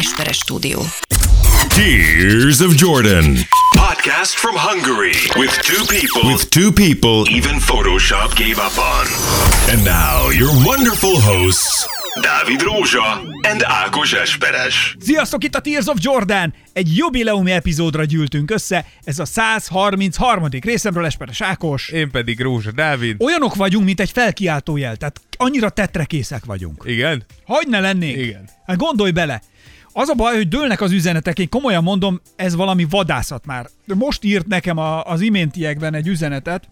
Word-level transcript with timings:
Esperes 0.00 0.36
stúdió. 0.36 0.80
Tears 1.68 2.60
of 2.60 2.74
Jordan. 2.74 3.36
Podcast 3.76 4.34
from 4.34 4.54
Hungary 4.56 5.12
with 5.36 5.58
two 5.60 5.84
people 5.86 6.32
With 6.32 6.48
two 6.48 6.72
people. 6.72 7.34
even 7.34 7.60
Photoshop 7.60 8.34
gave 8.34 8.58
up 8.58 8.76
on. 8.78 9.06
And 9.72 9.84
now, 9.84 10.30
your 10.30 10.50
wonderful 10.64 11.20
hosts, 11.20 11.86
Dávid 12.20 12.60
Rózsa 12.62 13.20
and 13.48 13.62
Ákos 13.64 14.12
Esperes. 14.12 14.96
Sziasztok, 15.00 15.44
itt 15.44 15.54
a 15.54 15.60
Tears 15.60 15.86
of 15.86 15.96
Jordan! 16.00 16.54
Egy 16.72 16.96
jubileumi 16.96 17.50
epizódra 17.50 18.04
gyűltünk 18.04 18.50
össze, 18.50 18.86
ez 19.04 19.18
a 19.18 19.24
133. 19.24 20.48
részemről 20.60 21.04
Esperes 21.04 21.40
Ákos. 21.40 21.88
Én 21.88 22.10
pedig 22.10 22.40
Rózsa 22.40 22.72
Dávid. 22.72 23.22
Olyanok 23.22 23.54
vagyunk, 23.54 23.84
mint 23.84 24.00
egy 24.00 24.10
felkiáltójel, 24.10 24.96
tehát 24.96 25.20
annyira 25.36 25.68
tetrekészek 25.70 26.44
vagyunk. 26.44 26.82
Igen? 26.86 27.24
Hogy 27.46 27.66
ne 27.68 27.80
lennénk? 27.80 28.16
Igen. 28.16 28.48
Hát 28.66 28.76
gondolj 28.76 29.10
bele, 29.10 29.42
az 29.92 30.08
a 30.08 30.14
baj, 30.14 30.34
hogy 30.36 30.48
dőlnek 30.48 30.80
az 30.80 30.92
üzenetek, 30.92 31.38
én 31.38 31.48
komolyan 31.48 31.82
mondom, 31.82 32.20
ez 32.36 32.54
valami 32.54 32.86
vadászat 32.90 33.46
már. 33.46 33.66
De 33.86 33.94
most 33.94 34.24
írt 34.24 34.46
nekem 34.46 34.78
a, 34.78 35.04
az 35.04 35.20
iméntiekben 35.20 35.94
egy 35.94 36.06
üzenetet, 36.06 36.68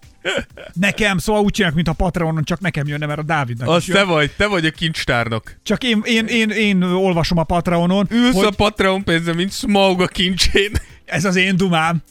nekem, 0.72 1.18
szóval 1.18 1.42
úgy 1.42 1.52
csinálnak, 1.52 1.76
mint 1.76 1.88
a 1.88 2.04
Patreonon, 2.04 2.44
csak 2.44 2.60
nekem 2.60 2.86
jönne, 2.86 3.06
mert 3.06 3.18
a 3.18 3.22
Dávidnak 3.22 3.68
Az 3.68 3.84
te 3.84 4.04
vagy, 4.04 4.30
te 4.36 4.46
vagy 4.46 4.66
a 4.66 4.70
kincstárnok. 4.70 5.52
Csak 5.62 5.84
én, 5.84 6.00
én, 6.04 6.26
én, 6.26 6.50
én 6.50 6.82
olvasom 6.82 7.38
a 7.38 7.44
Patreonon, 7.44 8.06
Ülsz 8.10 8.34
hogy 8.34 8.44
a 8.44 8.50
Patreon 8.50 9.04
pénzem, 9.04 9.36
mint 9.36 9.52
Smaug 9.52 10.00
a 10.00 10.06
kincsén. 10.06 10.72
ez 11.04 11.24
az 11.24 11.36
én 11.36 11.56
dumám. 11.56 12.02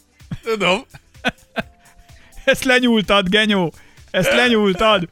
Tudom. 0.44 0.80
Ezt 2.44 2.64
lenyúltad, 2.64 3.30
genyó. 3.30 3.74
Ezt 4.12 4.34
lenyúltad. 4.34 5.10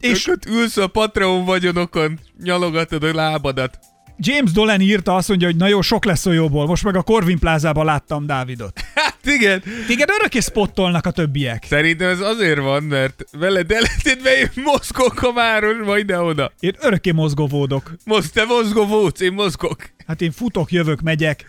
És 0.00 0.10
És 0.10 0.28
ott 0.28 0.46
ülsz 0.46 0.76
a 0.76 0.86
Patreon 0.86 1.44
vagyonokon, 1.44 2.18
nyalogatod 2.42 3.02
a 3.02 3.14
lábadat. 3.14 3.78
James 4.18 4.52
Dolan 4.52 4.80
írta 4.80 5.14
azt 5.14 5.28
mondja, 5.28 5.46
hogy 5.46 5.56
na 5.56 5.66
jó, 5.66 5.80
sok 5.80 6.04
lesz 6.04 6.24
jóból. 6.24 6.66
Most 6.66 6.84
meg 6.84 6.96
a 6.96 7.02
Corvin 7.02 7.38
plázában 7.38 7.84
láttam 7.84 8.26
Dávidot. 8.26 8.80
Hát 8.94 9.32
igen. 9.34 9.62
Téged 9.86 10.10
örökké 10.18 10.40
spottolnak 10.40 11.06
a 11.06 11.10
többiek. 11.10 11.64
Szerintem 11.68 12.08
ez 12.08 12.20
azért 12.20 12.58
van, 12.60 12.82
mert 12.82 13.24
veled 13.32 13.70
ellentétben 13.70 14.32
én 14.34 14.50
mozgok 14.64 15.22
a 15.22 15.32
városba 15.32 15.98
ide-oda. 15.98 16.52
Én 16.60 16.74
örökké 16.80 17.10
mozgovódok. 17.10 17.94
Most 18.04 18.32
te 18.32 18.44
mozgó 18.44 18.86
vóc, 18.86 19.20
én 19.20 19.32
mozgok. 19.32 19.76
Hát 20.06 20.20
én 20.20 20.32
futok, 20.32 20.72
jövök, 20.72 21.00
megyek. 21.00 21.46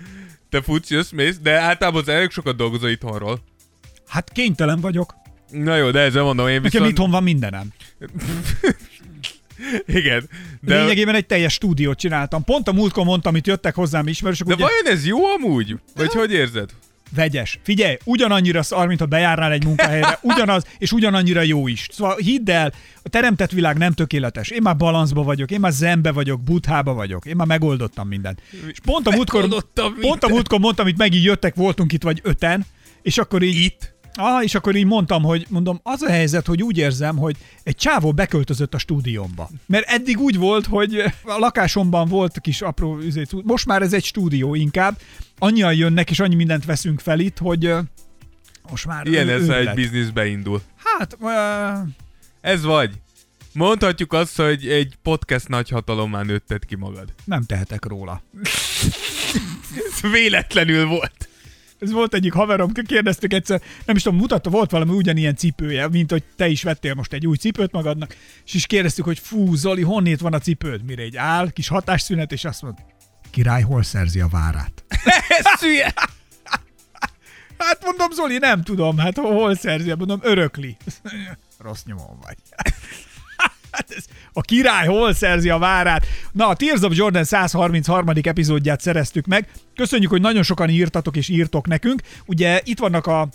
Te 0.49 0.61
futsz, 0.61 0.89
jössz, 0.89 1.11
mész, 1.11 1.37
de 1.37 1.59
általában 1.59 2.01
az 2.01 2.07
elég 2.07 2.29
sokat 2.29 2.55
dolgozol 2.55 2.89
itthonról. 2.89 3.39
Hát 4.07 4.31
kénytelen 4.31 4.79
vagyok. 4.79 5.13
Na 5.51 5.75
jó, 5.75 5.91
de 5.91 5.99
ezzel 5.99 6.23
mondom, 6.23 6.47
én 6.47 6.53
Nekem 6.53 6.69
viszont... 6.71 6.89
itthon 6.89 7.11
van 7.11 7.23
mindenem. 7.23 7.73
Igen. 9.85 10.29
De... 10.61 10.79
Lényegében 10.79 11.15
egy 11.15 11.25
teljes 11.25 11.53
stúdiót 11.53 11.99
csináltam. 11.99 12.43
Pont 12.43 12.67
a 12.67 12.71
múltkor 12.73 13.05
mondtam, 13.05 13.31
amit 13.31 13.47
jöttek 13.47 13.75
hozzám 13.75 14.07
ismerősök, 14.07 14.47
de 14.47 14.53
ugye 14.53 14.63
vajon 14.63 14.97
ez 14.97 15.05
jó 15.05 15.25
amúgy? 15.25 15.75
Vagy 15.95 16.13
hogy 16.13 16.31
érzed? 16.31 16.69
vegyes. 17.15 17.59
Figyelj, 17.63 17.97
ugyanannyira 18.03 18.63
szar, 18.63 18.87
mint 18.87 18.99
ha 18.99 19.05
bejárnál 19.05 19.51
egy 19.51 19.65
munkahelyre, 19.65 20.19
ugyanaz, 20.33 20.65
és 20.77 20.91
ugyanannyira 20.91 21.41
jó 21.41 21.67
is. 21.67 21.87
Szóval 21.91 22.15
hidd 22.15 22.51
el, 22.51 22.73
a 23.03 23.09
teremtett 23.09 23.51
világ 23.51 23.77
nem 23.77 23.93
tökéletes. 23.93 24.49
Én 24.49 24.61
már 24.61 24.77
balanszba 24.77 25.23
vagyok, 25.23 25.51
én 25.51 25.59
már 25.59 25.71
zenbe 25.71 26.11
vagyok, 26.11 26.43
buthába 26.43 26.93
vagyok, 26.93 27.25
én 27.25 27.35
már 27.35 27.47
megoldottam 27.47 28.07
mindent. 28.07 28.41
És 28.71 28.79
pont 28.79 29.07
a 29.07 29.11
múltkor, 29.11 29.47
pont 29.99 30.23
a 30.23 30.27
múltkor 30.27 30.59
mondtam, 30.59 30.87
itt 30.87 30.97
megint 30.97 31.23
jöttek, 31.23 31.55
voltunk 31.55 31.93
itt 31.93 32.03
vagy 32.03 32.19
öten, 32.23 32.65
és 33.01 33.17
akkor 33.17 33.43
így... 33.43 33.55
Itt? 33.55 33.94
Ah, 34.17 34.43
és 34.43 34.55
akkor 34.55 34.75
így 34.75 34.85
mondtam, 34.85 35.23
hogy 35.23 35.45
mondom, 35.49 35.79
az 35.83 36.01
a 36.01 36.09
helyzet, 36.09 36.45
hogy 36.45 36.63
úgy 36.63 36.77
érzem, 36.77 37.17
hogy 37.17 37.35
egy 37.63 37.75
csávó 37.75 38.11
beköltözött 38.11 38.73
a 38.73 38.77
stúdiómba. 38.77 39.49
Mert 39.65 39.87
eddig 39.89 40.19
úgy 40.19 40.37
volt, 40.37 40.65
hogy 40.65 40.99
a 41.23 41.37
lakásomban 41.37 42.07
volt 42.07 42.39
kis 42.39 42.61
apró, 42.61 42.97
üzét, 42.97 43.43
most 43.43 43.65
már 43.65 43.81
ez 43.81 43.93
egy 43.93 44.03
stúdió 44.03 44.55
inkább. 44.55 44.99
Annyian 45.37 45.73
jönnek, 45.73 46.09
és 46.09 46.19
annyi 46.19 46.35
mindent 46.35 46.65
veszünk 46.65 46.99
fel 46.99 47.19
itt, 47.19 47.37
hogy 47.37 47.73
most 48.69 48.85
már 48.85 49.07
Ilyen 49.07 49.27
ő- 49.27 49.31
ez, 49.41 49.47
ha 49.47 49.55
egy 49.57 49.73
biznisz 49.73 50.09
beindul. 50.09 50.61
Hát, 50.75 51.17
ö, 51.21 51.29
Ez 52.41 52.63
vagy. 52.63 52.91
Mondhatjuk 53.53 54.13
azt, 54.13 54.37
hogy 54.37 54.67
egy 54.67 54.95
podcast 55.03 55.47
nagyhatalommá 55.47 56.21
nőtted 56.21 56.65
ki 56.65 56.75
magad. 56.75 57.13
nem 57.25 57.43
tehetek 57.43 57.85
róla. 57.85 58.21
Ez 59.73 60.11
véletlenül 60.11 60.85
volt. 60.85 61.29
Ez 61.79 61.91
volt 61.91 62.13
egyik 62.13 62.33
haverom, 62.33 62.71
kérdeztük 62.71 63.33
egyszer, 63.33 63.61
nem 63.85 63.95
is 63.95 64.01
tudom, 64.01 64.17
mutatta, 64.17 64.49
volt 64.49 64.71
valami 64.71 64.91
ugyanilyen 64.91 65.35
cipője, 65.35 65.87
mint 65.87 66.11
hogy 66.11 66.23
te 66.35 66.47
is 66.47 66.63
vettél 66.63 66.93
most 66.93 67.13
egy 67.13 67.27
új 67.27 67.37
cipőt 67.37 67.71
magadnak, 67.71 68.15
és 68.45 68.53
is 68.53 68.65
kérdeztük, 68.65 69.05
hogy 69.05 69.19
fú, 69.19 69.55
Zoli, 69.55 69.81
honnét 69.81 70.19
van 70.19 70.33
a 70.33 70.39
cipőd? 70.39 70.83
Mire 70.83 71.01
egy 71.01 71.17
áll, 71.17 71.51
kis 71.51 71.67
hatásszünet, 71.67 72.31
és 72.31 72.45
azt 72.45 72.61
mondta, 72.61 72.81
király 73.31 73.61
hol 73.61 73.83
szerzi 73.83 74.19
a 74.19 74.27
várát? 74.27 74.83
Ez 75.39 75.59
hülye. 75.59 75.93
Hát 77.57 77.85
mondom, 77.85 78.11
Zoli, 78.11 78.37
nem 78.37 78.63
tudom, 78.63 78.97
hát 78.97 79.17
hol 79.17 79.55
szerzi, 79.55 79.93
mondom, 79.93 80.19
örökli. 80.21 80.77
Rossz 81.57 81.83
nyomon 81.85 82.19
vagy. 82.21 82.37
Hát 83.75 83.91
ez, 83.97 84.05
a 84.33 84.41
király 84.41 84.87
hol 84.87 85.13
szerzi 85.13 85.49
a 85.49 85.57
várát? 85.57 86.05
Na, 86.31 86.47
a 86.47 86.55
Tears 86.55 86.81
of 86.81 86.95
Jordan 86.95 87.23
133. 87.23 88.09
epizódját 88.21 88.81
szereztük 88.81 89.25
meg. 89.25 89.47
Köszönjük, 89.75 90.09
hogy 90.09 90.21
nagyon 90.21 90.43
sokan 90.43 90.69
írtatok 90.69 91.15
és 91.15 91.29
írtok 91.29 91.67
nekünk. 91.67 92.01
Ugye 92.25 92.61
itt 92.63 92.79
vannak 92.79 93.07
a 93.07 93.29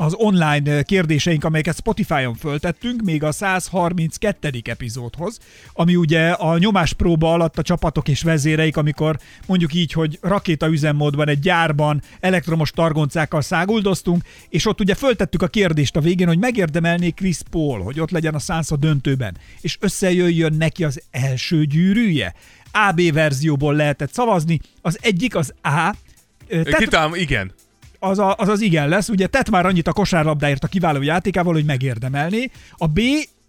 az 0.00 0.14
online 0.16 0.82
kérdéseink, 0.82 1.44
amelyeket 1.44 1.76
Spotify-on 1.76 2.34
föltettünk, 2.34 3.02
még 3.02 3.22
a 3.22 3.32
132. 3.32 4.50
epizódhoz, 4.64 5.38
ami 5.72 5.96
ugye 5.96 6.30
a 6.30 6.58
nyomáspróba 6.58 7.32
alatt 7.32 7.58
a 7.58 7.62
csapatok 7.62 8.08
és 8.08 8.22
vezéreik, 8.22 8.76
amikor 8.76 9.18
mondjuk 9.46 9.74
így, 9.74 9.92
hogy 9.92 10.18
rakéta 10.22 10.68
üzemmódban 10.68 11.28
egy 11.28 11.38
gyárban 11.38 12.02
elektromos 12.20 12.70
targoncákkal 12.70 13.40
száguldoztunk, 13.40 14.22
és 14.48 14.66
ott 14.66 14.80
ugye 14.80 14.94
föltettük 14.94 15.42
a 15.42 15.48
kérdést 15.48 15.96
a 15.96 16.00
végén, 16.00 16.26
hogy 16.26 16.38
megérdemelné 16.38 17.10
Chris 17.10 17.38
Paul, 17.50 17.82
hogy 17.82 18.00
ott 18.00 18.10
legyen 18.10 18.34
a 18.34 18.38
Sansa 18.38 18.76
döntőben, 18.76 19.36
és 19.60 19.76
összejöjjön 19.80 20.54
neki 20.54 20.84
az 20.84 21.02
első 21.10 21.64
gyűrűje. 21.64 22.34
AB 22.72 23.12
verzióból 23.12 23.74
lehetett 23.74 24.12
szavazni, 24.12 24.60
az 24.82 24.98
egyik 25.00 25.36
az 25.36 25.54
A, 25.62 25.94
ö, 26.48 26.62
Tet- 26.62 26.76
Kitálom, 26.76 27.14
igen. 27.14 27.52
Az, 28.00 28.18
a, 28.18 28.34
az 28.36 28.48
az 28.48 28.60
igen 28.60 28.88
lesz. 28.88 29.08
Ugye 29.08 29.26
tett 29.26 29.50
már 29.50 29.66
annyit 29.66 29.86
a 29.88 29.92
kosárlabdáért 29.92 30.64
a 30.64 30.68
kiváló 30.68 31.02
játékával, 31.02 31.52
hogy 31.52 31.64
megérdemelné. 31.64 32.50
A 32.76 32.86
B, 32.86 33.00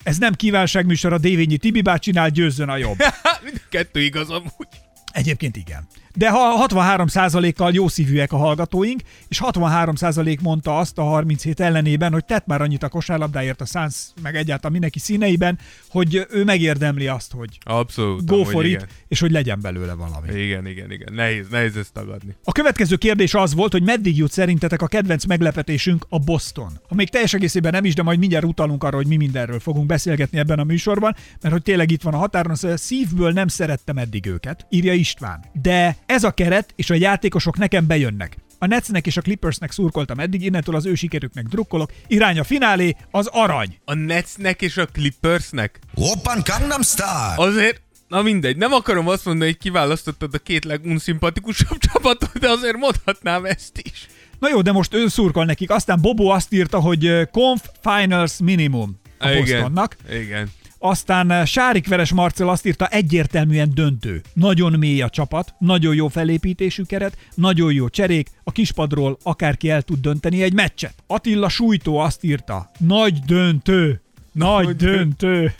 ez 0.03 0.17
nem 0.17 0.33
kívánságműsor, 0.33 1.13
a 1.13 1.17
Dévényi 1.17 1.57
Tibi 1.57 1.81
bácsinál 1.81 2.29
győzzön 2.29 2.69
a 2.69 2.77
jobb. 2.77 2.97
Mind 3.43 3.61
kettő 3.69 4.01
igaz 4.01 4.29
amúgy. 4.29 4.67
Egyébként 5.11 5.55
igen. 5.55 5.87
De 6.15 6.29
ha 6.29 6.65
63%-kal 6.67 7.71
jó 7.73 7.87
szívűek 7.87 8.31
a 8.31 8.37
hallgatóink, 8.37 9.01
és 9.27 9.41
63% 9.45 10.41
mondta 10.41 10.77
azt 10.77 10.97
a 10.97 11.03
37 11.03 11.59
ellenében, 11.59 12.11
hogy 12.11 12.25
tett 12.25 12.45
már 12.45 12.61
annyit 12.61 12.83
a 12.83 12.89
kosárlabdáért 12.89 13.61
a 13.61 13.65
Suns, 13.65 13.95
meg 14.21 14.35
egyáltalán 14.35 14.71
mindenki 14.71 14.99
színeiben, 14.99 15.59
hogy 15.89 16.27
ő 16.29 16.43
megérdemli 16.43 17.07
azt, 17.07 17.31
hogy 17.31 17.57
Abszolút. 17.63 18.25
go 18.25 18.43
for 18.43 18.65
it, 18.65 18.71
igen. 18.71 18.87
és 19.07 19.19
hogy 19.19 19.31
legyen 19.31 19.59
belőle 19.61 19.93
valami. 19.93 20.41
Igen, 20.41 20.67
igen, 20.67 20.91
igen. 20.91 21.13
Nehéz, 21.13 21.47
nehéz 21.49 21.77
ezt 21.77 21.93
tagadni. 21.93 22.35
A 22.43 22.51
következő 22.51 22.95
kérdés 22.95 23.33
az 23.33 23.53
volt, 23.53 23.71
hogy 23.71 23.83
meddig 23.83 24.17
jut 24.17 24.31
szerintetek 24.31 24.81
a 24.81 24.87
kedvenc 24.87 25.25
meglepetésünk 25.25 26.05
a 26.09 26.19
Boston. 26.19 26.79
Ha 26.89 26.95
még 26.95 27.09
teljes 27.09 27.33
egészében 27.33 27.71
nem 27.71 27.85
is, 27.85 27.93
de 27.93 28.03
majd 28.03 28.19
mindjárt 28.19 28.45
utalunk 28.45 28.83
arra, 28.83 28.95
hogy 28.95 29.07
mi 29.07 29.15
mindenről 29.15 29.59
fogunk 29.59 29.85
beszélgetni 29.85 30.37
ebben 30.37 30.59
a 30.59 30.63
műsorban, 30.63 31.15
mert 31.41 31.53
hogy 31.53 31.63
tényleg 31.63 31.91
itt 31.91 32.01
van 32.01 32.13
a 32.13 32.17
határon, 32.17 32.55
szóval 32.55 32.77
szívből 32.77 33.31
nem 33.31 33.47
szerettem 33.47 33.97
eddig 33.97 34.25
őket, 34.25 34.65
írja 34.69 34.93
István. 34.93 35.45
De 35.61 35.97
ez 36.11 36.23
a 36.23 36.31
keret 36.31 36.73
és 36.75 36.89
a 36.89 36.93
játékosok 36.93 37.57
nekem 37.57 37.87
bejönnek. 37.87 38.37
A 38.59 38.65
Netsnek 38.65 39.05
és 39.05 39.17
a 39.17 39.21
Clippersnek 39.21 39.71
szurkoltam 39.71 40.19
eddig, 40.19 40.41
innentől 40.43 40.75
az 40.75 40.85
ő 40.85 40.95
sikerüknek 40.95 41.45
drukkolok. 41.45 41.91
Irány 42.07 42.39
a 42.39 42.43
finálé, 42.43 42.95
az 43.11 43.27
arany. 43.27 43.77
A 43.85 43.93
Netsnek 43.93 44.61
és 44.61 44.77
a 44.77 44.85
Clippersnek 44.85 45.79
Oppan 45.95 46.41
Gangnam 46.43 46.81
Style. 46.81 47.33
azért 47.35 47.81
Na 48.07 48.21
mindegy, 48.21 48.57
nem 48.57 48.73
akarom 48.73 49.07
azt 49.07 49.25
mondani, 49.25 49.49
hogy 49.49 49.59
kiválasztottad 49.59 50.33
a 50.33 50.37
két 50.37 50.65
legunszimpatikusabb 50.65 51.77
csapatot, 51.91 52.39
de 52.39 52.49
azért 52.49 52.77
mondhatnám 52.77 53.45
ezt 53.45 53.81
is. 53.83 54.07
Na 54.39 54.49
jó, 54.49 54.61
de 54.61 54.71
most 54.71 54.93
ő 54.93 55.07
szurkol 55.07 55.45
nekik. 55.45 55.69
Aztán 55.69 56.01
Bobo 56.01 56.25
azt 56.27 56.53
írta, 56.53 56.79
hogy 56.79 57.29
Conf 57.31 57.69
Finals 57.81 58.33
Minimum 58.43 58.99
a 59.19 59.27
Bostonnak. 59.27 59.95
Igen. 60.09 60.49
Aztán 60.83 61.31
eh, 61.31 61.45
Sárik 61.45 61.87
Veres 61.87 62.13
Marcel 62.13 62.49
azt 62.49 62.65
írta, 62.65 62.87
egyértelműen 62.87 63.71
döntő. 63.73 64.21
Nagyon 64.33 64.79
mély 64.79 65.01
a 65.01 65.09
csapat, 65.09 65.53
nagyon 65.59 65.95
jó 65.95 66.07
felépítésű 66.07 66.83
keret, 66.83 67.17
nagyon 67.35 67.73
jó 67.73 67.89
cserék, 67.89 68.29
a 68.43 68.51
kispadról 68.51 69.17
akárki 69.23 69.69
el 69.69 69.81
tud 69.81 69.99
dönteni 69.99 70.43
egy 70.43 70.53
meccset. 70.53 70.93
Attila 71.07 71.49
Sújtó 71.49 71.97
azt 71.97 72.23
írta, 72.23 72.71
nagy 72.77 73.19
döntő, 73.19 74.01
nagy 74.31 74.65
Nagy 74.65 74.75
döntő, 74.75 75.53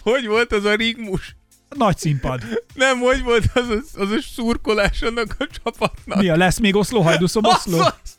Hogy 0.00 0.26
volt 0.26 0.52
az 0.52 0.64
a 0.64 0.74
rigmus? 0.74 1.36
Nagy 1.76 1.98
színpad. 1.98 2.40
Nem, 2.74 2.98
hogy 2.98 3.22
volt 3.22 3.44
az 3.54 3.68
a, 3.68 4.00
az 4.00 4.10
a 4.10 4.16
szurkolás 4.34 5.02
annak 5.02 5.36
a 5.38 5.46
csapatnak? 5.64 6.18
Mi 6.18 6.28
a 6.28 6.36
lesz 6.36 6.58
még 6.58 6.76
Oszló, 6.76 7.00
Hajdúszob 7.00 7.46
Oszló? 7.46 7.78
Az- 7.78 8.14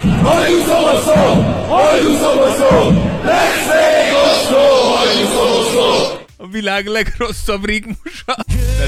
A 6.38 6.48
világ 6.48 6.86
legrosszabb 6.88 7.66
rigmusa. 7.66 8.36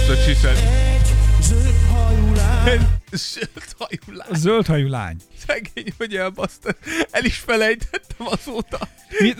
What 0.10 0.24
she 0.24 0.34
said. 0.34 0.58
Zöld 1.42 1.76
hajú 1.92 2.34
Zöld 4.32 4.66
hajú 4.66 4.88
A 4.88 4.90
lány. 4.90 5.16
Szegény, 5.48 5.94
hogy 5.98 6.16
elbasztad. 6.16 6.76
El 7.12 7.26
is 7.26 7.38
felejtettem 7.38 8.28
azóta. 8.28 8.88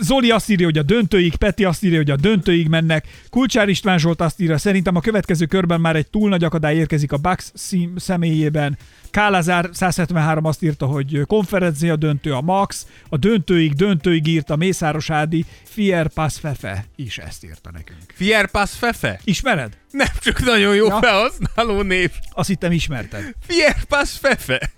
Zoli 0.00 0.30
azt 0.30 0.50
írja, 0.50 0.64
hogy 0.66 0.78
a 0.78 0.82
döntőig, 0.82 1.36
Peti 1.36 1.64
azt 1.64 1.84
írja, 1.84 1.96
hogy 1.96 2.10
a 2.10 2.16
döntőig 2.16 2.68
mennek, 2.68 3.06
Kulcsár 3.30 3.68
István 3.68 3.98
Zsolt 3.98 4.20
azt 4.20 4.40
írja, 4.40 4.58
szerintem 4.58 4.96
a 4.96 5.00
következő 5.00 5.46
körben 5.46 5.80
már 5.80 5.96
egy 5.96 6.10
túl 6.10 6.28
nagy 6.28 6.44
akadály 6.44 6.76
érkezik 6.76 7.12
a 7.12 7.16
Bucks 7.16 7.50
szím 7.54 7.96
személyében. 7.96 8.78
Kálázár 9.10 9.68
173 9.72 10.44
azt 10.44 10.62
írta, 10.62 10.86
hogy 10.86 11.20
konferencia 11.26 11.96
döntő 11.96 12.32
a 12.32 12.40
Max, 12.40 12.86
a 13.08 13.16
döntőig, 13.16 13.72
döntőig 13.72 14.26
írta 14.26 14.56
Mészáros 14.56 15.10
Ádi, 15.10 15.44
Fier 15.64 16.08
Pass 16.08 16.38
Fefe 16.38 16.84
is 16.96 17.18
ezt 17.18 17.44
írta 17.44 17.70
nekünk. 17.72 17.98
Fierpass 18.14 18.70
Fefe? 18.78 19.20
Ismered? 19.24 19.76
Nem, 19.90 20.06
csak 20.20 20.44
nagyon 20.44 20.74
jó 20.74 20.86
Ja. 20.86 20.98
felhasználó 21.00 21.82
név. 21.82 22.10
Azt 22.30 22.48
hittem 22.48 22.72
ismerted. 22.72 23.32
Fierpass 23.46 24.18
Fefe. 24.18 24.70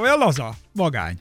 Olyan 0.00 0.18
laza, 0.18 0.54
vagány. 0.72 1.18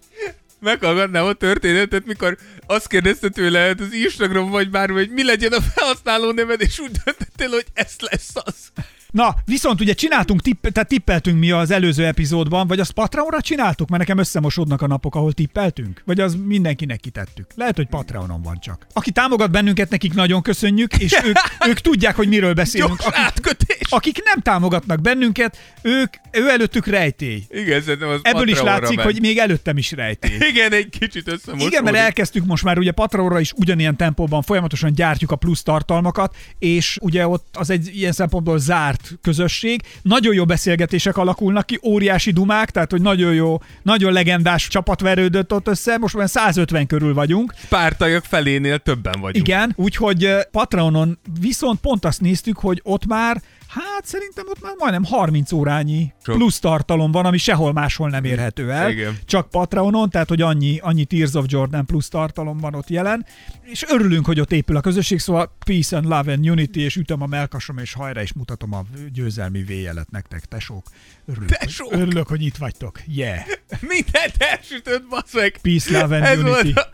Meghallgatnám 0.59 1.25
a 1.25 1.33
történetet, 1.33 2.05
mikor 2.05 2.37
azt 2.67 2.87
kérdezte 2.87 3.29
tőle 3.29 3.59
hát 3.59 3.79
az 3.79 3.93
Instagram 3.93 4.49
vagy 4.49 4.69
bármi, 4.69 4.93
hogy 4.93 5.09
mi 5.09 5.23
legyen 5.23 5.51
a 5.51 5.61
felhasználó 5.61 6.31
neved, 6.31 6.61
és 6.61 6.79
úgy 6.79 6.91
döntöttél, 6.91 7.49
hogy 7.49 7.65
ez 7.73 7.95
lesz 7.99 8.31
az. 8.33 8.71
Na, 9.11 9.35
viszont 9.45 9.81
ugye 9.81 9.93
csináltunk, 9.93 10.41
tipp, 10.41 10.67
tehát 10.67 10.89
tippeltünk 10.89 11.39
mi 11.39 11.51
az 11.51 11.71
előző 11.71 12.05
epizódban, 12.05 12.67
vagy 12.67 12.79
azt 12.79 12.91
Patreonra 12.91 13.41
csináltuk, 13.41 13.89
mert 13.89 14.01
nekem 14.01 14.17
összemosódnak 14.17 14.81
a 14.81 14.87
napok, 14.87 15.15
ahol 15.15 15.33
tippeltünk, 15.33 16.01
vagy 16.05 16.19
az 16.19 16.37
mindenkinek 16.45 16.99
kitettük. 16.99 17.45
Lehet, 17.55 17.75
hogy 17.75 17.87
Patreonon 17.87 18.41
van 18.41 18.59
csak. 18.59 18.87
Aki 18.93 19.11
támogat 19.11 19.51
bennünket, 19.51 19.89
nekik 19.89 20.13
nagyon 20.13 20.41
köszönjük, 20.41 20.97
és 20.97 21.19
ők, 21.23 21.37
ők 21.69 21.79
tudják, 21.79 22.15
hogy 22.15 22.27
miről 22.27 22.53
beszélünk. 22.53 22.89
Gyors 22.89 23.05
Akik, 23.05 23.19
átkötés. 23.19 23.81
akik 23.89 24.23
nem 24.23 24.39
támogatnak 24.41 25.01
bennünket, 25.01 25.57
ők, 25.81 26.13
ő 26.31 26.49
előttük 26.49 26.85
rejtély. 26.87 27.43
Igen, 27.49 27.81
szerintem 27.81 28.09
az 28.09 28.19
Ebből 28.23 28.47
is 28.47 28.61
látszik, 28.61 28.97
ment. 28.97 29.11
hogy 29.11 29.21
még 29.21 29.37
előttem 29.37 29.77
is 29.77 29.91
rejtély. 29.91 30.37
Igen, 30.51 30.73
egy 30.73 30.89
kicsit 30.99 31.27
összemosódik. 31.27 31.73
Igen, 31.73 31.83
mert 31.83 31.97
elkezdtük 31.97 32.45
most 32.45 32.63
már 32.63 32.77
ugye 32.77 32.91
Patreonra 32.91 33.39
is 33.39 33.51
ugyanilyen 33.55 33.95
tempóban 33.95 34.41
folyamatosan 34.41 34.93
gyártjuk 34.93 35.31
a 35.31 35.35
plusz 35.35 35.63
tartalmakat, 35.63 36.35
és 36.59 36.97
ugye 37.01 37.27
ott 37.27 37.55
az 37.57 37.69
egy 37.69 37.95
ilyen 37.95 38.11
szempontból 38.11 38.59
zárt 38.59 38.98
közösség. 39.21 39.81
Nagyon 40.01 40.33
jó 40.33 40.45
beszélgetések 40.45 41.17
alakulnak 41.17 41.65
ki, 41.65 41.79
óriási 41.83 42.31
dumák, 42.31 42.69
tehát 42.69 42.91
hogy 42.91 43.01
nagyon 43.01 43.33
jó, 43.33 43.61
nagyon 43.83 44.13
legendás 44.13 44.67
csapat 44.67 45.01
verődött 45.01 45.53
ott 45.53 45.67
össze, 45.67 45.97
most 45.97 46.15
már 46.15 46.29
150 46.29 46.87
körül 46.87 47.13
vagyunk. 47.13 47.53
Pártajak 47.69 48.25
felénél 48.25 48.79
többen 48.79 49.19
vagyunk. 49.21 49.47
Igen, 49.47 49.73
úgyhogy 49.75 50.25
eh, 50.25 50.41
Patreonon 50.51 51.19
viszont 51.39 51.79
pont 51.79 52.05
azt 52.05 52.21
néztük, 52.21 52.57
hogy 52.57 52.79
ott 52.83 53.05
már 53.05 53.41
Hát 53.69 54.05
szerintem 54.05 54.45
ott 54.47 54.61
már 54.61 54.73
majdnem 54.77 55.03
30 55.03 55.51
órányi 55.51 56.13
Sok. 56.23 56.35
plusz 56.35 56.59
tartalom 56.59 57.11
van, 57.11 57.25
ami 57.25 57.37
sehol 57.37 57.73
máshol 57.73 58.09
nem 58.09 58.23
érhető 58.23 58.71
el. 58.71 58.89
Igen. 58.89 59.17
Csak 59.25 59.49
Patreonon, 59.49 60.09
tehát 60.09 60.29
hogy 60.29 60.41
annyi, 60.41 60.79
annyi 60.81 61.05
Tears 61.05 61.33
of 61.33 61.45
Jordan 61.47 61.85
plusz 61.85 62.09
tartalom 62.09 62.57
van 62.57 62.75
ott 62.75 62.89
jelen. 62.89 63.25
És 63.63 63.85
örülünk, 63.87 64.25
hogy 64.25 64.39
ott 64.39 64.51
épül 64.51 64.75
a 64.75 64.81
közösség, 64.81 65.19
szóval 65.19 65.55
Peace 65.65 65.97
and 65.97 66.05
Love 66.05 66.31
and 66.31 66.49
Unity, 66.49 66.75
és 66.77 66.95
ütöm 66.95 67.21
a 67.21 67.25
melkasom, 67.25 67.77
és 67.77 67.93
hajra 67.93 68.21
is 68.21 68.33
mutatom 68.33 68.73
a 68.73 68.83
győzelmi 69.13 69.63
véjelet 69.63 70.11
nektek, 70.11 70.45
tesók. 70.45 70.85
Örülök, 71.25 71.49
Tesók! 71.49 71.89
Hogy, 71.89 71.99
örülök, 71.99 72.27
hogy 72.27 72.41
itt 72.45 72.57
vagytok. 72.57 72.99
Yeah! 73.07 73.39
Mindent 73.89 74.35
elsütött, 74.37 75.07
basz 75.09 75.33
meg. 75.33 75.57
Peace, 75.61 76.01
love 76.01 76.15
and 76.15 76.25
Ez 76.25 76.39
unity. 76.39 76.73
volt 76.73 76.77
a, 76.77 76.89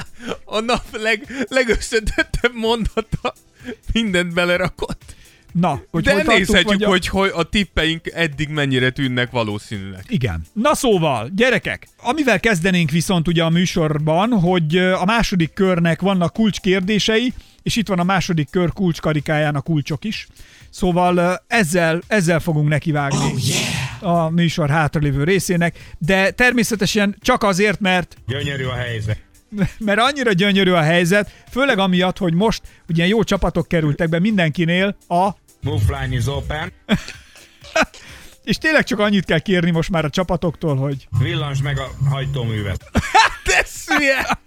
a 0.45 0.60
nap 0.60 0.86
leg, 0.92 1.45
legösszetettebb 1.50 2.54
mondata. 2.54 3.33
Mindent 3.94 4.33
belerakott. 4.33 5.16
Na, 5.60 5.81
hogy 5.92 6.04
De 6.04 6.12
hol 6.12 6.22
tartunk, 6.22 6.48
nézhetjük, 6.48 6.69
vagy 6.69 6.84
a- 6.84 6.88
hogy, 6.88 7.07
hogy 7.07 7.31
a 7.34 7.44
tippeink 7.44 8.12
eddig 8.13 8.50
mennyire 8.50 8.90
tűnnek 8.90 9.31
valószínűleg. 9.31 10.04
Igen. 10.07 10.42
Na 10.54 10.75
szóval, 10.75 11.30
gyerekek, 11.36 11.88
amivel 12.04 12.40
kezdenénk 12.40 12.92
viszont 12.92 13.28
ugye 13.28 13.44
a 13.44 13.50
műsorban, 13.50 14.31
hogy 14.31 14.78
a 14.78 15.06
második 15.06 15.54
körnek 15.54 16.02
vannak 16.02 16.34
kulcskérdései, 16.34 17.34
és 17.63 17.75
itt 17.75 17.88
van 17.88 18.00
a 18.00 18.04
második 18.04 18.50
kör 18.50 18.74
kulcskarikáján 18.74 19.56
a 19.56 19.62
kulcsok 19.62 20.06
is. 20.06 20.28
Szóval 20.69 21.44
ezzel, 21.48 22.01
ezzel 22.08 22.40
fogunk 22.40 22.69
nekivágni 22.69 23.18
oh, 23.18 23.48
yeah. 23.48 24.25
a 24.25 24.30
műsor 24.30 24.69
hátralévő 24.69 25.24
részének, 25.24 25.96
de 25.98 26.31
természetesen 26.31 27.16
csak 27.22 27.44
azért, 27.44 27.80
mert 27.80 28.16
Gyönyörű 28.28 28.66
a 28.66 28.74
helyzet. 28.74 29.24
mert 29.86 30.00
annyira 30.00 30.31
gyönyörű 30.31 30.72
a 30.72 30.81
helyzet, 30.81 31.31
főleg 31.51 31.78
amiatt, 31.80 32.18
hogy 32.18 32.34
most 32.34 32.62
ugye 32.90 33.08
jó 33.08 33.24
csapatok 33.24 33.68
kerültek 33.68 34.10
be 34.10 34.19
mindenkinél 34.19 34.98
a 35.08 35.30
Move 35.66 36.00
line 36.00 36.16
is 36.16 36.28
open. 36.28 36.72
és 38.44 38.58
tényleg 38.58 38.84
csak 38.84 39.00
annyit 39.00 39.26
kell 39.26 39.40
kérni 39.40 39.72
most 39.72 39.90
már 39.90 40.06
a 40.06 40.10
csapatoktól, 40.10 40.76
hogy 40.76 41.08
Villans 41.20 41.62
meg 41.62 41.80
a 41.80 41.92
hajtóművet. 42.10 42.90
Szülye! 43.66 44.40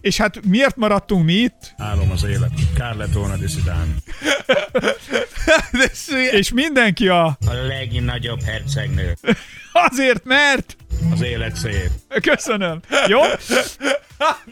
és 0.00 0.16
hát 0.16 0.44
miért 0.46 0.76
maradtunk 0.76 1.24
mi 1.24 1.32
itt? 1.32 1.74
Álom 1.76 2.10
az 2.10 2.24
élet. 2.24 2.50
Kár 2.74 2.94
lett 2.96 3.12
volna 3.12 3.36
diszidálni. 3.36 3.94
És 6.40 6.52
mindenki 6.52 7.08
a 7.08 7.24
A 7.26 7.52
legnagyobb 7.66 8.42
hercegnő. 8.42 9.16
azért, 9.72 10.24
mert 10.24 10.76
Az 11.12 11.22
élet 11.22 11.56
szép. 11.56 11.90
Köszönöm. 12.22 12.80
Jó? 13.06 13.20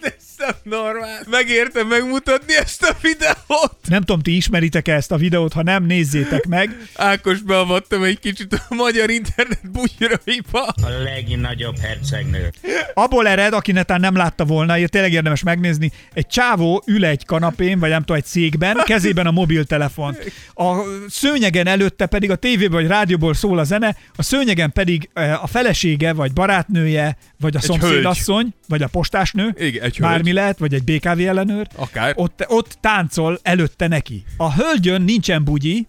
De 0.00 0.15
ez 0.19 0.35
nem 0.37 0.55
normál. 0.62 1.23
Megértem 1.31 1.87
megmutatni 1.87 2.56
ezt 2.56 2.83
a 2.83 2.97
videót. 3.03 3.77
Nem 3.89 4.00
tudom, 4.00 4.21
ti 4.21 4.37
ismeritek-e 4.37 4.94
ezt 4.94 5.12
a 5.12 5.17
videót, 5.17 5.53
ha 5.53 5.62
nem, 5.62 5.85
nézzétek 5.85 6.47
meg. 6.47 6.77
Ákos 6.94 7.41
beavattam 7.41 8.03
egy 8.03 8.19
kicsit 8.19 8.53
a 8.69 8.75
magyar 8.75 9.11
internet 9.11 9.71
bugyraiba. 9.71 10.62
A 10.62 10.89
legnagyobb 11.05 11.79
hercegnő. 11.79 12.53
Abból 12.95 13.29
ered, 13.29 13.53
aki 13.53 13.73
netán 13.73 14.00
nem 14.00 14.17
látta 14.17 14.45
volna, 14.45 14.79
ír, 14.79 14.88
tényleg 14.88 15.12
érdemes 15.12 15.43
megnézni, 15.43 15.93
egy 16.15 16.27
csávó 16.27 16.83
ül 16.87 17.05
egy 17.05 17.25
kanapén, 17.25 17.79
vagy 17.79 17.91
nem 17.91 18.00
tudom, 18.00 18.17
egy 18.17 18.25
székben, 18.25 18.77
kezében 18.85 19.27
a 19.27 19.31
mobiltelefon. 19.31 20.17
A 20.55 20.75
szőnyegen 21.09 21.67
előtte 21.67 22.06
pedig 22.06 22.31
a 22.31 22.37
tévéből 22.37 22.81
vagy 22.81 22.91
rádióból 22.91 23.35
szól 23.35 23.59
a 23.59 23.65
zene, 23.65 23.97
a 24.17 24.23
szőnyegen 24.23 24.73
pedig 24.73 25.09
eh, 25.12 25.43
a 25.43 25.47
felesége, 25.47 26.12
vagy 26.12 26.31
barátnője, 26.32 27.17
vagy 27.40 27.56
a 27.56 27.61
szomszédasszony, 27.61 28.52
vagy 28.69 28.82
a 28.82 28.88
postásnő, 28.88 29.55
Igen, 29.58 29.82
egy 29.82 29.96
hölgy. 29.96 30.11
bármi 30.12 30.32
lehet, 30.32 30.58
vagy 30.58 30.75
egy 30.75 30.84
BKV 30.84 31.20
ellenőr, 31.20 31.67
Akár. 31.76 32.12
ott, 32.17 32.44
ott 32.49 32.76
táncol 32.81 33.38
előtte 33.43 33.88
neki. 33.88 34.25
A 34.37 34.55
hölgyön 34.55 35.02
nincsen 35.02 35.44
bugyi, 35.44 35.87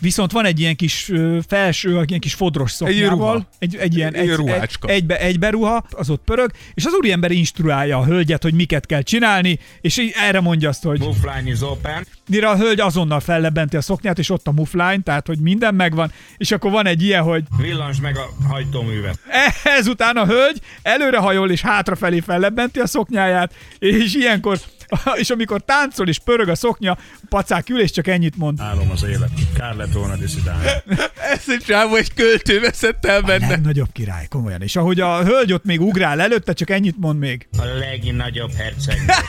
Viszont 0.00 0.32
van 0.32 0.44
egy 0.44 0.60
ilyen 0.60 0.76
kis 0.76 1.10
felső, 1.48 1.98
egy 2.00 2.08
ilyen 2.08 2.20
kis 2.20 2.34
fodros 2.34 2.70
szoknyával. 2.70 3.32
ruha. 3.32 3.48
Egy, 3.58 3.76
egy 3.76 3.96
ilyen 3.96 4.14
Egy 4.14 4.28
egy, 4.28 4.36
ruhácska. 4.36 4.88
egy, 4.88 4.94
egybe, 4.94 5.18
egybe 5.20 5.50
ruha, 5.50 5.86
az 5.90 6.10
ott 6.10 6.22
pörög, 6.24 6.50
és 6.74 6.84
az 6.84 6.92
úriember 6.92 7.30
instruálja 7.30 7.98
a 7.98 8.04
hölgyet, 8.04 8.42
hogy 8.42 8.54
miket 8.54 8.86
kell 8.86 9.02
csinálni, 9.02 9.58
és 9.80 9.98
így 9.98 10.12
erre 10.16 10.40
mondja 10.40 10.68
azt, 10.68 10.82
hogy 10.82 10.98
Move 10.98 11.34
line 11.36 11.50
is 11.50 11.60
open. 11.62 12.06
mire 12.28 12.48
a 12.48 12.56
hölgy 12.56 12.80
azonnal 12.80 13.20
fellebbenti 13.20 13.76
a 13.76 13.80
szoknyát, 13.80 14.18
és 14.18 14.30
ott 14.30 14.46
a 14.46 14.52
muflány, 14.52 15.02
tehát 15.02 15.26
hogy 15.26 15.38
minden 15.38 15.74
megvan, 15.74 16.12
és 16.36 16.50
akkor 16.50 16.70
van 16.70 16.86
egy 16.86 17.02
ilyen, 17.02 17.22
hogy 17.22 17.44
Villans 17.56 18.00
meg 18.00 18.16
a 18.16 18.28
hajtóművet. 18.48 19.18
ezután 19.78 20.16
a 20.16 20.26
hölgy 20.26 20.60
előrehajol 20.82 21.50
és 21.50 21.60
hátrafelé 21.60 22.20
fellebbenti 22.20 22.78
a 22.80 22.86
szoknyáját, 22.86 23.54
és 23.78 24.14
ilyenkor, 24.14 24.58
és 25.22 25.30
amikor 25.30 25.60
táncol 25.60 26.08
és 26.08 26.18
pörög 26.18 26.48
a 26.48 26.54
szoknya, 26.54 26.96
pacák 27.28 27.68
ül, 27.68 27.80
és 27.80 27.90
csak 27.90 28.06
ennyit 28.06 28.36
mond. 28.36 28.60
Álom 28.60 28.90
az 28.90 29.02
élet. 29.02 29.30
Kár 29.54 29.74
lett 29.74 29.92
volna 29.92 30.16
diszidálni. 30.16 30.66
Ez 31.34 31.44
egy 31.46 31.64
csávó 31.66 31.94
egy 31.94 32.14
költő 32.14 32.60
veszett 32.60 33.04
el 33.04 33.20
benne. 33.20 33.46
Nem 33.48 33.60
nagyobb 33.60 33.92
király, 33.92 34.26
komolyan. 34.28 34.62
És 34.62 34.76
ahogy 34.76 35.00
a 35.00 35.24
hölgy 35.24 35.52
ott 35.52 35.64
még 35.64 35.80
ugrál 35.80 36.20
előtte, 36.20 36.52
csak 36.52 36.70
ennyit 36.70 36.96
mond 36.98 37.18
még. 37.18 37.48
A 37.58 37.64
legnagyobb 37.64 38.52
hercegnő. 38.52 39.12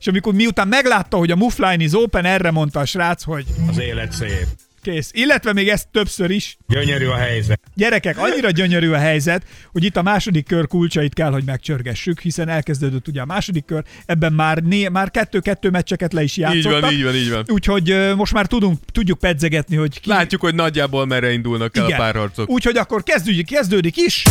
És 0.00 0.10
amikor 0.10 0.34
miután 0.34 0.68
meglátta, 0.68 1.16
hogy 1.16 1.30
a 1.30 1.36
mufline 1.36 1.82
is 1.84 1.92
open, 1.92 2.24
erre 2.24 2.50
mondta 2.50 2.80
a 2.80 2.84
srác, 2.84 3.22
hogy 3.22 3.44
Az 3.68 3.78
élet 3.78 4.12
szép. 4.12 4.46
Kész. 4.84 5.10
Illetve 5.12 5.52
még 5.52 5.68
ezt 5.68 5.88
többször 5.92 6.30
is. 6.30 6.56
Gyönyörű 6.68 7.06
a 7.06 7.16
helyzet. 7.16 7.60
Gyerekek, 7.74 8.18
annyira 8.18 8.50
gyönyörű 8.50 8.90
a 8.90 8.98
helyzet, 8.98 9.42
hogy 9.72 9.84
itt 9.84 9.96
a 9.96 10.02
második 10.02 10.46
kör 10.46 10.66
kulcsait 10.66 11.14
kell, 11.14 11.30
hogy 11.32 11.44
megcsörgessük, 11.44 12.20
hiszen 12.20 12.48
elkezdődött 12.48 13.08
ugye 13.08 13.20
a 13.20 13.24
második 13.24 13.64
kör, 13.64 13.84
ebben 14.06 14.32
már, 14.32 14.58
né, 14.62 14.88
már 14.88 15.10
kettő-kettő 15.10 15.70
meccseket 15.70 16.12
le 16.12 16.22
is 16.22 16.36
Így 16.36 16.42
játszottak. 16.42 16.80
van, 16.80 16.92
így 16.92 17.04
van, 17.04 17.14
így 17.14 17.30
van. 17.30 17.44
Úgyhogy 17.48 18.14
most 18.16 18.32
már 18.32 18.46
tudunk, 18.46 18.78
tudjuk 18.92 19.18
pedzegetni, 19.18 19.76
hogy 19.76 20.00
ki... 20.00 20.08
Látjuk, 20.08 20.40
hogy 20.40 20.54
nagyjából 20.54 21.06
merre 21.06 21.32
indulnak 21.32 21.76
el 21.76 21.84
Igen. 21.84 21.98
a 21.98 22.02
párharcok. 22.02 22.50
Úgyhogy 22.50 22.76
akkor 22.76 23.02
kezdődik, 23.02 23.46
kezdődik 23.46 23.96
is. 23.96 24.22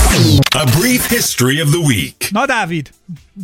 A 0.55 0.71
brief 0.79 1.09
history 1.09 1.61
of 1.61 1.69
the 1.69 1.79
week. 1.79 2.29
Na 2.31 2.45
Dávid, 2.45 2.89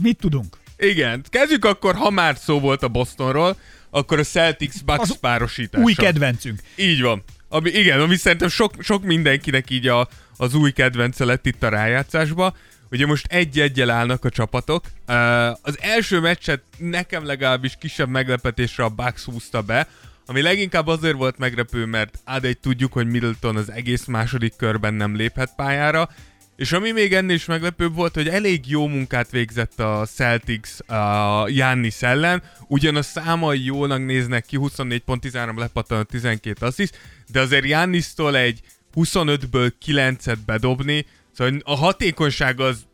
mit 0.02 0.18
tudunk? 0.18 0.58
Igen, 0.78 1.24
kezdjük 1.30 1.66
akkor, 1.66 1.96
ha 1.96 2.10
már 2.10 2.36
szó 2.38 2.60
volt 2.60 2.84
a 2.84 2.88
Bostonról, 2.88 3.56
akkor 3.90 4.20
a 4.20 4.24
Celtics 4.24 4.84
Bucks 4.84 5.18
párosítása. 5.22 5.84
Új 5.84 5.94
kedvencünk. 5.94 6.60
Így 6.76 7.02
van. 7.02 7.24
Ami, 7.50 7.70
igen, 7.70 8.00
ami 8.00 8.16
szerintem 8.16 8.50
sok, 8.50 8.74
sok 8.80 9.04
mindenkinek 9.04 9.70
így 9.70 9.88
a, 9.88 10.08
az 10.38 10.54
új 10.54 10.72
kedvence 10.72 11.26
lett 11.26 11.46
itt 11.46 11.64
a 11.64 11.70
rájátszásba. 11.70 12.56
Ugye 12.92 13.06
most 13.06 13.26
egy-egyel 13.30 13.90
állnak 13.90 14.26
a 14.26 14.30
csapatok. 14.30 14.86
Az 15.62 15.78
első 15.82 16.20
meccset 16.20 16.62
nekem 16.78 17.26
legalábbis 17.26 17.76
kisebb 17.80 18.10
meglepetésre 18.10 18.84
a 18.84 18.90
Bucks 18.90 19.24
húzta 19.24 19.62
be, 19.62 19.88
ami 20.26 20.42
leginkább 20.42 20.88
azért 20.88 21.16
volt 21.16 21.38
meglepő, 21.38 21.86
mert 21.86 22.20
ad 22.26 22.46
egy 22.46 22.58
tudjuk, 22.58 22.94
hogy 22.94 23.08
Middleton 23.08 23.56
az 23.56 23.72
egész 23.72 24.06
második 24.06 24.56
körben 24.56 24.94
nem 24.94 25.16
léphet 25.16 25.54
pályára, 25.56 26.10
és 26.60 26.72
ami 26.72 26.92
még 26.92 27.14
ennél 27.14 27.36
is 27.36 27.46
meglepőbb 27.46 27.96
volt, 27.96 28.14
hogy 28.14 28.28
elég 28.28 28.68
jó 28.68 28.88
munkát 28.88 29.30
végzett 29.32 29.80
a 29.80 30.06
Celtics 30.14 30.70
a 30.90 31.46
Giannis 31.46 32.02
ellen, 32.02 32.44
ugyan 32.68 32.96
a 32.96 33.02
számai 33.02 33.64
jónak 33.64 34.06
néznek 34.06 34.46
ki, 34.46 34.58
24.13 34.60 35.58
lepattan 35.58 36.06
12 36.06 36.66
assziszt, 36.66 37.00
de 37.32 37.40
azért 37.40 37.64
Giannistól 37.64 38.38
egy 38.38 38.60
25-ből 38.96 39.72
9-et 39.86 40.38
bedobni, 40.46 41.06
szóval 41.34 41.60
a 41.64 41.76
hatékonyság 41.76 42.60
az 42.60 42.86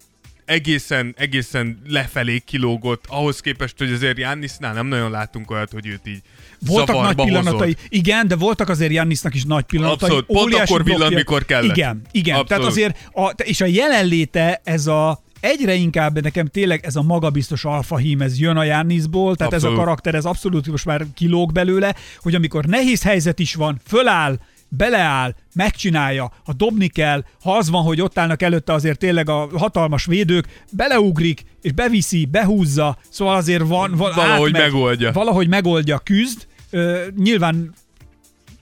egészen, 0.46 1.14
egészen 1.18 1.82
lefelé 1.88 2.40
kilógott, 2.40 3.06
ahhoz 3.08 3.40
képest, 3.40 3.78
hogy 3.78 3.92
azért 3.92 4.18
Jannisnál 4.18 4.74
nem 4.74 4.88
nagyon 4.88 5.12
látunk 5.12 5.52
olyat, 5.52 5.72
hogy 5.72 5.88
őt 5.88 6.08
így 6.08 6.22
Voltak 6.60 7.02
nagy 7.02 7.16
pillanatai, 7.16 7.74
hozott. 7.74 7.80
igen, 7.90 8.28
de 8.28 8.36
voltak 8.36 8.70
azért 8.70 8.92
Jannisnak 8.92 9.36
is 9.36 9.44
nagy 9.44 9.64
pillanatai. 9.64 10.10
Abszolút, 10.10 10.26
pont 10.26 10.54
akkor 10.54 10.84
blokkja. 10.84 11.18
mikor 11.18 11.46
kellett. 11.46 11.78
Igen, 11.78 12.02
igen. 12.12 12.36
Abszolút. 12.36 12.48
Tehát 12.48 12.64
azért, 12.64 13.10
a, 13.14 13.44
és 13.44 13.62
a 13.62 13.66
jelenléte, 13.66 14.62
ez 14.64 14.88
a 14.88 15.24
egyre 15.40 15.74
inkább 15.74 16.22
nekem 16.22 16.48
tényleg 16.48 16.86
ez 16.86 16.96
a 16.96 17.02
magabiztos 17.02 17.66
alfahím, 17.66 18.22
ez 18.22 18.40
jön 18.40 18.58
a 18.58 18.64
Jannisból, 18.64 19.36
tehát 19.36 19.54
ez 19.54 19.60
Abszolút. 19.60 19.80
a 19.80 19.84
karakter, 19.84 20.16
ez 20.16 20.26
abszolút 20.26 20.68
most 20.68 20.86
már 20.86 21.06
kilóg 21.14 21.52
belőle, 21.52 21.96
hogy 22.20 22.36
amikor 22.36 22.66
nehéz 22.66 23.04
helyzet 23.04 23.40
is 23.40 23.56
van, 23.56 23.80
föláll, 23.86 24.38
beleáll, 24.77 25.36
megcsinálja, 25.53 26.32
ha 26.46 26.53
dobni 26.53 26.88
kell, 26.88 27.24
ha 27.41 27.58
az 27.58 27.70
van, 27.70 27.84
hogy 27.84 28.01
ott 28.01 28.17
állnak 28.17 28.41
előtte 28.41 28.74
azért 28.74 29.00
tényleg 29.00 29.29
a 29.29 29.50
hatalmas 29.58 30.05
védők, 30.05 30.63
beleugrik, 30.72 31.44
és 31.62 31.72
beviszi, 31.72 32.25
behúzza, 32.25 32.98
szóval 33.10 33.36
azért 33.36 33.67
van, 33.67 33.91
van 33.96 34.12
Valahogy 34.15 34.55
átmegy, 34.55 34.72
megoldja. 34.72 35.12
Valahogy 35.12 35.48
megoldja, 35.48 35.98
küzd, 35.98 36.48
Ö, 36.70 37.03
nyilván 37.17 37.74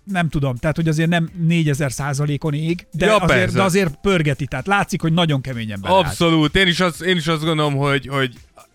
nem 0.03 0.29
tudom, 0.29 0.55
tehát 0.55 0.75
hogy 0.75 0.87
azért 0.87 1.09
nem 1.09 1.29
4000 1.47 1.91
százalékon 1.91 2.53
ég, 2.53 2.87
de, 2.91 3.05
Ja, 3.05 3.15
azért, 3.15 3.39
persze. 3.39 3.55
de 3.55 3.63
azért 3.63 3.95
pörgeti, 4.01 4.45
tehát 4.45 4.67
látszik, 4.67 5.01
hogy 5.01 5.13
nagyon 5.13 5.41
keményen 5.41 5.81
beleállt. 5.81 6.05
Abszolút, 6.05 6.55
én 6.55 6.67
is, 6.67 6.79
azt, 6.79 7.01
én 7.01 7.15
is 7.17 7.27
azt 7.27 7.43
gondolom, 7.43 7.75
hogy, 7.75 8.07
hogy 8.07 8.33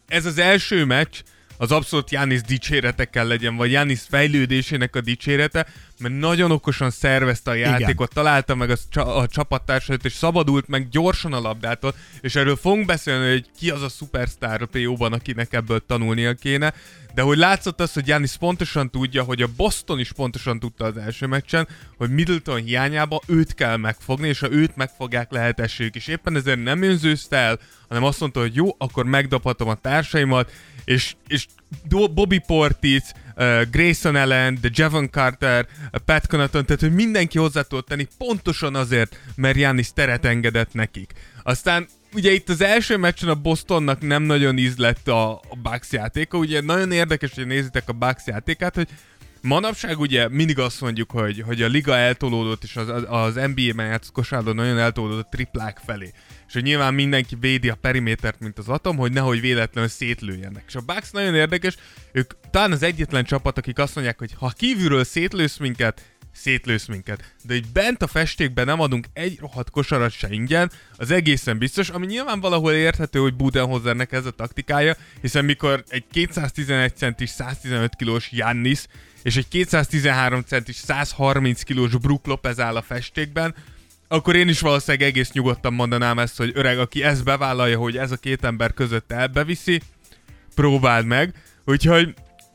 ez 0.09 0.27
az 0.27 0.39
első 0.39 0.85
meccs, 0.85 1.23
az 1.59 1.73
abszolút 1.73 2.11
Jánisz 2.11 2.43
dicséretekkel 2.43 3.27
legyen, 3.27 3.57
vagy 3.57 3.71
Jánisz 3.71 4.07
fejlődésének 4.11 4.97
a 4.97 5.01
dicsérete, 5.01 5.67
mert 5.99 6.19
nagyon 6.19 6.51
okosan 6.51 6.91
szervezte 6.91 7.51
a 7.51 7.55
játékot, 7.55 8.15
találta 8.15 8.55
meg 8.55 8.71
a, 8.71 8.77
csa- 8.91 9.17
a 9.17 9.27
csapattársait, 9.27 10.05
és 10.05 10.13
szabadult 10.13 10.69
meg 10.69 10.89
gyorsan 10.89 11.33
a 11.33 11.41
labdától, 11.41 11.95
és 12.21 12.35
erről 12.35 12.57
fogunk 12.57 12.87
beszélni, 12.87 13.31
hogy 13.31 13.47
ki 13.59 13.71
az 13.71 13.83
a 13.83 13.89
szupersztár 13.89 14.63
a 14.63 14.67
PO-ban, 14.67 15.13
akinek 15.13 15.53
ebből 15.53 15.87
tanulnia 15.87 16.35
kéne, 16.35 16.75
de 17.19 17.25
hogy 17.25 17.39
látszott 17.39 17.81
az, 17.81 17.93
hogy 17.93 18.07
Jánisz 18.07 18.35
pontosan 18.35 18.91
tudja, 18.91 19.23
hogy 19.23 19.43
a 19.43 19.49
Boston 19.57 19.99
is 19.99 20.13
pontosan 20.13 20.59
tudta 20.59 20.85
az 20.85 20.97
első 20.97 21.27
meccsen, 21.27 21.69
hogy 21.97 22.11
Middleton 22.11 22.63
hiányába 22.63 23.21
őt 23.27 23.55
kell 23.55 23.77
megfogni, 23.77 24.29
és 24.29 24.39
ha 24.39 24.51
őt 24.51 24.77
megfogják, 24.77 25.31
lehet 25.31 25.61
esélyük. 25.61 25.95
És 25.95 26.07
éppen 26.07 26.37
ezért 26.37 26.63
nem 26.63 26.83
önzőzte 26.83 27.37
el, 27.37 27.59
hanem 27.89 28.05
azt 28.05 28.21
mondta, 28.21 28.41
hogy 28.41 28.55
jó, 28.55 28.75
akkor 28.79 29.05
megdobhatom 29.05 29.69
a 29.69 29.75
társaimat, 29.75 30.53
és, 30.85 31.15
és 31.27 31.47
Bobby 32.15 32.39
Portis, 32.39 33.03
Grayson 33.71 34.17
Allen, 34.17 34.59
de 34.61 34.69
Javon 34.73 35.11
Carter, 35.11 35.67
uh, 35.93 36.01
Pat 36.05 36.27
Connaughton, 36.27 36.65
tehát 36.65 36.81
hogy 36.81 36.95
mindenki 36.95 37.39
hozzá 37.39 37.63
tudott 37.63 37.87
tenni 37.87 38.07
pontosan 38.19 38.75
azért, 38.75 39.21
mert 39.35 39.57
Giannis 39.57 39.93
teret 39.93 40.25
engedett 40.25 40.73
nekik. 40.73 41.13
Aztán 41.43 41.89
ugye 42.15 42.33
itt 42.33 42.49
az 42.49 42.61
első 42.61 42.97
meccsen 42.97 43.29
a 43.29 43.35
Bostonnak 43.35 44.01
nem 44.01 44.23
nagyon 44.23 44.59
ízlett 44.59 45.09
a, 45.09 45.33
a 45.33 45.57
Bucks 45.63 45.93
játéka, 45.93 46.39
ugye 46.39 46.61
nagyon 46.61 46.93
érdekes, 46.93 47.35
hogy 47.35 47.47
nézitek 47.47 47.89
a 47.89 47.93
Bucks 47.93 48.27
játékát, 48.27 48.75
hogy 48.75 48.89
Manapság 49.43 49.99
ugye 49.99 50.29
mindig 50.29 50.59
azt 50.59 50.81
mondjuk, 50.81 51.11
hogy, 51.11 51.43
hogy 51.47 51.63
a 51.63 51.67
liga 51.67 51.97
eltolódott, 51.97 52.63
és 52.63 52.77
az, 52.77 53.05
az 53.09 53.35
NBA-ben 53.35 53.87
játszott 53.87 54.55
nagyon 54.55 54.79
eltolódott 54.79 55.25
a 55.25 55.29
triplák 55.31 55.81
felé. 55.85 56.13
És 56.47 56.53
hogy 56.53 56.63
nyilván 56.63 56.95
mindenki 56.95 57.37
védi 57.41 57.69
a 57.69 57.75
perimétert, 57.75 58.41
mint 58.41 58.59
az 58.59 58.69
atom, 58.69 58.97
hogy 58.97 59.13
nehogy 59.13 59.41
véletlenül 59.41 59.91
szétlőjenek. 59.91 60.65
És 60.67 60.75
a 60.75 60.81
Bucks 60.81 61.11
nagyon 61.11 61.35
érdekes, 61.35 61.77
ők 62.13 62.33
talán 62.51 62.73
az 62.73 62.83
egyetlen 62.83 63.25
csapat, 63.25 63.59
akik 63.59 63.79
azt 63.79 63.95
mondják, 63.95 64.19
hogy 64.19 64.35
ha 64.39 64.53
kívülről 64.57 65.05
szétlősz 65.05 65.57
minket, 65.57 66.03
szétlősz 66.33 66.87
minket. 66.87 67.35
De 67.43 67.55
így 67.55 67.67
bent 67.73 68.03
a 68.03 68.07
festékben 68.07 68.67
nem 68.67 68.81
adunk 68.81 69.07
egy 69.13 69.39
rohadt 69.41 69.71
kosarat 69.71 70.13
se 70.13 70.29
ingyen, 70.31 70.71
az 70.97 71.11
egészen 71.11 71.59
biztos, 71.59 71.89
ami 71.89 72.07
nyilván 72.07 72.41
valahol 72.41 72.73
érthető, 72.73 73.19
hogy 73.19 73.35
Budenholzernek 73.35 74.13
ez 74.13 74.27
a 74.27 74.31
taktikája, 74.31 74.97
hiszen 75.21 75.45
mikor 75.45 75.85
egy 75.89 76.05
211 76.11 76.97
centis, 76.97 77.31
115 77.31 77.95
kilós 77.97 78.33
Jannis 78.33 78.87
és 79.23 79.37
egy 79.37 79.49
213 79.49 80.41
centis, 80.41 80.77
130 80.77 81.63
kilós 81.63 81.97
Brook 81.97 82.27
Lopez 82.27 82.61
áll 82.61 82.77
a 82.77 82.83
festékben, 82.83 83.55
akkor 84.09 84.37
én 84.37 84.49
is 84.49 84.61
valószínűleg 84.61 85.09
egész 85.09 85.33
nyugodtan 85.33 85.73
mondanám 85.73 86.19
ezt, 86.19 86.37
hogy 86.37 86.51
öreg, 86.55 86.79
aki 86.79 87.03
ezt 87.03 87.25
bevállalja, 87.25 87.79
hogy 87.79 87.97
ez 87.97 88.11
a 88.11 88.17
két 88.17 88.45
ember 88.45 88.75
között 88.75 89.13
elbeviszi, 89.13 89.81
próbáld 90.55 91.07
meg. 91.07 91.35
Úgyhogy 91.65 92.15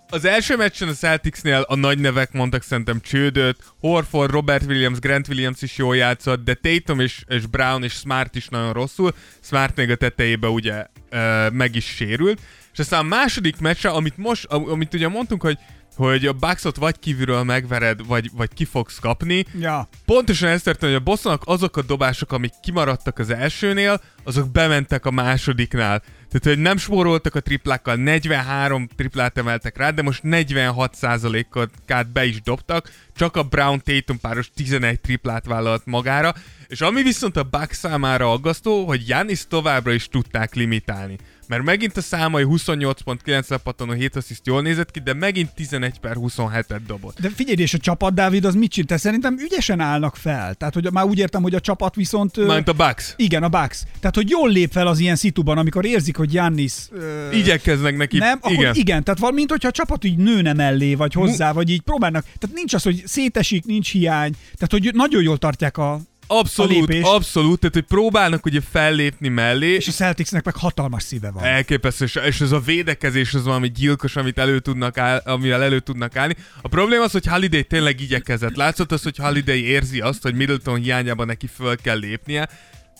az 0.10 0.26
első 0.26 0.56
meccsen 0.56 0.88
a 0.88 0.92
Celticsnél 0.94 1.66
a 1.68 1.76
nagy 1.76 2.00
nevek 2.00 2.32
mondtak 2.32 2.64
szerintem 2.64 3.00
csődöt, 3.02 3.58
Horford, 3.80 4.32
Robert 4.32 4.66
Williams, 4.66 5.00
Grant 5.00 5.28
Williams 5.28 5.62
is 5.62 5.78
jól 5.78 5.96
játszott, 5.96 6.44
de 6.44 6.54
Tatum 6.54 7.00
és, 7.00 7.24
és 7.28 7.46
Brown 7.46 7.84
és 7.84 7.94
Smart 7.94 8.36
is 8.36 8.48
nagyon 8.48 8.74
rosszul, 8.74 9.14
Smart 9.42 9.76
még 9.76 9.90
a 9.90 9.96
tetejébe 9.96 10.48
ugye 10.48 10.86
ö, 11.10 11.50
meg 11.50 11.76
is 11.76 11.86
sérült, 11.86 12.42
és 12.74 12.80
aztán 12.80 13.00
a 13.00 13.08
második 13.08 13.60
meccse, 13.60 13.90
amit 13.90 14.18
most, 14.18 14.46
am- 14.46 14.70
amit 14.70 14.94
ugye 14.94 15.08
mondtunk, 15.08 15.42
hogy 15.42 15.58
hogy 15.96 16.26
a 16.26 16.34
Bucksot 16.34 16.76
vagy 16.76 17.00
kívülről 17.00 17.44
megvered, 17.44 18.06
vagy, 18.08 18.30
vagy 18.34 18.54
ki 18.54 18.66
fogsz 18.66 19.00
kapni. 19.00 19.46
Ja. 19.60 19.90
Pontosan 20.06 20.50
ez 20.50 20.62
történt, 20.62 20.92
hogy 20.92 21.02
a 21.02 21.04
Bostonnak 21.04 21.42
azok 21.46 21.78
a 21.78 21.82
dobások, 21.82 22.32
amik 22.32 22.52
kimaradtak 22.62 23.20
az 23.20 23.30
elsőnél, 23.30 24.02
azok 24.24 24.52
bementek 24.52 25.06
a 25.06 25.12
másodiknál. 25.12 26.04
Tehát, 26.34 26.58
hogy 26.58 26.64
nem 26.64 26.78
spóroltak 26.78 27.36
a 27.36 27.40
triplákkal, 27.40 27.96
43 27.96 28.88
triplát 28.96 29.38
emeltek 29.38 29.78
rá, 29.78 29.90
de 29.90 30.02
most 30.02 30.22
46%-át 30.24 32.12
be 32.12 32.26
is 32.26 32.42
dobtak, 32.42 32.92
csak 33.16 33.36
a 33.36 33.44
Brown 33.44 33.82
Tatum 33.84 34.20
páros 34.20 34.52
11 34.56 35.00
triplát 35.00 35.46
vállalt 35.46 35.86
magára, 35.86 36.34
és 36.68 36.82
ami 36.82 37.04
viszont 37.04 37.38
a 37.38 37.44
Bucks 37.44 37.78
számára 37.78 38.32
aggasztó, 38.32 38.86
hogy 38.86 39.08
Janis 39.08 39.48
továbbra 39.48 39.94
is 39.94 40.08
tudták 40.08 40.54
limitálni. 40.54 41.18
Mert 41.54 41.66
megint 41.66 41.98
a 41.98 42.02
számai 42.02 42.44
28.9 42.48 43.48
lepattanó 43.50 43.92
7 43.92 44.16
assziszt 44.16 44.46
jól 44.46 44.62
nézett 44.62 44.92
ki, 44.92 45.00
de 45.00 45.14
megint 45.14 45.54
11 45.56 46.00
per 46.00 46.16
27-et 46.20 46.80
dobott. 46.88 47.20
De 47.20 47.30
figyelj, 47.30 47.58
és 47.58 47.74
a 47.74 47.78
csapat, 47.78 48.14
Dávid, 48.14 48.46
az 48.46 48.56
mit 48.56 48.72
csinál? 48.72 48.98
Szerintem 48.98 49.38
ügyesen 49.40 49.80
állnak 49.80 50.16
fel. 50.16 50.54
Tehát, 50.54 50.74
hogy 50.74 50.92
már 50.92 51.06
úgy 51.06 51.18
értem, 51.18 51.42
hogy 51.42 51.56
a 51.56 51.60
csapat 51.60 51.96
viszont... 51.96 52.38
Mármint 52.38 52.68
a 52.68 52.74
Bucks. 52.74 53.14
Igen, 53.18 53.44
a 53.44 53.50
Bucks. 53.50 53.84
Tehát, 54.00 54.16
hogy 54.16 54.30
jól 54.30 54.50
lép 54.50 54.72
fel 54.72 54.88
az 54.88 55.00
ilyen 55.00 55.16
szituban, 55.16 55.58
amikor 55.58 55.86
érzik, 55.86 56.18
hogy 56.18 56.34
Jannis... 56.34 56.74
Ö, 56.92 57.32
Igyekeznek 57.32 57.98
neki. 57.98 58.18
nem, 58.18 58.38
akkor 58.42 58.52
igen. 58.52 58.76
igen. 58.76 59.04
tehát 59.04 59.20
valami, 59.20 59.38
mint 59.38 59.50
hogyha 59.50 59.68
a 59.68 59.72
csapat 59.72 60.04
így 60.04 60.18
nőne 60.18 60.54
mellé, 60.54 60.94
vagy 60.94 61.14
hozzá, 61.14 61.52
vagy 61.52 61.70
így 61.70 61.82
próbálnak. 61.82 62.24
Tehát 62.24 62.56
nincs 62.56 62.74
az, 62.74 62.84
hogy 62.84 63.04
szétesik, 63.06 63.66
nincs 63.66 63.92
hiány. 63.92 64.34
Tehát, 64.58 64.72
hogy 64.72 64.92
nagyon 64.94 65.24
jól 65.24 65.38
tartják 65.38 65.78
a 65.78 66.00
Abszolút, 66.38 66.88
abszolút, 67.04 67.60
tehát 67.60 67.74
hogy 67.76 67.84
próbálnak 67.86 68.46
ugye 68.46 68.60
fellépni 68.72 69.28
mellé, 69.28 69.68
és 69.74 69.88
a 69.88 69.92
Celticsnek 69.92 70.46
meg 70.46 70.56
hatalmas 70.56 71.04
szíve 71.04 71.32
van. 71.32 71.44
Elképesztő, 71.44 72.06
és- 72.06 72.20
és 72.26 72.42
ez 72.42 72.52
a 72.52 72.60
védekezés 72.60 73.34
az 73.34 73.44
valami 73.44 73.72
gyilkos, 73.72 74.16
amit 74.16 74.38
elő 74.38 74.60
tudnak 74.60 74.98
áll, 74.98 75.22
amivel 75.26 75.64
elő 75.64 75.80
tudnak 75.80 76.16
állni. 76.16 76.36
A 76.62 76.68
probléma 76.68 77.04
az, 77.04 77.12
hogy 77.12 77.26
Holiday 77.28 77.64
tényleg 77.64 78.02
igyekezett. 78.02 78.56
Látszott 78.56 78.92
az, 78.92 79.04
hogy 79.04 79.18
Holiday 79.18 79.66
érzi 79.66 80.00
azt, 80.00 80.22
hogy 80.22 80.36
Middleton 80.36 80.80
hiányában 80.82 81.28
neki 81.28 81.48
föl 81.48 81.76
kell 81.76 81.98
lépnie. 81.98 82.50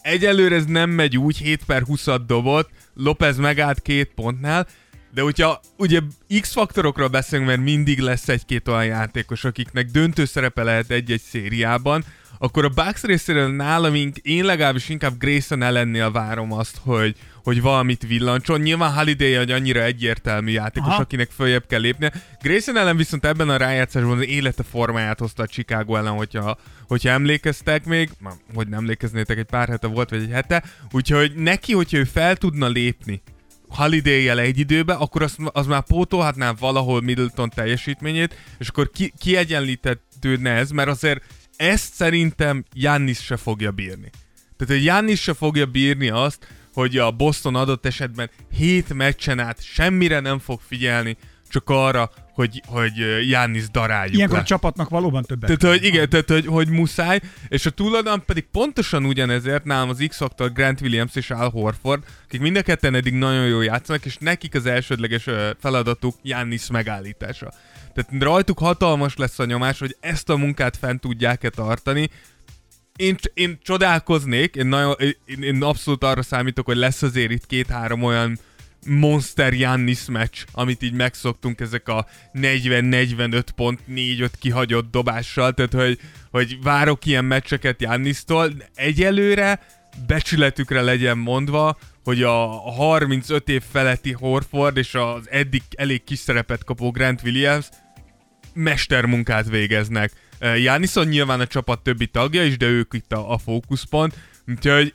Egyelőre 0.02 0.56
ez 0.56 0.66
nem 0.66 0.90
megy 0.90 1.18
úgy, 1.18 1.38
7 1.38 1.64
per 1.66 1.82
20 1.82 2.06
dobott, 2.28 2.70
Lopez 2.96 3.38
megállt 3.38 3.82
két 3.82 4.12
pontnál, 4.16 4.68
de 5.14 5.22
hogyha 5.22 5.60
ugye 5.78 6.00
X-faktorokról 6.42 7.08
beszélünk, 7.08 7.48
mert 7.48 7.62
mindig 7.62 8.00
lesz 8.00 8.30
egy-két 8.30 8.68
olyan 8.68 8.86
játékos, 8.86 9.44
akiknek 9.44 9.86
döntő 9.86 10.26
szerepe 10.26 10.64
lehet 10.64 10.92
egy-egy 10.92 11.22
szériában, 11.30 12.04
akkor 12.38 12.66
a 12.66 12.70
Bucks 12.70 13.02
részéről 13.04 13.56
nálam 13.56 13.96
én 14.22 14.46
legalábbis 14.46 14.90
inkább 14.90 15.18
Grayson 15.18 15.62
ellennél 15.62 16.12
várom 16.12 16.52
azt, 16.52 16.78
hogy, 16.82 17.16
hogy 17.44 17.62
valamit 17.62 18.08
villancson. 18.08 18.62
Nyilván 18.62 18.94
Holiday 18.94 19.36
egy 19.36 19.52
annyira 19.52 19.84
egyértelmű 19.84 20.52
játékos, 20.52 20.90
Aha. 20.90 21.02
akinek 21.02 21.32
följebb 21.32 21.68
kell 21.68 21.80
lépnie. 21.80 22.12
Grayson 22.42 22.78
ellen 22.78 22.98
viszont 22.98 23.26
ebben 23.26 23.50
a 23.50 23.58
rájátszásban 23.58 24.18
az 24.18 24.26
élete 24.26 24.64
formáját 24.64 25.20
hozta 25.20 25.44
a 25.44 25.48
Chicago 25.48 25.96
ellen, 25.96 26.14
hogyha, 26.14 26.58
hogyha 26.88 27.10
emlékeztek 27.10 27.86
még, 27.86 28.10
hogy 28.54 28.68
nem 28.68 28.80
emlékeznétek, 28.80 29.38
egy 29.38 29.46
pár 29.46 29.68
hete 29.68 29.88
volt, 29.88 30.10
vagy 30.10 30.22
egy 30.22 30.32
hete, 30.32 30.64
úgyhogy 30.92 31.34
neki, 31.36 31.74
hogyha 31.74 31.98
ő 31.98 32.04
fel 32.04 32.36
tudna 32.36 32.68
lépni 32.68 33.22
holiday 33.76 34.30
egy 34.30 34.60
időbe, 34.60 34.94
akkor 34.94 35.22
az, 35.22 35.36
az 35.52 35.66
már 35.66 35.84
pótolhatná 35.84 36.52
valahol 36.60 37.02
Middleton 37.02 37.50
teljesítményét, 37.50 38.36
és 38.58 38.68
akkor 38.68 38.90
ki, 38.90 39.14
kiegyenlítettődne 39.18 40.50
ez, 40.50 40.70
mert 40.70 40.90
azért 40.90 41.24
ezt 41.56 41.94
szerintem 41.94 42.64
Jannis 42.74 43.20
se 43.24 43.38
fogja 43.38 43.72
bírni. 43.72 44.10
Tehát 44.58 44.74
hogy 44.74 44.84
Jannis 44.84 45.22
se 45.22 45.34
fogja 45.34 45.66
bírni 45.66 46.10
azt, 46.10 46.48
hogy 46.74 46.98
a 46.98 47.12
Boston 47.12 47.56
adott 47.56 47.86
esetben 47.86 48.30
7 48.56 48.94
meccsen 48.94 49.40
át 49.40 49.64
semmire 49.64 50.20
nem 50.20 50.40
fog 50.40 50.60
figyelni, 50.68 51.18
csak 51.54 51.70
arra, 51.70 52.12
hogy, 52.34 52.62
hogy 52.66 52.94
Jánisz 53.30 53.70
daráljuk 53.70 54.16
Ilyenkor 54.16 54.38
le. 54.38 54.44
a 54.44 54.46
csapatnak 54.46 54.90
valóban 54.90 55.24
többet. 55.24 55.58
Tehát, 55.58 55.78
hogy 55.78 55.88
igen, 55.88 56.10
tehát, 56.10 56.30
hogy, 56.30 56.46
hogy 56.46 56.70
muszáj, 56.70 57.20
és 57.48 57.66
a 57.66 57.70
túladon 57.70 58.24
pedig 58.26 58.46
pontosan 58.52 59.06
ugyanezért 59.06 59.64
nálam 59.64 59.90
az 59.90 60.06
X-Factor 60.08 60.52
Grant 60.52 60.82
Williams 60.82 61.16
és 61.16 61.32
Al 61.32 61.50
Horford, 61.50 62.04
akik 62.26 62.42
mind 62.42 62.56
a 62.56 62.62
ketten 62.62 62.96
eddig 62.96 63.14
nagyon 63.14 63.48
jól 63.48 63.64
játszanak, 63.64 64.06
és 64.06 64.18
nekik 64.18 64.56
az 64.56 64.66
elsődleges 64.66 65.26
feladatuk 65.60 66.16
Jannis 66.22 66.68
megállítása. 66.68 67.54
Tehát 67.94 68.24
rajtuk 68.24 68.60
hatalmas 68.60 69.16
lesz 69.16 69.40
a 69.40 69.46
nyomás, 69.46 69.80
hogy 69.80 69.98
ezt 70.00 70.30
a 70.30 70.38
munkát 70.38 70.78
fent 70.78 71.02
tudják-e 71.02 71.50
tartani, 71.50 72.10
én, 72.96 73.16
én 73.34 73.58
csodálkoznék, 73.62 74.56
én, 74.56 74.66
nagyon, 74.66 74.96
én, 75.26 75.42
én 75.42 75.64
abszolút 75.64 76.04
arra 76.04 76.22
számítok, 76.22 76.66
hogy 76.66 76.78
lesz 76.78 77.02
azért 77.02 77.32
itt 77.32 77.46
két-három 77.46 78.04
olyan 78.04 78.40
Monster 78.86 79.54
Jannis 79.54 80.06
meccs, 80.06 80.44
amit 80.52 80.84
így 80.84 80.94
megszoktunk, 80.94 81.60
ezek 81.60 81.88
a 81.88 82.08
40-45 82.34 83.44
pont 83.56 83.80
4-5 83.90 84.30
kihagyott 84.40 84.92
dobással, 84.92 85.54
tehát 85.54 85.74
hogy, 85.74 86.00
hogy 86.32 86.58
várok 86.62 87.06
ilyen 87.06 87.26
meccseket 87.26 87.82
Jannistól, 87.82 88.54
egyelőre 88.76 89.60
becsületükre 90.08 90.82
legyen 90.82 91.18
mondva, 91.18 91.78
hogy 92.04 92.24
a 92.24 92.46
35 92.76 93.50
év 93.50 93.64
feletti 93.72 94.12
Horford 94.12 94.78
és 94.78 94.96
az 94.96 95.30
eddig 95.30 95.62
elég 95.76 96.04
kis 96.04 96.20
szerepet 96.20 96.64
kapó 96.64 96.92
Grant 96.92 97.22
Williams 97.24 97.66
mestermunkát 98.54 99.50
végeznek. 99.50 100.12
Jánniszon 100.40 101.08
nyilván 101.08 101.40
a 101.40 101.48
csapat 101.48 101.84
többi 101.84 102.08
tagja 102.08 102.44
is, 102.44 102.58
de 102.58 102.66
ők 102.66 102.94
itt 102.94 103.12
a, 103.12 103.32
a 103.32 103.38
fókuszpont. 103.38 104.14
Úgyhogy 104.48 104.94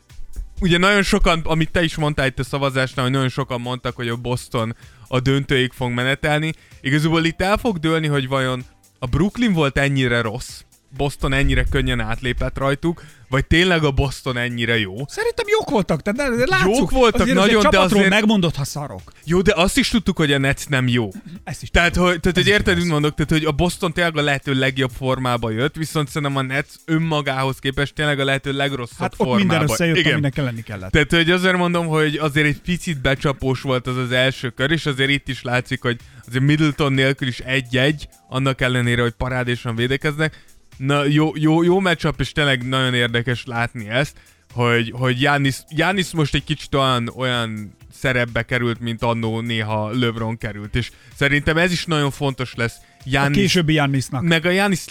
ugye 0.61 0.79
nagyon 0.79 1.03
sokan, 1.03 1.41
amit 1.45 1.71
te 1.71 1.83
is 1.83 1.97
mondtál 1.97 2.27
itt 2.27 2.39
a 2.39 2.45
szavazásnál, 2.45 3.05
hogy 3.05 3.15
nagyon 3.15 3.29
sokan 3.29 3.61
mondtak, 3.61 3.97
hogy 3.97 4.09
a 4.09 4.17
Boston 4.17 4.77
a 5.09 5.21
döntőig 5.21 5.73
fog 5.73 5.91
menetelni. 5.91 6.53
Igazából 6.81 7.25
itt 7.25 7.43
el 7.43 7.57
fog 7.57 7.79
dőlni, 7.79 8.07
hogy 8.07 8.29
vajon 8.29 8.65
a 8.99 9.07
Brooklyn 9.07 9.53
volt 9.53 9.79
ennyire 9.79 10.21
rossz, 10.21 10.61
Boston 10.97 11.33
ennyire 11.33 11.65
könnyen 11.71 12.01
átlépett 12.01 12.59
rajtuk, 12.59 13.03
vagy 13.29 13.47
tényleg 13.47 13.85
a 13.85 13.91
Boston 13.91 14.37
ennyire 14.37 14.79
jó. 14.79 14.95
Szerintem 15.09 15.47
jók 15.49 15.71
voltak, 15.71 16.03
tehát 16.03 16.49
látszuk. 16.49 16.77
Jók 16.77 16.91
voltak 16.91 17.21
azért 17.21 17.37
nagyon, 17.37 17.57
azért 17.57 17.73
de 17.73 17.79
azért- 17.81 18.09
megmondod, 18.09 18.55
ha 18.55 18.65
szarok. 18.65 19.13
Jó, 19.25 19.41
de 19.43 19.53
azt 19.57 19.79
is 19.79 19.89
tudtuk, 19.89 20.17
hogy 20.17 20.33
a 20.33 20.39
Nets 20.39 20.69
nem 20.69 20.89
jó. 20.89 21.09
Ezt 21.45 21.63
is 21.63 21.71
Tehát, 21.71 21.97
hogy, 21.97 22.21
tehát, 22.21 22.37
hogy 22.37 22.47
érted, 22.47 22.77
mit 22.77 22.87
mondok, 22.87 23.15
tehát, 23.15 23.31
hogy 23.31 23.45
a 23.45 23.53
Boston 23.53 23.93
tényleg 23.93 24.17
a 24.17 24.23
lehető 24.23 24.53
legjobb 24.55 24.91
formába 24.97 25.51
jött, 25.51 25.77
viszont 25.77 26.09
szerintem 26.09 26.37
a 26.37 26.43
Nets 26.43 26.69
önmagához 26.85 27.59
képest 27.59 27.95
tényleg 27.95 28.21
a 28.21 28.25
lehető 28.25 28.53
legrosszabb 28.53 28.99
Hát 28.99 29.13
ott 29.13 29.17
formába. 29.17 29.39
minden 29.39 29.63
összejött, 29.63 29.97
Igen. 29.97 30.13
aminek 30.13 30.37
lenni 30.37 30.63
kellett. 30.63 30.91
Tehát, 30.93 31.11
hogy 31.13 31.31
azért 31.31 31.57
mondom, 31.57 31.87
hogy 31.87 32.17
azért 32.17 32.47
egy 32.47 32.61
picit 32.61 33.01
becsapós 33.01 33.61
volt 33.61 33.87
az 33.87 33.97
az 33.97 34.13
első 34.13 34.51
kör, 34.51 34.71
és 34.71 34.87
azért 34.87 35.11
itt 35.11 35.29
is 35.29 35.43
látszik, 35.43 35.83
hogy 35.83 35.97
azért 36.29 36.45
Middleton 36.45 36.93
nélkül 36.93 37.29
is 37.29 37.39
egy-egy, 37.39 38.09
annak 38.29 38.61
ellenére, 38.61 39.03
hogy 39.03 39.13
parádésan 39.13 39.77
védekeznek. 39.77 40.45
Na, 40.79 41.05
jó, 41.05 41.33
jó, 41.35 41.63
jó 41.63 41.81
matchup, 41.81 42.21
és 42.21 42.33
tényleg 42.33 42.69
nagyon 42.69 42.95
érdekes 42.95 43.45
látni 43.45 43.89
ezt, 43.89 44.17
hogy, 44.53 44.93
hogy 44.97 45.17
Giannis, 45.17 45.57
Giannis 45.71 46.11
most 46.13 46.35
egy 46.35 46.45
kicsit 46.45 46.75
olyan, 46.75 47.13
olyan 47.17 47.77
szerepbe 47.93 48.43
került, 48.43 48.81
mint 48.81 49.03
annó 49.03 49.41
néha 49.41 49.91
LeBron 49.91 50.39
került, 50.39 50.77
és 50.77 50.91
szerintem 51.17 51.57
ez 51.57 51.73
is 51.73 51.85
nagyon 51.85 52.11
fontos 52.11 52.55
lesz 52.55 52.77
A 52.99 53.03
Giannis 53.05 53.39
későbbi 53.39 53.73
Jannisnak. 53.73 54.23
meg 54.23 54.47
a 54.47 54.51
Janis 54.51 54.85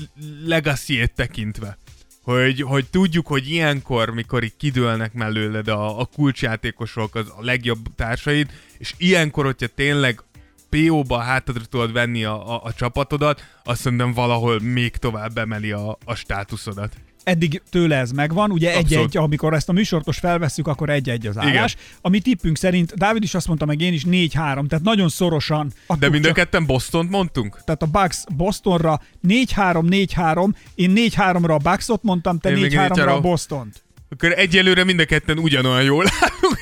legacy 0.46 1.08
tekintve. 1.16 1.78
Hogy, 2.22 2.62
hogy 2.62 2.86
tudjuk, 2.86 3.28
hogy 3.28 3.50
ilyenkor, 3.50 4.10
mikor 4.10 4.44
így 4.44 4.58
kidőlnek 4.58 5.14
mellőled 5.14 5.68
a, 5.68 6.00
a 6.00 6.06
kulcsjátékosok, 6.06 7.16
az 7.16 7.28
a 7.38 7.44
legjobb 7.44 7.96
társaid, 7.96 8.50
és 8.78 8.94
ilyenkor, 8.98 9.46
hogyha 9.46 9.68
tényleg 9.68 10.22
PO-ba 10.70 11.18
hátadra 11.18 11.66
tudod 11.66 11.92
venni 11.92 12.24
a, 12.24 12.54
a, 12.56 12.62
a 12.64 12.74
csapatodat, 12.74 13.44
azt 13.64 13.82
szerintem 13.82 14.14
valahol 14.14 14.60
még 14.60 14.96
tovább 14.96 15.38
emeli 15.38 15.72
a, 15.72 15.98
a 16.06 16.16
státuszodat. 16.16 16.94
Eddig 17.24 17.62
tőle 17.70 17.96
ez 17.96 18.12
megvan, 18.12 18.52
ugye 18.52 18.68
Abszolút. 18.68 18.92
egy-egy, 18.92 19.18
amikor 19.18 19.54
ezt 19.54 19.70
a 19.70 19.72
műsortos 19.72 20.18
felvesszük, 20.18 20.68
akkor 20.68 20.90
egy-egy 20.90 21.28
az 21.28 21.38
állás. 21.38 21.74
Igen. 21.74 21.86
A 22.02 22.10
mi 22.10 22.20
tippünk 22.20 22.58
szerint, 22.58 22.94
Dávid 22.96 23.24
is 23.24 23.34
azt 23.34 23.48
mondta, 23.48 23.66
meg 23.66 23.82
én 23.82 23.94
is 23.94 24.04
4-3, 24.06 24.32
tehát 24.32 24.82
nagyon 24.84 25.10
szorosan. 25.10 25.72
De 26.00 26.10
mind 26.10 26.26
a 26.26 26.32
ketten 26.32 26.66
Bostont 26.66 27.10
mondtunk? 27.10 27.64
Tehát 27.66 27.82
a 27.82 27.86
Bucks 27.86 28.24
Bostonra 28.36 29.02
4-3-4-3, 29.28 30.54
én 30.76 30.94
4-3-ra 30.96 31.50
a 31.54 31.58
Bucksot 31.58 32.04
mondtam, 32.04 32.40
te 32.40 32.50
Én 32.50 32.58
még 32.58 32.72
4-3-ra 32.76 32.90
a 32.90 32.94
4-3-ra. 32.94 33.20
Bostont. 33.22 33.84
Akkor 34.10 34.32
egyelőre 34.32 34.84
mind 34.84 35.00
a 35.00 35.06
ketten 35.06 35.38
ugyanolyan 35.38 35.84
jól 35.84 36.06
állunk. 36.22 36.58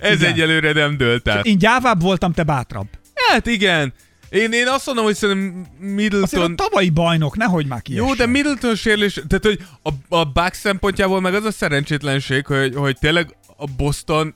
Ez 0.00 0.20
Igen. 0.20 0.32
egyelőre 0.32 0.72
nem 0.72 0.96
dőlt 0.96 1.28
el. 1.28 1.40
Én 1.40 1.58
gyávább 1.58 2.02
voltam, 2.02 2.32
te 2.32 2.42
bátrabb. 2.42 2.88
Hát 3.28 3.46
igen. 3.46 3.92
Én, 4.30 4.52
én 4.52 4.68
azt 4.68 4.86
mondom, 4.86 5.04
hogy 5.04 5.14
szerintem 5.14 5.66
Azért 5.78 5.94
Middleton... 5.94 6.52
a 6.52 6.54
tavalyi 6.54 6.90
bajnok, 6.90 7.36
nehogy 7.36 7.66
már 7.66 7.82
ki. 7.82 7.94
Jó, 7.94 8.14
de 8.14 8.26
Middleton 8.26 8.74
sérülés, 8.74 9.12
tehát 9.28 9.44
hogy 9.44 9.58
a, 9.82 10.16
a 10.16 10.24
Bucks 10.24 10.56
szempontjából 10.58 11.20
meg 11.20 11.34
az 11.34 11.44
a 11.44 11.50
szerencsétlenség, 11.50 12.46
hogy, 12.46 12.74
hogy 12.74 12.96
tényleg 13.00 13.36
a 13.56 13.64
Boston 13.76 14.34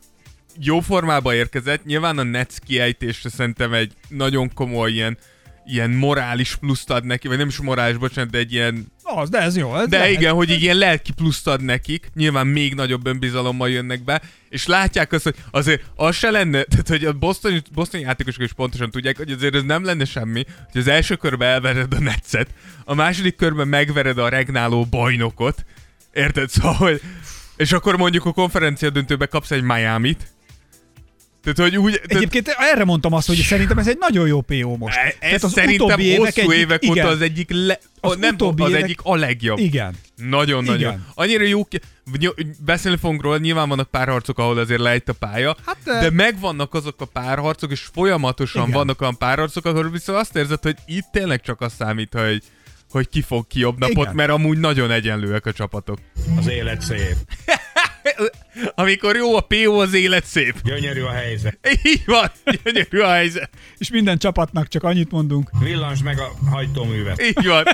jó 0.60 0.80
formába 0.80 1.34
érkezett, 1.34 1.84
nyilván 1.84 2.18
a 2.18 2.22
Nets 2.22 2.54
kiejtésre 2.66 3.28
szerintem 3.30 3.72
egy 3.72 3.92
nagyon 4.08 4.54
komoly 4.54 4.90
ilyen, 4.90 5.18
ilyen 5.66 5.90
morális 5.90 6.56
pluszt 6.56 6.90
ad 6.90 7.04
neki, 7.04 7.28
vagy 7.28 7.38
nem 7.38 7.48
is 7.48 7.58
morális, 7.58 7.96
bocsánat, 7.96 8.30
de 8.30 8.38
egy 8.38 8.52
ilyen 8.52 8.92
Az, 9.02 9.30
de 9.30 9.38
ez 9.38 9.56
jó. 9.56 9.76
Ez 9.76 9.88
de 9.88 9.98
lehet. 9.98 10.12
igen, 10.12 10.34
hogy 10.34 10.50
így 10.50 10.62
ilyen 10.62 10.76
lelki 10.76 11.12
pluszt 11.12 11.46
ad 11.46 11.62
nekik, 11.62 12.10
nyilván 12.14 12.46
még 12.46 12.74
nagyobb 12.74 13.06
önbizalommal 13.06 13.70
jönnek 13.70 14.04
be, 14.04 14.22
és 14.48 14.66
látják 14.66 15.12
azt, 15.12 15.24
hogy 15.24 15.34
azért 15.50 15.82
az 15.94 16.16
se 16.16 16.30
lenne, 16.30 16.62
tehát 16.62 16.88
hogy 16.88 17.04
a 17.04 17.12
Boston, 17.12 17.62
Boston 17.72 18.00
játékosok 18.00 18.42
is 18.42 18.52
pontosan 18.52 18.90
tudják, 18.90 19.16
hogy 19.16 19.30
azért 19.30 19.54
ez 19.54 19.62
nem 19.62 19.84
lenne 19.84 20.04
semmi, 20.04 20.44
hogy 20.72 20.80
az 20.80 20.88
első 20.88 21.16
körben 21.16 21.48
elvered 21.48 21.94
a 21.94 22.00
Netszet, 22.00 22.48
a 22.84 22.94
második 22.94 23.36
körben 23.36 23.68
megvered 23.68 24.18
a 24.18 24.28
regnáló 24.28 24.84
bajnokot, 24.84 25.64
érted? 26.12 26.50
Szóval, 26.50 26.74
hogy, 26.74 27.00
és 27.56 27.72
akkor 27.72 27.96
mondjuk 27.96 28.24
a 28.24 28.32
konferencia 28.32 28.90
döntőbe 28.90 29.26
kapsz 29.26 29.50
egy 29.50 29.62
Miami-t, 29.62 30.33
tehát, 31.44 31.70
hogy 31.70 31.76
úgy... 31.78 31.92
Tehát, 31.92 32.10
Egyébként 32.12 32.48
erre 32.72 32.84
mondtam 32.84 33.12
azt, 33.12 33.26
hogy 33.26 33.36
szerintem 33.36 33.78
ez 33.78 33.88
egy 33.88 33.96
nagyon 34.00 34.26
jó 34.26 34.40
PO 34.40 34.76
most. 34.76 34.96
e- 34.96 35.00
Tehát 35.20 35.34
ez 35.34 35.44
az 35.44 35.52
szerintem 35.52 35.86
utóbbi 35.86 36.04
évek 36.04 36.18
hosszú 36.34 36.50
egyik- 36.50 36.64
évek 36.64 36.82
igen. 36.82 37.04
óta 37.04 37.14
az 37.14 37.20
egyik 37.20 37.50
le, 37.50 37.78
Az 38.00 38.12
a, 38.12 38.16
nem, 38.18 38.34
utóbbi 38.34 38.62
az 38.62 38.68
évek- 38.68 38.82
egyik 38.82 39.00
a 39.02 39.14
legjobb. 39.16 39.58
Igen. 39.58 39.94
Nagyon-nagyon. 40.16 40.78
Igen. 40.78 41.06
Annyira 41.14 41.44
jó, 41.44 41.68
beszélni 42.64 42.98
fogunk 42.98 43.22
róla, 43.22 43.38
nyilván 43.38 43.68
vannak 43.68 43.90
párharcok, 43.90 44.38
ahol 44.38 44.58
azért 44.58 44.80
lejt 44.80 45.08
a 45.08 45.12
pálya, 45.12 45.56
Hát, 45.66 45.76
de... 45.84 46.00
de 46.00 46.10
megvannak 46.10 46.74
azok 46.74 47.00
a 47.00 47.04
párharcok, 47.04 47.70
és 47.70 47.80
folyamatosan. 47.92 48.62
Igen. 48.62 48.74
vannak 48.74 49.00
olyan 49.00 49.18
párharcok, 49.18 49.64
ahol 49.64 49.90
viszont 49.90 50.18
azt 50.18 50.36
érzed, 50.36 50.62
hogy 50.62 50.76
itt 50.86 51.06
tényleg 51.12 51.40
csak 51.40 51.60
az 51.60 51.72
számít, 51.78 52.12
hogy 52.14 52.42
hogy 52.90 53.08
ki 53.08 53.22
fog 53.22 53.46
ki 53.46 53.58
jobb 53.60 53.78
napot, 53.78 53.96
Igen. 54.04 54.14
mert 54.14 54.30
amúgy 54.30 54.58
nagyon 54.58 54.90
egyenlőek 54.90 55.46
a 55.46 55.52
csapatok. 55.52 55.98
Az 56.38 56.48
élet 56.48 56.80
szép. 56.80 57.16
Amikor 58.74 59.16
jó 59.16 59.36
a 59.36 59.40
PO, 59.40 59.80
az 59.80 59.94
élet 59.94 60.24
szép. 60.24 60.54
Gyönyörű 60.64 61.02
a 61.02 61.10
helyzet. 61.10 61.58
Így 61.84 62.02
van, 62.06 62.30
gyönyörű 62.62 62.98
a 62.98 63.12
helyzet. 63.12 63.50
És 63.78 63.90
minden 63.90 64.18
csapatnak 64.18 64.68
csak 64.68 64.82
annyit 64.82 65.10
mondunk. 65.10 65.50
Villans 65.60 66.02
meg 66.02 66.18
a 66.18 66.32
hajtóművet. 66.50 67.22
Így 67.22 67.46
van. 67.46 67.64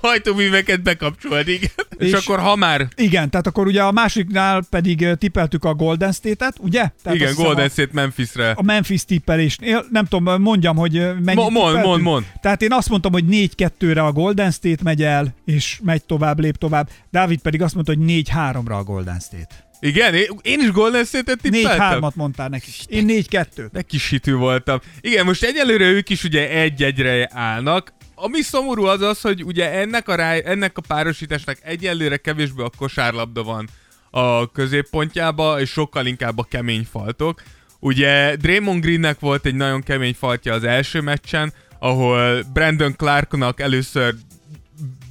Hajtóműveket 0.00 0.82
bekapcsolni, 0.82 1.50
igen. 1.52 1.70
És, 1.98 2.06
És- 2.06 2.12
akkor 2.12 2.38
ha 2.38 2.56
már... 2.56 2.88
Igen, 2.96 3.30
tehát 3.30 3.46
akkor 3.46 3.66
ugye 3.66 3.82
a 3.82 3.92
másiknál 3.92 4.62
pedig 4.70 5.06
tippeltük 5.18 5.64
a 5.64 5.74
Golden 5.74 6.12
State-et, 6.12 6.56
ugye? 6.60 6.90
Tehát 7.02 7.18
igen, 7.18 7.34
Golden 7.34 7.64
a- 7.66 7.68
State 7.68 7.90
Memphis-re. 7.92 8.50
a 8.50 8.62
Memphis 8.62 9.04
tippelésnél, 9.04 9.84
nem 9.90 10.04
tudom, 10.04 10.42
mondjam, 10.42 10.76
hogy 10.76 10.92
mennyit 10.92 11.34
Mo- 11.34 11.50
mond, 11.50 11.52
tippeltünk. 11.54 11.84
mond, 11.84 12.02
mond. 12.02 12.24
Tehát 12.40 12.62
én 12.62 12.72
azt 12.72 12.88
mondtam, 12.88 13.12
hogy 13.12 13.24
4-2-re 13.30 14.02
a 14.02 14.12
Golden 14.12 14.50
State 14.50 14.82
megy 14.82 15.02
el, 15.02 15.34
és 15.44 15.78
megy 15.82 16.04
tovább, 16.04 16.40
lép 16.40 16.56
tovább. 16.56 16.88
Dávid 17.10 17.40
pedig 17.40 17.62
azt 17.62 17.74
mondta, 17.74 17.94
hogy 17.96 18.04
4-3-ra 18.24 18.78
a 18.78 18.82
Golden 18.82 19.18
State. 19.20 19.66
Igen, 19.80 20.14
én, 20.42 20.60
is 20.60 20.70
Golden 20.70 21.04
State-et 21.04 21.38
tippeltem. 21.42 21.98
4-3-at 22.02 22.14
mondtál 22.14 22.48
neki. 22.48 22.70
Én 22.86 23.06
4-2. 23.30 23.68
De 23.72 23.82
kis 23.82 24.08
hitű 24.08 24.34
voltam. 24.34 24.78
Igen, 25.00 25.24
most 25.24 25.44
egyelőre 25.44 25.84
ők 25.84 26.08
is 26.08 26.24
ugye 26.24 26.48
egy-egyre 26.50 27.28
állnak. 27.32 27.92
Ami 28.20 28.40
szomorú 28.40 28.84
az 28.84 29.00
az, 29.00 29.20
hogy 29.20 29.44
ugye 29.44 29.72
ennek 29.72 30.08
a, 30.08 30.14
rá, 30.14 30.32
ennek 30.32 30.78
a 30.78 30.80
párosításnak 30.80 31.58
egyelőre 31.62 32.16
kevésbé 32.16 32.62
a 32.62 32.70
kosárlabda 32.76 33.42
van 33.42 33.68
a 34.10 34.50
középpontjába, 34.50 35.60
és 35.60 35.70
sokkal 35.70 36.06
inkább 36.06 36.38
a 36.38 36.46
kemény 36.50 36.86
faltok. 36.90 37.42
Ugye 37.80 38.36
Draymond 38.36 38.82
Greennek 38.82 39.20
volt 39.20 39.46
egy 39.46 39.54
nagyon 39.54 39.82
kemény 39.82 40.14
faltja 40.14 40.52
az 40.52 40.64
első 40.64 41.00
meccsen, 41.00 41.52
ahol 41.78 42.42
Brandon 42.52 42.96
Clarknak 42.96 43.60
először 43.60 44.14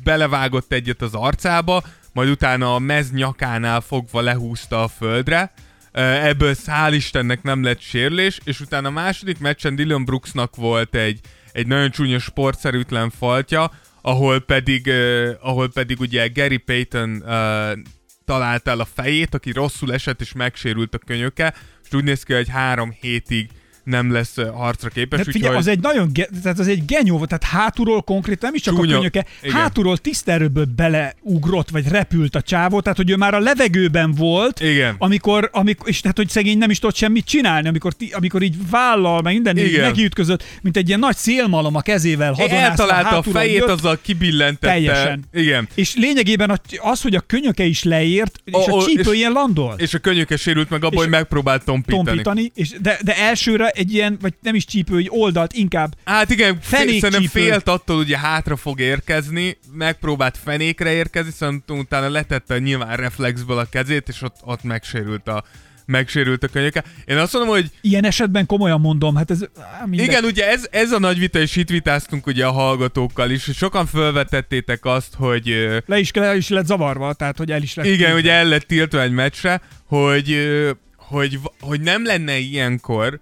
belevágott 0.03 0.73
egyet 0.73 1.01
az 1.01 1.13
arcába, 1.13 1.83
majd 2.13 2.29
utána 2.29 2.75
a 2.75 2.79
mez 2.79 3.11
nyakánál 3.11 3.81
fogva 3.81 4.21
lehúzta 4.21 4.83
a 4.83 4.87
földre. 4.87 5.53
Ebből 5.91 6.55
hál' 6.65 6.91
Istennek 6.93 7.43
nem 7.43 7.63
lett 7.63 7.79
sérülés, 7.79 8.39
és 8.43 8.59
utána 8.59 8.87
a 8.87 8.91
második 8.91 9.39
meccsen 9.39 9.75
Dylan 9.75 10.05
Brooksnak 10.05 10.55
volt 10.55 10.95
egy, 10.95 11.19
egy 11.57 11.67
nagyon 11.67 11.91
csúnya 11.91 12.19
sportszerűtlen 12.19 13.09
faltja, 13.09 13.71
ahol 14.01 14.39
pedig, 14.39 14.87
uh, 14.87 15.29
ahol 15.39 15.69
pedig 15.71 15.99
ugye 15.99 16.27
Gary 16.27 16.57
Payton 16.57 17.23
uh, 17.25 17.79
talált 18.25 18.67
el 18.67 18.79
a 18.79 18.87
fejét, 18.93 19.33
aki 19.33 19.51
rosszul 19.51 19.93
esett 19.93 20.21
és 20.21 20.33
megsérült 20.33 20.93
a 20.93 20.97
könyöke, 20.97 21.53
és 21.83 21.93
úgy 21.93 22.03
néz 22.03 22.23
ki, 22.23 22.33
hogy 22.33 22.49
három 22.49 22.91
hétig 22.99 23.49
nem 23.87 24.11
lesz 24.11 24.35
harcra 24.55 24.89
képes. 24.89 25.19
Hát 25.19 25.31
figyelj, 25.31 25.55
az 25.55 25.67
egy 25.67 25.79
nagyon, 25.79 26.09
ge- 26.13 26.29
tehát 26.43 26.59
az 26.59 26.67
egy 26.67 26.85
genyó 26.85 27.17
volt, 27.17 27.29
tehát 27.29 27.43
hátulról 27.43 28.01
konkrét, 28.01 28.41
nem 28.41 28.53
is 28.53 28.61
csak 28.61 28.75
Csúnya. 28.75 28.93
a 28.93 28.97
könyöke, 28.97 29.25
Igen. 29.41 29.55
hátulról 29.55 29.97
tiszterőből 29.97 30.65
beleugrott, 30.75 31.69
vagy 31.69 31.87
repült 31.87 32.35
a 32.35 32.41
csávó, 32.41 32.81
tehát 32.81 32.97
hogy 32.97 33.09
ő 33.09 33.15
már 33.15 33.33
a 33.33 33.39
levegőben 33.39 34.11
volt, 34.13 34.59
Igen. 34.59 34.95
amikor, 34.97 35.49
amikor 35.53 35.89
és 35.89 36.01
tehát 36.01 36.17
hogy 36.17 36.29
szegény 36.29 36.57
nem 36.57 36.69
is 36.69 36.79
tudott 36.79 36.95
semmit 36.95 37.25
csinálni, 37.25 37.67
amikor, 37.67 37.93
ti, 37.93 38.09
amikor 38.13 38.41
így 38.41 38.55
vállal, 38.69 39.21
meg 39.21 39.33
minden 39.33 39.57
így 39.57 39.77
nekiütközött, 39.79 40.43
mint 40.61 40.77
egy 40.77 40.87
ilyen 40.87 40.99
nagy 40.99 41.15
szélmalom 41.15 41.75
a 41.75 41.81
kezével 41.81 42.33
hadonászva, 42.33 42.65
Eltalálta 42.65 43.17
a 43.17 43.21
fejét, 43.23 43.55
jött, 43.57 43.69
azzal 43.69 43.99
kibillentette. 44.01 44.67
Teljesen. 44.67 45.23
Igen. 45.33 45.67
És 45.75 45.95
lényegében 45.95 46.49
a- 46.49 46.59
az, 46.77 47.01
hogy 47.01 47.15
a 47.15 47.19
könyöke 47.19 47.63
is 47.63 47.83
leért, 47.83 48.39
és 48.45 48.53
a 48.53 48.71
o- 48.71 48.85
csípő 48.85 49.11
és- 49.11 49.17
ilyen 49.17 49.31
landol. 49.31 49.75
És 49.77 49.93
a 49.93 49.97
könyöke 49.99 50.37
sérült 50.37 50.69
meg 50.69 50.83
abban, 50.83 50.97
hogy 50.99 51.09
megpróbált 51.09 51.63
tompítani. 51.65 52.05
tompítani, 52.05 52.51
és 52.55 52.69
de, 52.81 52.97
de 53.03 53.17
elsőre 53.17 53.71
egy 53.77 53.93
ilyen, 53.93 54.17
vagy 54.21 54.33
nem 54.41 54.55
is 54.55 54.65
csípő, 54.65 54.93
hogy 54.93 55.07
oldalt, 55.09 55.53
inkább 55.53 55.95
Hát 56.05 56.29
igen, 56.29 56.57
Fenékcsípő. 56.61 56.99
szerintem 56.99 57.41
félt 57.43 57.67
attól, 57.67 57.97
ugye 57.97 58.17
hátra 58.17 58.55
fog 58.55 58.79
érkezni, 58.79 59.57
megpróbált 59.73 60.37
fenékre 60.43 60.91
érkezni, 60.91 61.31
szerintem 61.31 61.77
utána 61.77 62.09
letette 62.09 62.59
nyilván 62.59 62.95
reflexből 62.97 63.57
a 63.57 63.65
kezét, 63.69 64.07
és 64.07 64.21
ott, 64.21 64.35
ott 64.43 64.63
megsérült 64.63 65.27
a 65.27 65.43
megsérült 65.85 66.43
a 66.43 66.47
könyöke. 66.47 66.83
Én 67.05 67.17
azt 67.17 67.33
mondom, 67.33 67.51
hogy 67.51 67.69
ilyen 67.81 68.05
esetben 68.05 68.45
komolyan 68.45 68.81
mondom, 68.81 69.15
hát 69.15 69.31
ez 69.31 69.41
á, 69.81 69.85
mindegy. 69.85 70.07
igen, 70.07 70.23
ugye 70.23 70.49
ez, 70.49 70.67
ez 70.71 70.91
a 70.91 70.99
nagy 70.99 71.19
vita, 71.19 71.39
és 71.39 71.55
itt 71.55 71.69
vitáztunk 71.69 72.27
ugye 72.27 72.45
a 72.45 72.51
hallgatókkal 72.51 73.29
is, 73.29 73.43
sokan 73.43 73.85
felvetettétek 73.85 74.85
azt, 74.85 75.13
hogy 75.15 75.67
Le 75.85 75.99
is, 75.99 76.11
le 76.11 76.35
is 76.35 76.47
lett 76.49 76.65
zavarva, 76.65 77.13
tehát 77.13 77.37
hogy 77.37 77.51
el 77.51 77.61
is 77.61 77.73
lett. 77.73 77.85
igen, 77.85 78.15
ugye 78.15 78.31
el 78.31 78.45
lett 78.45 78.61
tiltva 78.67 79.01
egy 79.01 79.11
meccsre, 79.11 79.61
hogy, 79.85 80.47
hogy, 80.95 81.39
hogy 81.59 81.81
nem 81.81 82.05
lenne 82.05 82.37
ilyenkor 82.37 83.19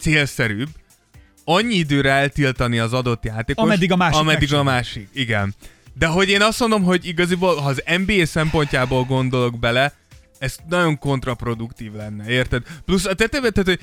célszerűbb 0.00 0.68
annyi 1.44 1.74
időre 1.74 2.10
eltiltani 2.10 2.78
az 2.78 2.92
adott 2.92 3.24
játékos, 3.24 3.64
Ameddig 3.64 3.92
a 3.92 3.96
másik 3.96 4.20
ameddig 4.20 4.54
a 4.54 4.62
másik, 4.62 5.08
igen. 5.12 5.54
De 5.98 6.06
hogy 6.06 6.28
én 6.28 6.42
azt 6.42 6.60
mondom, 6.60 6.82
hogy 6.82 7.06
igaziból, 7.06 7.56
ha 7.56 7.68
az 7.68 7.82
NBA 8.06 8.26
szempontjából 8.26 9.04
gondolok 9.04 9.58
bele, 9.58 9.94
ez 10.38 10.56
nagyon 10.68 10.98
kontraproduktív 10.98 11.92
lenne, 11.92 12.28
érted? 12.28 12.62
Plusz 12.84 13.04
a 13.04 13.14
teteve, 13.14 13.50
tehát, 13.50 13.68
hogy 13.68 13.80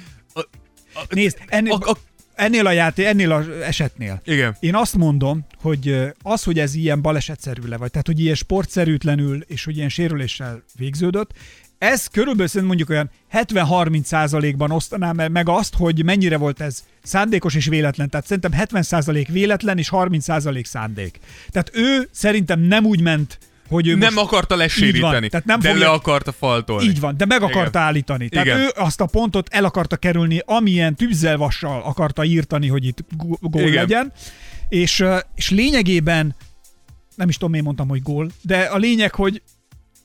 a, 0.94 1.06
Nézd, 1.10 1.38
ennél, 1.48 1.72
a, 1.72 1.90
a, 1.90 1.98
ennél 2.36 2.68
a 2.68 2.72
játék, 2.72 3.06
ennél 3.06 3.32
az 3.32 3.48
esetnél. 3.50 4.22
igen. 4.26 4.58
Én 4.60 4.76
azt 4.76 4.96
mondom, 4.96 5.46
hogy 5.62 5.96
az, 6.22 6.44
hogy 6.44 6.60
ez 6.60 6.76
ilyen 6.76 7.02
balesetszerű 7.02 7.62
le 7.62 7.78
vagy, 7.78 7.92
tehát 7.92 8.08
hogy 8.08 8.20
ilyen 8.20 8.36
sportszerűtlenül 8.36 9.42
és 9.48 9.64
hogy 9.64 9.78
ilyen 9.78 9.90
sérüléssel 9.90 10.64
végződött, 10.78 11.32
ez 11.78 12.08
körülbelül 12.08 12.48
szerintem 12.48 12.78
mondjuk 12.78 12.90
olyan 12.90 13.10
70-30 13.34 14.04
százalékban 14.04 14.72
osztanám 14.72 15.32
meg 15.32 15.50
azt, 15.50 15.74
hogy 15.76 16.04
mennyire 16.04 16.38
volt 16.38 16.62
ez 16.62 16.84
szándékos 17.04 17.56
és 17.56 17.66
véletlen. 17.66 18.10
Tehát 18.10 18.26
szerintem 18.26 18.52
70 18.52 18.82
százalék 18.84 19.28
véletlen 19.28 19.78
és 19.78 19.90
30 19.90 20.24
százalék 20.24 20.66
szándék. 20.66 21.20
Tehát 21.50 21.72
ő 21.74 22.10
szerintem 22.12 22.60
nem 22.60 22.86
úgy 22.86 23.02
ment, 23.02 23.38
hogy 23.70 23.88
ő 23.88 23.96
Nem 23.96 24.14
most 24.14 24.26
akarta 24.26 24.56
leséríteni, 24.56 25.30
tehát 25.30 25.46
nem 25.46 25.60
de 25.60 25.70
fogja- 25.70 25.86
le 25.86 25.92
akarta 25.92 26.32
faltolni. 26.32 26.88
Így 26.88 27.00
van, 27.00 27.18
de 27.18 27.26
meg 27.26 27.42
akarta 27.42 27.70
Igen. 27.70 27.82
állítani. 27.82 28.30
Tehát 28.30 28.46
Igen. 28.46 28.60
ő 28.60 28.68
azt 28.76 29.02
a 29.02 29.06
pontot 29.06 29.48
el 29.52 29.66
akarta 29.66 29.96
kerülni, 29.96 30.42
amilyen 30.46 30.96
tűzzelvassal 30.96 31.82
akarta 31.84 32.24
írtani, 32.24 32.68
hogy 32.68 32.86
itt 32.86 32.98
gó- 33.18 33.38
gól 33.42 33.62
Igen. 33.62 33.74
legyen. 33.74 34.12
És, 34.70 35.04
és 35.36 35.50
lényegében, 35.50 36.36
nem 37.16 37.30
is 37.30 37.36
tudom, 37.36 37.50
miért 37.50 37.66
mondtam, 37.66 37.88
hogy 37.88 38.02
gól, 38.02 38.30
de 38.42 38.60
a 38.60 38.78
lényeg, 38.78 39.16
hogy 39.16 39.42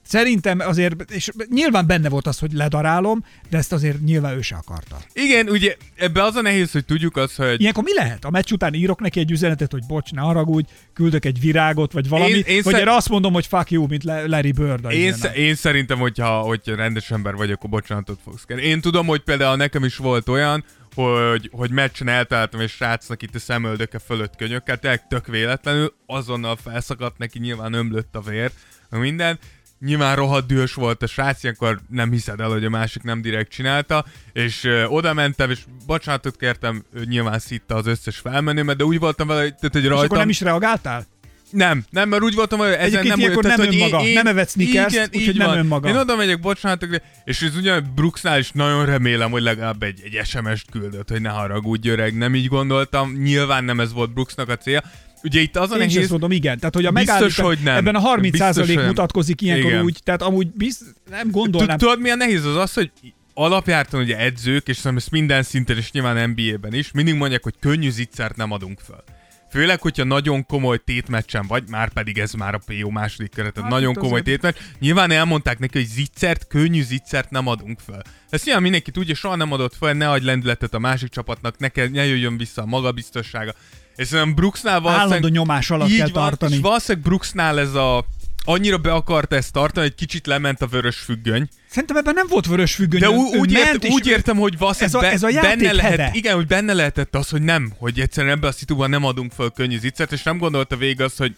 szerintem 0.06 0.58
azért, 0.60 1.10
és 1.10 1.30
nyilván 1.50 1.86
benne 1.86 2.08
volt 2.08 2.26
az, 2.26 2.38
hogy 2.38 2.52
ledarálom, 2.52 3.24
de 3.50 3.56
ezt 3.58 3.72
azért 3.72 4.00
nyilván 4.00 4.36
ő 4.36 4.40
se 4.40 4.54
akarta. 4.54 4.98
Igen, 5.12 5.48
ugye 5.48 5.76
ebbe 5.96 6.22
az 6.22 6.34
a 6.34 6.40
nehéz, 6.42 6.72
hogy 6.72 6.84
tudjuk 6.84 7.16
azt, 7.16 7.36
hogy 7.36 7.60
Ilyenkor 7.60 7.82
mi 7.84 7.94
lehet? 7.94 8.24
A 8.24 8.30
meccs 8.30 8.52
után 8.52 8.74
írok 8.74 9.00
neki 9.00 9.20
egy 9.20 9.30
üzenetet, 9.30 9.72
hogy 9.72 9.82
bocs, 9.86 10.10
ne 10.12 10.20
haragudj, 10.20 10.68
küldök 10.92 11.24
egy 11.24 11.40
virágot, 11.40 11.92
vagy 11.92 12.08
valami, 12.08 12.30
Én- 12.30 12.42
én, 12.46 12.60
vagy 12.64 12.74
szer- 12.74 12.88
azt 12.88 13.08
mondom, 13.08 13.32
hogy 13.32 13.46
fuck 13.46 13.70
you, 13.70 13.86
mint 13.86 14.04
Larry 14.04 14.52
Bird. 14.52 14.90
Én, 14.90 15.12
sz- 15.12 15.36
én 15.36 15.54
szerintem, 15.54 15.98
hogyha, 15.98 16.40
hogyha 16.40 16.74
rendes 16.76 17.10
ember 17.10 17.34
vagy, 17.34 17.50
akkor 17.50 17.70
bocsánatot 17.70 18.18
fogsz 18.24 18.44
kérni. 18.44 18.62
Én 18.62 18.80
tudom, 18.80 19.06
hogy 19.06 19.20
például 19.20 19.56
nekem 19.56 19.84
is 19.84 19.96
volt 19.96 20.28
olyan, 20.28 20.64
hogy, 20.94 21.48
hogy 21.52 21.70
meccsen 21.70 22.08
eltaláltam 22.08 22.60
egy 22.60 22.68
srácnak 22.70 23.22
itt 23.22 23.34
a 23.34 23.38
szemöldöke 23.38 23.98
fölött 23.98 24.36
könyökkel, 24.36 24.78
tényleg 24.78 25.06
tök 25.06 25.26
véletlenül, 25.26 25.94
azonnal 26.06 26.56
felszakadt 26.64 27.18
neki, 27.18 27.38
nyilván 27.38 27.72
ömlött 27.72 28.14
a 28.16 28.20
vér, 28.20 28.50
minden. 28.90 29.38
Nyilván 29.84 30.16
rohadt 30.16 30.46
dühös 30.46 30.74
volt 30.74 31.02
a 31.02 31.06
srác, 31.06 31.42
ilyenkor 31.42 31.80
nem 31.88 32.10
hiszed 32.10 32.40
el, 32.40 32.48
hogy 32.48 32.64
a 32.64 32.70
másik 32.70 33.02
nem 33.02 33.22
direkt 33.22 33.50
csinálta, 33.50 34.04
és 34.32 34.64
ö, 34.64 34.84
oda 34.84 35.12
mentem, 35.12 35.50
és 35.50 35.58
bocsánatot 35.86 36.36
kértem, 36.36 36.84
ő 36.94 37.04
nyilván 37.04 37.38
szitta 37.38 37.74
az 37.74 37.86
összes 37.86 38.18
felmenőmet, 38.18 38.76
de 38.76 38.84
úgy 38.84 38.98
voltam 38.98 39.26
vele, 39.26 39.40
hogy, 39.40 39.54
tehát, 39.54 39.72
hogy 39.72 39.82
És 39.82 39.88
rajtam... 39.88 40.04
akkor 40.04 40.18
nem 40.18 40.28
is 40.28 40.40
reagáltál? 40.40 41.06
Nem, 41.52 41.84
nem, 41.90 42.08
mert 42.08 42.22
úgy 42.22 42.34
voltam, 42.34 42.58
hogy 42.58 42.68
ezen 42.68 42.80
Egyébként 42.80 43.06
nem 43.06 43.40
tehát, 43.40 43.56
nem 43.56 43.66
hogy 43.66 43.76
önmaga, 43.76 44.02
nem 44.02 44.26
evett 44.26 44.52
igen, 44.56 44.90
úgyhogy 45.12 45.36
nem 45.36 45.56
önmaga. 45.56 45.88
Én 45.88 45.96
oda 45.96 46.16
megyek, 46.16 46.40
bocsánatok, 46.40 46.90
és 47.24 47.42
ez 47.42 47.56
ugye 47.56 47.80
Brooksnál 47.80 48.38
is 48.38 48.50
nagyon 48.50 48.86
remélem, 48.86 49.30
hogy 49.30 49.42
legalább 49.42 49.82
egy, 49.82 50.00
egy 50.04 50.26
SMS-t 50.26 50.70
küldött, 50.70 51.08
hogy 51.08 51.20
ne 51.20 51.28
haragudj 51.28 51.88
öreg, 51.88 52.16
nem 52.16 52.34
így 52.34 52.46
gondoltam, 52.46 53.12
nyilván 53.12 53.64
nem 53.64 53.80
ez 53.80 53.92
volt 53.92 54.12
Brooksnak 54.12 54.48
a 54.48 54.56
célja. 54.56 54.82
Ugye 55.22 55.40
itt 55.40 55.56
az 55.56 55.70
a 55.70 55.74
Én 55.74 55.80
is 55.80 55.86
nehéz, 55.86 56.02
ezt 56.02 56.10
mondom, 56.10 56.30
igen. 56.30 56.58
Tehát, 56.58 56.74
hogy 56.74 56.84
a 56.84 56.90
Biztos, 56.90 57.38
hogy 57.38 57.58
nem. 57.64 57.76
ebben 57.76 57.94
a 57.94 57.98
30 58.00 58.38
Biztos, 58.38 58.66
nem. 58.66 58.86
mutatkozik 58.86 59.40
ilyenkor 59.40 59.70
Igen. 59.70 59.84
úgy, 59.84 59.98
tehát 60.04 60.22
amúgy 60.22 60.46
biz, 60.50 60.94
nem 61.10 61.30
gondolnám. 61.30 61.78
Tudod, 61.78 62.00
mi 62.00 62.10
a 62.10 62.14
nehéz 62.14 62.44
az 62.44 62.56
az, 62.56 62.72
hogy 62.72 62.90
alapjártan 63.34 64.00
ugye 64.00 64.18
edzők, 64.18 64.68
és 64.68 64.76
szerintem 64.76 64.96
ezt 64.96 65.10
minden 65.10 65.42
szinten, 65.42 65.76
és 65.76 65.90
nyilván 65.90 66.30
NBA-ben 66.30 66.74
is, 66.74 66.90
mindig 66.92 67.14
mondják, 67.14 67.42
hogy 67.42 67.54
könnyű 67.60 67.90
zicsert 67.90 68.36
nem 68.36 68.50
adunk 68.50 68.80
föl. 68.80 69.04
Főleg, 69.50 69.80
hogyha 69.80 70.04
nagyon 70.04 70.46
komoly 70.46 70.78
tétmeccsen 70.84 71.46
vagy, 71.46 71.64
már 71.68 71.92
pedig 71.92 72.18
ez 72.18 72.32
már 72.32 72.54
a 72.54 72.60
PO 72.66 72.90
második 72.90 73.30
keret, 73.34 73.52
tehát 73.52 73.70
Hát 73.70 73.78
nagyon 73.80 73.94
komoly 73.94 74.22
tétmeccs. 74.22 74.54
Nyilván 74.78 75.10
elmondták 75.10 75.58
neki, 75.58 75.78
hogy 75.78 75.86
zicsert, 75.86 76.46
könnyű 76.46 76.82
zicsert 76.82 77.30
nem 77.30 77.46
adunk 77.46 77.78
föl. 77.84 78.00
Ezt 78.30 78.44
nyilván 78.44 78.62
mindenki 78.62 78.90
tudja, 78.90 79.14
soha 79.14 79.36
nem 79.36 79.52
adott 79.52 79.74
föl, 79.76 79.92
ne 79.92 80.10
adj 80.10 80.24
lendületet 80.24 80.74
a 80.74 80.78
másik 80.78 81.08
csapatnak, 81.08 81.58
ne, 81.58 81.68
kell, 81.68 81.88
ne 81.88 82.06
jöjjön 82.06 82.36
vissza 82.36 82.62
a 82.62 82.66
magabiztossága. 82.66 83.54
És 83.96 84.06
szerintem 84.06 84.34
Brooksnál 84.34 84.74
Állandó 84.74 84.98
valószínűleg... 84.98 85.32
nyomás 85.32 85.70
alatt 85.70 85.88
így 85.88 85.96
kell 85.96 86.08
van, 86.12 86.22
tartani. 86.22 86.54
És 86.54 86.60
valószínűleg 86.60 87.06
Brooksnál 87.06 87.58
ez 87.60 87.74
a 87.74 88.04
annyira 88.44 88.78
be 88.78 88.92
akart 88.92 89.32
ezt 89.32 89.52
tartani, 89.52 89.86
hogy 89.86 89.94
kicsit 89.94 90.26
lement 90.26 90.62
a 90.62 90.66
vörös 90.66 90.96
függöny. 90.98 91.48
Szerintem 91.70 91.96
ebben 91.96 92.14
nem 92.14 92.26
volt 92.28 92.46
vörös 92.46 92.74
függöny. 92.74 93.00
De 93.00 93.10
ú- 93.10 93.36
úgy, 93.36 93.52
ért, 93.52 93.88
úgy 93.88 94.06
értem, 94.06 94.36
hogy 94.36 94.58
valószínűleg 94.58 95.12
Ez 95.12 95.22
a- 95.22 95.28
ez 95.28 95.36
a 95.36 95.40
benne 95.40 95.72
lehet, 95.72 95.90
heve. 95.90 96.10
igen, 96.12 96.34
hogy 96.34 96.46
benne 96.46 96.72
lehetett 96.72 97.14
az, 97.14 97.28
hogy 97.28 97.42
nem, 97.42 97.72
hogy 97.78 98.00
egyszerűen 98.00 98.36
ebbe 98.36 98.46
a 98.46 98.52
szituban 98.52 98.90
nem 98.90 99.04
adunk 99.04 99.32
föl 99.32 99.50
könnyű 99.50 99.78
zicsert, 99.78 100.12
és 100.12 100.22
nem 100.22 100.38
gondolta 100.38 100.76
végig 100.76 101.00
azt, 101.00 101.18
hogy 101.18 101.36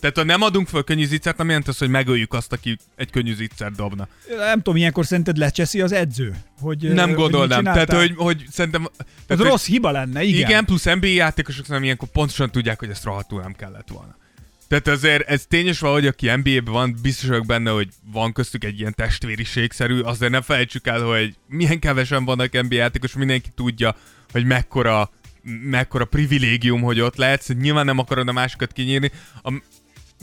tehát 0.00 0.16
ha 0.16 0.24
nem 0.24 0.42
adunk 0.42 0.68
föl 0.68 0.84
könnyű 0.84 1.06
zicsert, 1.06 1.36
nem 1.36 1.46
jelent 1.46 1.68
az, 1.68 1.78
hogy 1.78 1.88
megöljük 1.88 2.32
azt, 2.32 2.52
aki 2.52 2.78
egy 2.96 3.10
könnyű 3.10 3.34
zicsert 3.34 3.76
dobna. 3.76 4.08
Nem 4.36 4.56
tudom, 4.56 4.76
ilyenkor 4.76 5.06
szerinted 5.06 5.36
lecseszi 5.36 5.80
az 5.80 5.92
edző? 5.92 6.34
Hogy, 6.60 6.92
nem 6.92 7.12
gondolnám. 7.12 7.64
Tehát, 7.64 7.92
hogy, 7.92 8.14
hogy 8.16 8.44
szerintem... 8.50 8.88
Tehát, 9.26 9.42
hogy- 9.42 9.50
rossz 9.50 9.66
hiba 9.66 9.90
lenne, 9.90 10.22
igen. 10.22 10.48
igen. 10.48 10.64
plusz 10.64 10.84
NBA 10.84 11.06
játékosok 11.06 11.60
szerintem 11.60 11.84
ilyenkor 11.84 12.08
pontosan 12.08 12.50
tudják, 12.50 12.78
hogy 12.78 12.90
ezt 12.90 13.04
rohadtul 13.04 13.40
nem 13.40 13.52
kellett 13.52 13.88
volna. 13.88 14.16
Tehát 14.68 14.88
azért 14.88 15.28
ez 15.28 15.46
tényes 15.48 15.78
valahogy, 15.78 16.06
aki 16.06 16.30
NBA-ben 16.30 16.72
van, 16.72 16.96
biztos 17.02 17.28
vagyok 17.28 17.46
benne, 17.46 17.70
hogy 17.70 17.88
van 18.12 18.32
köztük 18.32 18.64
egy 18.64 18.80
ilyen 18.80 18.94
testvériségszerű, 18.94 20.00
azért 20.00 20.32
nem 20.32 20.42
felejtsük 20.42 20.86
el, 20.86 21.02
hogy 21.02 21.34
milyen 21.46 21.78
kevesen 21.78 22.24
vannak 22.24 22.62
NBA 22.62 22.74
játékosok, 22.74 23.18
mindenki 23.18 23.48
tudja, 23.54 23.96
hogy 24.32 24.44
mekkora 24.44 25.10
mekkora 25.62 26.04
privilégium, 26.04 26.82
hogy 26.82 27.00
ott 27.00 27.16
lehetsz, 27.16 27.48
nyilván 27.48 27.84
nem 27.84 27.98
akarod 27.98 28.28
a 28.28 28.32
másikat 28.32 28.72
kinyírni. 28.72 29.10
A 29.42 29.52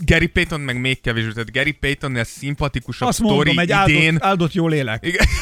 Gary 0.04 0.26
Payton 0.26 0.60
meg 0.60 0.80
még 0.80 1.00
kevésbé, 1.00 1.32
tehát 1.32 1.52
Gary 1.52 1.72
Payton 1.72 2.16
ez 2.16 2.28
szimpatikusabb 2.28 3.08
Azt 3.08 3.18
sztori 3.18 3.54
mondom, 3.54 3.58
egy 3.58 3.88
idén. 3.88 4.06
áldott, 4.06 4.22
áldott 4.22 4.52
jó 4.52 4.68
lélek. 4.68 5.06
Igen. 5.06 5.26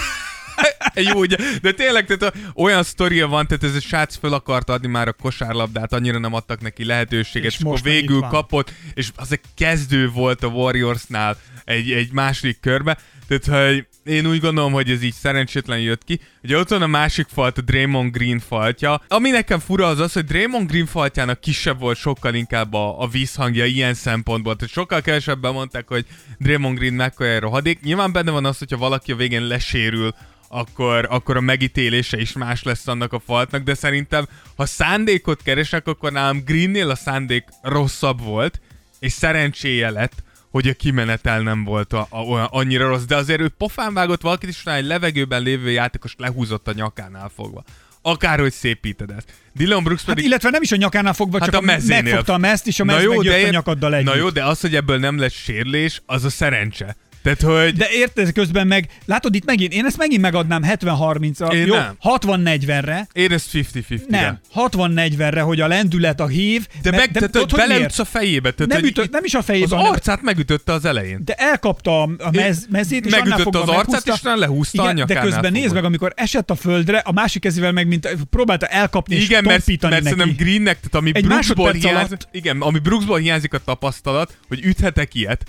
Jó, 0.95 1.19
ugye? 1.19 1.37
De 1.63 1.73
tényleg, 1.73 2.07
tehát 2.07 2.35
olyan 2.55 2.83
sztoria 2.83 3.29
van, 3.29 3.47
tehát 3.47 3.65
ez 3.65 3.75
a 3.75 3.81
srác 3.81 4.17
föl 4.17 4.33
akart 4.33 4.69
adni 4.71 4.89
már 4.89 5.09
a 5.09 5.13
kosárlabdát, 5.13 5.93
annyira 5.93 6.19
nem 6.19 6.35
adtak 6.35 6.61
neki 6.61 6.85
lehetőséget, 6.85 7.49
És 7.49 7.55
és, 7.55 7.61
akkor 7.61 7.71
most 7.71 7.85
végül 7.85 8.21
kapott, 8.21 8.73
és 8.95 9.09
az 9.17 9.33
egy 9.33 9.41
kezdő 9.55 10.11
volt 10.11 10.43
a 10.43 10.47
Warriorsnál 10.47 11.37
egy, 11.65 11.93
egy 11.93 12.13
második 12.13 12.61
körbe, 12.61 12.99
tehát 13.39 13.75
hogy 13.75 13.87
én 14.05 14.27
úgy 14.27 14.41
gondolom, 14.41 14.73
hogy 14.73 14.91
ez 14.91 15.03
így 15.03 15.13
szerencsétlen 15.13 15.81
jött 15.81 16.05
ki. 16.05 16.21
Ugye 16.43 16.59
ott 16.59 16.69
van 16.69 16.83
a 16.83 16.87
másik 16.87 17.27
falt, 17.33 17.59
a 17.59 17.61
Draymond 17.61 18.13
Green 18.13 18.39
faltja. 18.39 19.01
Ami 19.09 19.31
nekem 19.31 19.59
fura 19.59 19.87
az 19.87 19.99
az, 19.99 20.13
hogy 20.13 20.25
Draymond 20.25 20.71
Green 20.71 20.87
faltjának 20.87 21.41
kisebb 21.41 21.79
volt 21.81 21.97
sokkal 21.97 22.35
inkább 22.35 22.75
a, 22.75 23.03
a 23.03 23.07
vízhangja 23.07 23.65
ilyen 23.65 23.95
szempontból. 23.95 24.57
Tehát 24.57 24.73
sokkal 24.73 25.01
kevesebben 25.01 25.53
mondták, 25.53 25.89
hogy 25.89 26.07
Draymond 26.39 26.79
Green 26.79 26.95
mekkora 26.95 27.39
rohadék. 27.39 27.81
Nyilván 27.81 28.13
benne 28.13 28.31
van 28.31 28.45
az, 28.45 28.59
hogyha 28.59 28.77
valaki 28.77 29.13
a 29.13 29.17
végén 29.17 29.47
lesérül, 29.47 30.15
akkor, 30.49 31.07
akkor 31.11 31.37
a 31.37 31.41
megítélése 31.41 32.21
is 32.21 32.33
más 32.33 32.63
lesz 32.63 32.87
annak 32.87 33.13
a 33.13 33.23
faltnak, 33.27 33.63
de 33.63 33.75
szerintem, 33.75 34.29
ha 34.57 34.67
szándékot 34.67 35.43
keresek, 35.43 35.87
akkor 35.87 36.13
nálam 36.13 36.43
Greennél 36.45 36.91
a 36.91 36.95
szándék 36.95 37.45
rosszabb 37.63 38.21
volt, 38.21 38.61
és 38.99 39.13
szerencséje 39.13 39.91
lett, 39.91 40.23
hogy 40.55 40.69
a 40.69 40.73
kimenetel 40.73 41.41
nem 41.41 41.65
volt 41.65 41.93
a, 41.93 42.07
a, 42.11 42.19
olyan, 42.19 42.49
annyira 42.51 42.89
rossz, 42.89 43.03
de 43.03 43.17
azért 43.17 43.41
ő 43.41 43.49
pofán 43.49 43.95
vágott 43.95 44.23
valakit, 44.23 44.49
és 44.49 44.61
utána 44.61 44.77
egy 44.77 44.85
levegőben 44.85 45.43
lévő 45.43 45.71
játékos 45.71 46.15
lehúzott 46.19 46.69
a 46.69 46.73
nyakánál 46.73 47.31
fogva. 47.35 47.65
akárhogy 48.03 48.53
szépíted 48.53 49.11
ezt. 49.11 49.33
Dylan 49.55 49.83
Brooks 49.83 50.01
Hát 50.01 50.15
pedig... 50.15 50.25
illetve 50.25 50.51
nem 50.51 50.63
is 50.63 50.73
a 50.73 50.77
nyakánál 50.77 51.13
fogva, 51.13 51.39
Hát 51.39 51.51
csak 51.51 51.61
a 51.61 51.65
megfogta 51.65 52.33
a 52.33 52.39
mezt, 52.39 52.67
és 52.67 52.81
a 52.81 52.85
mez 52.85 53.07
megjött 53.07 53.35
a 53.35 53.39
ér- 53.39 53.51
nyakaddal 53.51 53.95
együtt. 53.95 54.13
Na 54.13 54.17
jó, 54.17 54.31
de 54.31 54.45
az, 54.45 54.61
hogy 54.61 54.75
ebből 54.75 54.99
nem 54.99 55.19
lesz 55.19 55.33
sérülés, 55.33 56.03
az 56.07 56.25
a 56.25 56.31
szerencse. 56.31 56.97
Tehát, 57.25 57.43
hogy... 57.43 57.75
De 57.75 57.87
érted, 57.91 58.33
közben 58.33 58.67
meg, 58.67 58.89
látod 59.05 59.35
itt 59.35 59.45
megint, 59.45 59.73
én 59.73 59.85
ezt 59.85 59.97
megint 59.97 60.21
megadnám 60.21 60.63
70-30-ra, 60.67 61.53
Én 61.53 61.67
jó, 61.67 61.75
nem. 61.75 61.97
60-40-re, 62.03 63.09
Én 63.13 63.33
ezt 63.33 63.49
50-50-re. 63.53 63.99
nem, 64.09 64.39
60-40-re, 64.55 65.41
hogy 65.41 65.61
a 65.61 65.67
lendület, 65.67 66.21
a 66.21 66.27
hív, 66.27 66.67
De, 66.83 66.91
meg, 66.91 67.11
de, 67.11 67.21
tudod, 67.21 67.51
hogy 67.51 67.59
beleütsz 67.69 67.99
a 67.99 68.05
fejébe. 68.05 68.51
Tehát, 68.51 68.73
nem, 68.73 68.85
ütött, 68.85 69.11
nem 69.11 69.25
is 69.25 69.35
a 69.35 69.39
Az 69.39 69.45
fejében, 69.45 69.79
hanem 69.79 69.93
arcát 69.93 70.23
megütötte 70.23 70.73
az 70.73 70.85
elején. 70.85 71.21
de 71.25 71.35
elkapta 71.35 72.03
a 72.03 72.09
a 72.19 72.31
mez, 72.33 72.67
mezét, 72.71 73.07
és 73.07 73.13
Megütötte 73.13 73.59
az 73.59 73.69
arcát, 73.69 74.07
és 74.07 74.21
utána 74.21 74.37
lehúzta 74.37 74.83
a 74.83 74.85
Igen, 74.85 74.95
de 74.95 75.01
nyakánál 75.01 75.25
közben 75.25 75.53
nézd 75.53 75.75
meg, 75.75 75.85
amikor 75.85 76.13
esett 76.17 76.51
a 76.51 76.55
földre, 76.55 76.99
a 76.99 77.13
másik 77.13 77.43
kezével 77.43 77.73
meg 77.73 77.87
mint 77.87 78.17
próbálta 78.31 78.67
elkapni 78.67 79.15
és 79.15 79.25
Igen, 79.25 79.45
mert, 79.45 79.57
tompítani 79.57 79.93
mert 79.93 80.05
neki. 80.05 80.17
szerintem 80.17 80.47
Greennek, 80.47 80.77
tehát 80.77 80.95
ami 80.95 81.11
Egy 81.15 81.27
Brooksból 81.27 81.73
hiányzik, 81.73 82.21
igen, 82.33 82.61
ami 82.61 82.79
Brooksból 82.79 83.19
hiányzik 83.19 83.55
a 83.55 83.59
tapasztalat, 83.59 84.37
hogy 84.49 84.65
üthetek 84.65 85.15
ilyet, 85.15 85.45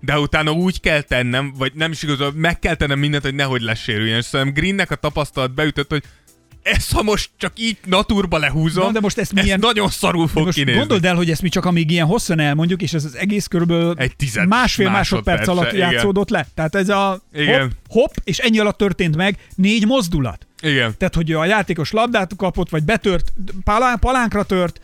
de 0.00 0.18
utána 0.18 0.50
úgy 0.52 0.80
kell 0.80 1.00
tennem, 1.00 1.52
vagy 1.58 1.72
nem 1.74 1.90
is 1.90 2.02
igaz, 2.02 2.18
meg 2.34 2.58
kell 2.58 2.74
tennem 2.74 2.98
mindent, 2.98 3.22
hogy 3.22 3.34
nehogy 3.34 3.60
lesérüljen. 3.60 4.18
És 4.18 4.24
szerintem 4.24 4.54
Greennek 4.62 4.90
a 4.90 4.94
tapasztalat 4.94 5.54
beütött, 5.54 5.90
hogy 5.90 6.02
ezt 6.62 6.92
ha 6.92 7.02
most 7.02 7.30
csak 7.36 7.52
így 7.58 7.76
naturba 7.86 8.38
lehúzom, 8.38 8.84
Na, 8.84 8.92
de 8.92 9.00
most 9.00 9.18
ezt 9.18 9.32
milyen- 9.32 9.58
nagyon 9.60 9.88
szarul 9.88 10.26
De 10.26 10.30
fog 10.32 10.44
most 10.44 10.56
kinézni. 10.56 10.78
gondold 10.78 11.04
el, 11.04 11.14
hogy 11.14 11.30
ezt 11.30 11.42
mi 11.42 11.48
csak 11.48 11.64
amíg 11.64 11.90
ilyen 11.90 12.06
hosszan 12.06 12.38
elmondjuk, 12.40 12.82
és 12.82 12.92
ez 12.92 13.04
az 13.04 13.14
egész 13.16 13.46
körülbelül 13.46 13.94
Egy 13.96 14.16
tized 14.16 14.48
másfél 14.48 14.90
másodperc 14.90 15.38
másodperce, 15.38 15.50
alatt 15.50 15.72
igen. 15.72 15.90
játszódott 15.92 16.30
le. 16.30 16.46
Tehát 16.54 16.74
ez 16.74 16.88
a 16.88 17.20
Igen. 17.32 17.60
hopp, 17.60 17.70
hopp, 17.88 18.12
és 18.24 18.38
ennyi 18.38 18.58
alatt 18.58 18.76
történt 18.78 19.16
meg 19.16 19.36
négy 19.54 19.86
mozdulat. 19.86 20.46
Igen. 20.62 20.94
Tehát, 20.98 21.14
hogy 21.14 21.32
a 21.32 21.44
játékos 21.44 21.90
labdát 21.90 22.36
kapott, 22.36 22.68
vagy 22.70 22.82
betört, 22.84 23.32
palán, 23.64 23.98
palánkra 23.98 24.42
tört, 24.42 24.80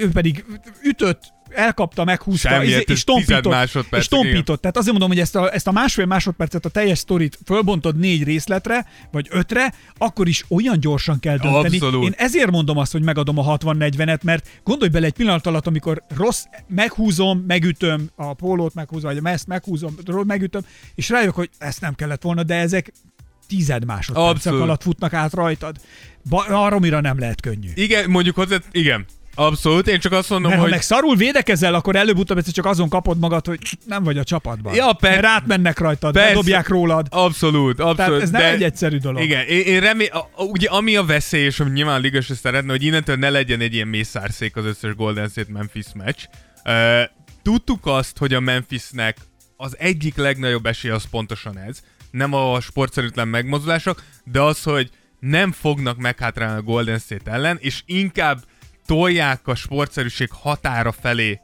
ő 0.00 0.10
pedig 0.10 0.44
ütött, 0.84 1.22
elkapta, 1.50 2.04
meghúzta, 2.04 2.48
Semmiért, 2.48 2.72
izé- 2.74 2.90
ez 2.90 2.96
és 2.96 3.04
tompított. 3.04 3.54
És 3.90 4.08
tompított. 4.08 4.60
Tehát 4.60 4.76
azért 4.76 4.90
mondom, 4.90 5.08
hogy 5.08 5.18
ezt 5.18 5.36
a, 5.36 5.52
ezt 5.54 5.66
a 5.66 5.72
másfél 5.72 6.06
másodpercet, 6.06 6.64
a 6.64 6.68
teljes 6.68 6.98
sztorit 6.98 7.38
fölbontod 7.44 7.98
négy 7.98 8.24
részletre, 8.24 8.86
vagy 9.10 9.26
ötre, 9.30 9.74
akkor 9.96 10.28
is 10.28 10.44
olyan 10.48 10.80
gyorsan 10.80 11.20
kell 11.20 11.36
dönteni. 11.36 11.76
Abszolút. 11.76 12.04
Én 12.04 12.14
ezért 12.16 12.50
mondom 12.50 12.76
azt, 12.78 12.92
hogy 12.92 13.02
megadom 13.02 13.38
a 13.38 13.56
60-40-et, 13.56 14.22
mert 14.22 14.48
gondolj 14.64 14.90
bele 14.90 15.06
egy 15.06 15.12
pillanat 15.12 15.46
alatt, 15.46 15.66
amikor 15.66 16.02
rossz, 16.16 16.44
meghúzom, 16.68 17.44
megütöm 17.46 18.10
a 18.14 18.34
pólót, 18.34 18.74
meghúzom, 18.74 19.08
vagy 19.08 19.18
a 19.18 19.22
mezt 19.22 19.46
meghúzom, 19.46 19.94
megütöm, 20.26 20.62
és 20.94 21.08
rájövök, 21.08 21.34
hogy 21.34 21.50
ezt 21.58 21.80
nem 21.80 21.94
kellett 21.94 22.22
volna, 22.22 22.42
de 22.42 22.54
ezek 22.54 22.92
tized 23.48 23.84
másodpercek 23.84 24.34
Abszolút. 24.34 24.60
alatt 24.60 24.82
futnak 24.82 25.12
át 25.12 25.32
rajtad. 25.32 25.76
Ba- 26.28 26.48
arra 26.48 27.00
nem 27.00 27.18
lehet 27.18 27.40
könnyű. 27.40 27.68
Igen, 27.74 28.10
mondjuk 28.10 28.34
hozzá, 28.34 28.56
igen. 28.72 29.04
Abszolút, 29.38 29.88
én 29.88 29.98
csak 29.98 30.12
azt 30.12 30.30
mondom, 30.30 30.48
Mert 30.48 30.56
ha 30.60 30.66
hogy... 30.66 30.76
meg 30.76 30.82
szarul 30.82 31.16
védekezel, 31.16 31.74
akkor 31.74 31.96
előbb-utóbb 31.96 32.38
egyszer 32.38 32.52
csak 32.52 32.66
azon 32.66 32.88
kapod 32.88 33.18
magad, 33.18 33.46
hogy 33.46 33.58
nem 33.86 34.04
vagy 34.04 34.18
a 34.18 34.24
csapatban. 34.24 34.74
Ja, 34.74 34.92
per- 34.92 35.10
Mert 35.10 35.24
átmennek 35.24 35.78
rajtad, 35.78 36.12
Persze. 36.12 36.28
bedobják 36.28 36.68
rólad. 36.68 37.06
Abszolút, 37.10 37.80
abszolút. 37.80 37.96
Tehát 37.96 38.22
ez 38.22 38.30
nem 38.30 38.40
de... 38.40 38.50
egy 38.50 38.62
egyszerű 38.62 38.96
dolog. 38.98 39.22
Igen, 39.22 39.46
én, 39.46 39.60
én 39.60 39.80
remé... 39.80 40.06
a- 40.06 40.42
ugye 40.42 40.68
ami 40.68 40.96
a 40.96 41.04
veszély, 41.04 41.44
és 41.44 41.60
ami 41.60 41.70
nyilván 41.70 41.94
a 41.94 41.98
liga 41.98 42.20
se 42.20 42.34
szeretne, 42.34 42.70
hogy 42.70 42.82
innentől 42.84 43.16
ne 43.16 43.30
legyen 43.30 43.60
egy 43.60 43.74
ilyen 43.74 43.88
mészárszék 43.88 44.56
az 44.56 44.64
összes 44.64 44.94
Golden 44.94 45.28
State 45.28 45.52
Memphis 45.52 45.86
meccs. 45.94 46.18
Uh, 46.64 47.02
tudtuk 47.42 47.86
azt, 47.86 48.18
hogy 48.18 48.34
a 48.34 48.40
Memphisnek 48.40 49.16
az 49.56 49.76
egyik 49.78 50.16
legnagyobb 50.16 50.66
esély 50.66 50.90
az 50.90 51.04
pontosan 51.10 51.58
ez. 51.58 51.78
Nem 52.10 52.32
a 52.32 52.60
sportszerűtlen 52.60 53.28
megmozdulások, 53.28 54.02
de 54.24 54.40
az, 54.40 54.62
hogy 54.62 54.90
nem 55.20 55.52
fognak 55.52 55.96
meghátrálni 55.96 56.58
a 56.58 56.62
Golden 56.62 56.98
State 56.98 57.30
ellen, 57.30 57.58
és 57.60 57.82
inkább 57.86 58.38
tolják 58.86 59.46
a 59.46 59.54
sportszerűség 59.54 60.28
határa 60.30 60.92
felé 60.92 61.40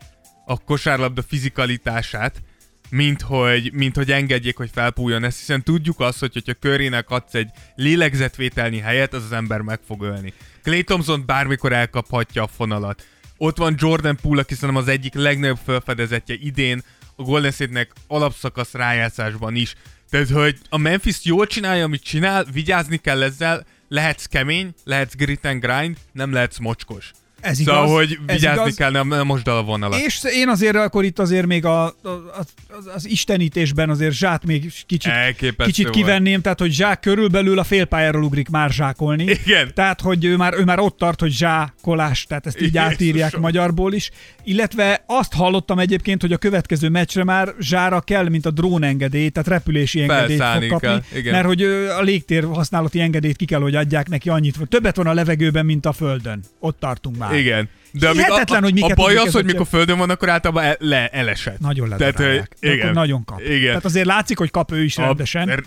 a 0.47 0.59
kosárlabda 0.59 1.23
fizikalitását, 1.23 2.43
mint 2.91 3.21
hogy, 3.21 3.73
mint 3.73 3.97
hogy 3.97 4.13
engedjék, 4.13 4.57
hogy 4.57 4.71
felpújjon 4.73 5.25
ezt, 5.25 5.39
hiszen 5.39 5.63
tudjuk 5.63 6.01
azt, 6.01 6.19
hogy 6.19 6.33
hogyha 6.33 6.53
Currynek 6.53 7.11
adsz 7.11 7.35
egy 7.35 7.51
lélegzetvételnyi 7.75 8.79
helyet, 8.79 9.15
az 9.15 9.25
az 9.25 9.33
ember 9.33 9.61
meg 9.61 9.81
fog 9.87 10.03
ölni. 10.03 10.33
Clay 10.63 10.85
Thompson 10.85 11.27
bármikor 11.27 11.73
elkaphatja 11.73 12.43
a 12.43 12.47
fonalat. 12.47 13.07
Ott 13.37 13.57
van 13.57 13.75
Jordan 13.79 14.17
Poole, 14.23 14.41
aki 14.41 14.55
szerintem 14.55 14.83
az 14.83 14.89
egyik 14.89 15.15
legnagyobb 15.15 15.59
felfedezetje 15.65 16.35
idén, 16.41 16.83
a 17.17 17.23
Golden 17.23 17.51
State-nek 17.51 17.93
alapszakasz 18.07 18.73
rájátszásban 18.73 19.55
is. 19.55 19.75
Tehát, 20.11 20.31
hogy 20.31 20.59
a 20.69 20.77
Memphis 20.77 21.19
jól 21.23 21.47
csinálja, 21.47 21.85
amit 21.85 22.03
csinál, 22.03 22.45
vigyázni 22.53 22.97
kell 22.97 23.23
ezzel, 23.23 23.67
lehetsz 23.89 24.25
kemény, 24.25 24.75
lehetsz 24.85 25.15
grit 25.15 25.45
and 25.45 25.65
grind, 25.65 25.97
nem 26.13 26.33
lehetsz 26.33 26.59
mocskos. 26.59 27.11
Ez 27.43 27.59
Szóval, 27.59 27.85
igaz, 27.85 27.95
hogy 27.97 28.19
ez 28.27 28.37
vigyázni 28.37 28.61
igaz. 28.63 28.75
kell, 28.75 28.91
nem, 28.91 29.09
nem 29.09 29.27
most 29.27 29.47
a 29.49 29.63
vonalat. 29.63 30.01
És 30.01 30.21
én 30.35 30.49
azért 30.49 30.77
akkor 30.77 31.05
itt 31.05 31.19
azért 31.19 31.47
még 31.47 31.65
a, 31.65 31.85
a, 31.85 31.93
az, 32.39 32.91
az 32.95 33.09
istenítésben 33.09 33.91
azért 33.91 34.13
zsát 34.15 34.45
még 34.45 34.73
kicsit, 34.87 35.13
Elképesztő 35.13 35.65
kicsit 35.65 35.85
volt. 35.85 35.97
kivenném, 35.97 36.41
tehát 36.41 36.59
hogy 36.59 36.73
zsák 36.73 37.01
körülbelül 37.01 37.59
a 37.59 37.65
félpályáról 37.65 38.23
ugrik 38.23 38.49
már 38.49 38.71
zsákolni. 38.71 39.25
Igen. 39.25 39.71
Tehát, 39.75 40.01
hogy 40.01 40.25
ő 40.25 40.37
már, 40.37 40.55
ő 40.59 40.65
már 40.65 40.79
ott 40.79 40.97
tart, 40.97 41.21
hogy 41.21 41.33
zsákolás, 41.33 42.25
tehát 42.25 42.47
ezt 42.47 42.57
így 42.57 42.63
Jézusom. 42.63 42.85
átírják 42.89 43.37
magyarból 43.39 43.93
is. 43.93 44.11
Illetve 44.45 45.05
azt 45.07 45.33
hallottam 45.33 45.79
egyébként, 45.79 46.21
hogy 46.21 46.33
a 46.33 46.37
következő 46.37 46.89
meccsre 46.89 47.25
már 47.25 47.49
zsára 47.61 48.01
kell, 48.01 48.29
mint 48.29 48.47
a 48.47 48.51
drónengedély, 48.51 49.29
tehát 49.29 49.49
repülési 49.49 50.01
engedélyt 50.03 50.39
Felszállni 50.39 50.69
fog 50.69 50.81
kapni, 50.81 51.03
kell, 51.09 51.19
igen. 51.19 51.33
mert 51.33 51.47
hogy 51.47 51.63
a 51.99 52.01
légtér 52.03 52.45
használati 52.45 53.01
engedélyt 53.01 53.37
ki 53.37 53.45
kell, 53.45 53.61
hogy 53.61 53.75
adják 53.75 54.09
neki 54.09 54.29
annyit. 54.29 54.57
Többet 54.69 54.97
van 54.97 55.07
a 55.07 55.13
levegőben, 55.13 55.65
mint 55.67 55.87
a 55.87 55.93
földön. 55.93 56.41
Ott 56.59 56.77
tartunk 56.81 57.17
már. 57.17 57.32
Igen. 57.39 57.69
De 57.91 58.11
Hihetetlen, 58.11 58.61
a, 58.63 58.65
hogy 58.65 58.73
miket 58.75 58.91
a 58.91 58.95
baj 58.95 59.17
az, 59.17 59.33
hogy 59.33 59.45
mikor 59.45 59.67
földön 59.67 59.99
van, 59.99 60.11
akkor 60.11 60.29
általában 60.29 60.65
el, 60.65 60.77
le, 60.79 61.09
elesett. 61.09 61.59
Nagyon 61.59 61.85
Tehát, 61.89 62.01
ledarálják. 62.01 62.57
De 62.61 62.73
igen. 62.73 62.81
akkor 62.81 62.95
nagyon 62.95 63.25
kap. 63.25 63.41
Igen. 63.41 63.67
Tehát 63.67 63.85
azért 63.85 64.07
látszik, 64.07 64.39
hogy 64.39 64.51
kap 64.51 64.73
ő 64.73 64.83
is 64.85 64.99
A- 64.99 65.03
rendesen. 65.03 65.47
mert- 65.47 65.65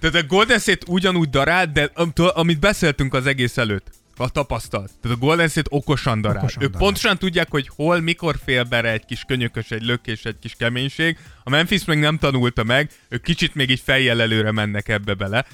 Tehát 0.00 0.16
a 0.16 0.26
Golden 0.26 0.58
State 0.58 0.86
ugyanúgy 0.88 1.30
darált, 1.30 1.72
de 1.72 1.90
amit 2.34 2.60
beszéltünk 2.60 3.14
az 3.14 3.26
egész 3.26 3.56
előtt, 3.58 3.86
a 4.16 4.28
tapasztalat. 4.28 4.90
Tehát 5.02 5.16
a 5.16 5.20
Golden 5.20 5.48
State 5.48 5.68
okosan 5.76 6.20
darál. 6.20 6.36
Okosan 6.36 6.62
ők 6.62 6.70
darál. 6.70 6.86
pontosan 6.86 7.18
tudják, 7.18 7.50
hogy 7.50 7.70
hol, 7.76 8.00
mikor 8.00 8.36
fél 8.44 8.62
bele 8.64 8.90
egy 8.92 9.04
kis 9.04 9.22
könyökös, 9.26 9.70
egy 9.70 9.82
lökés, 9.82 10.24
egy 10.24 10.36
kis 10.40 10.54
keménység. 10.58 11.16
A 11.44 11.50
Memphis 11.50 11.84
meg 11.84 11.98
nem 11.98 12.18
tanulta 12.18 12.64
meg, 12.64 12.90
ők 13.08 13.22
kicsit 13.22 13.54
még 13.54 13.70
így 13.70 13.82
fejjel 13.84 14.20
előre 14.20 14.52
mennek 14.52 14.88
ebbe 14.88 15.14
bele. 15.14 15.44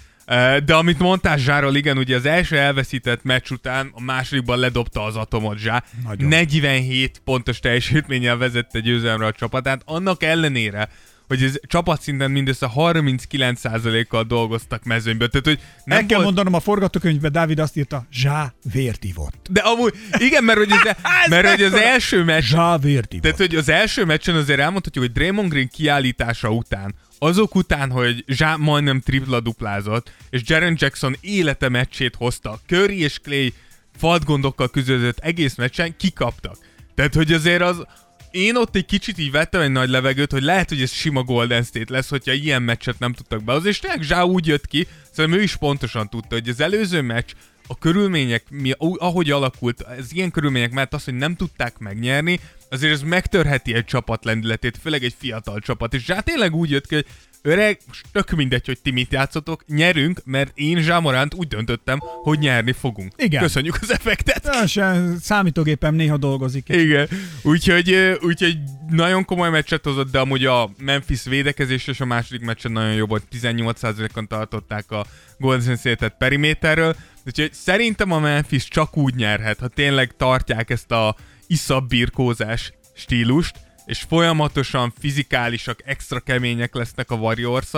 De 0.65 0.75
amit 0.75 0.99
mondtál 0.99 1.39
Zsáról, 1.39 1.77
igen, 1.77 1.99
ugye 1.99 2.17
az 2.17 2.27
első 2.27 2.59
elveszített 2.59 3.23
meccs 3.23 3.51
után 3.51 3.91
a 3.93 4.03
másodikban 4.03 4.59
ledobta 4.59 5.03
az 5.05 5.17
atomot 5.17 5.59
Zsá. 5.59 5.85
Nagyon. 6.05 6.29
47 6.29 7.21
pontos 7.25 7.59
teljesítménnyel 7.59 8.37
vezette 8.37 8.81
győzelemre 8.81 9.27
a 9.27 9.33
csapatát, 9.33 9.83
annak 9.85 10.23
ellenére, 10.23 10.89
hogy 11.29 11.43
ez 11.43 11.59
csapatszinten 11.67 12.31
mindössze 12.31 12.71
39%-kal 12.77 14.25
dolgoztak 14.25 14.85
mezőnyből. 14.85 15.29
Tehát, 15.29 15.47
hogy 15.47 15.61
nem 15.85 15.99
El 15.99 16.07
kell 16.07 16.17
volt... 16.17 16.25
mondanom, 16.25 16.55
a 16.55 16.61
forgatókönyvben 16.61 17.33
Dávid 17.33 17.59
azt 17.59 17.77
írta, 17.77 18.07
Zsá 18.13 18.55
vért 18.73 19.05
ivott. 19.05 19.47
De 19.51 19.61
amúgy, 19.61 19.95
igen, 20.19 20.45
mert 20.45 20.59
hogy, 20.59 20.73
az, 20.73 20.95
mert 21.31 21.49
hogy 21.49 21.63
az 21.63 21.75
első 21.75 22.25
meccs, 22.25 22.45
Zsá 22.45 22.79
vért 22.79 23.13
ivott. 23.13 23.23
tehát 23.23 23.37
hogy 23.37 23.55
az 23.55 23.69
első 23.69 24.05
meccsen 24.05 24.35
azért 24.35 24.61
elmondhatjuk, 24.61 25.05
hogy 25.05 25.13
Draymond 25.13 25.51
Green 25.51 25.69
kiállítása 25.69 26.51
után, 26.51 26.95
azok 27.19 27.55
után, 27.55 27.91
hogy 27.91 28.25
Zsá 28.27 28.57
majdnem 28.57 29.01
tripla 29.01 29.41
duplázott, 29.41 30.13
és 30.31 30.43
Jaren 30.45 30.77
Jackson 30.79 31.17
élete 31.21 31.69
meccsét 31.69 32.15
hozta, 32.15 32.61
Curry 32.67 33.03
és 33.03 33.19
Clay 33.19 33.53
fadgondokkal 33.97 34.69
küzdött 34.69 35.19
egész 35.19 35.55
meccsen, 35.55 35.97
kikaptak. 35.97 36.57
Tehát, 36.95 37.15
hogy 37.15 37.33
azért 37.33 37.63
az, 37.63 37.87
én 38.31 38.57
ott 38.57 38.77
egy 38.77 38.87
kicsit 38.87 39.19
így 39.19 39.31
vettem 39.31 39.61
egy 39.61 39.71
nagy 39.71 39.89
levegőt, 39.89 40.33
hogy 40.33 40.43
lehet, 40.43 40.69
hogy 40.69 40.83
ez 40.83 40.93
sima 40.93 41.23
Golden 41.23 41.63
State 41.63 41.93
lesz, 41.93 42.09
hogyha 42.09 42.33
ilyen 42.33 42.63
meccset 42.63 42.99
nem 42.99 43.13
tudtak 43.13 43.45
behozni, 43.45 43.69
és 43.69 43.79
tényleg 43.79 44.03
Zsá 44.03 44.23
úgy 44.23 44.47
jött 44.47 44.67
ki, 44.67 44.87
szerintem 45.11 45.41
ő 45.41 45.43
is 45.43 45.57
pontosan 45.57 46.09
tudta, 46.09 46.35
hogy 46.35 46.49
az 46.49 46.61
előző 46.61 47.03
meccs 47.03 47.33
a 47.67 47.79
körülmények, 47.79 48.45
mi, 48.51 48.73
ahogy 48.79 49.31
alakult, 49.31 49.81
ez 49.81 50.13
ilyen 50.13 50.31
körülmények 50.31 50.73
mellett 50.73 50.95
az, 50.95 51.05
hogy 51.05 51.15
nem 51.15 51.37
tudták 51.37 51.79
megnyerni, 51.79 52.41
azért 52.71 52.93
ez 52.93 53.03
megtörheti 53.03 53.75
egy 53.75 53.85
csapat 53.85 54.25
lendületét, 54.25 54.79
főleg 54.83 55.05
egy 55.05 55.15
fiatal 55.19 55.59
csapat, 55.61 55.95
és 55.95 56.05
Zsá 56.05 56.21
tényleg 56.21 56.55
úgy 56.55 56.71
jött 56.71 56.87
ki, 56.87 56.95
hogy 56.95 57.07
öreg, 57.43 57.79
tök 58.13 58.31
mindegy, 58.31 58.67
hogy 58.67 58.79
ti 58.81 58.91
mit 58.91 59.13
játszotok, 59.13 59.65
nyerünk, 59.67 60.21
mert 60.25 60.53
én 60.55 60.83
Zsámoránt 60.83 61.35
úgy 61.35 61.49
döntöttem, 61.49 61.99
hogy 62.23 62.39
nyerni 62.39 62.73
fogunk. 62.73 63.13
Igen. 63.17 63.43
Köszönjük 63.43 63.79
az 63.81 63.93
effektet. 63.93 64.69
Se, 64.69 65.03
számítógépem 65.21 65.95
néha 65.95 66.17
dolgozik. 66.17 66.69
Igen, 66.69 67.09
úgyhogy, 67.43 68.19
úgyhogy 68.21 68.59
nagyon 68.91 69.25
komoly 69.25 69.51
meccset 69.51 69.85
hozott, 69.85 70.11
de 70.11 70.19
amúgy 70.19 70.45
a 70.45 70.71
Memphis 70.79 71.25
védekezés 71.25 71.87
és 71.87 72.01
a 72.01 72.05
második 72.05 72.41
meccsen 72.41 72.73
nagyon 72.73 72.95
jó 72.95 73.07
volt, 73.07 73.25
18%-on 73.33 74.27
tartották 74.27 74.91
a 74.91 75.07
Golden 75.39 75.77
State-et 75.77 76.15
periméterről, 76.19 76.97
úgyhogy 77.27 77.53
szerintem 77.53 78.13
a 78.13 78.19
Memphis 78.19 78.69
csak 78.69 78.97
úgy 78.97 79.15
nyerhet, 79.15 79.59
ha 79.59 79.69
tényleg 79.69 80.17
tartják 80.17 80.71
ezt 80.71 80.91
a 80.91 81.17
iszabb 81.49 81.89
birkózás 81.89 82.73
stílust, 82.95 83.57
és 83.87 84.05
folyamatosan 84.09 84.93
fizikálisak, 84.99 85.83
extra 85.85 86.21
kemények 86.21 86.75
lesznek 86.75 87.11
a 87.11 87.15
warriors 87.15 87.75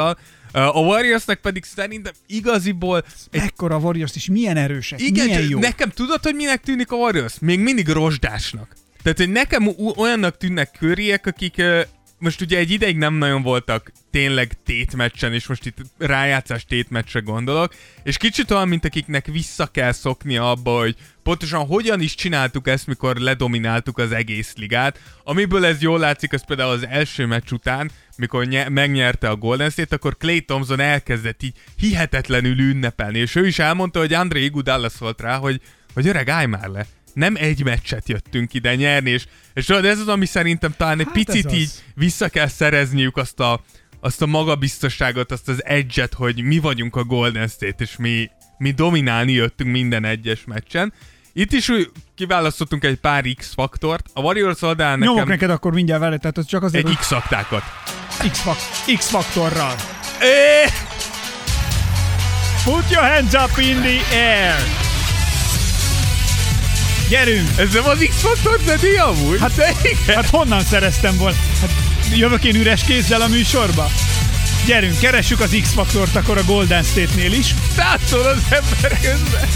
A 0.53 0.81
Warriorsnek 0.81 1.41
pedig 1.41 1.65
szerintem 1.65 2.13
igaziból 2.27 3.05
egy... 3.31 3.41
Ekkora 3.41 3.77
Warriors 3.77 4.15
is 4.15 4.29
milyen 4.29 4.57
erősek, 4.57 5.01
igen, 5.01 5.27
milyen 5.27 5.49
jó. 5.49 5.59
nekem 5.59 5.91
tudod, 5.91 6.23
hogy 6.23 6.35
minek 6.35 6.61
tűnik 6.61 6.93
a 6.93 6.97
Warriors? 6.97 7.39
Még 7.41 7.61
mindig 7.61 7.89
rozsdásnak. 7.89 8.77
Tehát, 9.03 9.19
hogy 9.19 9.31
nekem 9.31 9.69
olyannak 9.97 10.37
tűnnek 10.37 10.77
köriek, 10.79 11.27
akik 11.27 11.63
most 12.21 12.41
ugye 12.41 12.59
egy 12.59 12.71
ideig 12.71 12.97
nem 12.97 13.15
nagyon 13.15 13.43
voltak 13.43 13.93
tényleg 14.11 14.57
tétmeccsen, 14.65 15.33
és 15.33 15.47
most 15.47 15.67
itt 15.67 15.77
rájátszás 15.99 16.65
tétmeccsre 16.65 17.21
gondolok, 17.21 17.75
és 18.03 18.17
kicsit 18.17 18.51
olyan, 18.51 18.69
mint 18.69 18.85
akiknek 18.85 19.27
vissza 19.27 19.67
kell 19.67 19.93
szokni 19.93 20.37
abba, 20.37 20.79
hogy 20.79 20.97
pontosan 21.23 21.67
hogyan 21.67 22.01
is 22.01 22.15
csináltuk 22.15 22.69
ezt, 22.69 22.87
mikor 22.87 23.17
ledomináltuk 23.17 23.99
az 23.99 24.13
egész 24.13 24.55
ligát. 24.57 25.01
Amiből 25.25 25.65
ez 25.65 25.81
jól 25.81 25.99
látszik, 25.99 26.33
az 26.33 26.45
például 26.47 26.71
az 26.71 26.87
első 26.87 27.27
meccs 27.27 27.53
után, 27.53 27.91
mikor 28.17 28.47
nye- 28.47 28.69
megnyerte 28.69 29.29
a 29.29 29.37
Golden 29.37 29.71
State, 29.71 29.95
akkor 29.95 30.17
Clay 30.17 30.41
Thompson 30.41 30.81
elkezdett 30.81 31.43
így 31.43 31.55
hihetetlenül 31.77 32.59
ünnepelni, 32.59 33.19
és 33.19 33.35
ő 33.35 33.47
is 33.47 33.59
elmondta, 33.59 33.99
hogy 33.99 34.13
André 34.13 34.45
Iguodala 34.45 34.89
szólt 34.89 35.21
rá, 35.21 35.37
hogy, 35.37 35.61
hogy 35.95 36.07
öreg, 36.07 36.29
állj 36.29 36.47
már 36.47 36.69
le, 36.69 36.87
nem 37.15 37.37
egy 37.37 37.65
meccset 37.65 38.09
jöttünk 38.09 38.55
ide 38.55 38.75
nyerni, 38.75 39.11
és, 39.11 39.27
és 39.55 39.69
ez 39.69 39.99
az, 39.99 40.09
ami 40.09 40.27
szerintem 40.27 40.75
talán 40.77 40.99
egy 40.99 41.05
hát 41.05 41.15
picit 41.15 41.53
így 41.53 41.71
vissza 41.95 42.29
kell 42.29 42.49
szerezniük 42.49 43.17
azt 43.17 43.41
a, 43.41 43.61
azt 44.01 44.23
a 44.23 44.27
magabiztosságot, 44.27 45.33
azt 45.33 45.49
az 45.49 45.65
edge 45.65 46.09
hogy 46.17 46.43
mi 46.43 46.59
vagyunk 46.59 46.97
a 46.97 47.05
Golden 47.05 47.49
State, 47.49 47.85
és 47.85 47.97
mi, 47.97 48.31
mi 48.59 48.71
dominálni 48.71 49.33
jöttünk 49.33 49.71
minden 49.71 50.05
egyes 50.05 50.45
meccsen. 50.47 50.93
Itt 51.33 51.53
is 51.53 51.69
úgy 51.69 51.91
kiválasztottunk 52.15 52.85
egy 52.85 52.97
pár 52.97 53.25
X-faktort. 53.37 54.07
A 54.13 54.21
Warriors 54.21 54.63
oldalán 54.63 54.99
nekem... 54.99 55.15
Nyomok 55.15 55.29
neked 55.29 55.51
akkor 55.51 55.73
mindjárt 55.73 56.01
vele, 56.01 56.17
tehát 56.17 56.39
az 56.39 56.47
csak 56.47 56.63
azért... 56.63 56.89
Egy 56.89 56.97
X-faktákat. 56.97 57.63
X-faktorral. 58.97 59.75
Put 62.65 62.91
your 62.91 63.05
hands 63.05 63.33
up 63.35 63.59
in 63.59 63.77
the 63.77 64.17
air! 64.17 64.90
Gyerünk! 67.11 67.49
Ez 67.57 67.73
nem 67.73 67.85
az 67.85 68.07
X-Factor 68.09 68.59
Zedi 68.67 68.97
amúgy? 68.97 69.39
Hát, 69.41 69.53
igen. 69.83 70.17
hát 70.17 70.29
honnan 70.29 70.61
szereztem 70.61 71.17
volna? 71.17 71.37
Hát 71.61 71.71
jövök 72.17 72.45
én 72.45 72.55
üres 72.55 72.85
kézzel 72.85 73.21
a 73.21 73.29
műsorba? 73.29 73.87
Gyerünk, 74.67 74.99
keressük 74.99 75.41
az 75.41 75.57
X-faktort 75.63 76.17
akkor 76.17 76.39
a 76.39 76.45
Golden 76.45 76.83
State-nél 76.83 77.33
is. 77.33 77.55
Tátszol 77.77 78.27
az 78.27 78.43
ember 78.51 79.01
közben. 79.01 79.49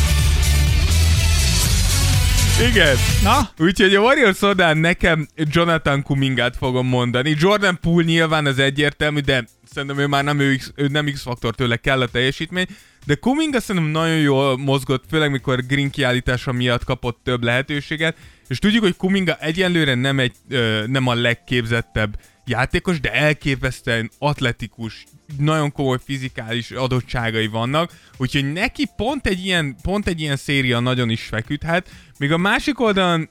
Igen. 2.68 2.96
Na? 3.22 3.50
Úgyhogy 3.58 3.94
a 3.94 4.00
Warriors 4.00 4.42
oldalán 4.42 4.76
nekem 4.76 5.28
Jonathan 5.36 6.02
Kumingát 6.02 6.56
fogom 6.56 6.86
mondani. 6.86 7.34
Jordan 7.38 7.78
Poole 7.80 8.04
nyilván 8.04 8.46
az 8.46 8.58
egyértelmű, 8.58 9.20
de 9.20 9.44
szerintem 9.74 9.98
ő 9.98 10.06
már 10.06 10.24
nem, 10.24 10.38
ő, 10.38 10.58
ő 10.74 10.86
nem 10.86 11.06
X-faktor, 11.06 11.54
tőle 11.54 11.76
kell 11.76 12.00
a 12.00 12.06
teljesítmény. 12.06 12.66
De 13.06 13.14
Kuminga 13.14 13.60
szerintem 13.60 13.90
nagyon 13.90 14.18
jól 14.18 14.58
mozgott, 14.58 15.04
főleg 15.08 15.30
mikor 15.30 15.66
Green 15.66 15.90
kiállítása 15.90 16.52
miatt 16.52 16.84
kapott 16.84 17.20
több 17.22 17.42
lehetőséget, 17.42 18.16
és 18.48 18.58
tudjuk, 18.58 18.82
hogy 18.82 18.96
Kuminga 18.96 19.36
egyenlőre 19.40 19.94
nem, 19.94 20.18
egy, 20.18 20.34
ö, 20.48 20.84
nem 20.86 21.06
a 21.06 21.14
legképzettebb 21.14 22.18
játékos, 22.44 23.00
de 23.00 23.12
elképesztően 23.12 24.10
atletikus, 24.18 25.04
nagyon 25.38 25.72
komoly 25.72 25.98
fizikális 26.04 26.70
adottságai 26.70 27.46
vannak, 27.46 27.92
úgyhogy 28.16 28.52
neki 28.52 28.84
pont 28.96 29.26
egy 29.26 29.44
ilyen, 29.44 29.76
pont 29.82 30.06
egy 30.06 30.20
ilyen 30.20 30.36
széria 30.36 30.80
nagyon 30.80 31.10
is 31.10 31.22
feküdhet, 31.22 31.90
míg 32.18 32.32
a 32.32 32.36
másik 32.36 32.80
oldalon 32.80 33.28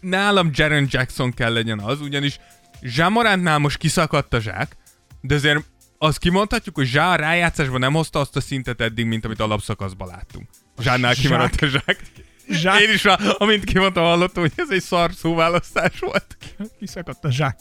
nálam 0.00 0.50
Jaren 0.52 0.86
Jackson 0.90 1.32
kell 1.32 1.52
legyen 1.52 1.80
az, 1.80 2.00
ugyanis 2.00 2.38
Zsamorantnál 2.82 3.58
most 3.58 3.76
kiszakadt 3.76 4.34
a 4.34 4.40
zsák, 4.40 4.76
de 5.20 5.34
azért 5.34 5.64
azt 6.04 6.18
kimondhatjuk, 6.18 6.74
hogy 6.74 6.86
Zsá 6.86 7.16
rájátszásban 7.16 7.80
nem 7.80 7.92
hozta 7.92 8.20
azt 8.20 8.36
a 8.36 8.40
szintet 8.40 8.80
eddig, 8.80 9.06
mint 9.06 9.24
amit 9.24 9.40
alapszakaszban 9.40 10.08
láttunk. 10.08 10.48
Zsánál 10.78 11.14
kimaradt 11.14 11.62
a 11.62 11.66
zsák. 11.66 12.02
zsák. 12.48 12.80
Én 12.80 12.92
is, 12.92 13.04
amint 13.04 13.64
kimondtam, 13.64 14.04
hallottam, 14.04 14.42
hogy 14.42 14.52
ez 14.56 14.70
egy 14.70 14.82
szar 14.82 15.12
szóválasztás 15.12 15.98
volt. 15.98 16.36
Kiszakadt 16.78 17.24
a 17.24 17.30
zsák. 17.30 17.60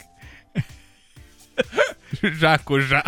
Zsákos 2.40 2.88
zsá. 2.88 3.04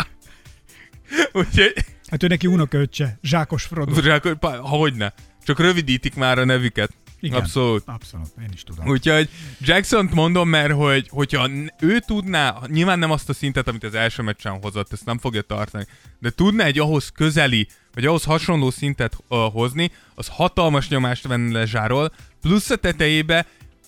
Úgyhogy... 1.32 1.72
Hát 2.10 2.22
ő 2.22 2.26
neki 2.26 2.46
unokaöccse, 2.46 3.18
Zsákos 3.22 3.62
Frodo. 3.62 4.00
Zsákos, 4.00 4.32
hogyne. 4.60 5.14
Csak 5.44 5.58
rövidítik 5.58 6.14
már 6.14 6.38
a 6.38 6.44
nevüket. 6.44 6.92
Igen, 7.20 7.38
abszolút. 7.38 7.82
Abszolút, 7.86 8.30
én 8.42 8.50
is 8.52 8.62
tudom. 8.62 8.88
Úgyhogy 8.88 9.28
Jackson-t 9.60 10.14
mondom, 10.14 10.48
mert 10.48 10.72
hogy, 10.72 11.08
hogyha 11.10 11.50
ő 11.80 11.98
tudná, 11.98 12.58
nyilván 12.66 12.98
nem 12.98 13.10
azt 13.10 13.28
a 13.28 13.34
szintet, 13.34 13.68
amit 13.68 13.84
az 13.84 13.94
első 13.94 14.22
meccsen 14.22 14.58
hozott, 14.62 14.92
ezt 14.92 15.04
nem 15.04 15.18
fogja 15.18 15.42
tartani, 15.42 15.86
de 16.18 16.30
tudná 16.30 16.64
egy 16.64 16.78
ahhoz 16.78 17.08
közeli, 17.08 17.68
vagy 17.94 18.06
ahhoz 18.06 18.24
hasonló 18.24 18.70
szintet 18.70 19.16
uh, 19.28 19.38
hozni, 19.52 19.90
az 20.14 20.28
hatalmas 20.28 20.88
nyomást 20.88 21.26
venne 21.26 21.58
le 21.58 21.66
zsáról, 21.66 22.12
plusz 22.40 22.70
a 22.70 22.76
tetejébe, 22.76 23.46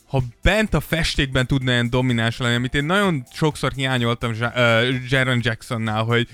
ha 0.08 0.22
bent 0.42 0.74
a 0.74 0.80
festékben 0.80 1.46
tudna 1.46 1.70
ilyen 1.70 1.90
domináns 1.90 2.38
lenni, 2.38 2.54
amit 2.54 2.74
én 2.74 2.84
nagyon 2.84 3.24
sokszor 3.32 3.72
hiányoltam 3.72 4.34
Jaron 5.08 5.40
Jacksonnál, 5.42 6.04
hogy 6.04 6.28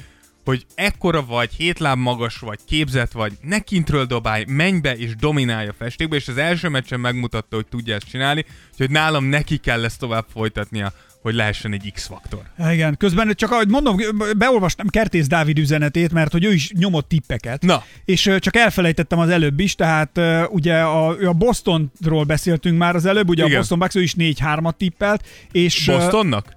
hogy 0.44 0.66
ekkora 0.74 1.24
vagy, 1.24 1.50
hét 1.56 1.78
láb 1.78 1.98
magas 1.98 2.38
vagy, 2.38 2.58
képzett 2.66 3.12
vagy, 3.12 3.32
ne 3.40 3.58
kintről 3.58 4.04
dobálj, 4.04 4.44
menj 4.46 4.80
be 4.80 4.96
és 4.96 5.16
dominálj 5.16 5.68
a 5.68 5.74
festékbe, 5.78 6.16
és 6.16 6.28
az 6.28 6.36
első 6.36 6.68
meccsen 6.68 7.00
megmutatta, 7.00 7.56
hogy 7.56 7.66
tudja 7.66 7.94
ezt 7.94 8.08
csinálni, 8.10 8.44
hogy 8.76 8.90
nálam 8.90 9.24
neki 9.24 9.56
kell 9.56 9.84
ezt 9.84 9.98
tovább 9.98 10.24
folytatnia, 10.32 10.92
hogy 11.24 11.34
lehessen 11.34 11.72
egy 11.72 11.90
X-faktor. 11.94 12.42
Igen, 12.70 12.96
közben 12.96 13.32
csak 13.34 13.50
ahogy 13.50 13.68
mondom, 13.68 13.96
beolvastam 14.36 14.88
Kertész 14.88 15.26
Dávid 15.26 15.58
üzenetét, 15.58 16.12
mert 16.12 16.32
hogy 16.32 16.44
ő 16.44 16.52
is 16.52 16.72
nyomott 16.72 17.08
tippeket. 17.08 17.62
Na. 17.62 17.84
És 18.04 18.30
csak 18.38 18.56
elfelejtettem 18.56 19.18
az 19.18 19.28
előbb 19.28 19.60
is, 19.60 19.74
tehát 19.74 20.20
ugye 20.48 20.74
a, 20.74 21.08
a 21.08 21.32
Bostonról 21.32 22.24
beszéltünk 22.24 22.78
már 22.78 22.94
az 22.94 23.04
előbb, 23.04 23.28
ugye 23.28 23.44
Igen. 23.44 23.54
a 23.54 23.58
Boston 23.58 23.78
Bucks 23.78 23.94
ő 23.94 24.02
is 24.02 24.14
4-3-at 24.18 24.76
tippelt. 24.76 25.26
És, 25.52 25.86
Bostonnak? 25.86 26.53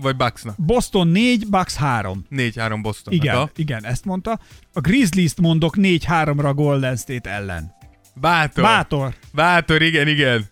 Vagy 0.00 0.16
Bucksnak? 0.16 0.54
Boston 0.56 1.08
4, 1.08 1.46
Bucks 1.48 1.74
3. 1.74 2.26
4-3 2.30 2.78
Boston. 2.82 3.14
Igen, 3.14 3.36
a... 3.36 3.50
igen, 3.56 3.84
ezt 3.84 4.04
mondta. 4.04 4.40
A 4.72 4.80
Grizzlies-t 4.80 5.40
mondok 5.40 5.74
4-3-ra 5.78 6.52
Golden 6.54 6.96
State 6.96 7.30
ellen. 7.30 7.74
Bátor. 8.14 8.64
Bátor. 8.64 9.14
Bátor, 9.32 9.82
igen, 9.82 10.08
igen. 10.08 10.48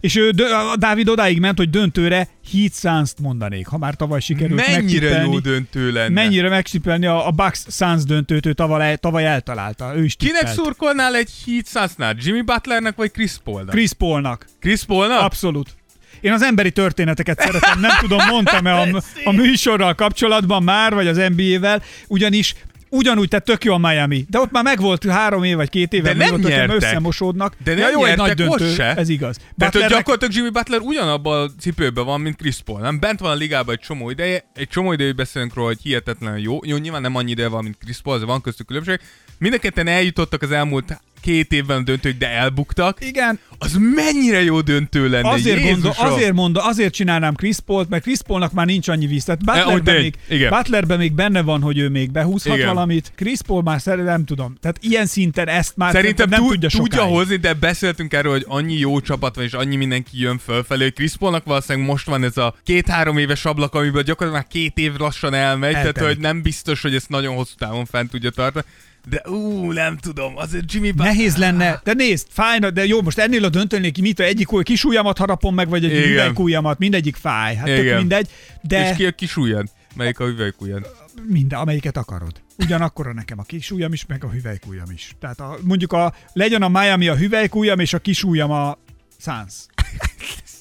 És 0.00 0.16
ő, 0.16 0.28
a 0.70 0.76
Dávid 0.76 1.08
odáig 1.08 1.40
ment, 1.40 1.58
hogy 1.58 1.70
döntőre 1.70 2.28
Heat 2.52 2.74
suns 2.74 3.12
mondanék, 3.20 3.66
ha 3.66 3.78
már 3.78 3.94
tavaly 3.94 4.20
sikerült 4.20 4.66
Mennyire 4.66 5.22
jó 5.22 5.38
döntő 5.38 5.92
lenne. 5.92 6.22
Mennyire 6.22 6.48
megcsipelni 6.48 7.06
a, 7.06 7.26
a 7.26 7.30
Bucks 7.30 7.64
Suns 7.68 8.04
döntőt, 8.04 8.46
ő 8.46 8.52
tavaly, 8.52 8.96
tavaly 8.96 9.26
eltalálta. 9.26 9.96
Ő 9.96 10.04
is 10.04 10.16
Kinek 10.16 10.46
szurkolnál 10.46 11.14
egy 11.14 11.30
Heat 11.46 11.66
Sunsnál? 11.66 12.14
Jimmy 12.18 12.42
Butlernek 12.42 12.96
vagy 12.96 13.10
Chris 13.10 13.32
Paulnak? 13.44 13.70
Chris 13.70 13.92
Paulnak. 13.92 14.46
Chris 14.60 14.84
Paulnak? 14.84 15.20
Abszolút. 15.20 15.77
Én 16.20 16.32
az 16.32 16.42
emberi 16.42 16.70
történeteket 16.70 17.40
szeretem, 17.40 17.80
nem 17.80 17.96
tudom, 18.00 18.26
mondtam-e 18.26 18.74
a, 18.74 19.02
a 19.24 19.32
műsorral 19.32 19.94
kapcsolatban 19.94 20.62
már, 20.62 20.94
vagy 20.94 21.06
az 21.06 21.22
NBA-vel, 21.36 21.82
ugyanis 22.06 22.54
ugyanúgy 22.88 23.28
tett 23.28 23.44
tök 23.44 23.64
jó 23.64 23.74
a 23.74 23.78
Miami, 23.78 24.26
de 24.30 24.38
ott 24.38 24.50
már 24.50 24.62
megvolt 24.62 25.04
három 25.04 25.42
év 25.44 25.56
vagy 25.56 25.68
két 25.68 25.92
éve, 25.92 26.14
de 26.14 26.30
nem 26.30 26.40
nyertek. 26.40 26.76
összemosódnak. 26.76 27.54
De 27.64 27.74
nem 27.74 27.80
ja, 27.80 27.90
jó, 27.90 28.04
egy 28.04 28.16
nagy 28.16 28.32
döntő, 28.32 28.74
se. 28.74 28.94
ez 28.94 29.08
igaz. 29.08 29.36
Tehát, 29.58 29.74
hogy 29.74 29.86
gyakorlatilag 29.86 30.34
Jimmy 30.34 30.50
Butler 30.50 30.80
ugyanabban 30.80 31.42
a 31.42 31.60
cipőben 31.60 32.04
van, 32.04 32.20
mint 32.20 32.36
Chris 32.36 32.56
Paul. 32.64 32.80
Nem? 32.80 32.98
Bent 32.98 33.20
van 33.20 33.30
a 33.30 33.34
ligában 33.34 33.74
egy 33.74 33.80
csomó 33.80 34.10
ideje, 34.10 34.44
egy 34.54 34.68
csomó 34.68 34.92
ideje 34.92 35.12
beszélünk 35.12 35.54
róla, 35.54 35.68
hogy 35.68 35.78
hihetetlen 35.82 36.38
jó. 36.38 36.58
Jó, 36.64 36.76
nyilván 36.76 37.02
nem 37.02 37.16
annyi 37.16 37.30
ideje 37.30 37.48
van, 37.48 37.62
mint 37.62 37.76
Chris 37.80 38.00
Paul, 38.00 38.26
van 38.26 38.40
köztük 38.40 38.66
különbség. 38.66 39.00
Mindenketten 39.38 39.86
eljutottak 39.86 40.42
az 40.42 40.50
elmúlt 40.50 41.00
két 41.28 41.52
évben 41.52 41.84
döntők, 41.84 42.18
de 42.18 42.28
elbuktak. 42.28 42.98
Igen. 43.04 43.38
Az 43.58 43.76
mennyire 43.94 44.42
jó 44.42 44.60
döntő 44.60 45.08
lenne, 45.08 45.28
Azért, 45.28 45.62
mondom, 45.62 45.92
azért, 45.96 46.32
mondom, 46.32 46.66
azért 46.66 46.92
csinálnám 46.92 47.34
Chris 47.34 47.56
Paul-t, 47.66 47.88
mert 47.88 48.02
Chris 48.02 48.18
Paulnak 48.26 48.52
már 48.52 48.66
nincs 48.66 48.88
annyi 48.88 49.06
víz. 49.06 49.24
Tehát 49.24 49.44
Butlerben, 49.44 49.96
e, 49.96 49.98
még, 49.98 50.14
igen. 50.28 50.50
Butlerben 50.50 50.98
még 50.98 51.12
benne 51.12 51.42
van, 51.42 51.62
hogy 51.62 51.78
ő 51.78 51.88
még 51.88 52.10
behúzhat 52.10 52.56
igen. 52.56 52.66
valamit. 52.66 53.12
Chris 53.14 53.38
Paul 53.46 53.62
már 53.62 53.80
szerintem 53.80 54.12
nem 54.12 54.24
tudom. 54.24 54.56
Tehát 54.60 54.76
ilyen 54.80 55.06
szinten 55.06 55.48
ezt 55.48 55.76
már 55.76 55.92
szerintem 55.92 56.28
nem 56.28 56.40
tud, 56.40 56.50
tudja 56.50 56.68
tudja 56.68 57.02
hozni, 57.02 57.36
de 57.36 57.54
beszéltünk 57.54 58.12
erről, 58.12 58.32
hogy 58.32 58.44
annyi 58.48 58.74
jó 58.74 59.00
csapat 59.00 59.34
van, 59.34 59.44
és 59.44 59.52
annyi 59.52 59.76
mindenki 59.76 60.20
jön 60.20 60.38
fölfelé, 60.38 60.82
hogy 60.82 60.94
Chris 60.94 61.16
Paulnak 61.16 61.44
valószínűleg 61.44 61.88
most 61.88 62.06
van 62.06 62.24
ez 62.24 62.36
a 62.36 62.54
két-három 62.64 63.18
éves 63.18 63.44
ablak, 63.44 63.74
amiből 63.74 64.02
gyakorlatilag 64.02 64.32
már 64.32 64.46
két 64.62 64.78
év 64.78 64.92
lassan 64.98 65.34
elmegy, 65.34 65.74
Eltelik. 65.74 65.94
tehát 65.94 66.12
hogy 66.12 66.22
nem 66.22 66.42
biztos, 66.42 66.82
hogy 66.82 66.94
ezt 66.94 67.08
nagyon 67.08 67.34
hosszú 67.34 67.54
távon 67.58 67.84
fent 67.84 68.10
tudja 68.10 68.30
tartani. 68.30 68.64
De 69.08 69.22
ú, 69.28 69.72
nem 69.72 69.96
tudom, 69.96 70.36
azért 70.36 70.72
Jimmy 70.72 70.90
Butler... 70.90 71.14
Nehéz 71.14 71.36
lenne, 71.36 71.80
de 71.84 71.92
nézd, 71.92 72.26
fájna, 72.30 72.70
de 72.70 72.86
jó, 72.86 73.02
most 73.02 73.18
ennél 73.18 73.44
a 73.44 73.48
döntőnél 73.48 73.90
ki 73.90 74.00
mit, 74.00 74.20
egyik 74.20 74.48
kis 74.62 74.84
ujjamat 74.84 75.18
harapom 75.18 75.54
meg, 75.54 75.68
vagy 75.68 75.84
egy 75.84 76.06
üvelykujjamat, 76.06 76.78
mindegyik 76.78 77.16
fáj, 77.16 77.54
hát 77.54 77.66
tök 77.66 77.96
mindegy. 77.96 78.28
De... 78.62 78.90
És 78.90 78.96
ki 78.96 79.06
a 79.06 79.10
kis 79.10 79.36
ujjad? 79.36 79.66
Melyik 79.94 80.20
a 80.20 80.24
hüvelykujjad? 80.24 80.86
Minden, 81.26 81.58
amelyiket 81.58 81.96
akarod. 81.96 82.32
Ugyanakkor 82.58 83.14
nekem 83.14 83.38
a 83.38 83.42
kis 83.42 83.70
ujjam 83.70 83.92
is, 83.92 84.06
meg 84.06 84.24
a 84.24 84.30
hüvelykujjam 84.30 84.90
is. 84.94 85.14
Tehát 85.20 85.40
a, 85.40 85.58
mondjuk 85.62 85.92
a, 85.92 86.14
legyen 86.32 86.62
a 86.62 86.68
Miami 86.68 87.08
a 87.08 87.16
hüvelykujjam, 87.16 87.78
és 87.78 87.92
a 87.92 87.98
kis 87.98 88.22
ujjam 88.22 88.50
a 88.50 88.78
Suns. 89.18 89.66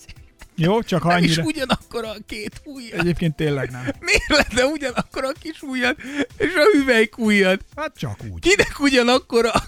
Jó, 0.60 0.82
csak 0.82 1.02
ha 1.02 1.10
Nem 1.14 1.24
is 1.24 1.38
annyira. 1.38 1.44
ugyanakkor 1.44 2.04
a 2.04 2.14
két 2.28 2.62
ujjad. 2.64 3.00
Egyébként 3.00 3.36
tényleg 3.36 3.72
nem. 3.72 3.82
Miért 4.00 4.28
lenne 4.50 4.66
ugyanakkor 4.66 5.24
a 5.24 5.32
kis 5.42 5.62
ujjad 5.62 5.96
és 6.38 6.54
a 6.56 6.78
hüvelykujjad? 6.78 7.60
Hát 7.76 7.92
csak 7.98 8.20
úgy. 8.34 8.40
Kinek 8.42 8.80
ugyanakkor 8.80 9.46
a... 9.46 9.64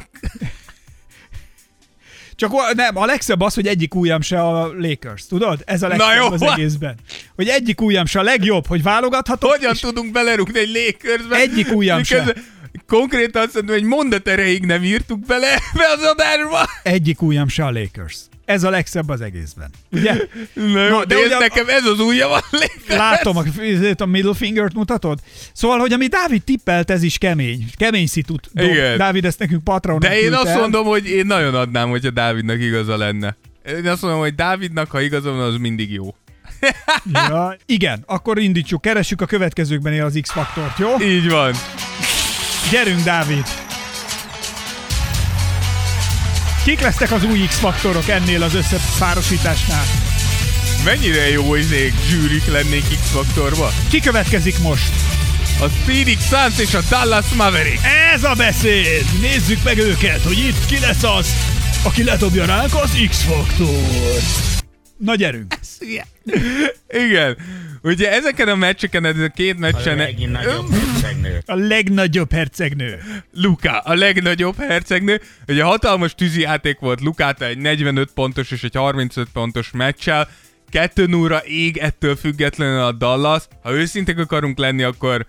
Csak 2.35 2.73
nem, 2.75 2.97
a 2.97 3.05
legszebb 3.05 3.41
az, 3.41 3.53
hogy 3.53 3.67
egyik 3.67 3.95
ujjam 3.95 4.21
se 4.21 4.41
a 4.41 4.73
Lakers, 4.77 5.27
tudod? 5.27 5.61
Ez 5.65 5.83
a 5.83 5.87
legszebb 5.87 6.15
jó, 6.17 6.25
az 6.31 6.39
van. 6.39 6.53
egészben. 6.53 6.95
Hogy 7.35 7.47
egyik 7.47 7.81
ujjam 7.81 8.05
se 8.05 8.19
a 8.19 8.23
legjobb, 8.23 8.67
hogy 8.67 8.83
válogathatok. 8.83 9.49
Hogyan 9.51 9.73
és 9.73 9.79
tudunk 9.79 10.11
belerúgni 10.11 10.59
egy 10.59 10.69
légkörzbe? 10.69 11.35
Egyik 11.35 11.71
ujjam 11.71 12.03
se. 12.03 12.35
Konkrétan 12.87 13.41
azt 13.41 13.53
mondom, 13.53 13.75
hogy 13.75 13.83
mondat 13.85 14.27
erejéig 14.27 14.65
nem 14.65 14.83
írtuk 14.83 15.19
bele 15.25 15.55
be 15.77 15.83
az 15.97 16.03
adásba. 16.03 16.69
Egyik 16.83 17.21
ujjam 17.21 17.47
se 17.47 17.65
a 17.65 17.71
Lakers. 17.71 18.17
Ez 18.49 18.63
a 18.63 18.69
legszebb 18.69 19.09
az 19.09 19.21
egészben. 19.21 19.69
Ugye? 19.91 20.13
Na 20.53 20.87
No, 20.89 21.03
de 21.03 21.15
ugyan- 21.17 21.39
nekem 21.39 21.67
ez 21.67 21.85
az 21.85 21.99
ujja 21.99 22.27
van 22.27 22.41
Lakers. 22.51 22.87
Látom, 22.87 23.37
a, 23.37 23.43
a 23.97 24.05
middle 24.05 24.33
fingert 24.33 24.73
mutatod? 24.73 25.19
Szóval, 25.53 25.79
hogy 25.79 25.93
ami 25.93 26.07
Dávid 26.07 26.43
tippelt, 26.43 26.89
ez 26.91 27.03
is 27.03 27.17
kemény. 27.17 27.65
Kemény 27.77 28.07
szitut. 28.07 28.49
Igen. 28.53 28.97
Dávid 28.97 29.25
ezt 29.25 29.39
nekünk 29.39 29.63
Patronon 29.63 29.99
De 29.99 30.19
én 30.21 30.33
azt 30.33 30.45
el. 30.47 30.59
mondom, 30.59 30.85
hogy 30.85 31.09
én 31.09 31.25
nagyon 31.25 31.55
adnám, 31.55 31.89
hogyha 31.89 32.09
Dávidnak 32.09 32.59
igaza 32.61 32.97
lenne. 32.97 33.37
Én 33.67 33.87
azt 33.87 34.01
mondom, 34.01 34.19
hogy 34.19 34.35
Dávidnak, 34.35 34.91
ha 34.91 35.01
igaza 35.01 35.31
van, 35.31 35.39
az 35.39 35.55
mindig 35.57 35.91
jó. 35.91 36.15
Ja, 37.13 37.57
igen, 37.65 38.03
akkor 38.05 38.39
indítsuk, 38.39 38.81
keressük 38.81 39.21
a 39.21 39.25
következőkben 39.25 40.01
az 40.01 40.17
X-faktort, 40.21 40.77
jó? 40.79 40.95
Így 41.01 41.29
van. 41.29 41.53
Gyerünk, 42.71 43.03
Dávid! 43.03 43.43
Kik 46.63 46.79
lesznek 46.79 47.11
az 47.11 47.23
új 47.23 47.39
X-faktorok 47.47 48.07
ennél 48.07 48.43
az 48.43 48.53
összepárosításnál? 48.53 49.85
Mennyire 50.83 51.29
jó 51.29 51.55
izék, 51.55 51.93
zsűrik 52.09 52.45
lennék 52.45 52.83
X-faktorba? 53.01 53.71
Ki 53.89 53.99
következik 53.99 54.59
most? 54.59 54.91
A 55.59 55.65
Phoenix 55.65 56.27
Suns 56.27 56.59
és 56.59 56.73
a 56.73 56.81
Dallas 56.89 57.25
Maverick. 57.35 57.81
Ez 58.13 58.23
a 58.23 58.33
beszéd! 58.33 59.05
Nézzük 59.21 59.63
meg 59.63 59.77
őket, 59.77 60.23
hogy 60.23 60.37
itt 60.37 60.65
ki 60.65 60.79
lesz 60.79 61.03
az, 61.03 61.35
aki 61.83 62.03
ledobja 62.03 62.45
ránk 62.45 62.75
az 62.75 62.91
X-faktort. 63.09 64.58
Na 64.99 65.15
gyerünk! 65.15 65.55
Igen. 66.89 67.37
Ugye 67.81 68.11
ezeken 68.11 68.47
a 68.47 68.55
meccseken, 68.55 69.05
ez 69.05 69.19
a 69.19 69.27
két 69.27 69.55
A 69.55 69.59
meccsen... 69.59 69.97
legnagyobb 69.97 70.69
hercegnő. 70.71 71.41
A 71.45 71.55
legnagyobb 71.55 72.31
hercegnő. 72.31 72.99
Luka, 73.33 73.79
a 73.79 73.93
legnagyobb 73.93 74.57
hercegnő. 74.57 75.21
Ugye 75.47 75.63
hatalmas 75.63 76.15
tűzijáték 76.15 76.79
volt 76.79 77.01
Lukát 77.01 77.41
egy 77.41 77.57
45 77.57 78.11
pontos 78.13 78.51
és 78.51 78.63
egy 78.63 78.75
35 78.75 79.27
pontos 79.33 79.71
meccsel. 79.71 80.29
2 80.69 81.05
0 81.05 81.37
ég 81.45 81.77
ettől 81.77 82.15
függetlenül 82.15 82.79
a 82.79 82.91
Dallas. 82.91 83.43
Ha 83.61 83.73
őszintek 83.73 84.17
akarunk 84.17 84.57
lenni, 84.57 84.83
akkor 84.83 85.25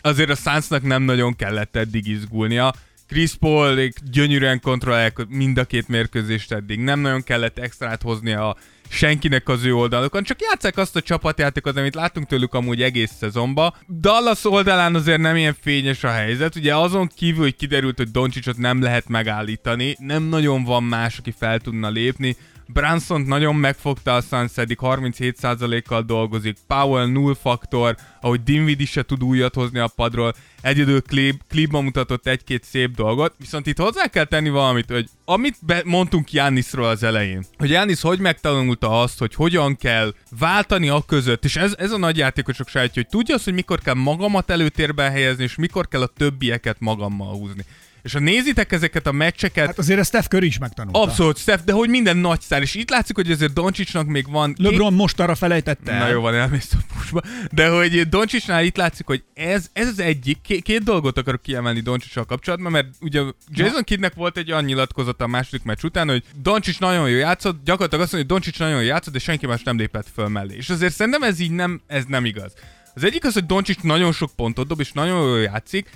azért 0.00 0.30
a 0.30 0.34
Sunsnak 0.34 0.82
nem 0.82 1.02
nagyon 1.02 1.36
kellett 1.36 1.76
eddig 1.76 2.06
izgulnia. 2.06 2.74
Chris 3.08 3.34
paul 3.34 3.88
gyönyörűen 4.10 4.60
kontrollálják 4.60 5.26
mind 5.28 5.58
a 5.58 5.64
két 5.64 5.88
mérkőzést 5.88 6.52
eddig. 6.52 6.78
Nem 6.78 7.00
nagyon 7.00 7.22
kellett 7.22 7.58
extrát 7.58 8.02
hoznia 8.02 8.48
a 8.48 8.56
senkinek 8.92 9.48
az 9.48 9.64
ő 9.64 9.74
oldalukon, 9.74 10.22
csak 10.22 10.40
játsszák 10.40 10.76
azt 10.76 10.96
a 10.96 11.00
csapatjátékot, 11.00 11.76
amit 11.76 11.94
láttunk 11.94 12.26
tőlük 12.26 12.54
amúgy 12.54 12.82
egész 12.82 13.12
szezonban. 13.18 13.74
Dallas 14.00 14.44
oldalán 14.44 14.94
azért 14.94 15.20
nem 15.20 15.36
ilyen 15.36 15.56
fényes 15.60 16.04
a 16.04 16.10
helyzet, 16.10 16.56
ugye 16.56 16.76
azon 16.76 17.10
kívül, 17.16 17.42
hogy 17.42 17.56
kiderült, 17.56 17.96
hogy 17.96 18.10
Doncsicsot 18.10 18.56
nem 18.56 18.82
lehet 18.82 19.08
megállítani, 19.08 19.96
nem 19.98 20.22
nagyon 20.22 20.64
van 20.64 20.82
más, 20.82 21.18
aki 21.18 21.34
fel 21.38 21.60
tudna 21.60 21.88
lépni. 21.88 22.36
Branson 22.72 23.20
nagyon 23.20 23.54
megfogta 23.54 24.14
a 24.14 24.20
Suns, 24.20 24.56
eddig 24.56 24.78
37%-kal 24.80 26.02
dolgozik, 26.02 26.56
Powell 26.66 27.06
null 27.06 27.34
faktor, 27.34 27.96
ahogy 28.20 28.42
Dinwiddie 28.42 28.86
se 28.86 29.02
tud 29.02 29.22
újat 29.22 29.54
hozni 29.54 29.78
a 29.78 29.90
padról, 29.96 30.34
egyedül 30.60 31.02
klip, 31.02 31.40
klipban 31.48 31.84
mutatott 31.84 32.26
egy-két 32.26 32.64
szép 32.64 32.94
dolgot, 32.94 33.34
viszont 33.38 33.66
itt 33.66 33.78
hozzá 33.78 34.06
kell 34.06 34.24
tenni 34.24 34.48
valamit, 34.48 34.90
hogy 34.90 35.08
amit 35.24 35.56
be, 35.60 35.82
mondtunk 35.84 36.32
Jániszról 36.32 36.86
az 36.88 37.02
elején, 37.02 37.44
hogy 37.58 37.70
Jánisz 37.70 38.02
hogy 38.02 38.18
megtanulta 38.18 39.00
azt, 39.00 39.18
hogy 39.18 39.34
hogyan 39.34 39.76
kell 39.76 40.14
váltani 40.38 40.88
a 40.88 41.02
között, 41.06 41.44
és 41.44 41.56
ez, 41.56 41.74
ez 41.78 41.90
a 41.90 41.98
nagy 41.98 42.16
játékosok 42.16 42.68
sajátja, 42.68 43.02
hogy 43.02 43.10
tudja 43.10 43.34
azt, 43.34 43.44
hogy 43.44 43.54
mikor 43.54 43.80
kell 43.80 43.94
magamat 43.94 44.50
előtérbe 44.50 45.10
helyezni, 45.10 45.42
és 45.42 45.54
mikor 45.54 45.88
kell 45.88 46.02
a 46.02 46.06
többieket 46.06 46.76
magammal 46.80 47.34
húzni. 47.34 47.64
És 48.02 48.12
ha 48.12 48.18
nézitek 48.18 48.72
ezeket 48.72 49.06
a 49.06 49.12
meccseket, 49.12 49.66
Hát 49.66 49.78
azért 49.78 49.98
ezt 49.98 50.08
Steph 50.08 50.26
Curry 50.26 50.46
is 50.46 50.58
megtanulta. 50.58 51.00
Abszolút, 51.00 51.38
Steph, 51.38 51.64
de 51.64 51.72
hogy 51.72 51.88
minden 51.88 52.16
nagy 52.16 52.40
szár, 52.40 52.62
és 52.62 52.74
itt 52.74 52.90
látszik, 52.90 53.16
hogy 53.16 53.30
azért 53.30 53.52
Doncsicsnak 53.52 54.06
még 54.06 54.30
van... 54.30 54.54
LeBron 54.58 54.94
most 54.94 55.20
arra 55.20 55.34
felejtette 55.34 55.92
el. 55.92 55.98
Na 55.98 56.08
jó 56.08 56.20
van, 56.20 56.34
elmész 56.34 56.72
a 56.72 56.94
pusba. 56.94 57.20
De 57.50 57.68
hogy 57.68 58.08
Doncsicsnál 58.08 58.64
itt 58.64 58.76
látszik, 58.76 59.06
hogy 59.06 59.22
ez, 59.34 59.68
ez 59.72 59.88
az 59.88 59.98
egyik, 59.98 60.40
két, 60.40 60.62
két 60.62 60.82
dolgot 60.82 61.18
akarok 61.18 61.42
kiemelni 61.42 61.80
Doncsicsal 61.80 62.24
kapcsolatban, 62.24 62.72
mert 62.72 62.86
ugye 63.00 63.22
Jason 63.48 63.82
Kiddnek 63.82 64.14
volt 64.14 64.36
egy 64.36 64.50
olyan 64.52 64.64
nyilatkozata 64.64 65.24
a 65.24 65.28
második 65.28 65.62
meccs 65.62 65.82
után, 65.82 66.08
hogy 66.08 66.22
Doncsics 66.42 66.80
nagyon 66.80 67.08
jó 67.08 67.16
játszott, 67.16 67.64
gyakorlatilag 67.64 68.04
azt 68.04 68.12
mondja, 68.12 68.18
hogy 68.18 68.42
Doncsics 68.42 68.58
nagyon 68.58 68.80
jó 68.82 68.86
játszott, 68.88 69.12
de 69.12 69.18
senki 69.18 69.46
más 69.46 69.62
nem 69.62 69.76
lépett 69.76 70.06
föl 70.14 70.28
mellé. 70.28 70.56
És 70.56 70.70
azért 70.70 70.94
szerintem 70.94 71.22
ez 71.22 71.40
így 71.40 71.50
nem, 71.50 71.80
ez 71.86 72.04
nem 72.08 72.24
igaz. 72.24 72.52
Az 72.94 73.04
egyik 73.04 73.24
az, 73.24 73.32
hogy 73.32 73.46
Doncsics 73.46 73.82
nagyon 73.82 74.12
sok 74.12 74.30
pontot 74.36 74.66
dob, 74.66 74.80
és 74.80 74.92
nagyon 74.92 75.26
jól 75.26 75.40
játszik, 75.40 75.88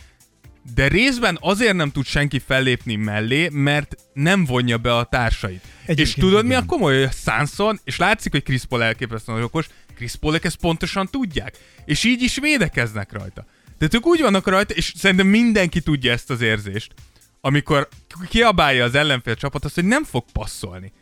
de 0.75 0.89
részben 0.89 1.39
azért 1.41 1.75
nem 1.75 1.91
tud 1.91 2.05
senki 2.05 2.39
fellépni 2.39 2.95
mellé, 2.95 3.49
mert 3.49 3.97
nem 4.13 4.45
vonja 4.45 4.79
be 4.79 4.97
a 4.97 5.05
társait. 5.05 5.61
Egyébként 5.83 6.09
és 6.09 6.15
tudod 6.15 6.43
mi 6.43 6.51
igen. 6.51 6.63
a 6.63 6.67
komoly? 6.67 7.05
A 7.05 7.11
Sanson, 7.11 7.81
és 7.85 7.97
látszik, 7.97 8.33
hogy 8.33 8.43
Chris 8.43 8.65
Paul 8.65 8.83
elképesztően 8.83 9.43
okos, 9.43 9.67
Chris 9.95 10.15
Paulek 10.17 10.45
ezt 10.45 10.57
pontosan 10.57 11.09
tudják. 11.11 11.59
És 11.85 12.05
így 12.05 12.23
is 12.23 12.39
védekeznek 12.39 13.13
rajta. 13.13 13.47
Tehát 13.79 13.95
ők 13.95 14.07
úgy 14.07 14.21
vannak 14.21 14.47
rajta, 14.47 14.75
és 14.75 14.93
szerintem 14.97 15.27
mindenki 15.27 15.81
tudja 15.81 16.13
ezt 16.13 16.31
az 16.31 16.41
érzést, 16.41 16.95
amikor 17.41 17.89
kiabálja 18.29 18.85
az 18.85 18.95
ellenfél 18.95 19.35
csapat 19.35 19.65
azt, 19.65 19.75
hogy 19.75 19.85
nem 19.85 20.05
fog 20.05 20.25
passzolni. 20.33 20.93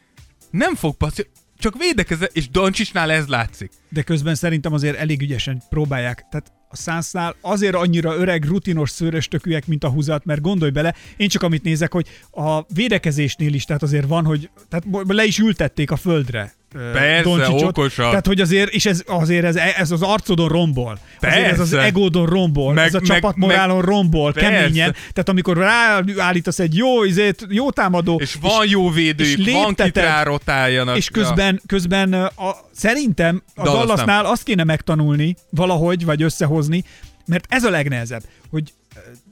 Nem 0.50 0.74
fog 0.74 0.96
passzolni, 0.96 1.30
csak 1.58 1.78
védekezze, 1.78 2.28
és 2.32 2.48
Doncsicsnál 2.50 3.10
ez 3.10 3.26
látszik. 3.26 3.70
De 3.88 4.02
közben 4.02 4.34
szerintem 4.34 4.72
azért 4.72 4.96
elég 4.96 5.22
ügyesen 5.22 5.62
próbálják. 5.68 6.24
Tehát 6.30 6.52
a 6.74 6.90
Sunsnál 6.90 7.36
azért 7.40 7.74
annyira 7.74 8.16
öreg, 8.16 8.44
rutinos 8.44 8.90
szőröstökűek, 8.90 9.66
mint 9.66 9.84
a 9.84 9.88
húzat, 9.88 10.24
mert 10.24 10.40
gondolj 10.40 10.70
bele, 10.70 10.94
én 11.16 11.28
csak 11.28 11.42
amit 11.42 11.62
nézek, 11.62 11.92
hogy 11.92 12.06
a 12.30 12.62
védekezésnél 12.74 13.54
is, 13.54 13.64
tehát 13.64 13.82
azért 13.82 14.06
van, 14.06 14.24
hogy 14.24 14.50
tehát 14.68 14.84
le 15.06 15.24
is 15.24 15.38
ültették 15.38 15.90
a 15.90 15.96
földre. 15.96 16.54
Persze, 16.92 17.22
Doncsicsot. 17.22 17.62
okosak. 17.62 18.08
Tehát, 18.08 18.26
hogy 18.26 18.40
azért, 18.40 18.72
és 18.72 18.86
ez 18.86 19.02
azért 19.06 19.44
ez, 19.44 19.56
ez 19.56 19.90
az 19.90 20.02
arcodon 20.02 20.48
rombol. 20.48 20.98
Azért 21.20 21.46
ez 21.52 21.60
az 21.60 21.70
Persze. 21.70 21.86
egódon 21.86 22.26
rombol, 22.26 22.72
Meg- 22.72 22.84
ez 22.86 22.94
a 22.94 23.00
meg- 23.00 23.06
csapatmorálon 23.06 23.82
rombol, 23.82 24.32
Persze. 24.32 24.50
keményen. 24.50 24.92
Tehát 24.92 25.28
amikor 25.28 25.56
ráállítasz 25.56 26.58
egy 26.58 26.76
jó, 26.76 27.04
izét, 27.04 27.46
jó 27.48 27.70
támadó, 27.70 28.18
És 28.20 28.34
van 28.40 28.68
jó 28.68 28.90
védőjük, 28.90 29.38
és 29.46 29.52
van 29.52 29.66
kit 29.66 29.78
lépteted, 29.78 30.02
rárotáljanak. 30.02 30.96
és 30.96 31.08
közben, 31.08 31.60
közben 31.66 32.12
a, 32.12 32.30
szerintem 32.72 33.42
a 33.54 33.62
Dallas 33.62 33.86
Dallasnál 33.86 34.24
azt 34.24 34.42
kéne 34.42 34.64
megtanulni 34.64 35.36
valahogy, 35.50 36.04
vagy 36.04 36.22
összehozni, 36.22 36.84
mert 37.26 37.44
ez 37.48 37.64
a 37.64 37.70
legnehezebb, 37.70 38.22
hogy 38.50 38.72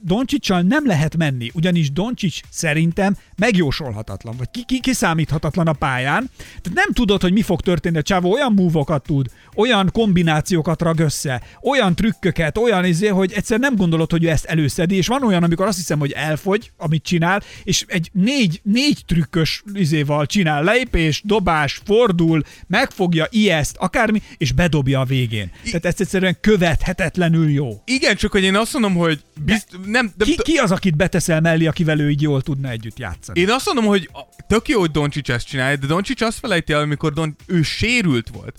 Doncsicsal 0.05 0.61
nem 0.61 0.85
lehet 0.85 1.17
menni, 1.17 1.51
ugyanis 1.53 1.91
Doncsics 1.91 2.39
szerintem 2.49 3.17
megjósolhatatlan, 3.35 4.35
vagy 4.37 4.47
ki, 4.51 4.63
ki, 4.65 4.79
kiszámíthatatlan 4.79 5.67
a 5.67 5.73
pályán. 5.73 6.29
Tehát 6.37 6.71
nem 6.73 6.93
tudod, 6.93 7.21
hogy 7.21 7.33
mi 7.33 7.41
fog 7.41 7.61
történni. 7.61 7.97
A 7.97 8.01
csávó 8.01 8.31
olyan 8.31 8.53
múvokat 8.53 9.03
tud, 9.03 9.27
olyan 9.55 9.89
kombinációkat 9.91 10.81
rag 10.81 10.99
össze, 10.99 11.41
olyan 11.61 11.95
trükköket, 11.95 12.57
olyan 12.57 12.85
izé, 12.85 13.07
hogy 13.07 13.31
egyszer 13.31 13.59
nem 13.59 13.75
gondolod, 13.75 14.11
hogy 14.11 14.23
ő 14.23 14.29
ezt 14.29 14.45
előszedi, 14.45 14.95
és 14.95 15.07
van 15.07 15.23
olyan, 15.23 15.43
amikor 15.43 15.67
azt 15.67 15.77
hiszem, 15.77 15.99
hogy 15.99 16.11
elfogy, 16.11 16.71
amit 16.77 17.03
csinál, 17.03 17.41
és 17.63 17.85
egy 17.87 18.09
négy, 18.13 18.59
négy 18.63 19.03
trükkös 19.05 19.63
izéval 19.73 20.25
csinál 20.25 20.63
lépés, 20.63 21.21
dobás, 21.25 21.81
fordul, 21.85 22.43
megfogja, 22.67 23.27
ijeszt, 23.29 23.75
akármi, 23.77 24.21
és 24.37 24.51
bedobja 24.51 24.99
a 24.99 25.05
végén. 25.05 25.51
Tehát 25.63 25.85
ez 25.85 25.95
egyszerűen 25.97 26.37
követhetetlenül 26.41 27.49
jó. 27.49 27.81
Igen, 27.85 28.15
csak 28.15 28.31
hogy 28.31 28.43
én 28.43 28.55
azt 28.55 28.73
mondom, 28.73 28.95
hogy 28.95 29.23
bizt... 29.45 29.67
nem, 29.93 30.11
de, 30.17 30.25
Ki, 30.25 30.35
ki 30.41 30.57
az, 30.57 30.71
akit 30.71 30.95
beteszel 30.95 31.41
mellé, 31.41 31.65
akivel 31.65 31.99
ő 31.99 32.09
így 32.09 32.21
jól 32.21 32.41
tudna 32.41 32.69
együtt 32.69 32.99
játszani? 32.99 33.39
Én 33.39 33.49
azt 33.49 33.65
mondom, 33.65 33.85
hogy 33.85 34.09
tök 34.47 34.67
jó, 34.67 34.79
hogy 34.79 34.91
Doncsics 34.91 35.29
ezt 35.29 35.47
csinálja, 35.47 35.75
de 35.75 35.87
Doncsics 35.87 36.21
azt 36.21 36.39
felejti 36.39 36.73
el, 36.73 36.81
amikor 36.81 37.13
Don, 37.13 37.35
ő 37.47 37.61
sérült 37.61 38.29
volt 38.29 38.55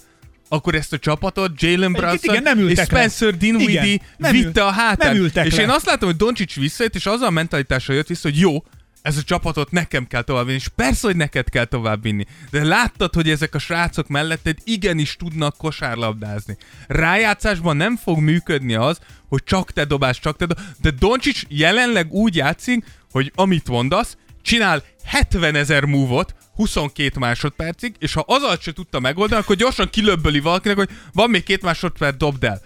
akkor 0.49 0.75
ezt 0.75 0.93
a 0.93 0.99
csapatot 0.99 1.63
Jalen 1.63 1.93
Brunson 1.93 2.35
igen, 2.35 2.43
nem 2.43 2.69
és 2.69 2.77
le. 2.77 2.85
Spencer 2.85 3.37
Dinwiddie 3.37 3.83
Igen, 3.83 4.01
nem 4.17 4.33
vitte 4.33 4.65
a 4.65 4.71
hátán. 4.71 5.13
nem 5.13 5.23
ültek 5.23 5.47
és 5.47 5.57
le. 5.57 5.63
én 5.63 5.69
azt 5.69 5.87
látom, 5.87 6.09
hogy 6.09 6.19
Doncsics 6.19 6.57
visszajött, 6.57 6.95
és 6.95 7.07
azzal 7.07 7.27
a 7.27 7.31
mentalitással 7.31 7.97
jött 7.97 8.07
vissza, 8.07 8.29
hogy 8.29 8.39
jó, 8.39 8.65
ez 9.05 9.17
a 9.17 9.23
csapatot 9.23 9.71
nekem 9.71 10.07
kell 10.07 10.23
továbbvinni, 10.23 10.59
és 10.59 10.69
persze, 10.69 11.07
hogy 11.07 11.17
neked 11.17 11.49
kell 11.49 11.65
továbbvinni. 11.65 12.27
De 12.51 12.65
láttad, 12.65 13.15
hogy 13.15 13.31
ezek 13.31 13.55
a 13.55 13.59
srácok 13.59 14.09
melletted 14.09 14.59
igenis 14.65 15.17
tudnak 15.17 15.57
kosárlabdázni. 15.57 16.57
Rájátszásban 16.87 17.77
nem 17.77 17.97
fog 17.97 18.19
működni 18.19 18.75
az, 18.75 18.99
hogy 19.29 19.45
csak 19.45 19.73
te 19.73 19.85
dobás, 19.85 20.21
csak 20.21 20.37
te 20.37 20.47
dobás. 20.47 20.65
De 20.81 20.91
Doncsics 20.91 21.43
jelenleg 21.49 22.13
úgy 22.13 22.37
játszik, 22.37 22.85
hogy 23.11 23.33
amit 23.35 23.69
mondasz, 23.69 24.17
csinál 24.43 24.83
70 25.05 25.55
ezer 25.55 25.85
múvot, 25.85 26.35
22 26.55 27.19
másodpercig, 27.19 27.95
és 27.99 28.13
ha 28.13 28.25
az 28.27 28.43
alatt 28.43 28.63
se 28.63 28.73
tudta 28.73 29.01
megoldani, 29.01 29.41
akkor 29.41 29.57
gyorsan 29.57 29.91
kilöbböli 29.91 30.41
valakinek, 30.41 30.77
hogy 30.77 30.91
van 31.13 31.31
még 31.31 31.43
két 31.43 31.63
másodperc, 31.63 32.17
dobd 32.17 32.45
el. 32.45 32.61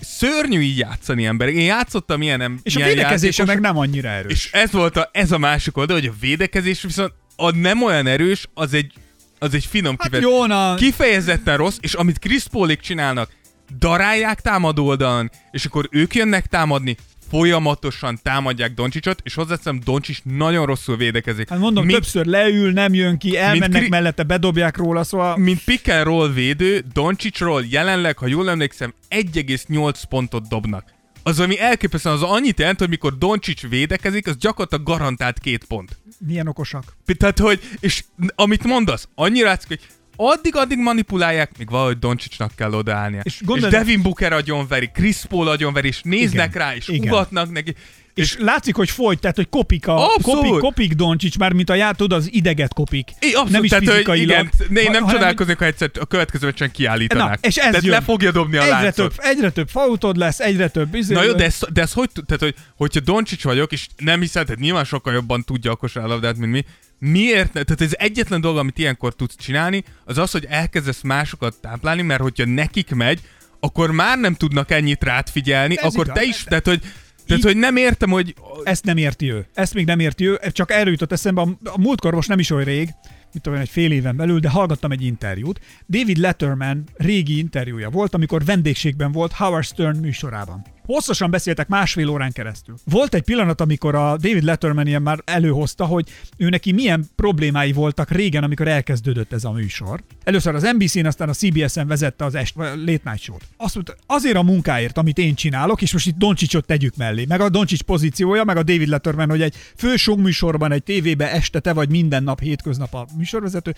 Szörnyű 0.00 0.60
így 0.60 0.78
játszani 0.78 1.24
emberek. 1.24 1.54
Én 1.54 1.64
játszottam 1.64 2.22
ilyen 2.22 2.40
em- 2.40 2.60
És 2.62 2.74
a 2.74 2.78
ilyen 2.78 2.90
védekezése 2.90 3.42
játékos- 3.42 3.62
meg 3.62 3.72
nem 3.72 3.82
annyira 3.82 4.08
erős. 4.08 4.32
És 4.32 4.52
ez 4.52 4.72
volt 4.72 4.96
a, 4.96 5.08
ez 5.12 5.32
a 5.32 5.38
másik 5.38 5.76
oldal, 5.76 5.96
hogy 5.98 6.06
a 6.08 6.14
védekezés 6.20 6.82
viszont 6.82 7.12
a 7.36 7.50
nem 7.50 7.82
olyan 7.82 8.06
erős, 8.06 8.46
az 8.54 8.74
egy, 8.74 8.92
az 9.38 9.54
egy 9.54 9.64
finom 9.64 9.96
hát 9.98 10.10
kifejezés. 10.10 10.30
jó, 10.38 10.46
na, 10.46 10.74
Kifejezetten 10.74 11.56
rossz, 11.56 11.76
és 11.80 11.94
amit 11.94 12.18
Chris 12.18 12.42
Paulik 12.46 12.80
csinálnak, 12.80 13.30
darálják 13.78 14.40
támadó 14.40 14.86
oldalon, 14.86 15.30
és 15.50 15.64
akkor 15.64 15.88
ők 15.90 16.14
jönnek 16.14 16.46
támadni, 16.46 16.96
folyamatosan 17.28 18.18
támadják 18.22 18.74
Doncsicsot, 18.74 19.20
és 19.24 19.34
hozzáteszem, 19.34 19.80
Doncsics 19.84 20.22
nagyon 20.22 20.66
rosszul 20.66 20.96
védekezik. 20.96 21.48
hát 21.48 21.58
mondom, 21.58 21.84
mint, 21.84 21.98
többször 21.98 22.26
leül, 22.26 22.72
nem 22.72 22.94
jön 22.94 23.18
ki, 23.18 23.36
elmennek 23.36 23.80
Kri- 23.80 23.88
mellette, 23.88 24.22
bedobják 24.22 24.76
róla, 24.76 25.04
szóval 25.04 25.36
mint 25.36 25.64
pick 25.64 25.88
and 25.88 26.04
roll 26.04 26.32
védő, 26.32 26.84
Doncsicsról 26.92 27.64
jelenleg, 27.68 28.18
ha 28.18 28.26
jól 28.26 28.50
emlékszem, 28.50 28.94
1,8 29.10 30.02
pontot 30.08 30.48
dobnak. 30.48 30.94
Az, 31.22 31.40
ami 31.40 31.60
elképesztően, 31.60 32.14
az 32.14 32.22
annyit 32.22 32.58
jelent, 32.58 32.78
hogy 32.78 32.88
mikor 32.88 33.18
Doncsics 33.18 33.68
védekezik, 33.68 34.26
az 34.26 34.36
gyakorlatilag 34.36 34.84
garantált 34.84 35.38
két 35.38 35.64
pont. 35.64 35.98
milyen 36.26 36.48
okosak. 36.48 36.96
Tehát, 37.18 37.38
hogy, 37.38 37.60
és 37.80 38.04
amit 38.34 38.64
mondasz, 38.64 39.08
annyira 39.14 39.46
látszik, 39.46 39.68
hogy 39.68 39.80
addig-addig 40.16 40.78
manipulálják, 40.78 41.50
még 41.58 41.70
valahogy 41.70 41.98
Doncsicsnak 41.98 42.52
kell 42.56 42.72
odaállnia. 42.72 43.20
És 43.22 43.40
gondolj- 43.44 43.72
és 43.72 43.78
Devin 43.78 44.02
Booker 44.02 44.32
agyonveri, 44.32 44.90
Chris 44.94 45.24
Paul 45.28 45.48
agyonveri, 45.48 45.88
és 45.88 46.00
néznek 46.02 46.48
Igen. 46.48 46.62
rá, 46.66 46.74
és 46.74 46.88
Igen. 46.88 47.08
ugatnak 47.08 47.50
neki. 47.50 47.74
És, 48.16 48.36
látszik, 48.38 48.74
hogy 48.74 48.90
folyt, 48.90 49.20
tehát 49.20 49.36
hogy 49.36 49.48
kopik, 49.48 49.88
a, 49.88 50.14
Abszolút. 50.14 50.44
kopik, 50.44 50.58
kopik 50.60 50.92
Doncsics, 50.92 51.38
már 51.38 51.52
mint 51.52 51.70
a 51.70 51.74
já, 51.74 51.90
tudod, 51.92 52.18
az 52.18 52.28
ideget 52.32 52.74
kopik. 52.74 53.08
É, 53.18 53.26
abszolút, 53.26 53.50
nem 53.50 53.64
is 53.64 53.70
tehát, 53.70 53.84
hogy 53.84 53.94
fizikailag. 53.94 54.28
igen, 54.30 54.50
ne, 54.68 54.80
én 54.80 54.90
nem 54.90 55.02
ha- 55.02 55.10
csodálkoznék, 55.12 55.58
ha 55.58 55.64
egyszer 55.64 55.90
a 56.00 56.04
következő 56.04 56.46
meccsen 56.46 56.70
kiállítanák. 56.70 57.40
Na, 57.40 57.48
és 57.48 57.56
ez 57.56 57.68
tehát 57.68 57.82
jön. 57.82 57.92
le 57.92 58.00
fogja 58.00 58.30
dobni 58.32 58.56
a 58.56 58.62
egyre 58.62 58.72
láncot. 58.74 58.94
több, 58.94 59.24
egyre 59.24 59.50
több 59.50 59.68
fautod 59.68 60.16
lesz, 60.16 60.40
egyre 60.40 60.68
több 60.68 60.94
izé, 60.94 61.14
Na 61.14 61.22
jó, 61.22 61.32
de 61.32 61.44
ez, 61.44 61.58
de 61.72 61.80
ez 61.82 61.92
hogy, 61.92 62.08
tehát, 62.26 62.42
hogy, 62.42 62.54
hogyha 62.76 63.00
Doncsics 63.00 63.42
vagyok, 63.44 63.72
és 63.72 63.86
nem 63.96 64.20
hiszed, 64.20 64.44
tehát 64.46 64.60
nyilván 64.60 64.84
sokkal 64.84 65.12
jobban 65.12 65.44
tudja 65.44 65.70
a 65.70 65.76
kosárlabdát, 65.76 66.36
mint 66.36 66.52
mi, 66.52 66.64
miért 66.98 67.52
ne? 67.52 67.62
Tehát 67.62 67.80
ez 67.80 67.92
egyetlen 67.92 68.40
dolog, 68.40 68.56
amit 68.58 68.78
ilyenkor 68.78 69.14
tudsz 69.14 69.36
csinálni, 69.36 69.84
az 70.04 70.18
az, 70.18 70.30
hogy 70.30 70.46
elkezdesz 70.48 71.00
másokat 71.02 71.54
táplálni, 71.60 72.02
mert 72.02 72.20
hogyha 72.20 72.44
nekik 72.46 72.90
megy, 72.94 73.20
akkor 73.60 73.90
már 73.90 74.18
nem 74.18 74.34
tudnak 74.34 74.70
ennyit 74.70 75.04
rád 75.04 75.28
figyelni, 75.30 75.78
Ez 75.78 75.84
akkor 75.84 76.04
igaz, 76.04 76.18
te 76.18 76.24
is, 76.24 76.44
tehát 76.44 76.66
hogy, 76.66 76.80
tehát, 77.26 77.42
hogy 77.42 77.56
nem 77.56 77.76
értem, 77.76 78.10
hogy 78.10 78.34
Ezt 78.64 78.84
nem 78.84 78.96
érti 78.96 79.32
ő. 79.32 79.46
Ezt 79.54 79.74
még 79.74 79.86
nem 79.86 79.98
érti 79.98 80.26
ő. 80.28 80.40
Csak 80.50 80.70
erről 80.70 80.92
jutott 80.92 81.12
eszembe. 81.12 81.40
A, 81.40 81.48
a 81.64 81.80
múltkor 81.80 82.14
most 82.14 82.28
nem 82.28 82.38
is 82.38 82.50
olyan 82.50 82.64
rég, 82.64 82.88
mit 83.32 83.42
tudom, 83.42 83.58
én, 83.58 83.64
egy 83.64 83.72
fél 83.72 83.92
éven 83.92 84.16
belül, 84.16 84.38
de 84.38 84.48
hallgattam 84.48 84.90
egy 84.90 85.02
interjút. 85.02 85.60
David 85.88 86.16
Letterman 86.16 86.84
régi 86.94 87.38
interjúja 87.38 87.90
volt, 87.90 88.14
amikor 88.14 88.44
vendégségben 88.44 89.12
volt 89.12 89.32
Howard 89.32 89.64
Stern 89.64 89.98
műsorában. 89.98 90.64
Hosszasan 90.86 91.30
beszéltek 91.30 91.68
másfél 91.68 92.08
órán 92.08 92.32
keresztül. 92.32 92.74
Volt 92.84 93.14
egy 93.14 93.22
pillanat, 93.22 93.60
amikor 93.60 93.94
a 93.94 94.16
David 94.16 94.42
Letterman 94.42 94.86
ilyen 94.86 95.02
már 95.02 95.18
előhozta, 95.24 95.84
hogy 95.84 96.08
ő 96.36 96.48
neki 96.48 96.72
milyen 96.72 97.04
problémái 97.16 97.72
voltak 97.72 98.10
régen, 98.10 98.42
amikor 98.42 98.68
elkezdődött 98.68 99.32
ez 99.32 99.44
a 99.44 99.50
műsor. 99.50 100.02
Először 100.24 100.54
az 100.54 100.62
NBC-n, 100.62 101.06
aztán 101.06 101.28
a 101.28 101.32
CBS-en 101.32 101.86
vezette 101.86 102.24
az 102.24 102.34
est, 102.34 102.56
Late 102.56 102.80
Night 102.84 103.18
Show-t. 103.18 103.42
Azt 103.56 103.74
mondta, 103.74 103.94
azért 104.06 104.36
a 104.36 104.42
munkáért, 104.42 104.98
amit 104.98 105.18
én 105.18 105.34
csinálok, 105.34 105.82
és 105.82 105.92
most 105.92 106.06
itt 106.06 106.16
Doncsicsot 106.16 106.66
tegyük 106.66 106.96
mellé, 106.96 107.24
meg 107.28 107.40
a 107.40 107.48
Doncsics 107.48 107.82
pozíciója, 107.82 108.44
meg 108.44 108.56
a 108.56 108.62
David 108.62 108.88
Letterman, 108.88 109.28
hogy 109.28 109.42
egy 109.42 109.54
fő 109.76 109.94
műsorban, 110.16 110.72
egy 110.72 110.82
tévébe 110.82 111.32
este 111.32 111.60
te 111.60 111.72
vagy 111.72 111.88
minden 111.88 112.22
nap, 112.22 112.40
hétköznap 112.40 112.94
a 112.94 113.06
műsorvezető, 113.16 113.74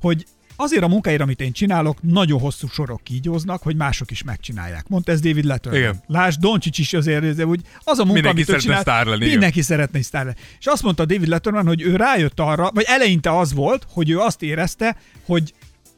hogy 0.00 0.26
azért 0.56 0.82
a 0.82 0.88
munkáért, 0.88 1.20
amit 1.20 1.40
én 1.40 1.52
csinálok, 1.52 1.98
nagyon 2.02 2.40
hosszú 2.40 2.68
sorok 2.68 3.02
kígyóznak, 3.02 3.62
hogy 3.62 3.76
mások 3.76 4.10
is 4.10 4.22
megcsinálják. 4.22 4.88
Mondta 4.88 5.12
ez 5.12 5.20
David 5.20 5.44
Letterman. 5.44 5.80
Igen. 5.80 6.02
Lásd, 6.06 6.40
Doncsics 6.40 6.78
is 6.78 6.92
azért, 6.92 7.24
azért 7.24 7.48
úgy, 7.48 7.60
az 7.78 7.98
a 7.98 8.04
munka, 8.04 8.12
Mindenki 8.12 8.30
amit 8.30 8.44
szeretne 8.44 8.66
csinál, 8.66 8.80
sztár 8.80 9.06
lenni, 9.06 9.16
igen. 9.18 9.30
mindenki 9.30 9.62
szeretne 9.62 10.02
sztár 10.02 10.24
lenni. 10.24 10.36
És 10.58 10.66
azt 10.66 10.82
mondta 10.82 11.04
David 11.04 11.28
Letterman, 11.28 11.66
hogy 11.66 11.82
ő 11.82 11.96
rájött 11.96 12.40
arra, 12.40 12.70
vagy 12.74 12.84
eleinte 12.86 13.38
az 13.38 13.52
volt, 13.52 13.86
hogy 13.92 14.10
ő 14.10 14.18
azt 14.18 14.42
érezte, 14.42 14.96
hogy 15.24 15.54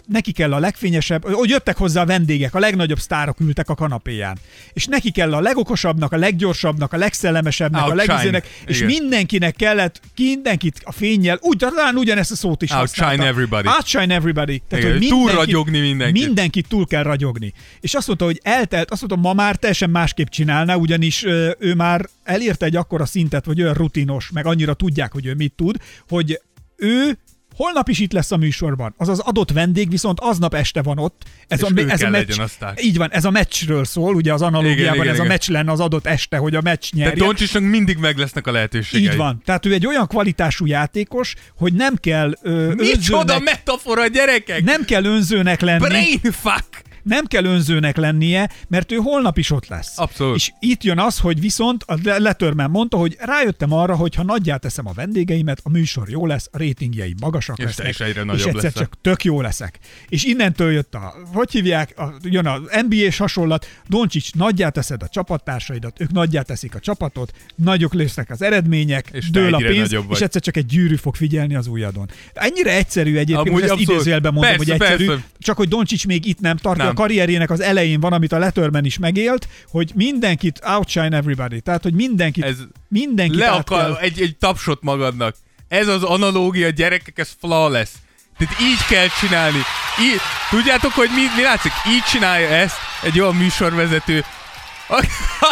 neki 0.07 0.33
kell 0.33 0.53
a 0.53 0.59
legfényesebb, 0.59 1.25
hogy 1.33 1.49
jöttek 1.49 1.77
hozzá 1.77 2.03
a 2.03 2.07
vendégek, 2.07 2.55
a 2.55 2.59
legnagyobb 2.59 2.99
sztárok 2.99 3.41
ültek 3.41 3.69
a 3.69 3.75
kanapéján. 3.75 4.39
És 4.73 4.85
neki 4.87 5.11
kell 5.11 5.35
a 5.35 5.41
legokosabbnak, 5.41 6.13
a 6.13 6.17
leggyorsabbnak, 6.17 6.93
a 6.93 6.97
legszellemesebbnek, 6.97 7.83
a 7.83 7.85
Outshine. 7.85 8.13
legizének, 8.13 8.49
és 8.67 8.77
Igen. 8.77 8.89
mindenkinek 8.89 9.55
kellett, 9.57 10.01
mindenkit 10.17 10.81
a 10.85 10.93
fényjel, 10.93 11.39
úgy 11.41 11.57
talán 11.57 11.97
ugyanezt 11.97 12.31
a 12.31 12.37
szót 12.37 12.63
is 12.63 12.71
Outshine 12.71 13.07
használta. 13.07 13.33
everybody. 13.33 13.69
Outshine 13.69 14.15
everybody. 14.15 14.63
Tehát, 14.69 14.85
Igen, 14.85 14.99
hogy 14.99 15.09
túl 15.09 15.19
mindenkit- 15.19 15.45
ragyogni 15.45 15.81
mindenkit. 15.81 16.25
Mindenkit 16.27 16.69
túl 16.69 16.87
kell 16.87 17.03
ragyogni. 17.03 17.53
És 17.81 17.95
azt 17.95 18.07
mondta, 18.07 18.25
hogy 18.25 18.41
eltelt, 18.43 18.91
azt 18.91 19.01
mondta, 19.09 19.29
ma 19.29 19.35
már 19.35 19.57
teljesen 19.57 19.91
másképp 19.91 20.27
csinálna, 20.29 20.77
ugyanis 20.77 21.25
ő 21.59 21.75
már 21.77 22.07
elérte 22.25 22.67
egy 22.67 22.77
akkora 22.77 23.07
szintet, 23.07 23.45
vagy 23.45 23.63
olyan 23.63 23.75
rutinos, 23.75 24.31
meg 24.33 24.47
annyira 24.47 24.75
tudják, 24.75 25.13
hogy 25.13 25.27
ő 25.27 25.35
mit 25.35 25.53
tud, 25.57 25.77
hogy 26.09 26.41
ő 26.77 27.19
holnap 27.57 27.89
is 27.89 27.99
itt 27.99 28.13
lesz 28.13 28.31
a 28.31 28.37
műsorban. 28.37 28.95
Az 28.97 29.09
az 29.09 29.19
adott 29.19 29.51
vendég 29.51 29.91
viszont 29.91 30.21
aznap 30.21 30.55
este 30.55 30.83
van 30.83 30.99
ott. 30.99 31.23
Ez 31.49 31.59
És 31.59 31.71
a, 31.71 31.91
ez 31.91 32.03
a 32.03 32.09
meccs, 32.09 32.39
a 32.39 32.47
sztár. 32.47 32.75
Így 32.81 32.97
van, 32.97 33.13
ez 33.13 33.25
a 33.25 33.31
meccsről 33.31 33.85
szól, 33.85 34.15
ugye 34.15 34.33
az 34.33 34.43
analógiában 34.43 34.83
Igen, 34.83 34.95
igen, 34.95 35.07
ez 35.07 35.19
a 35.19 35.25
igen. 35.25 35.27
meccs 35.27 35.49
lenne 35.49 35.73
az 35.73 35.81
adott 35.81 36.07
este, 36.07 36.37
hogy 36.37 36.55
a 36.55 36.61
meccs 36.61 36.91
de 36.93 37.05
nyerje. 37.05 37.25
Doncsicsnak 37.25 37.63
mindig 37.63 37.97
meg 37.97 38.17
lesznek 38.19 38.47
a 38.47 38.53
lehetőségei. 38.53 39.11
Így 39.11 39.17
van. 39.17 39.43
Tehát 39.45 39.67
ő 39.67 39.73
egy 39.73 39.87
olyan 39.87 40.07
kvalitású 40.07 40.67
játékos, 40.67 41.35
hogy 41.57 41.73
nem 41.73 41.95
kell 41.97 42.33
ö, 42.43 42.75
Micsoda 42.75 43.19
önzőnek, 43.21 43.43
metafora, 43.43 44.07
gyerekek! 44.07 44.65
nem 44.65 44.85
kell 44.85 45.05
önzőnek 45.05 45.61
lenni. 45.61 45.87
Brain 45.87 46.21
fuck! 46.21 46.83
Nem 47.05 47.25
kell 47.25 47.45
önzőnek 47.45 47.97
lennie, 47.97 48.51
mert 48.69 48.93
ő 48.93 48.97
holnap 48.97 49.39
is 49.39 49.51
ott 49.51 49.67
lesz. 49.69 49.99
Abszolút. 49.99 50.37
És 50.37 50.53
itt 50.61 50.83
jön 50.83 50.99
az, 50.99 51.19
hogy 51.19 51.41
viszont 51.41 51.83
a 51.87 51.99
Le- 52.03 52.19
Letterman 52.19 52.71
mondta, 52.71 52.97
hogy 52.97 53.17
rájöttem 53.21 53.73
arra, 53.73 53.97
hogy 53.97 54.15
ha 54.15 54.23
nagyját 54.23 54.61
teszem 54.61 54.87
a 54.87 54.93
vendégeimet, 54.93 55.61
a 55.63 55.69
műsor 55.71 56.09
jó 56.09 56.27
lesz, 56.27 56.49
a 56.53 56.59
ratingjei 56.59 57.15
magasak 57.21 57.59
És 57.59 57.65
lesznek. 57.65 57.89
is 57.89 58.01
egyre 58.01 58.21
és 58.21 58.27
nagyobb 58.27 58.47
egyszer 58.47 58.55
leszel. 58.63 58.73
csak 58.83 58.95
tök 59.01 59.25
jó 59.25 59.41
leszek. 59.41 59.79
És 60.09 60.25
innentől 60.25 60.73
jött 60.73 60.95
a, 60.95 61.15
hogy 61.33 61.51
hívják, 61.51 61.99
a, 61.99 62.15
jön 62.23 62.47
az 62.47 62.61
NBA-s 62.89 63.19
hasonlat, 63.19 63.67
Doncsics, 63.89 64.33
nagyját 64.35 64.73
teszed 64.73 65.03
a 65.03 65.09
csapattársaidat, 65.09 66.01
ők 66.01 66.11
nagyját 66.13 66.47
teszik 66.47 66.75
a 66.75 66.79
csapatot, 66.79 67.33
nagyok 67.55 67.95
lesznek 67.95 68.31
az 68.31 68.43
eredmények, 68.43 69.09
És 69.13 69.31
dől 69.31 69.55
a 69.55 69.57
pénz, 69.57 69.79
nagyobb 69.79 70.07
vagy. 70.07 70.17
és 70.17 70.23
egyszer 70.23 70.41
csak 70.43 70.57
egy 70.57 70.67
gyűrű 70.67 70.97
fog 70.97 71.15
figyelni 71.15 71.55
az 71.55 71.67
ujjadon. 71.67 72.09
Ennyire 72.33 72.77
egyszerű 72.77 73.17
egyébként, 73.17 73.39
Amúgy 73.49 73.61
most 73.61 73.73
ezt 73.73 73.81
idézőjelben 73.81 74.33
mondom, 74.33 74.57
Persze, 74.57 74.73
hogy 74.73 74.81
egyszerű, 74.83 75.07
persze. 75.07 75.25
csak 75.39 75.57
hogy 75.57 75.69
Doncsics 75.69 76.07
még 76.07 76.27
itt 76.27 76.41
nem 76.41 76.57
tart, 76.57 76.77
Nem. 76.79 76.87
a 76.89 76.93
karrierjének 76.95 77.51
az 77.51 77.61
elején 77.61 78.01
van, 78.01 78.13
amit 78.13 78.33
a 78.33 78.39
Letterman 78.39 78.85
is 78.85 78.99
megélt, 78.99 79.49
hogy 79.71 79.93
mindenkit 79.95 80.61
outshine 80.65 81.17
everybody. 81.17 81.61
Tehát, 81.61 81.83
hogy 81.83 81.95
mindenkit, 81.95 82.45
Ez 82.45 82.57
mindenkit 82.89 83.39
le 83.39 83.51
akar, 83.51 83.99
egy, 84.01 84.21
egy 84.21 84.37
tapsot 84.37 84.83
magadnak. 84.83 85.37
Ez 85.69 85.89
az 85.89 86.03
analógia, 86.03 86.71
gyerekek, 86.71 87.19
ez 87.19 87.31
flawless. 87.41 87.91
Tehát 88.39 88.61
így 88.61 88.87
kell 88.89 89.07
csinálni. 89.21 89.59
Így, 90.01 90.21
tudjátok, 90.51 90.93
hogy 90.93 91.09
mi, 91.15 91.23
mi 91.37 91.43
látszik? 91.43 91.73
Így 91.89 92.03
csinálja 92.03 92.49
ezt 92.49 92.77
egy 93.03 93.21
olyan 93.21 93.37
műsorvezető, 93.37 94.25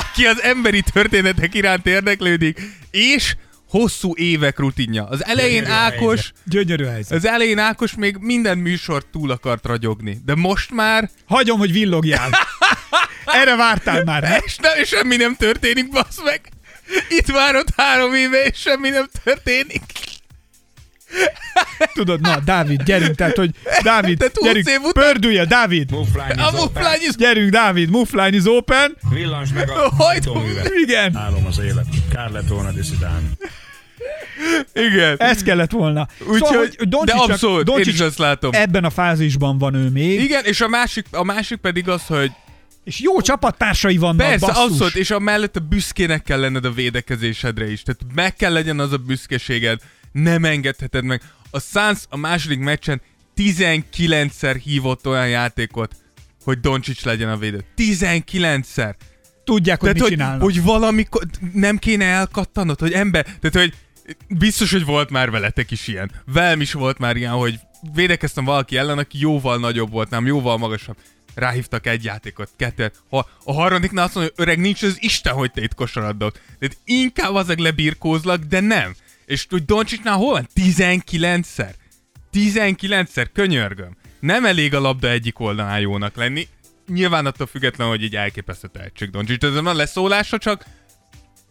aki 0.01 0.26
az 0.26 0.43
emberi 0.43 0.82
történetek 0.93 1.55
iránt 1.55 1.86
érdeklődik, 1.86 2.61
és 2.90 3.36
hosszú 3.72 4.14
évek 4.16 4.58
rutinja. 4.58 5.06
Az 5.06 5.24
elején 5.24 5.62
Gyönyörű 5.62 5.80
Ákos, 5.80 6.32
Gyönyörű 6.44 6.84
helyzet. 6.84 7.18
az 7.18 7.26
elején 7.26 7.58
Ákos 7.58 7.94
még 7.94 8.16
minden 8.20 8.58
műsort 8.58 9.06
túl 9.06 9.30
akart 9.30 9.66
ragyogni. 9.66 10.18
De 10.24 10.34
most 10.34 10.70
már, 10.70 11.10
Hagyom, 11.26 11.58
hogy 11.58 11.72
villogjál. 11.72 12.30
Erre 13.40 13.56
vártál 13.56 14.04
már, 14.04 14.22
ne? 14.22 14.36
és, 14.36 14.56
nem, 14.56 14.78
és 14.78 14.88
semmi 14.88 15.16
nem 15.16 15.36
történik, 15.36 15.90
bassz 15.90 16.22
meg. 16.24 16.40
Itt 17.08 17.26
várod 17.26 17.66
három 17.76 18.14
éve, 18.14 18.44
és 18.44 18.58
semmi 18.58 18.88
nem 18.88 19.06
történik. 19.24 19.82
Tudod, 21.94 22.20
na, 22.20 22.40
Dávid, 22.44 22.82
gyerünk, 22.82 23.14
tehát, 23.14 23.36
hogy 23.36 23.50
Dávid, 23.82 24.18
Te 24.18 24.30
gyerünk, 24.42 24.66
után- 24.68 24.92
pördülje, 24.92 25.44
Dávid, 25.44 25.90
Muflány 25.90 26.38
A 26.38 26.50
muflány 26.50 26.98
is... 27.08 27.14
gyerünk, 27.16 27.50
Dávid, 27.50 27.90
line 28.12 28.28
is 28.36 28.42
open. 28.46 28.96
Villans 29.10 29.52
meg 29.52 29.70
a 29.70 29.72
Hogy? 29.72 29.90
hajtóművet. 29.96 30.70
Igen, 30.82 31.16
Állom 31.16 31.46
az 31.46 31.58
élet. 31.58 31.86
Kár 32.10 32.30
lett 32.30 32.48
volna 32.48 32.70
diszidálni. 32.72 33.28
Igen. 34.74 35.16
ez 35.18 35.42
kellett 35.42 35.70
volna. 35.70 36.08
Úgyhogy, 36.20 36.38
Szóval, 36.38 36.56
hogy 36.58 36.76
de 36.76 36.84
Doncsics- 36.84 37.30
abszolút, 37.30 37.68
én 37.78 37.84
is 37.94 38.00
azt 38.00 38.18
látom. 38.18 38.50
ebben 38.54 38.84
a 38.84 38.90
fázisban 38.90 39.58
van 39.58 39.74
ő 39.74 39.88
még, 39.88 40.20
Igen, 40.20 40.44
és 40.44 40.60
a 40.60 40.68
másik, 40.68 41.06
a 41.10 41.24
másik 41.24 41.58
pedig 41.58 41.88
az, 41.88 42.06
hogy 42.06 42.30
és 42.84 43.00
jó 43.00 43.20
csapattársai 43.20 43.96
vannak, 43.96 44.16
persze, 44.26 44.46
basszus. 44.46 44.62
abszolút, 44.70 44.94
és 44.94 45.10
a 45.10 45.18
mellett 45.18 45.56
a 45.56 45.60
büszkének 45.60 46.22
kell 46.22 46.40
lenned 46.40 46.64
a 46.64 46.72
védekezésedre 46.72 47.70
is. 47.70 47.82
Tehát 47.82 48.00
meg 48.14 48.36
kell 48.36 48.52
legyen 48.52 48.78
az 48.78 48.92
a 48.92 48.96
büszkeséged, 48.96 49.80
nem 50.12 50.44
engedheted 50.44 51.04
meg. 51.04 51.22
A 51.50 51.60
Suns 51.60 51.98
a 52.08 52.16
második 52.16 52.58
meccsen 52.58 53.00
19-szer 53.36 54.60
hívott 54.64 55.06
olyan 55.06 55.28
játékot, 55.28 55.96
hogy 56.44 56.60
Doncsics 56.60 57.04
legyen 57.04 57.28
a 57.28 57.36
védő. 57.36 57.64
19-szer! 57.76 58.94
Tudják, 59.44 59.80
hogy 59.80 59.88
Tehát, 59.88 59.94
mit 59.94 60.02
hogy, 60.02 60.10
csinálnak. 60.10 60.42
hogy 60.42 60.62
valamikor 60.62 61.22
nem 61.52 61.78
kéne 61.78 62.04
elkattanod, 62.04 62.80
hogy 62.80 62.92
ember, 62.92 63.24
tehát, 63.24 63.52
hogy 63.52 63.74
biztos, 64.28 64.72
hogy 64.72 64.84
volt 64.84 65.10
már 65.10 65.30
veletek 65.30 65.70
is 65.70 65.88
ilyen. 65.88 66.10
Velem 66.32 66.60
is 66.60 66.72
volt 66.72 66.98
már 66.98 67.16
ilyen, 67.16 67.32
hogy 67.32 67.58
védekeztem 67.94 68.44
valaki 68.44 68.76
ellen, 68.76 68.98
aki 68.98 69.18
jóval 69.20 69.58
nagyobb 69.58 69.90
volt, 69.90 70.10
nem 70.10 70.26
jóval 70.26 70.58
magasabb. 70.58 70.96
Ráhívtak 71.34 71.86
egy 71.86 72.04
játékot, 72.04 72.48
kettőt. 72.56 73.02
Ha 73.10 73.28
a 73.44 73.52
harmadiknál 73.52 74.04
azt 74.04 74.14
mondja, 74.14 74.32
hogy 74.36 74.44
öreg, 74.46 74.58
nincs 74.58 74.82
az 74.82 74.96
Isten, 74.98 75.32
hogy 75.32 75.50
te 75.52 75.62
itt 75.62 75.74
kosarat 75.74 76.16
dobd. 76.16 76.40
Tehát 76.58 76.76
inkább 76.84 77.34
azok 77.34 77.58
lebirkózlak, 77.58 78.42
de 78.42 78.60
nem. 78.60 78.94
És 79.32 79.46
hogy 79.50 79.64
Doncsicsnál 79.64 80.16
hol 80.16 80.32
van? 80.32 80.48
19-szer. 80.54 81.74
19-szer, 82.32 83.26
könyörgöm. 83.32 83.96
Nem 84.20 84.44
elég 84.44 84.74
a 84.74 84.80
labda 84.80 85.08
egyik 85.08 85.40
oldalán 85.40 85.80
jónak 85.80 86.16
lenni. 86.16 86.48
Nyilván 86.86 87.26
attól 87.26 87.46
független, 87.46 87.88
hogy 87.88 88.02
egy 88.02 88.14
elképesztő 88.14 88.68
tehetség 88.72 89.10
Doncsics. 89.10 89.44
Ez 89.44 89.54
a 89.54 89.74
leszólása 89.74 90.38
csak 90.38 90.64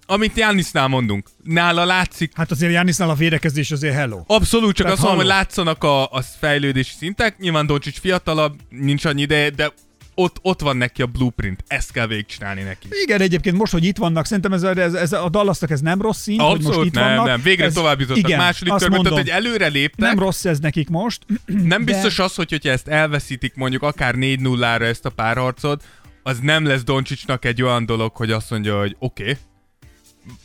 amit 0.06 0.38
Jánisznál 0.38 0.88
mondunk, 0.88 1.28
nála 1.44 1.86
látszik. 1.86 2.32
Hát 2.36 2.52
azért 2.52 2.72
Jánisznál 2.72 3.10
a 3.10 3.14
védekezés 3.14 3.72
azért 3.72 3.94
hello. 3.94 4.24
Abszolút, 4.28 4.76
csak 4.76 4.86
Tehát 4.86 4.92
azt 4.92 5.02
mondom, 5.02 5.20
hogy 5.20 5.36
látszanak 5.36 5.84
a, 5.84 6.12
a 6.12 6.22
fejlődési 6.40 6.94
szintek. 6.98 7.38
Nyilván 7.38 7.66
Doncsics 7.66 8.00
fiatalabb, 8.00 8.60
nincs 8.70 9.06
annyi 9.06 9.22
ideje, 9.22 9.50
de 9.50 9.72
ott, 10.22 10.38
ott 10.42 10.62
van 10.62 10.78
neki 10.78 11.02
a 11.02 11.06
blueprint. 11.06 11.64
Ezt 11.68 11.92
kell 11.92 12.08
végigcsinálni 12.08 12.62
neki. 12.62 12.88
Igen, 13.04 13.22
egyébként 13.22 13.58
most, 13.58 13.72
hogy 13.72 13.84
itt 13.84 13.98
vannak, 13.98 14.26
szerintem 14.26 14.54
ez, 14.54 14.64
a- 14.64 14.76
ez, 14.76 14.94
ez 14.94 15.14
a 15.14 15.30
Dallasnak 15.30 15.70
ez 15.70 15.80
nem 15.82 16.02
rossz 16.02 16.22
szint, 16.22 16.42
hogy 16.42 16.56
most 16.56 16.66
Abszolút 16.68 16.88
itt 16.88 16.94
nem, 16.94 17.08
vannak. 17.08 17.26
nem. 17.26 17.42
Végre 17.42 17.66
ez, 17.66 17.74
tovább 17.74 18.00
jutottak 18.00 18.24
igen, 18.24 18.40
második 18.40 18.74
azt 18.74 18.82
körben, 18.84 19.02
tehát 19.04 19.18
hogy 19.18 19.30
előre 19.30 19.68
léptek. 19.68 20.00
Nem 20.00 20.20
rossz 20.20 20.46
ez 20.46 20.60
nekik 20.60 20.90
most. 20.90 21.26
Nem 21.46 21.86
de- 21.86 21.92
biztos 21.94 22.20
az, 22.20 22.36
hogy 22.36 22.50
hogyha 22.50 22.70
ezt 22.70 22.88
elveszítik 22.88 23.56
mondjuk 23.56 23.84
akár 23.84 24.16
4-0-ra 24.18 24.82
ezt 24.82 25.06
a 25.06 25.10
párharcot, 25.10 25.84
az 26.24 26.40
nem 26.40 26.66
lesz 26.66 26.84
Doncsicsnak 26.84 27.46
egy 27.46 27.62
olyan 27.62 27.86
dolog, 27.86 28.16
hogy 28.16 28.32
azt 28.32 28.50
mondja, 28.50 28.80
hogy 28.80 28.96
oké, 29.00 29.22
okay, 29.22 29.38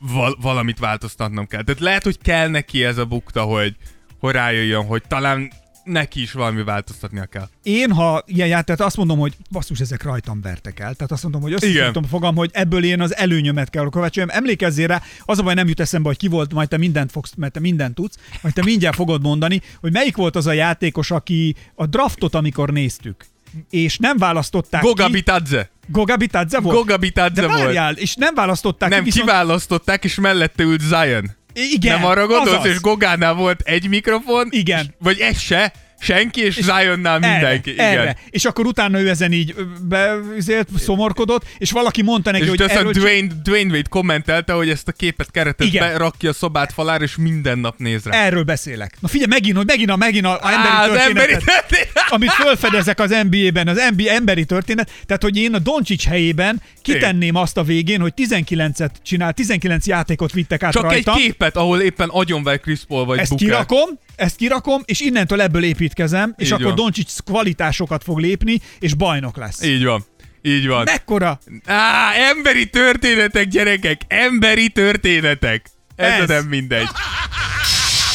val- 0.01 0.37
valamit 0.41 0.79
változtatnom 0.79 1.47
kell. 1.47 1.63
Tehát 1.63 1.81
lehet, 1.81 2.03
hogy 2.05 2.19
kell 2.23 2.49
neki 2.49 2.85
ez 2.85 2.99
a 2.99 3.05
bukta, 3.05 3.43
hogy, 3.43 3.75
hogy 4.19 4.33
rájöjjön, 4.33 4.85
hogy 4.85 5.03
talán 5.09 5.53
neki 5.87 6.23
is 6.23 6.33
valami 6.33 6.63
változtatnia 6.63 7.25
kell. 7.25 7.49
Én, 7.63 7.91
ha 7.93 8.23
ilyen 8.27 8.49
játék, 8.49 8.81
azt 8.81 8.97
mondom, 8.97 9.19
hogy 9.19 9.37
basszus, 9.51 9.81
ezek 9.81 10.03
rajtam 10.03 10.41
vertek 10.41 10.81
el. 10.81 10.95
Tehát 10.95 11.13
azt 11.13 11.23
mondom, 11.23 11.41
hogy 11.41 11.53
összeszoktam 11.53 12.05
fogam, 12.05 12.35
hogy 12.35 12.51
ebből 12.53 12.85
én 12.85 13.01
az 13.01 13.17
előnyömet 13.17 13.71
kell 13.71 13.85
kovácsoljam. 13.85 14.31
Emlékezzél 14.37 14.87
rá, 14.87 15.03
az 15.21 15.39
a 15.39 15.43
baj 15.43 15.55
nem 15.55 15.69
jut 15.69 15.81
eszembe, 15.81 16.09
hogy 16.09 16.17
ki 16.17 16.29
volt, 16.29 16.53
majd 16.53 16.69
te 16.69 16.77
mindent 16.77 17.11
fogsz, 17.11 17.33
mert 17.37 17.53
te 17.53 17.61
mindent 17.61 17.95
tudsz, 17.95 18.19
majd 18.43 18.55
te 18.55 18.63
mindjárt 18.65 18.97
fogod 18.97 19.23
mondani, 19.23 19.61
hogy 19.81 19.93
melyik 19.93 20.17
volt 20.17 20.37
az 20.37 20.47
a 20.47 20.53
játékos, 20.53 21.11
aki 21.11 21.55
a 21.75 21.87
draftot, 21.87 22.35
amikor 22.35 22.71
néztük, 22.71 23.25
és 23.71 23.99
nem 23.99 24.17
választották 24.17 24.83
Goga 24.83 25.07
ki. 25.07 25.13
Bitadze. 25.13 25.71
Goga 25.89 26.17
Bitadze 26.17 26.61
volt? 26.61 26.77
Goga 26.77 26.97
Bitadze 26.97 27.41
De 27.41 27.47
volt. 27.47 27.63
várjál, 27.63 27.95
és 27.95 28.15
nem 28.15 28.35
választották 28.35 28.91
Nem, 28.91 28.99
ki, 28.99 29.05
viszont... 29.05 29.25
kiválasztották, 29.29 30.05
és 30.05 30.15
mellette 30.15 30.63
ült 30.63 30.81
Zion. 30.81 31.31
Igen, 31.57 32.01
nem 32.01 32.09
arra 32.09 32.27
gondolsz, 32.27 32.59
azaz. 32.59 32.71
és 32.71 32.81
Gogánál 32.81 33.35
volt 33.35 33.61
egy 33.61 33.89
mikrofon, 33.89 34.49
Igen. 34.51 34.95
vagy 34.99 35.21
egy 35.21 35.39
se, 35.39 35.73
senki, 36.01 36.41
és, 36.45 36.57
és 36.57 36.65
Zionnál 36.65 37.19
mindenki. 37.19 37.71
Erre, 37.79 37.91
igen. 37.91 38.01
erre. 38.03 38.17
És 38.31 38.45
akkor 38.45 38.67
utána 38.67 39.01
ő 39.01 39.09
ezen 39.09 39.33
így 39.33 39.55
ö, 39.57 39.63
beüzélt, 39.89 40.69
szomorkodott, 40.79 41.45
és 41.59 41.71
valaki 41.71 42.03
mondta 42.03 42.31
neki, 42.31 42.43
És 42.43 42.49
hogy 42.49 42.63
erről 42.63 42.93
Dwayne, 42.93 43.33
Dwayne 43.43 43.71
Wade 43.71 43.89
kommentelte, 43.89 44.53
hogy 44.53 44.69
ezt 44.69 44.89
a 44.89 44.93
képet 44.93 45.31
keretet 45.31 45.67
Igen. 45.67 45.89
berakja 45.89 46.31
a 46.31 46.33
szobát 46.33 46.73
falára, 46.73 47.05
és 47.05 47.17
minden 47.17 47.59
nap 47.59 47.79
néz 47.79 48.05
rá. 48.05 48.25
Erről 48.25 48.43
beszélek. 48.43 48.97
Na 49.01 49.09
figyelj, 49.09 49.29
megint, 49.31 49.57
hogy 49.57 49.67
megint 49.67 49.91
a, 49.91 49.97
megint 49.97 50.25
a, 50.25 50.31
a 50.43 50.51
emberi 50.53 50.69
Á, 50.69 50.85
az 50.89 50.97
emberi 50.97 51.33
történet. 51.33 51.93
amit 52.09 52.31
fölfedezek 52.31 53.01
az 53.01 53.15
NBA-ben, 53.31 53.69
az 53.69 53.83
NBA 53.97 54.11
emberi 54.11 54.45
történet, 54.45 54.91
tehát 55.07 55.23
hogy 55.23 55.37
én 55.37 55.55
a 55.55 55.59
Doncsics 55.59 56.07
helyében 56.07 56.63
kitenném 56.83 57.35
azt 57.35 57.57
a 57.57 57.63
végén, 57.63 58.01
hogy 58.01 58.13
19-et 58.17 58.91
csinál, 59.03 59.33
19 59.33 59.87
játékot 59.87 60.33
vittek 60.33 60.63
át 60.63 60.73
Csak 60.73 60.83
rajta. 60.83 61.15
egy 61.15 61.21
képet, 61.21 61.57
ahol 61.57 61.81
éppen 61.81 62.09
agyonver 62.09 62.61
Chris 62.61 62.81
Paul 62.89 63.05
vagy 63.05 63.19
ezt 63.19 63.29
Booker. 63.29 63.47
kirakom, 63.47 63.89
ezt 64.17 64.37
kirakom, 64.37 64.83
és 64.85 65.01
innentől 65.01 65.41
ebből 65.41 65.65
építkezem, 65.65 66.35
és 66.37 66.47
Így 66.47 66.53
akkor 66.53 66.65
van. 66.67 66.75
Doncsics 66.75 67.13
kvalitásokat 67.25 68.03
fog 68.03 68.19
lépni, 68.19 68.61
és 68.79 68.95
bajnok 68.95 69.37
lesz. 69.37 69.63
Így 69.63 69.85
van. 69.85 70.05
Így 70.43 70.67
van. 70.67 70.83
Mekkora? 70.85 71.39
Á, 71.67 72.13
emberi 72.15 72.71
történetek, 72.71 73.49
gyerekek! 73.49 74.01
Emberi 74.09 74.69
történetek! 74.69 75.67
Ez, 75.97 76.21
Ez. 76.21 76.29
Nem 76.29 76.45
mindegy. 76.45 76.89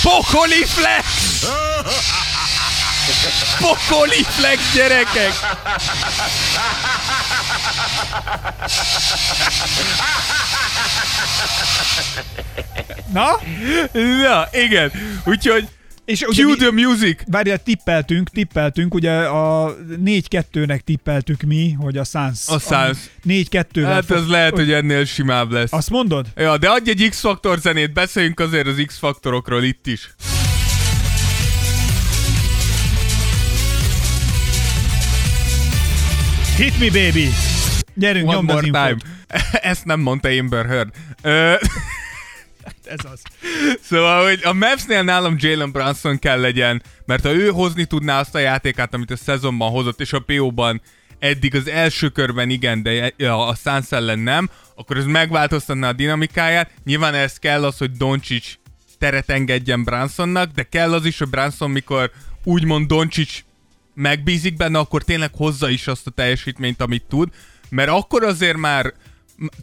Pokoli 0.02 0.64
flex! 0.66 1.06
Pokoli 3.60 4.24
flex, 4.24 4.74
gyerekek! 4.74 5.32
Na? 13.14 13.40
Na, 14.22 14.48
igen. 14.52 14.92
Úgyhogy 15.26 15.68
És 16.12 16.22
ugye 16.22 16.44
cue 16.44 16.56
the 16.56 16.72
music. 16.72 17.22
Várjál, 17.28 17.64
tippeltünk, 17.64 18.30
tippeltünk, 18.30 18.94
ugye 18.94 19.12
a 19.12 19.76
4-2-nek 20.06 20.80
tippeltük 20.80 21.42
mi, 21.42 21.72
hogy 21.72 21.98
a 21.98 22.04
Suns. 22.04 22.48
A 22.48 22.60
Suns. 22.60 22.98
4-2-vel 23.28 23.84
Hát 23.84 24.06
fog- 24.06 24.18
ez 24.18 24.28
lehet, 24.28 24.54
hogy 24.54 24.72
ennél 24.72 25.06
simább 25.06 25.52
lesz. 25.52 25.74
Azt 25.74 25.90
mondod? 25.90 26.26
Ja, 26.36 26.58
de 26.58 26.70
adj 26.70 26.90
egy 26.90 27.08
X-faktor 27.10 27.58
zenét, 27.60 27.94
beszéljünk 27.94 28.40
azért 28.40 28.68
az 28.68 28.84
X-faktorokról 28.86 29.64
itt 29.64 29.88
is. 29.88 30.14
Hit 36.58 36.80
me, 36.80 36.86
baby! 36.86 37.30
Gyerünk, 37.94 38.28
One 38.28 38.36
nyomd 38.36 38.50
az 38.50 38.60
time. 38.62 38.96
Ezt 39.72 39.86
nem 39.86 40.00
mondta 40.00 40.30
Amber 40.30 40.66
Heard. 40.66 40.90
Ö, 41.22 41.54
Ez 42.92 43.12
az. 43.12 43.22
Szóval, 43.82 44.24
hogy 44.24 44.40
a 44.44 44.54
Mavsnél 44.54 45.04
nálam 45.04 45.36
Jalen 45.38 45.72
Brunson 45.72 46.20
kell 46.20 46.40
legyen, 46.40 46.84
mert 47.06 47.24
ha 47.24 47.34
ő 47.34 47.50
hozni 47.50 47.86
tudná 47.86 48.20
azt 48.20 48.36
a 48.36 48.40
játékát, 48.40 48.94
amit 48.94 49.12
a 49.12 49.16
szezonban 49.16 49.72
hozott, 49.72 50.00
és 50.02 50.14
a 50.14 50.20
PO-ban 50.20 50.82
eddig 51.20 51.56
az 51.56 51.68
első 51.68 52.10
körben 52.10 52.50
igen, 52.50 52.84
de 52.84 53.14
a 53.28 53.56
Suns 53.56 53.92
ellen 53.92 54.20
nem, 54.20 54.50
akkor 54.76 54.98
ez 54.98 55.06
megváltoztatná 55.06 55.90
a 55.90 55.94
dinamikáját. 55.94 56.72
Nyilván 56.84 57.14
ez 57.14 57.38
kell 57.38 57.64
az, 57.64 57.78
hogy 57.78 57.92
Doncic 57.92 58.54
teret 58.98 59.30
engedjen 59.30 59.84
Brunsonnak, 59.84 60.52
de 60.52 60.64
kell 60.64 60.94
az 60.94 61.06
is, 61.06 61.18
hogy 61.18 61.30
Brunson, 61.30 61.72
mikor 61.72 62.12
úgymond 62.44 62.88
Doncic 62.88 63.44
megbízik 63.94 64.58
benne, 64.58 64.80
akkor 64.80 65.04
tényleg 65.04 65.32
hozza 65.34 65.70
is 65.70 65.88
azt 65.88 66.08
a 66.08 66.12
teljesítményt, 66.12 66.82
amit 66.82 67.06
tud, 67.10 67.30
mert 67.70 67.90
akkor 67.90 68.24
azért 68.24 68.58
már 68.58 68.94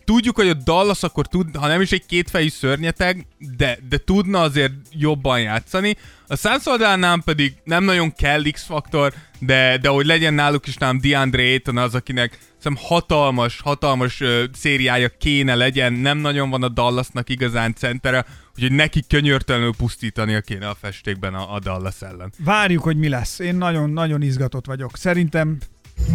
tudjuk, 0.04 0.36
hogy 0.36 0.48
a 0.48 0.54
Dallas 0.54 1.02
akkor 1.02 1.26
tud, 1.26 1.56
ha 1.56 1.66
nem 1.66 1.80
is 1.80 1.92
egy 1.92 2.06
kétfejű 2.06 2.48
szörnyeteg, 2.48 3.26
de, 3.56 3.78
de 3.88 3.98
tudna 3.98 4.40
azért 4.40 4.72
jobban 4.92 5.40
játszani. 5.40 5.96
A 6.26 6.36
Suns 6.36 6.66
oldalánál 6.66 7.20
pedig 7.24 7.54
nem 7.64 7.84
nagyon 7.84 8.12
kell 8.12 8.42
X-faktor, 8.50 9.14
de, 9.38 9.78
de 9.78 9.88
hogy 9.88 10.06
legyen 10.06 10.34
náluk 10.34 10.66
is 10.66 10.76
nem 10.76 11.00
DeAndre 11.00 11.42
Ayton 11.42 11.76
az, 11.76 11.94
akinek 11.94 12.38
szerintem 12.58 12.86
hatalmas, 12.88 13.60
hatalmas 13.60 14.20
ö, 14.20 14.44
szériája 14.52 15.08
kéne 15.08 15.54
legyen, 15.54 15.92
nem 15.92 16.18
nagyon 16.18 16.50
van 16.50 16.62
a 16.62 16.68
Dallasnak 16.68 17.28
igazán 17.28 17.74
centere, 17.74 18.24
úgyhogy 18.54 18.72
neki 18.72 19.04
könyörtelenül 19.08 19.74
pusztítania 19.76 20.40
kéne 20.40 20.68
a 20.68 20.76
festékben 20.80 21.34
a, 21.34 21.54
a 21.54 21.58
Dallas 21.58 22.02
ellen. 22.02 22.32
Várjuk, 22.38 22.82
hogy 22.82 22.96
mi 22.96 23.08
lesz. 23.08 23.38
Én 23.38 23.54
nagyon-nagyon 23.54 24.22
izgatott 24.22 24.66
vagyok. 24.66 24.96
Szerintem, 24.96 25.58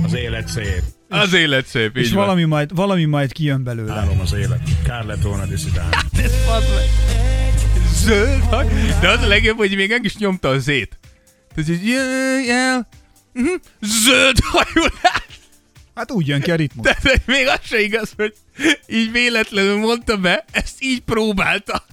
Az 0.03 0.13
élet 0.13 0.47
szép. 0.47 0.81
Az 1.09 1.33
élet 1.33 1.65
szép, 1.65 1.97
és 1.97 2.07
így 2.07 2.13
van. 2.13 2.23
valami 2.25 2.43
majd, 2.43 2.75
valami 2.75 3.05
majd 3.05 3.31
kijön 3.31 3.63
belőle. 3.63 3.93
Állom 3.93 4.19
az 4.19 4.33
élet. 4.33 4.61
Kár 4.83 5.05
lett 5.05 5.21
volna 5.21 5.45
diszidálni. 5.45 5.95
Zöld 7.93 8.41
haj. 8.41 8.67
De 9.01 9.09
az 9.09 9.21
a 9.21 9.27
legjobb, 9.27 9.57
hogy 9.57 9.75
még 9.75 9.89
meg 9.89 10.03
is 10.03 10.17
nyomta 10.17 10.49
a 10.49 10.59
zét. 10.59 10.99
Tehát 11.55 11.69
így, 11.69 11.87
jöjj 11.87 12.49
el, 12.49 12.87
mhm, 13.33 13.53
zöld 13.81 14.37
hajulás. 14.43 15.39
Hát 15.95 16.11
úgy 16.11 16.27
jön 16.27 16.41
ki 16.41 16.51
a 16.51 16.55
ritmus. 16.55 16.83
Tehát 16.85 17.01
hogy 17.01 17.21
még 17.25 17.47
az 17.47 17.59
se 17.63 17.81
igaz, 17.81 18.13
hogy 18.15 18.33
így 18.87 19.11
véletlenül 19.11 19.77
mondta 19.77 20.17
be, 20.17 20.45
ezt 20.51 20.75
így 20.79 20.99
próbálta. 20.99 21.85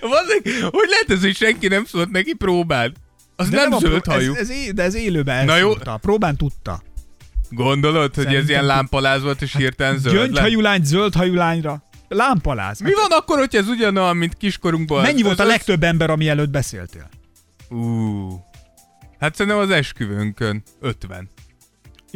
Vazzeg, 0.00 0.42
hogy 0.70 0.88
lehet 0.88 1.06
ez, 1.08 1.20
hogy 1.20 1.36
senki 1.36 1.68
nem 1.68 1.84
szólt 1.84 2.10
neki 2.10 2.34
próbáld? 2.34 2.92
Az 3.36 3.48
De 3.48 3.56
nem, 3.56 3.72
a 3.72 3.78
zöld 3.78 4.04
hajú. 4.06 4.32
Ez, 4.32 4.38
ez, 4.38 4.50
é- 4.50 4.74
de 4.74 4.82
ez 4.82 4.94
élőben 4.94 5.44
Na 5.44 5.56
jó. 5.56 5.66
elszúrta. 5.68 5.96
Próbán 5.96 6.36
tudta. 6.36 6.82
Gondolod, 7.50 8.14
hogy 8.14 8.24
ez 8.24 8.30
Szerintem 8.30 8.48
ilyen 8.48 8.64
lámpaláz 8.64 9.22
volt, 9.22 9.42
és 9.42 9.56
hirtelen 9.56 9.98
zöld? 9.98 10.14
Gyöngyhajú 10.14 10.60
lány, 10.60 10.84
zöld 10.84 11.14
hajú 11.14 11.34
lányra. 11.34 11.82
Lámpaláz. 12.08 12.80
Mi 12.80 12.94
van 12.94 13.18
akkor, 13.18 13.38
hogy 13.38 13.56
ez 13.56 13.68
ugyanolyan, 13.68 14.16
mint 14.16 14.34
kiskorunkban? 14.34 15.02
Mennyi 15.02 15.22
volt 15.22 15.40
a 15.40 15.44
legtöbb 15.44 15.82
ember, 15.82 16.10
ami 16.10 16.28
előtt 16.28 16.50
beszéltél? 16.50 17.08
Ú. 17.68 18.44
Hát 19.18 19.34
szerintem 19.34 19.60
az 19.62 19.70
esküvőnkön 19.70 20.62
50. 20.80 21.28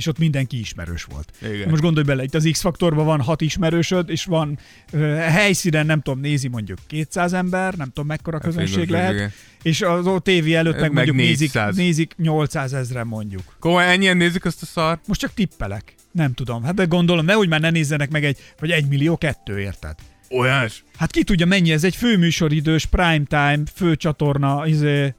És 0.00 0.06
ott 0.06 0.18
mindenki 0.18 0.58
ismerős 0.58 1.04
volt. 1.04 1.32
Igen. 1.52 1.68
Most 1.68 1.82
gondolj 1.82 2.06
bele, 2.06 2.22
itt 2.22 2.34
az 2.34 2.48
X-faktorban 2.52 3.04
van 3.04 3.20
hat 3.20 3.40
ismerősöd, 3.40 4.10
és 4.10 4.24
van 4.24 4.58
ö, 4.92 4.98
helyszínen, 5.14 5.86
nem 5.86 6.00
tudom, 6.00 6.20
nézi 6.20 6.48
mondjuk 6.48 6.78
200 6.86 7.32
ember, 7.32 7.74
nem 7.74 7.86
tudom 7.86 8.06
mekkora 8.06 8.36
Hát 8.36 8.46
közönség 8.46 8.76
végül, 8.76 8.96
lehet, 8.96 9.12
igen. 9.12 9.32
és 9.62 9.82
az 9.82 10.06
ott 10.06 10.24
tévé 10.24 10.54
előtt 10.54 10.72
meg, 10.72 10.80
meg 10.80 10.92
mondjuk 10.92 11.16
nézik, 11.16 11.52
400. 11.52 11.76
nézik 11.76 12.14
800 12.16 12.72
ezre 12.72 13.04
mondjuk. 13.04 13.56
Komolyan 13.58 13.90
ennyien 13.90 14.16
nézik 14.16 14.44
azt 14.44 14.62
a 14.62 14.66
szart? 14.66 15.06
Most 15.06 15.20
csak 15.20 15.34
tippelek. 15.34 15.94
Nem 16.12 16.34
tudom. 16.34 16.62
Hát 16.62 16.74
de 16.74 16.84
gondolom, 16.84 17.24
nehogy 17.24 17.48
már 17.48 17.60
ne 17.60 17.70
nézzenek 17.70 18.10
meg 18.10 18.24
egy, 18.24 18.38
vagy 18.58 18.70
egy 18.70 18.88
millió 18.88 19.16
kettő, 19.16 19.60
érted? 19.60 19.94
Olyan. 20.30 20.68
Hát 20.96 21.10
ki 21.10 21.24
tudja 21.24 21.46
mennyi, 21.46 21.72
ez 21.72 21.84
egy 21.84 21.96
főműsoridős 21.96 22.86
primetime 22.86 23.60
főcsatorna 23.74 24.66
izé, 24.66 25.14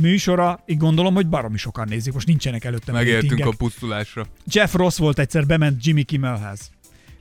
műsora, 0.00 0.62
így 0.66 0.76
gondolom, 0.76 1.14
hogy 1.14 1.26
baromi 1.26 1.58
sokan 1.58 1.88
nézik, 1.88 2.12
most 2.12 2.26
nincsenek 2.26 2.64
előttem 2.64 2.94
Megértünk 2.94 3.30
ratingek. 3.30 3.52
a 3.52 3.56
pusztulásra. 3.56 4.26
Jeff 4.46 4.74
Ross 4.74 4.96
volt 4.98 5.18
egyszer, 5.18 5.46
bement 5.46 5.84
Jimmy 5.86 6.02
Kimmelhez. 6.02 6.70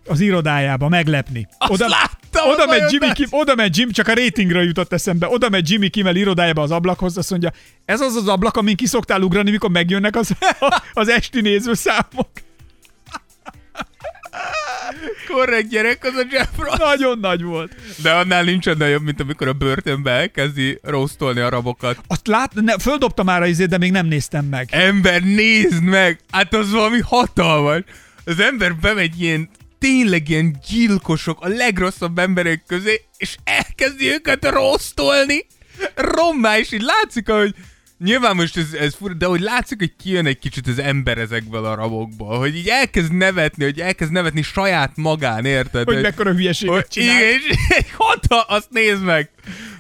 Az 0.08 0.20
irodájába 0.20 0.90
meglepni. 0.90 1.48
Azt 1.58 1.80
láttam, 1.80 2.50
oda, 2.50 2.66
megy 2.66 2.92
Jimmy. 2.92 3.14
Kim, 3.14 3.28
oda 3.30 3.56
megy 3.56 3.78
Jim, 3.78 3.92
csak 3.92 4.08
a 4.08 4.14
ratingre 4.14 4.64
jutott 4.64 4.94
eszembe, 4.94 5.28
oda 5.30 5.50
megy 5.50 5.70
Jimmy 5.70 5.90
Kimmel 5.90 6.16
irodájába 6.16 6.62
az 6.62 6.72
ablakhoz, 6.72 7.18
azt 7.18 7.30
mondja, 7.30 7.52
ez 7.86 8.02
az 8.02 8.16
az 8.16 8.28
ablak, 8.28 8.58
amin 8.58 8.76
ki 8.76 8.86
szoktál 8.86 9.22
ugrani, 9.22 9.52
mikor 9.52 9.70
megjönnek 9.70 10.16
az, 10.16 10.32
az 10.94 11.08
esti 11.08 11.42
nézőszámok. 11.42 12.30
Korrekt 15.28 15.70
gyerek 15.70 16.04
az 16.04 16.16
a 16.16 16.26
Jeff 16.32 16.48
Ross. 16.58 16.78
Nagyon 16.78 17.20
nagy 17.20 17.44
volt. 17.44 17.76
De 18.02 18.12
annál 18.12 18.44
nincsen 18.44 18.78
nagyobb, 18.78 19.04
mint 19.04 19.22
amikor 19.22 19.48
a 19.48 19.54
börtönbe 19.54 20.12
elkezdi 20.12 20.80
roastolni 20.84 21.40
a 21.40 21.50
rabokat. 21.50 21.98
Azt 22.08 22.28
lát, 22.28 22.54
ne, 22.54 22.78
földobtam 22.78 23.26
már 23.26 23.48
izét, 23.48 23.68
de 23.68 23.78
még 23.78 23.92
nem 23.92 24.06
néztem 24.06 24.46
meg. 24.46 24.68
Ember, 24.72 25.22
nézd 25.22 25.84
meg! 25.84 26.20
Hát 26.32 26.54
az 26.54 26.72
valami 26.72 27.00
hatalmas. 27.00 27.82
Az 28.26 28.40
ember 28.40 28.76
bemegy 28.76 29.22
ilyen, 29.22 29.50
tényleg 29.80 30.30
ilyen 30.30 30.58
gyilkosok, 30.70 31.42
a 31.42 31.48
legrosszabb 31.48 32.18
emberek 32.18 32.64
közé, 32.68 33.02
és 33.18 33.36
elkezdi 33.44 34.12
őket 34.12 34.50
rossztolni. 34.50 35.46
Rommá, 35.96 36.58
és 36.58 36.72
így 36.72 36.82
látszik, 36.82 37.30
hogy 37.30 37.56
Nyilván 38.04 38.36
most 38.36 38.58
ez, 38.58 38.74
ez 38.74 38.96
fura, 38.96 39.14
de 39.14 39.26
hogy 39.26 39.40
látszik, 39.40 39.78
hogy 39.80 39.94
kijön 39.96 40.26
egy 40.26 40.40
kicsit 40.40 40.68
az 40.68 40.80
ember 40.80 41.18
ezekből 41.18 41.66
a 41.66 41.76
rabokból, 41.76 42.38
hogy 42.38 42.56
így 42.56 42.68
elkezd 42.68 43.12
nevetni, 43.12 43.64
hogy 43.64 43.80
elkezd 43.80 44.12
nevetni 44.12 44.42
saját 44.42 44.92
magán, 44.96 45.46
érted? 45.46 45.86
Hogy 45.86 46.02
mekkora 46.02 46.32
hülyeséget 46.32 46.76
hogy, 46.76 46.88
csinál. 46.88 47.16
Igen, 47.16 47.40
és 47.40 47.86
hata, 47.98 48.42
azt 48.42 48.68
nézd 48.70 49.04
meg! 49.04 49.30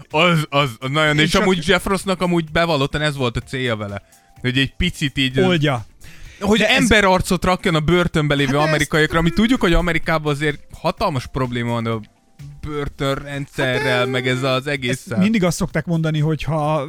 Az, 0.10 0.46
az, 0.50 0.70
az 0.80 0.90
nagyon, 0.90 1.20
és, 1.20 1.30
csak- 1.30 1.42
amúgy 1.42 1.68
Jeff 1.68 1.86
Rossnak 1.86 2.22
amúgy 2.22 2.52
bevallottan 2.52 3.02
ez 3.02 3.16
volt 3.16 3.38
a 3.38 3.40
célja 3.40 3.76
vele. 3.76 4.02
Hogy 4.42 4.58
egy 4.58 4.76
picit 4.76 5.18
így... 5.18 5.40
Oldja. 5.40 5.86
Hogy 6.40 6.60
De 6.60 6.70
ez- 6.70 6.82
emberarcot 6.82 7.46
rakjon 7.46 7.76
a 7.76 7.80
börtönbe 7.80 8.36
lévő 8.36 8.58
Hát 8.58 8.68
amerikaiakra, 8.68 9.20
ami 9.20 9.30
tudjuk, 9.30 9.62
hogy 9.62 9.74
Amerikában 9.74 10.34
azért 10.34 10.60
hatalmas 10.74 11.28
probléma 11.28 11.72
van 11.72 11.86
a 11.86 12.00
börtönrendszerrel, 12.68 14.06
meg 14.06 14.28
ez 14.28 14.44
az 14.44 14.68
egésszel. 14.68 15.18
Mindig 15.18 15.44
azt 15.44 15.58
szokták 15.58 15.86
mondani, 15.86 16.20
hogy 16.20 16.44
ha 16.44 16.86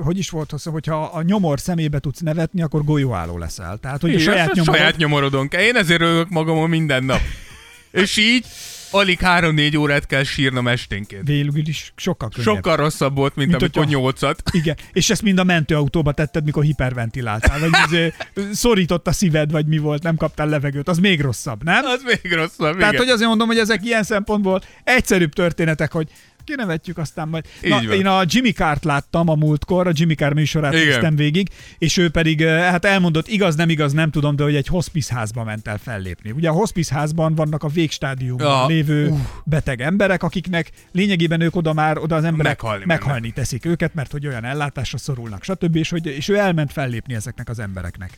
hogy 0.00 0.18
is 0.18 0.30
volt 0.30 0.54
hogyha 0.64 1.02
a 1.02 1.22
nyomor 1.22 1.60
szemébe 1.60 1.98
tudsz 1.98 2.20
nevetni, 2.20 2.62
akkor 2.62 2.84
golyóálló 2.84 3.38
leszel. 3.38 3.78
Tehát, 3.78 4.00
hogy 4.00 4.10
a 4.10 4.12
Igen, 4.12 4.24
saját 4.24 4.48
a 4.48 4.52
nyomorod... 4.54 4.76
saját 4.76 4.96
nyomorodon 4.96 5.48
kell. 5.48 5.62
Én 5.62 5.76
ezért 5.76 6.00
rögök 6.00 6.28
magamon 6.28 6.68
minden 6.68 7.04
nap. 7.04 7.20
És 7.90 8.16
így 8.16 8.46
alig 8.90 9.18
3-4 9.22 9.78
órát 9.78 10.06
kell 10.06 10.22
sírnom 10.22 10.68
esténként. 10.68 11.26
Végül 11.26 11.68
is 11.68 11.92
sokkal 11.96 12.28
könnyebb. 12.28 12.54
Sokkal 12.54 12.76
rosszabb 12.76 13.16
volt, 13.16 13.36
mint, 13.36 13.48
Mint 13.50 13.62
amikor 13.62 13.86
nyolcat. 13.86 14.42
Igen, 14.60 14.76
és 14.92 15.10
ezt 15.10 15.22
mind 15.22 15.38
a 15.38 15.44
mentőautóba 15.44 16.12
tetted, 16.12 16.44
mikor 16.44 16.64
hiperventiláltál, 16.64 17.58
vagy 17.58 17.70
izé, 17.86 18.12
szorított 18.52 19.06
a 19.06 19.12
szíved, 19.12 19.50
vagy 19.50 19.66
mi 19.66 19.78
volt, 19.78 20.02
nem 20.02 20.16
kaptál 20.16 20.48
levegőt, 20.48 20.88
az 20.88 20.98
még 20.98 21.20
rosszabb, 21.20 21.64
nem? 21.64 21.84
Az 21.84 22.02
még 22.02 22.32
rosszabb, 22.32 22.78
Tehát, 22.78 22.92
igen. 22.92 23.04
hogy 23.04 23.14
azért 23.14 23.28
mondom, 23.28 23.46
hogy 23.46 23.58
ezek 23.58 23.84
ilyen 23.84 24.02
szempontból 24.02 24.62
egyszerűbb 24.84 25.32
történetek, 25.32 25.92
hogy 25.92 26.08
kinevetjük, 26.46 26.98
aztán 26.98 27.28
majd. 27.28 27.44
Így 27.64 27.70
Na, 27.70 27.76
van. 27.82 27.92
én 27.92 28.06
a 28.06 28.22
Jimmy 28.26 28.50
Carr-t 28.50 28.84
láttam 28.84 29.28
a 29.28 29.34
múltkor, 29.34 29.86
a 29.86 29.90
Jimmy 29.94 30.14
Carr 30.14 30.32
műsorát 30.32 30.72
Igen. 30.72 30.86
néztem 30.86 31.16
végig, 31.16 31.48
és 31.78 31.96
ő 31.96 32.10
pedig, 32.10 32.42
eh, 32.42 32.70
hát 32.70 32.84
elmondott, 32.84 33.28
igaz, 33.28 33.54
nem 33.54 33.68
igaz, 33.68 33.92
nem 33.92 34.10
tudom, 34.10 34.36
de 34.36 34.42
hogy 34.42 34.54
egy 34.56 34.66
hospice 34.66 35.14
házba 35.14 35.44
ment 35.44 35.68
el 35.68 35.78
fellépni. 35.78 36.30
Ugye 36.30 36.48
a 36.48 36.52
hospice 36.52 36.94
házban 36.94 37.34
vannak 37.34 37.62
a 37.62 37.68
végstádiumban 37.68 38.46
Ja, 38.60 38.66
lévő 38.66 39.08
uff. 39.08 39.20
beteg 39.44 39.80
emberek, 39.80 40.22
akiknek 40.22 40.70
lényegében 40.92 41.40
ők 41.40 41.56
oda 41.56 41.72
már, 41.72 41.98
oda 41.98 42.14
az 42.16 42.24
emberek 42.24 42.62
Meghalni 42.62 42.84
meghalni 42.86 43.30
teszik 43.30 43.64
őket, 43.64 43.94
mert 43.94 44.12
hogy 44.12 44.26
olyan 44.26 44.44
ellátásra 44.44 44.98
szorulnak, 44.98 45.42
stb. 45.42 45.76
És, 45.76 45.90
hogy, 45.90 46.06
és 46.06 46.28
ő 46.28 46.36
elment 46.38 46.72
fellépni 46.72 47.14
ezeknek 47.14 47.48
az 47.48 47.58
embereknek. 47.58 48.10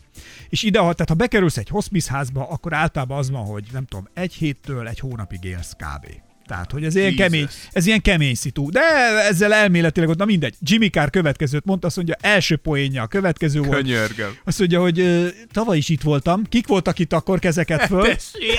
És 0.49 0.63
ide, 0.63 0.79
ha- 0.79 0.93
tehát 0.93 1.09
ha 1.09 1.15
bekerülsz 1.15 1.57
egy 1.57 1.69
hospice 1.69 2.13
házba, 2.13 2.49
akkor 2.49 2.73
általában 2.75 3.19
az 3.19 3.31
van, 3.31 3.45
hogy 3.45 3.65
nem 3.73 3.85
tudom, 3.85 4.09
egy 4.15 4.33
héttől 4.35 4.89
egy 4.89 4.99
hónapig 5.01 5.45
élsz 5.45 5.73
kb. 5.73 6.07
Tehát, 6.49 6.71
hogy 6.73 6.85
ez 6.85 6.95
ilyen, 6.95 7.07
Jesus. 7.07 7.25
kemény, 7.27 7.49
ez 7.73 7.87
ilyen 7.87 8.03
kemény 8.03 8.35
szitu. 8.35 8.71
De 8.71 8.81
ezzel 9.29 9.53
elméletileg 9.53 10.09
ott, 10.09 10.19
na 10.19 10.25
mindegy. 10.25 10.55
Jimmy 10.61 10.89
Carr 10.89 11.11
következőt 11.11 11.65
mondta, 11.65 11.87
azt 11.87 11.97
mondja, 11.97 12.15
első 12.21 12.57
poénja, 12.57 13.03
a 13.03 13.07
következő 13.07 13.61
volt. 13.61 13.81
Könyörgöm. 13.81 14.37
Azt 14.45 14.59
mondja, 14.59 14.81
hogy 14.81 14.99
ö, 14.99 15.27
tavaly 15.53 15.77
is 15.77 15.89
itt 15.89 16.03
voltam. 16.03 16.45
Kik 16.45 16.67
voltak 16.67 16.99
itt 16.99 17.13
akkor 17.13 17.39
kezeket 17.39 17.87
föl? 17.87 18.03
Tessék! 18.15 18.59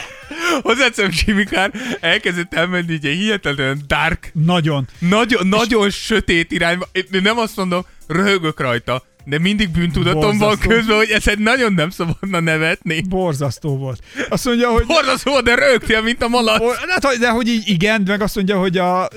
Hozzáteszem, 0.62 1.10
Jimmy 1.26 1.44
Carr 1.44 1.72
elkezdett 2.00 2.54
elmenni 2.54 2.94
egy 2.94 3.06
hihetetlen 3.06 3.82
dark, 3.88 4.32
Nagyon. 4.34 4.88
nagyon, 5.00 5.48
nagyon 5.48 5.90
sötét 5.90 6.52
irányba. 6.52 6.88
Én 6.92 7.22
nem 7.22 7.38
azt 7.38 7.56
mondom, 7.56 7.86
röhögök 8.08 8.60
rajta, 8.60 9.04
de 9.26 9.40
mindig 9.40 9.70
bűntudatom 9.70 10.22
van 10.22 10.38
Borzasztó. 10.38 10.70
közben, 10.70 10.98
hogy 10.98 11.10
ezen 11.10 11.40
nagyon 11.40 11.74
nem 11.74 11.90
szabadna 11.90 12.40
nevetni. 12.40 13.02
Borzasztó 13.02 13.78
volt. 13.78 14.04
Azt 14.30 14.46
mondja, 14.46 14.70
hogy... 14.70 14.86
Borzasztó, 14.86 15.42
de 15.42 15.56
rögtél, 15.56 16.02
mint 16.02 16.24
a 16.24 16.28
malac. 16.28 16.62
Or- 16.62 16.78
Hát, 16.90 17.18
de 17.20 17.30
hogy 17.30 17.48
így 17.48 17.68
igen, 17.70 18.02
meg 18.06 18.22
azt 18.22 18.36
mondja, 18.36 18.60
hogy 18.60 18.78
a... 18.78 19.08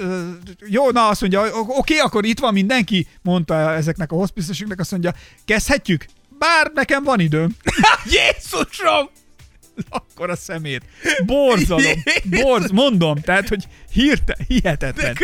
Jó, 0.66 0.90
na 0.90 1.08
azt 1.08 1.20
mondja, 1.20 1.42
oké, 1.66 1.98
akkor 1.98 2.24
itt 2.24 2.38
van 2.38 2.52
mindenki, 2.52 3.06
mondta 3.22 3.72
ezeknek 3.72 4.12
a 4.12 4.14
hospice 4.14 4.52
azt 4.76 4.90
mondja, 4.90 5.14
kezdhetjük? 5.44 6.06
Bár 6.38 6.70
nekem 6.74 7.04
van 7.04 7.20
időm. 7.20 7.56
Jézusom! 8.04 9.08
Akkor 9.98 10.30
a 10.30 10.36
szemét. 10.36 10.82
Borzalom. 11.26 12.02
Borz, 12.42 12.70
mondom, 12.70 13.16
tehát, 13.16 13.48
hogy 13.48 13.64
hirte, 13.92 14.36
hihetetlen. 14.48 15.16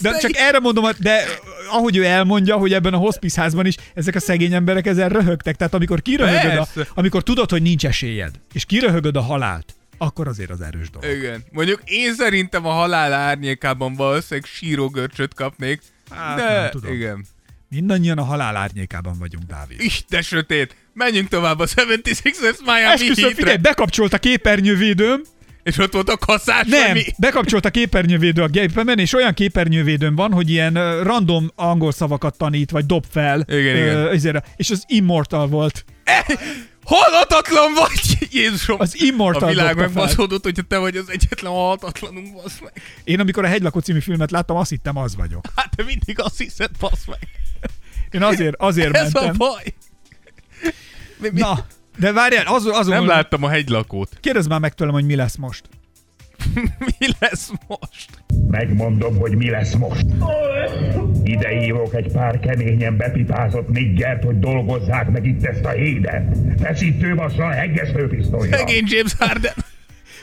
De 0.00 0.10
te 0.10 0.18
csak 0.18 0.36
erre 0.36 0.58
mondom, 0.58 0.84
de 0.98 1.24
ahogy 1.70 1.96
ő 1.96 2.04
elmondja, 2.04 2.56
hogy 2.56 2.72
ebben 2.72 2.94
a 2.94 2.96
hospice 2.96 3.40
házban 3.40 3.66
is 3.66 3.74
ezek 3.94 4.14
a 4.14 4.20
szegény 4.20 4.54
emberek 4.54 4.86
ezen 4.86 5.08
röhögtek. 5.08 5.56
Tehát 5.56 5.74
amikor 5.74 6.02
kiröhögöd, 6.02 6.56
a, 6.58 6.66
amikor 6.94 7.22
tudod, 7.22 7.50
hogy 7.50 7.62
nincs 7.62 7.86
esélyed, 7.86 8.34
és 8.52 8.64
kiröhögöd 8.64 9.16
a 9.16 9.22
halált, 9.22 9.74
akkor 9.98 10.28
azért 10.28 10.50
az 10.50 10.60
erős 10.60 10.90
dolog. 10.90 11.16
Igen. 11.16 11.44
Mondjuk 11.50 11.82
én 11.84 12.14
szerintem 12.14 12.66
a 12.66 12.70
halál 12.70 13.12
árnyékában 13.12 13.94
valószínűleg 13.94 14.50
sírógörcsöt 14.50 15.34
kapnék. 15.34 15.80
Hát, 16.10 16.36
de 16.36 16.60
nem 16.60 16.70
tudom. 16.70 16.92
igen. 16.92 17.26
Mindannyian 17.74 18.18
a 18.18 18.22
halál 18.24 18.56
árnyékában 18.56 19.18
vagyunk, 19.18 19.44
Dávid. 19.44 19.80
Is, 19.80 20.04
de 20.08 20.22
sötét. 20.22 20.76
Menjünk 20.94 21.28
tovább 21.28 21.58
a 21.58 21.66
76ers 21.66 22.58
Miami 22.64 22.82
Esküszöm, 22.82 23.14
figyelj, 23.14 23.34
Heatre. 23.34 23.56
bekapcsolt 23.56 24.12
a 24.12 24.18
képernyővédőm, 24.18 25.22
És 25.62 25.78
ott 25.78 25.92
volt 25.92 26.08
a 26.08 26.16
kaszás, 26.16 26.66
nem, 26.66 26.92
mi? 26.92 27.04
bekapcsolt 27.18 27.64
a 27.64 27.70
képernyővédő 27.70 28.42
a 28.42 28.46
gépemen, 28.46 28.98
és 28.98 29.14
olyan 29.14 29.34
képernyővédőm 29.34 30.14
van, 30.14 30.32
hogy 30.32 30.50
ilyen 30.50 30.76
ö, 30.76 31.02
random 31.02 31.50
angol 31.54 31.92
szavakat 31.92 32.36
tanít, 32.36 32.70
vagy 32.70 32.86
dob 32.86 33.04
fel. 33.10 33.44
Igen, 33.48 33.76
igen. 33.76 34.08
Ezért, 34.08 34.46
és 34.56 34.70
az 34.70 34.84
Immortal 34.86 35.46
volt. 35.46 35.84
Halhatatlan 36.84 37.72
vagy! 37.74 38.18
Jézusom! 38.40 38.80
Az 38.80 39.02
Immortal 39.02 39.48
a 39.48 39.52
világ 39.52 39.76
megbaszódott, 39.76 40.42
hogyha 40.42 40.62
te 40.62 40.78
vagy 40.78 40.96
az 40.96 41.10
egyetlen 41.10 41.52
halhatatlanunk, 41.52 42.34
basz 42.34 42.60
meg. 42.60 42.72
Én 43.04 43.20
amikor 43.20 43.44
a 43.44 43.48
Hegylakó 43.48 43.78
című 43.78 44.00
filmet 44.00 44.30
láttam, 44.30 44.56
azt 44.56 44.70
hittem, 44.70 44.96
az 44.96 45.16
vagyok. 45.16 45.44
Hát 45.56 45.76
te 45.76 45.82
mindig 45.82 46.20
azt 46.20 46.38
hiszed, 46.38 46.70
basz 46.78 47.04
meg. 47.06 47.18
Én 48.12 48.22
azért, 48.22 48.54
azért 48.58 48.96
Ez 48.96 49.14
a 49.14 49.20
mentem. 49.20 49.34
baj. 49.36 49.62
Mi, 51.18 51.28
mi? 51.32 51.40
Na, 51.40 51.66
de 51.98 52.12
várjál, 52.12 52.44
az, 52.46 52.66
azon, 52.66 52.94
Nem 52.94 53.06
láttam 53.06 53.42
a 53.42 53.48
hegylakót. 53.48 54.08
kérdezz 54.20 54.46
már 54.46 54.60
meg 54.60 54.74
tőlem, 54.74 54.94
hogy 54.94 55.04
mi 55.04 55.14
lesz 55.16 55.36
most. 55.36 55.62
Mi 56.98 57.06
lesz 57.18 57.50
most? 57.66 58.08
Megmondom, 58.50 59.16
hogy 59.16 59.36
mi 59.36 59.50
lesz 59.50 59.74
most. 59.74 60.04
Ide 61.24 61.48
hívok 61.48 61.94
egy 61.94 62.12
pár 62.12 62.40
keményen 62.40 62.96
bepipázott 62.96 63.68
niggert, 63.68 64.24
hogy 64.24 64.38
dolgozzák 64.38 65.10
meg 65.10 65.26
itt 65.26 65.44
ezt 65.44 65.64
a 65.64 65.70
hédet. 65.70 66.36
Feszítővassal 66.62 67.50
hegesztőpisztolyra. 67.50 68.56
Szegény 68.56 68.84
James 68.86 69.12
Harden. 69.18 69.52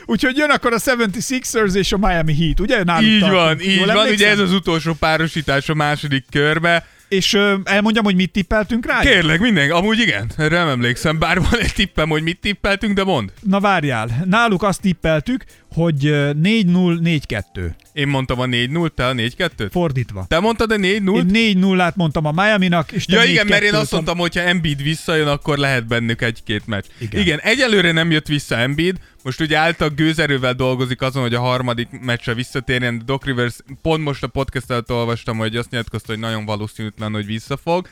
Úgyhogy 0.06 0.36
jön 0.36 0.50
akkor 0.50 0.72
a 0.72 0.78
76ers 0.78 1.74
és 1.74 1.92
a 1.92 1.98
Miami 1.98 2.34
Heat, 2.36 2.60
ugye? 2.60 2.84
Náluk 2.84 3.08
Így 3.08 3.20
tartunk. 3.20 3.40
van, 3.42 3.60
így 3.60 3.74
Jól 3.76 3.86
van. 3.86 3.96
emlékszem? 3.96 4.14
Ugye 4.14 4.28
ez 4.28 4.38
az 4.38 4.52
utolsó 4.52 4.92
párosítás 4.98 5.68
a 5.68 5.74
második 5.74 6.24
körbe. 6.30 6.86
És 7.10 7.34
ö, 7.34 7.54
elmondjam, 7.64 8.04
hogy 8.04 8.14
mit 8.14 8.32
tippeltünk 8.32 8.86
rá? 8.86 9.00
Kérlek, 9.00 9.40
minden, 9.40 9.70
amúgy 9.70 9.98
igen, 9.98 10.30
erre 10.36 10.58
nem 10.58 10.68
emlékszem, 10.68 11.18
bár 11.18 11.40
van 11.40 11.58
egy 11.60 11.72
tippem, 11.72 12.08
hogy 12.08 12.22
mit 12.22 12.40
tippeltünk, 12.40 12.94
de 12.94 13.04
mond. 13.04 13.32
Na 13.42 13.60
várjál, 13.60 14.24
náluk 14.24 14.62
azt 14.62 14.80
tippeltük, 14.80 15.44
hogy 15.72 16.06
ö, 16.06 16.30
4-0, 16.42 17.20
4-2. 17.54 17.70
Én 17.92 18.08
mondtam 18.08 18.40
a 18.40 18.44
4-0, 18.44 18.88
te 18.94 19.06
a 19.06 19.12
4-2-t? 19.12 19.68
Fordítva. 19.70 20.24
Te 20.28 20.40
mondtad 20.40 20.70
a 20.70 20.76
4-0? 20.76 20.82
Én 20.82 21.56
4-0-át 21.62 21.96
mondtam 21.96 22.24
a 22.24 22.32
Miami-nak, 22.32 22.92
és 22.92 23.04
te 23.04 23.16
Ja 23.16 23.24
igen, 23.24 23.46
mert 23.46 23.62
én 23.62 23.72
4-2-t 23.72 23.80
azt 23.80 23.92
mondtam, 23.92 24.18
hogy 24.18 24.34
ha 24.34 24.40
Embiid 24.40 24.82
visszajön, 24.82 25.28
akkor 25.28 25.58
lehet 25.58 25.86
bennük 25.86 26.22
egy-két 26.22 26.66
meccs. 26.66 26.84
Igen. 26.98 27.20
Igen. 27.20 27.22
igen, 27.22 27.38
egyelőre 27.38 27.92
nem 27.92 28.10
jött 28.10 28.26
vissza 28.26 28.56
Embiid, 28.56 28.98
most 29.22 29.40
ugye 29.40 29.56
által 29.56 29.88
gőzerővel 29.88 30.54
dolgozik 30.54 31.02
azon, 31.02 31.22
hogy 31.22 31.34
a 31.34 31.40
harmadik 31.40 31.88
meccsre 32.00 32.34
visszatérjen, 32.34 32.98
de 32.98 33.04
Doc 33.04 33.24
Rivers 33.24 33.56
pont 33.82 34.04
most 34.04 34.22
a 34.22 34.26
podcast 34.26 34.70
előtt 34.70 34.92
olvastam, 34.92 35.38
hogy 35.38 35.56
azt 35.56 35.70
nyilatkozta, 35.70 36.12
hogy 36.12 36.20
nagyon 36.20 36.44
valószínűtlen, 36.44 37.12
hogy 37.12 37.26
visszafog. 37.26 37.88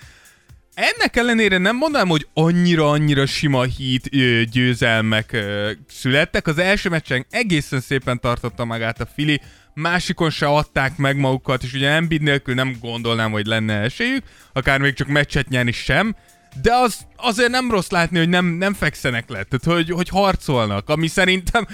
Ennek 0.79 1.16
ellenére 1.16 1.59
nem 1.59 1.76
mondanám, 1.76 2.09
hogy 2.09 2.26
annyira-annyira 2.35 3.26
sima 3.26 3.62
hit 3.62 4.09
győzelmek 4.51 5.37
születtek. 5.89 6.47
Az 6.47 6.59
első 6.59 6.89
meccsen 6.89 7.26
egészen 7.31 7.81
szépen 7.81 8.20
tartotta 8.20 8.64
magát 8.64 9.01
a 9.01 9.09
Fili, 9.14 9.41
másikon 9.74 10.31
se 10.31 10.47
adták 10.47 10.97
meg 10.97 11.16
magukat, 11.16 11.62
és 11.62 11.72
ugye 11.72 11.89
Embiid 11.89 12.22
nélkül 12.22 12.55
nem 12.55 12.76
gondolnám, 12.81 13.31
hogy 13.31 13.47
lenne 13.47 13.74
esélyük, 13.74 14.22
akár 14.53 14.81
még 14.81 14.95
csak 14.95 15.09
meccset 15.09 15.49
nyerni 15.49 15.72
sem, 15.72 16.16
de 16.62 16.74
az, 16.74 16.99
azért 17.16 17.51
nem 17.51 17.70
rossz 17.70 17.89
látni, 17.89 18.18
hogy 18.18 18.29
nem, 18.29 18.47
nem 18.47 18.74
fekszenek 18.74 19.29
le, 19.29 19.43
tehát 19.43 19.79
hogy, 19.79 19.91
hogy 19.91 20.09
harcolnak, 20.09 20.89
ami 20.89 21.07
szerintem, 21.07 21.66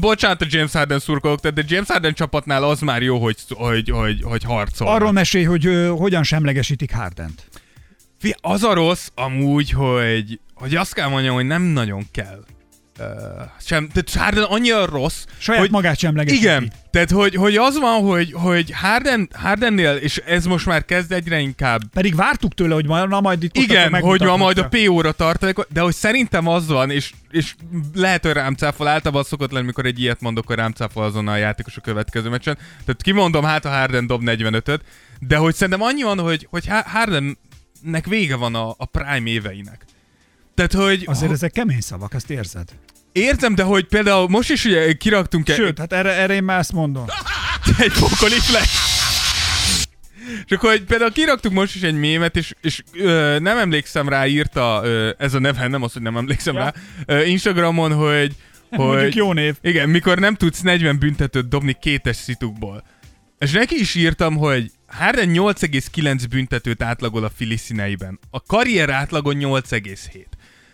bocsánat 0.00 0.42
a 0.42 0.46
James 0.48 0.72
Harden 0.72 0.98
szurkolók, 0.98 1.40
tehát 1.40 1.56
de 1.56 1.64
James 1.66 1.88
Harden 1.88 2.14
csapatnál 2.14 2.64
az 2.64 2.80
már 2.80 3.02
jó, 3.02 3.18
hogy, 3.18 3.36
hogy, 3.48 3.90
hogy, 3.90 4.22
hogy 4.22 4.44
harcolnak. 4.44 4.96
Arról 4.96 5.12
mesélj, 5.12 5.44
hogy 5.44 5.66
ö, 5.66 5.86
hogyan 5.86 6.22
semlegesítik 6.22 6.92
Hardent. 6.94 7.51
Fia, 8.22 8.34
az 8.40 8.62
a 8.62 8.74
rossz 8.74 9.08
amúgy, 9.14 9.70
hogy, 9.70 10.40
hogy 10.54 10.74
azt 10.74 10.94
kell 10.94 11.08
mondjam, 11.08 11.34
hogy 11.34 11.46
nem 11.46 11.62
nagyon 11.62 12.06
kell. 12.12 12.44
Uh, 12.98 13.06
sem, 13.60 13.88
tehát 13.88 14.14
Harden 14.14 14.44
annyira 14.44 14.86
rossz, 14.86 15.24
Saját 15.38 15.60
hogy, 15.60 15.70
magát 15.70 15.98
semlegesíti. 15.98 16.42
Igen, 16.42 16.72
tehát 16.90 17.10
hogy, 17.10 17.34
hogy 17.34 17.56
az 17.56 17.78
van, 17.78 18.02
hogy, 18.02 18.32
hogy 18.32 18.72
Harden, 18.74 19.28
Hardennél, 19.32 19.94
és 19.94 20.16
ez 20.16 20.44
most 20.44 20.66
már 20.66 20.84
kezd 20.84 21.12
egyre 21.12 21.38
inkább 21.38 21.80
Pedig 21.92 22.14
vártuk 22.14 22.54
tőle, 22.54 22.74
hogy 22.74 22.86
ma, 22.86 23.06
na 23.06 23.20
majd 23.20 23.42
itt 23.42 23.56
igen, 23.56 24.00
hogy 24.00 24.20
ma 24.20 24.36
majd 24.36 24.58
a. 24.58 24.68
PO-ra 24.68 25.12
tartalék, 25.12 25.56
de 25.72 25.80
hogy 25.80 25.94
szerintem 25.94 26.46
az 26.46 26.66
van, 26.66 26.90
és, 26.90 27.12
és 27.30 27.54
lehet, 27.94 28.22
hogy 28.22 28.32
rám 28.32 28.54
cáfol, 28.54 28.88
általában 28.88 29.24
szokott 29.24 29.52
lenni, 29.52 29.66
mikor 29.66 29.86
egy 29.86 30.00
ilyet 30.00 30.20
mondok, 30.20 30.46
hogy 30.46 30.56
rám 30.56 30.72
cáfol 30.72 31.04
azonnal 31.04 31.34
a 31.34 31.38
játékos 31.38 31.76
a 31.76 31.80
következő 31.80 32.28
meccsen. 32.28 32.54
Tehát 32.84 33.02
kimondom, 33.02 33.44
hát 33.44 33.64
a 33.64 33.70
Harden 33.70 34.06
dob 34.06 34.22
45-öt, 34.24 34.80
de 35.20 35.36
hogy 35.36 35.54
szerintem 35.54 35.82
annyi 35.82 36.02
van, 36.02 36.18
hogy, 36.18 36.46
hogy 36.50 36.66
Ha- 36.66 36.84
Hardennek 37.82 38.06
vége 38.06 38.36
van 38.36 38.54
a, 38.54 38.74
a 38.78 38.84
prime 38.84 39.28
éveinek. 39.30 39.84
Tehát, 40.54 40.72
hogy 40.72 41.02
Azért 41.06 41.32
ezek 41.32 41.52
kemény 41.52 41.80
szavak, 41.80 42.14
ezt 42.14 42.30
érzed. 42.30 42.68
értem, 43.12 43.54
de 43.54 43.62
hogy 43.62 43.84
például 43.84 44.28
most 44.28 44.50
is 44.50 44.64
ugye 44.64 44.92
kiraktunk 44.92 45.48
egy, 45.48 45.54
Sőt, 45.56 45.78
hát 45.78 45.92
erre, 45.92 46.10
erre 46.10 46.34
én 46.34 46.42
már 46.42 46.58
ezt 46.58 46.72
mondom. 46.72 47.04
egy 47.78 47.92
pokoli 47.92 48.38
flash. 48.38 48.90
Csak 50.44 50.60
hogy 50.60 50.82
például 50.82 51.12
kiraktuk 51.12 51.52
most 51.52 51.74
is 51.74 51.82
egy 51.82 51.94
mémet, 51.98 52.36
és, 52.36 52.54
és 52.60 52.82
ö, 52.92 53.36
nem 53.40 53.58
emlékszem 53.58 54.08
rá, 54.08 54.26
írta 54.26 54.80
ö, 54.84 55.10
ez 55.18 55.34
a 55.34 55.38
neve, 55.38 55.66
nem 55.68 55.82
az, 55.82 55.92
hogy 55.92 56.02
nem 56.02 56.16
emlékszem 56.16 56.54
Ja. 56.54 56.60
rá, 56.60 56.72
ö, 57.06 57.24
Instagramon, 57.24 57.92
hogy, 57.94 58.32
Mondjuk 58.70 59.00
hogy 59.02 59.14
jó 59.16 59.32
név. 59.32 59.56
igen, 59.62 59.88
mikor 59.88 60.18
nem 60.18 60.34
tudsz 60.34 60.60
40 60.60 60.98
büntetőt 60.98 61.48
dobni 61.48 61.76
kétes 61.80 62.16
szitukból. 62.16 62.84
És 63.38 63.50
neki 63.50 63.74
is 63.80 63.94
írtam, 63.94 64.36
hogy 64.36 64.70
Harden 64.92 65.28
8,9 65.32 66.24
büntetőt 66.30 66.82
átlagol 66.82 67.24
a 67.24 67.28
Philly 67.28 67.56
színeiben. 67.56 68.18
A 68.30 68.42
karrier 68.42 68.90
átlagon 68.90 69.36
8,7. 69.38 70.24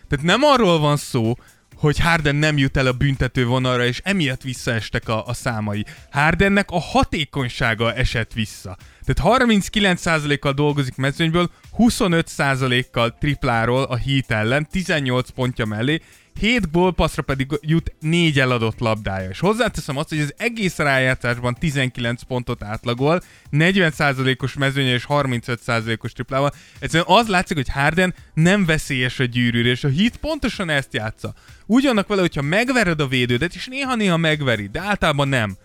Tehát 0.07 0.25
nem 0.25 0.43
arról 0.43 0.79
van 0.79 0.97
szó, 0.97 1.33
hogy 1.75 1.99
Harden 1.99 2.35
nem 2.35 2.57
jut 2.57 2.77
el 2.77 2.87
a 2.87 2.91
büntető 2.91 3.45
vonalra, 3.45 3.85
és 3.85 4.01
emiatt 4.03 4.41
visszaestek 4.41 5.09
a, 5.09 5.25
a 5.25 5.33
számai. 5.33 5.85
Hardennek 6.11 6.71
a 6.71 6.79
hatékonysága 6.79 7.93
esett 7.93 8.33
vissza. 8.33 8.77
Tehát 9.05 9.43
39%-kal 9.43 10.53
dolgozik 10.53 10.95
mezőnyből, 10.95 11.49
25%-kal 11.77 13.17
tripláról 13.19 13.83
a 13.83 13.97
Heat 13.97 14.31
ellen, 14.31 14.67
18 14.71 15.29
pontja 15.29 15.65
mellé, 15.65 16.01
7 16.39 16.71
gólpasszra 16.71 17.21
pedig 17.21 17.47
jut 17.61 17.93
4 17.99 18.39
eladott 18.39 18.79
labdája. 18.79 19.29
És 19.29 19.39
hozzáteszem 19.39 19.97
azt, 19.97 20.09
hogy 20.09 20.19
az 20.19 20.33
egész 20.37 20.77
rájátszásban 20.77 21.55
19 21.59 22.21
pontot 22.21 22.63
átlagol, 22.63 23.21
40%-os 23.51 24.53
mezőnye 24.53 24.93
és 24.93 25.05
35%-os 25.09 26.11
triplával. 26.11 26.51
Egyszerűen 26.79 27.17
az 27.17 27.27
látszik, 27.27 27.57
hogy 27.57 27.69
Harden 27.69 28.13
nem 28.33 28.65
veszélyes 28.65 29.19
a 29.19 29.23
gyűrűre, 29.23 29.69
és 29.69 29.83
a 29.83 29.89
Heat 29.97 30.17
pontosan 30.17 30.69
ezt 30.69 30.93
játsza. 30.93 31.33
Úgy 31.65 31.89
vele, 32.07 32.21
hogyha 32.21 32.41
megvered 32.41 32.99
a 32.99 33.07
védődet, 33.07 33.55
és 33.55 33.67
néha-néha 33.67 34.17
megveri, 34.17 34.67
de 34.67 34.79
általában 34.79 35.27
nem. 35.27 35.57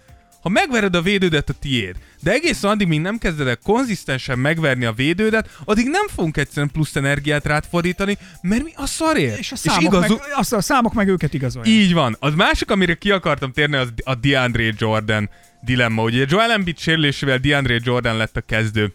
Ha 0.44 0.50
megvered 0.50 0.94
a 0.94 1.02
védődet, 1.02 1.48
a 1.48 1.52
tiéd. 1.52 1.96
De 2.22 2.32
egészen 2.32 2.70
addig, 2.70 2.86
míg 2.86 3.00
nem 3.00 3.18
kezded 3.18 3.46
el 3.46 3.56
konzisztensen 3.56 4.38
megverni 4.38 4.84
a 4.84 4.92
védődet, 4.92 5.50
addig 5.64 5.88
nem 5.88 6.06
fogunk 6.08 6.36
egyszerűen 6.36 6.70
plusz 6.72 6.96
energiát 6.96 7.46
rád 7.46 7.64
fordítani, 7.70 8.18
mert 8.42 8.62
mi 8.62 8.70
a 8.74 8.86
szarért. 8.86 9.38
És 9.38 9.52
a 9.52 9.56
számok, 9.56 10.00
meg, 10.00 10.10
azt 10.34 10.52
a 10.52 10.60
számok 10.60 10.92
meg 10.92 11.08
őket 11.08 11.34
igazolják. 11.34 11.74
Így 11.74 11.92
van. 11.92 12.16
Az 12.20 12.34
másik, 12.34 12.70
amire 12.70 12.94
ki 12.94 13.10
akartam 13.10 13.52
térni, 13.52 13.76
az 13.76 13.92
a 14.02 14.14
DeAndre 14.14 14.72
Jordan 14.78 15.30
dilemma. 15.62 16.02
Ugye 16.02 16.24
Joel 16.28 16.50
Embiid 16.50 16.78
sérülésével 16.78 17.38
DeAndre 17.38 17.78
Jordan 17.82 18.16
lett 18.16 18.36
a 18.36 18.40
kezdő. 18.40 18.92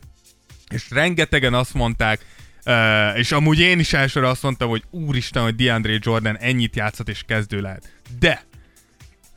És 0.71 0.89
rengetegen 0.89 1.53
azt 1.53 1.73
mondták, 1.73 2.25
uh, 2.65 3.17
és 3.17 3.31
amúgy 3.31 3.59
én 3.59 3.79
is 3.79 3.93
elsőre 3.93 4.27
azt 4.27 4.43
mondtam, 4.43 4.69
hogy 4.69 4.83
úristen, 4.89 5.43
hogy 5.43 5.55
DeAndre 5.55 5.97
Jordan 5.99 6.37
ennyit 6.37 6.75
játszhat 6.75 7.09
és 7.09 7.23
kezdő 7.27 7.61
lehet. 7.61 7.93
De 8.19 8.47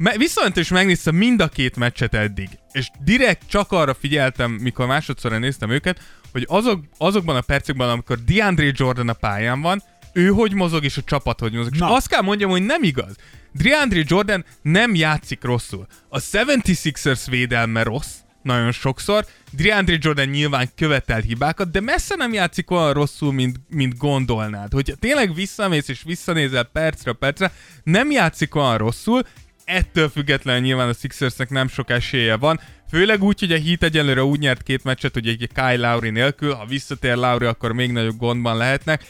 Me- 0.02 0.16
visszament 0.16 0.56
és 0.56 0.68
megnéztem 0.68 1.14
mind 1.14 1.40
a 1.40 1.48
két 1.48 1.76
meccset 1.76 2.14
eddig, 2.14 2.48
és 2.72 2.90
direkt 3.04 3.48
csak 3.48 3.72
arra 3.72 3.94
figyeltem, 3.94 4.50
mikor 4.50 4.86
másodszorra 4.86 5.38
néztem 5.38 5.70
őket, 5.70 6.00
hogy 6.32 6.44
azok, 6.48 6.84
azokban 6.98 7.36
a 7.36 7.40
percekben, 7.40 7.88
amikor 7.88 8.18
DeAndre 8.24 8.70
Jordan 8.74 9.08
a 9.08 9.12
pályán 9.12 9.60
van, 9.60 9.82
ő 10.12 10.28
hogy 10.28 10.54
mozog, 10.54 10.84
és 10.84 10.96
a 10.96 11.02
csapat 11.02 11.40
hogy 11.40 11.52
mozog. 11.52 11.72
És 11.72 11.78
Na. 11.78 11.94
azt 11.94 12.08
kell 12.08 12.22
mondjam, 12.22 12.50
hogy 12.50 12.62
nem 12.62 12.82
igaz. 12.82 13.16
DeAndre 13.52 14.02
Jordan 14.06 14.44
nem 14.62 14.94
játszik 14.94 15.42
rosszul. 15.42 15.86
A 16.08 16.18
76ers 16.18 17.26
védelme 17.30 17.82
rossz, 17.82 18.14
nagyon 18.42 18.72
sokszor. 18.72 19.26
DeAndre 19.50 19.96
Jordan 20.00 20.28
nyilván 20.28 20.68
követel 20.76 21.20
hibákat, 21.20 21.70
de 21.70 21.80
messze 21.80 22.14
nem 22.14 22.32
játszik 22.32 22.70
olyan 22.70 22.92
rosszul, 22.92 23.32
mint, 23.32 23.56
mint 23.68 23.96
gondolnád. 23.96 24.72
Hogyha 24.72 24.94
tényleg 24.94 25.34
visszamész 25.34 25.88
és 25.88 26.02
visszanézel 26.04 26.64
percre 26.64 27.12
percre, 27.12 27.52
nem 27.82 28.10
játszik 28.10 28.54
olyan 28.54 28.76
rosszul, 28.76 29.22
ettől 29.64 30.08
függetlenül 30.08 30.62
nyilván 30.62 30.88
a 30.88 30.92
Sixersnek 30.92 31.50
nem 31.50 31.68
sok 31.68 31.90
esélye 31.90 32.36
van, 32.36 32.60
főleg 32.88 33.22
úgy, 33.22 33.40
hogy 33.40 33.52
a 33.52 33.58
Heat 33.58 33.82
egyelőre 33.82 34.24
úgy 34.24 34.38
nyert 34.38 34.62
két 34.62 34.84
meccset, 34.84 35.14
hogy 35.14 35.28
egy 35.28 35.48
Kyle 35.54 35.90
Lowry 35.90 36.10
nélkül, 36.10 36.52
ha 36.52 36.66
visszatér 36.66 37.16
Lowry, 37.16 37.46
akkor 37.46 37.72
még 37.72 37.92
nagyobb 37.92 38.16
gondban 38.16 38.56
lehetnek. 38.56 39.04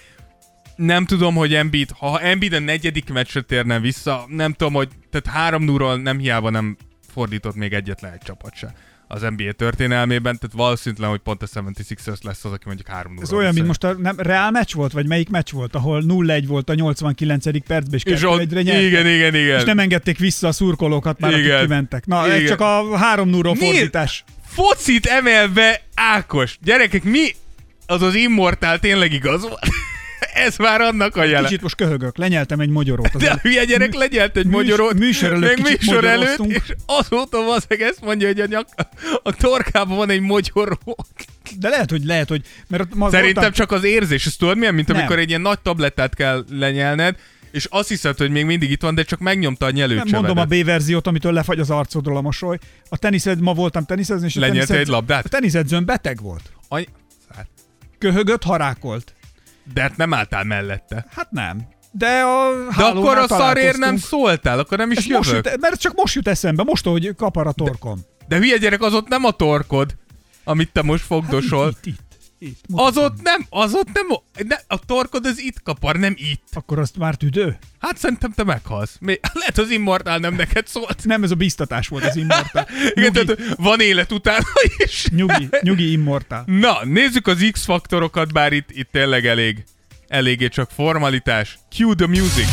Nem 0.76 1.04
tudom, 1.04 1.34
hogy 1.34 1.54
Embiid, 1.54 1.90
ha 1.98 2.20
Embiid 2.20 2.52
a 2.52 2.58
negyedik 2.58 3.12
meccsre 3.12 3.40
térne 3.40 3.80
vissza, 3.80 4.24
nem 4.28 4.52
tudom, 4.52 4.72
hogy, 4.72 4.88
tehát 5.10 5.38
három 5.38 5.62
0 5.62 5.96
nem 5.96 6.18
hiába 6.18 6.50
nem 6.50 6.76
fordított 7.12 7.54
még 7.54 7.72
egyetlen 7.72 8.12
egy 8.12 8.22
csapat 8.22 8.54
se 8.54 8.74
az 9.14 9.20
NBA 9.36 9.52
történelmében, 9.52 10.38
tehát 10.38 10.56
valószínűtlen, 10.56 11.10
hogy 11.10 11.18
pont 11.18 11.42
a 11.42 11.46
76ers 11.46 12.22
lesz 12.22 12.44
az, 12.44 12.52
aki 12.52 12.62
mondjuk 12.66 12.88
3 12.88 13.12
0 13.12 13.22
Ez 13.24 13.32
olyan, 13.32 13.54
mint 13.54 13.66
most 13.66 13.84
a 13.84 13.92
nem, 13.92 14.14
Real 14.18 14.50
meccs 14.50 14.72
volt, 14.72 14.92
vagy 14.92 15.06
melyik 15.06 15.28
meccs 15.28 15.50
volt, 15.50 15.74
ahol 15.74 16.02
0-1 16.08 16.44
volt 16.46 16.70
a 16.70 16.74
89. 16.74 17.44
percben, 17.66 17.94
és, 17.94 18.04
És 18.04 18.22
ott, 18.22 18.40
egyre 18.40 18.62
nyertek. 18.62 18.84
igen, 18.84 19.06
igen, 19.06 19.34
igen. 19.34 19.58
És 19.58 19.64
nem 19.64 19.78
engedték 19.78 20.18
vissza 20.18 20.48
a 20.48 20.52
szurkolókat 20.52 21.20
már, 21.20 21.32
akik 21.32 21.44
Igen. 21.44 21.60
kimentek. 21.60 22.06
Na, 22.06 22.26
ez 22.28 22.36
Igen. 22.36 22.46
csak 22.46 22.60
a 22.60 22.96
3 22.96 23.28
0 23.28 23.52
Mi? 23.52 23.58
fordítás. 23.58 24.24
Focit 24.46 25.06
emelve 25.06 25.82
Ákos. 25.94 26.58
Gyerekek, 26.62 27.02
mi? 27.02 27.28
Az 27.86 28.02
az 28.02 28.14
immortál 28.14 28.78
tényleg 28.78 29.12
igaz 29.12 29.42
volt. 29.42 29.66
Ez 30.34 30.56
már 30.56 30.80
annak 30.80 31.16
a 31.16 31.24
jele. 31.24 31.46
Kicsit 31.46 31.62
most 31.62 31.74
köhögök, 31.74 32.16
lenyeltem 32.16 32.60
egy 32.60 32.68
magyarót. 32.68 33.10
Az 33.14 33.20
De 33.20 33.30
a 33.30 33.38
hülye 33.42 33.64
gyerek 33.64 33.94
legyelt 33.94 34.36
egy 34.36 34.44
Műs- 34.44 34.54
magyarót, 34.56 34.94
műsor 34.98 35.32
előtt 35.32 35.54
kicsit 35.54 35.80
műsor 35.86 36.04
előtt, 36.04 36.38
és 36.46 36.74
azóta 36.86 37.42
valószínűleg 37.42 37.88
ezt 37.90 38.00
mondja, 38.00 38.26
hogy 38.26 38.40
a, 38.40 38.46
nyak, 38.46 38.68
a 39.22 39.32
torkában 39.34 39.96
van 39.96 40.10
egy 40.10 40.20
magyaró. 40.20 40.78
De 41.58 41.68
lehet, 41.68 41.90
hogy 41.90 42.04
lehet, 42.04 42.28
hogy... 42.28 42.42
Mert 42.68 42.94
ma 42.94 43.10
Szerintem 43.10 43.34
voltam- 43.34 43.54
csak 43.54 43.72
az 43.72 43.84
érzés, 43.84 44.26
ezt 44.26 44.38
tudod 44.38 44.56
milyen, 44.58 44.74
mint 44.74 44.88
Nem. 44.88 44.96
amikor 44.96 45.18
egy 45.18 45.28
ilyen 45.28 45.40
nagy 45.40 45.60
tablettát 45.60 46.14
kell 46.14 46.44
lenyelned, 46.50 47.16
és 47.50 47.66
azt 47.70 47.88
hiszed, 47.88 48.16
hogy 48.16 48.30
még 48.30 48.44
mindig 48.44 48.70
itt 48.70 48.82
van, 48.82 48.94
de 48.94 49.02
csak 49.02 49.18
megnyomta 49.18 49.64
a 49.64 49.68
nem 49.68 49.76
nyelőcsevedet. 49.76 50.12
mondom 50.20 50.38
a 50.38 50.44
B 50.44 50.64
verziót, 50.64 51.06
amitől 51.06 51.32
lefagy 51.32 51.58
az 51.58 51.70
arcodról 51.70 52.16
a 52.16 52.20
mosoly. 52.20 52.58
A 52.88 52.96
teniszed, 52.96 53.40
ma 53.40 53.52
voltam 53.54 53.84
teniszezni, 53.84 54.26
és 54.26 54.36
a 54.36 54.40
Lenyeltél 54.40 54.66
teniszedz- 54.66 54.88
egy 54.88 54.94
labdát? 54.94 55.24
A 55.24 55.28
teniszedzőn 55.28 55.84
beteg 55.84 56.20
volt. 56.22 56.42
Any... 56.68 56.86
Köhögött, 57.98 58.42
harákolt. 58.42 59.14
De 59.74 59.80
hát 59.80 59.96
nem 59.96 60.14
álltál 60.14 60.44
mellette. 60.44 61.06
Hát 61.14 61.30
nem. 61.30 61.60
De 61.90 62.20
a 62.20 62.50
De 62.76 62.84
akkor 62.84 63.18
a 63.18 63.26
szarért 63.28 63.76
nem 63.76 63.96
szóltál, 63.96 64.58
akkor 64.58 64.78
nem 64.78 64.90
is 64.90 64.96
Ez 64.96 65.04
most 65.06 65.30
jövök. 65.30 65.44
jut, 65.44 65.60
mert 65.60 65.80
csak 65.80 65.94
most 65.94 66.14
jut 66.14 66.28
eszembe, 66.28 66.62
most, 66.62 66.84
hogy 66.84 67.14
kapar 67.16 67.46
a 67.46 67.52
torkom. 67.52 68.00
De 68.28 68.36
hülye 68.36 68.56
gyerek, 68.56 68.82
az 68.82 68.94
ott 68.94 69.08
nem 69.08 69.24
a 69.24 69.30
torkod, 69.30 69.96
amit 70.44 70.72
te 70.72 70.82
most 70.82 71.04
fogdosol. 71.04 71.64
Hát 71.64 71.86
itt, 71.86 71.86
itt, 71.86 72.11
itt. 72.42 72.64
Az 72.72 72.96
ott 72.96 73.22
nem, 73.22 73.46
az 73.50 73.74
ott 73.74 73.88
nem, 73.92 74.06
ne, 74.48 74.56
a 74.66 74.78
torkod 74.86 75.26
az 75.26 75.40
itt 75.40 75.62
kapar, 75.62 75.96
nem 75.96 76.14
itt. 76.16 76.42
Akkor 76.52 76.78
azt 76.78 76.96
már 76.96 77.14
tüdő? 77.14 77.58
Hát 77.78 77.96
szerintem 77.96 78.32
te 78.32 78.44
meghalsz. 78.44 78.96
Még, 79.00 79.20
lehet 79.40 79.58
az 79.58 79.70
immortál 79.70 80.18
nem 80.18 80.34
neked 80.34 80.66
szólt. 80.66 81.04
Nem, 81.04 81.22
ez 81.22 81.30
a 81.30 81.34
biztatás 81.34 81.88
volt 81.88 82.04
az 82.04 82.16
immortál. 82.16 82.68
Igen, 82.94 83.12
tehát 83.12 83.54
van 83.56 83.80
élet 83.80 84.12
utána 84.12 84.46
is. 84.76 85.08
nyugi, 85.10 85.48
nyugi 85.60 85.92
immortál. 85.92 86.44
Na, 86.46 86.84
nézzük 86.84 87.26
az 87.26 87.48
X-faktorokat, 87.52 88.32
bár 88.32 88.52
itt, 88.52 88.70
itt 88.70 88.88
tényleg 88.92 89.26
elég, 89.26 89.64
eléggé 90.08 90.48
csak 90.48 90.70
formalitás. 90.70 91.58
Cue 91.70 91.94
the 91.94 92.06
music. 92.06 92.48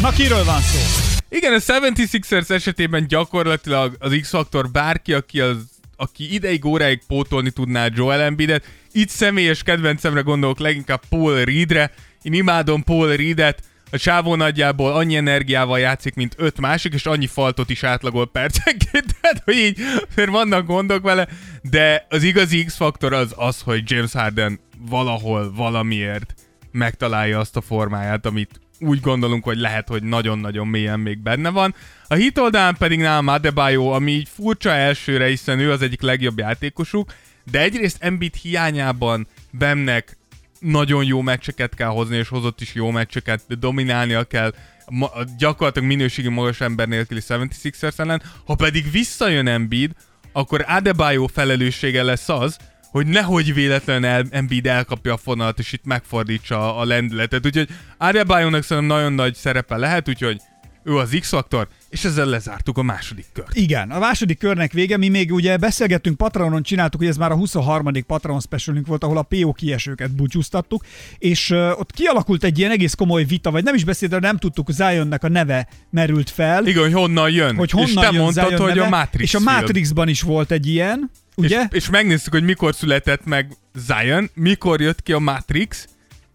Na, 0.00 0.10
kiről 0.10 0.44
van 0.44 0.60
szó? 0.60 1.09
Igen, 1.32 1.52
a 1.52 1.58
76ers 1.58 2.50
esetében 2.50 3.06
gyakorlatilag 3.06 3.96
az 3.98 4.18
X-faktor 4.20 4.70
bárki, 4.70 5.12
aki, 5.12 5.40
az, 5.40 5.56
aki 5.96 6.34
ideig 6.34 6.64
óráig 6.64 7.00
pótolni 7.06 7.50
tudná 7.50 7.86
Joel 7.94 8.20
Embiidet. 8.20 8.64
Itt 8.92 9.08
személyes 9.08 9.62
kedvencemre 9.62 10.20
gondolok 10.20 10.58
leginkább 10.58 11.02
Paul 11.08 11.44
Reedre. 11.44 11.92
Én 12.22 12.32
imádom 12.32 12.84
Paul 12.84 13.16
Reedet, 13.16 13.62
a 13.90 13.98
csávó 13.98 14.34
nagyjából 14.34 14.92
annyi 14.92 15.16
energiával 15.16 15.78
játszik, 15.78 16.14
mint 16.14 16.34
öt 16.38 16.60
másik, 16.60 16.94
és 16.94 17.06
annyi 17.06 17.26
faltot 17.26 17.70
is 17.70 17.82
átlagol 17.82 18.30
percenként, 18.30 19.14
tehát 19.20 19.42
hogy 19.44 19.56
így 19.56 19.78
mert 20.14 20.30
vannak 20.30 20.66
gondok 20.66 21.02
vele, 21.02 21.28
de 21.62 22.06
az 22.08 22.22
igazi 22.22 22.64
X-faktor 22.64 23.12
az 23.12 23.34
az, 23.36 23.60
hogy 23.60 23.82
James 23.90 24.12
Harden 24.12 24.60
valahol, 24.88 25.52
valamiért 25.54 26.34
megtalálja 26.70 27.38
azt 27.38 27.56
a 27.56 27.60
formáját, 27.60 28.26
amit 28.26 28.60
úgy 28.80 29.00
gondolunk, 29.00 29.44
hogy 29.44 29.58
lehet, 29.58 29.88
hogy 29.88 30.02
nagyon-nagyon 30.02 30.66
mélyen 30.66 31.00
még 31.00 31.18
benne 31.18 31.50
van. 31.50 31.74
A 32.08 32.14
hit 32.14 32.38
oldalán 32.38 32.76
pedig 32.78 32.98
nálam 32.98 33.26
Adebayo, 33.26 33.86
ami 33.86 34.12
így 34.12 34.28
furcsa 34.28 34.70
elsőre, 34.70 35.26
hiszen 35.26 35.58
ő 35.58 35.70
az 35.70 35.82
egyik 35.82 36.00
legjobb 36.00 36.38
játékosuk, 36.38 37.12
de 37.50 37.60
egyrészt 37.60 38.02
Embiid 38.02 38.34
hiányában 38.34 39.26
Bemnek 39.50 40.16
nagyon 40.60 41.04
jó 41.04 41.20
meccseket 41.20 41.74
kell 41.74 41.88
hozni, 41.88 42.16
és 42.16 42.28
hozott 42.28 42.60
is 42.60 42.74
jó 42.74 42.90
meccseket, 42.90 43.42
de 43.48 43.54
dominálnia 43.54 44.24
kell 44.24 44.54
ma, 44.90 45.10
gyakorlatilag 45.38 45.88
minőségi 45.88 46.28
magas 46.28 46.60
ember 46.60 46.88
nélküli 46.88 47.20
76ers 47.28 47.98
ellen. 47.98 48.22
Ha 48.44 48.54
pedig 48.54 48.90
visszajön 48.90 49.46
Embiid, 49.46 49.92
akkor 50.32 50.64
Adebayo 50.68 51.26
felelőssége 51.26 52.02
lesz 52.02 52.28
az, 52.28 52.56
hogy 52.90 53.06
nehogy 53.06 53.54
véletlenül 53.54 54.06
el, 54.06 54.24
Embiid 54.30 54.66
elkapja 54.66 55.12
a 55.12 55.16
fonalat, 55.16 55.58
és 55.58 55.72
itt 55.72 55.84
megfordítsa 55.84 56.76
a 56.76 56.84
lendületet. 56.84 57.46
Úgyhogy 57.46 57.68
Adebayo-nak 57.98 58.62
szerintem 58.62 58.96
nagyon 58.96 59.12
nagy 59.12 59.34
szerepe 59.34 59.76
lehet, 59.76 60.08
úgyhogy 60.08 60.40
ő 60.84 60.96
az 60.96 61.16
X-faktor, 61.20 61.68
és 61.88 62.04
ezzel 62.04 62.26
lezártuk 62.26 62.78
a 62.78 62.82
második 62.82 63.26
kört. 63.32 63.56
Igen, 63.56 63.90
a 63.90 63.98
második 63.98 64.38
körnek 64.38 64.72
vége, 64.72 64.96
mi 64.96 65.08
még 65.08 65.32
ugye 65.32 65.56
beszélgettünk 65.56 66.16
Patronon, 66.16 66.62
csináltuk, 66.62 67.00
hogy 67.00 67.08
ez 67.08 67.16
már 67.16 67.30
a 67.30 67.36
23. 67.36 67.92
Patron 68.06 68.40
specialünk 68.40 68.86
volt, 68.86 69.04
ahol 69.04 69.18
a 69.18 69.22
PO 69.22 69.52
kiesőket 69.52 70.14
búcsúztattuk, 70.14 70.84
és 71.18 71.50
uh, 71.50 71.80
ott 71.80 71.92
kialakult 71.92 72.44
egy 72.44 72.58
ilyen 72.58 72.70
egész 72.70 72.94
komoly 72.94 73.24
vita, 73.24 73.50
vagy 73.50 73.64
nem 73.64 73.74
is 73.74 73.84
beszélt, 73.84 74.10
de 74.10 74.18
nem 74.18 74.36
tudtuk, 74.36 74.70
Zionnek 74.70 75.24
a 75.24 75.28
neve 75.28 75.68
merült 75.90 76.30
fel. 76.30 76.66
Igen, 76.66 76.82
hogy 76.82 76.92
honnan 76.92 77.30
jön. 77.30 77.56
Hogy 77.56 77.70
honnan 77.70 77.88
és 77.88 77.94
te 77.94 78.08
jön 78.12 78.22
mondtad, 78.22 78.48
Zion 78.48 78.60
hogy 78.60 78.74
neve, 78.74 78.86
a 78.86 78.88
Matrix 78.88 79.22
És 79.22 79.34
a. 79.34 79.40
Matrixban 79.40 80.08
is 80.08 80.22
volt 80.22 80.50
egy 80.50 80.66
ilyen, 80.66 81.10
ugye? 81.44 81.60
És, 81.70 81.76
és 81.76 81.90
megnéztük, 81.90 82.32
hogy 82.32 82.44
mikor 82.44 82.74
született 82.74 83.24
meg 83.24 83.56
Zion, 83.74 84.30
mikor 84.34 84.80
jött 84.80 85.02
ki 85.02 85.12
a 85.12 85.18
Matrix, 85.18 85.88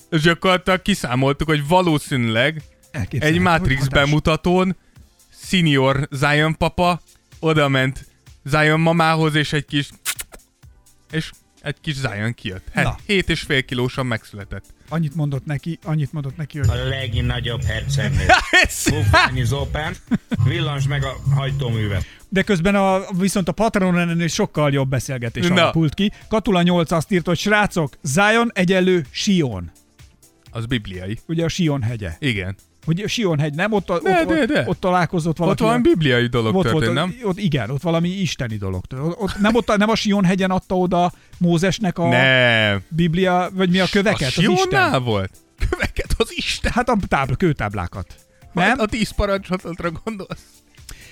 és 0.10 0.22
gyakorlatilag 0.22 0.82
kiszámoltuk, 0.82 1.47
hogy 1.47 1.68
valószínűleg 1.68 2.56
egy 2.56 2.64
Elképzelhető, 2.91 3.41
Matrix 3.41 3.88
bemutatón 3.88 4.76
senior 5.47 6.08
Zion 6.12 6.58
papa 6.58 7.01
oda 7.39 7.68
ment 7.68 8.06
Zion 8.43 8.80
mamához, 8.80 9.36
és 9.36 9.53
egy 9.53 9.66
kis 9.66 9.89
és 11.12 11.32
egy 11.66 11.76
kis 11.82 11.95
Zion 11.95 12.34
kijött. 12.34 12.74
Na. 12.74 12.82
Hát, 12.82 12.99
hét 13.05 13.30
és 13.30 13.41
fél 13.41 13.66
kilósan 13.66 14.05
megszületett. 14.05 14.66
Annyit 14.89 15.16
mondott 15.16 15.45
neki, 15.45 15.80
annyit 15.84 16.13
mondott 16.13 16.38
neki, 16.38 16.57
hogy 16.57 16.70
A 16.70 16.88
legnagyobb 16.88 17.63
hercegnél. 17.63 18.28
Ez- 18.63 18.89
Bufányi 18.89 19.43
Zopán, 19.43 19.95
villans 20.43 20.88
meg 20.88 21.03
a 21.03 21.16
hajtóművet. 21.36 22.05
De 22.30 22.41
közben 22.41 22.76
a, 22.76 23.01
viszont 23.11 23.47
a 23.47 23.51
Patronon 23.51 24.09
ennél 24.09 24.28
sokkal 24.28 24.72
jobb 24.72 24.89
beszélgetés 24.89 25.47
Na. 25.47 25.53
alakult 25.61 25.93
ki. 25.93 26.11
Katula 26.28 26.61
8 26.61 26.91
azt 26.91 27.11
írt, 27.11 27.26
hogy 27.26 27.38
srácok, 27.38 27.97
Zion 28.01 28.51
egyelő 28.53 29.05
Sion. 29.11 29.72
Az 30.51 30.66
bibliai. 30.66 31.20
Ugye 31.28 31.43
a 31.43 31.47
Sion 31.49 31.82
hegye. 31.82 32.16
Igen. 32.20 32.55
Hogy 32.86 33.01
a 33.01 33.07
Sion 33.07 33.39
hegy, 33.39 33.53
nem? 33.53 33.71
Ott, 33.73 33.88
De, 33.88 33.93
ott, 33.93 34.27
de, 34.27 34.45
de. 34.45 34.63
ott 34.67 34.79
találkozott 34.79 35.38
valaki. 35.38 35.63
Ott 35.63 35.69
van 35.69 35.81
bibliai 35.81 36.27
dolog 36.27 36.55
ott 36.55 36.63
történt, 36.63 36.83
volt, 36.83 36.95
nem? 36.95 37.15
Ott, 37.23 37.38
igen, 37.39 37.69
ott 37.69 37.81
valami 37.81 38.09
isteni 38.09 38.55
dolog. 38.57 38.86
történt. 38.86 39.13
Ott, 39.17 39.39
nem, 39.39 39.55
ott, 39.55 39.77
nem 39.77 39.89
a 39.89 39.95
Sion 39.95 40.25
hegyen 40.25 40.51
adta 40.51 40.77
oda 40.77 41.11
Mózesnek 41.38 41.97
a 41.97 42.07
Nem. 42.07 42.83
Biblia, 42.89 43.49
vagy 43.53 43.69
mi 43.69 43.79
a 43.79 43.86
köveket? 43.91 44.21
A 44.21 44.25
az 44.25 44.38
Isten. 44.38 44.55
Sionnál 44.55 44.99
volt? 44.99 45.31
Köveket 45.69 46.13
az 46.17 46.33
Isten. 46.36 46.71
Hát 46.71 46.89
a 46.89 46.97
tábla, 47.07 47.36
kőtáblákat. 47.36 48.15
Nem? 48.53 48.65
Hát 48.65 48.79
a 48.79 48.86
tíz 48.86 49.09
parancsolatra 49.09 49.91
gondolsz. 50.03 50.43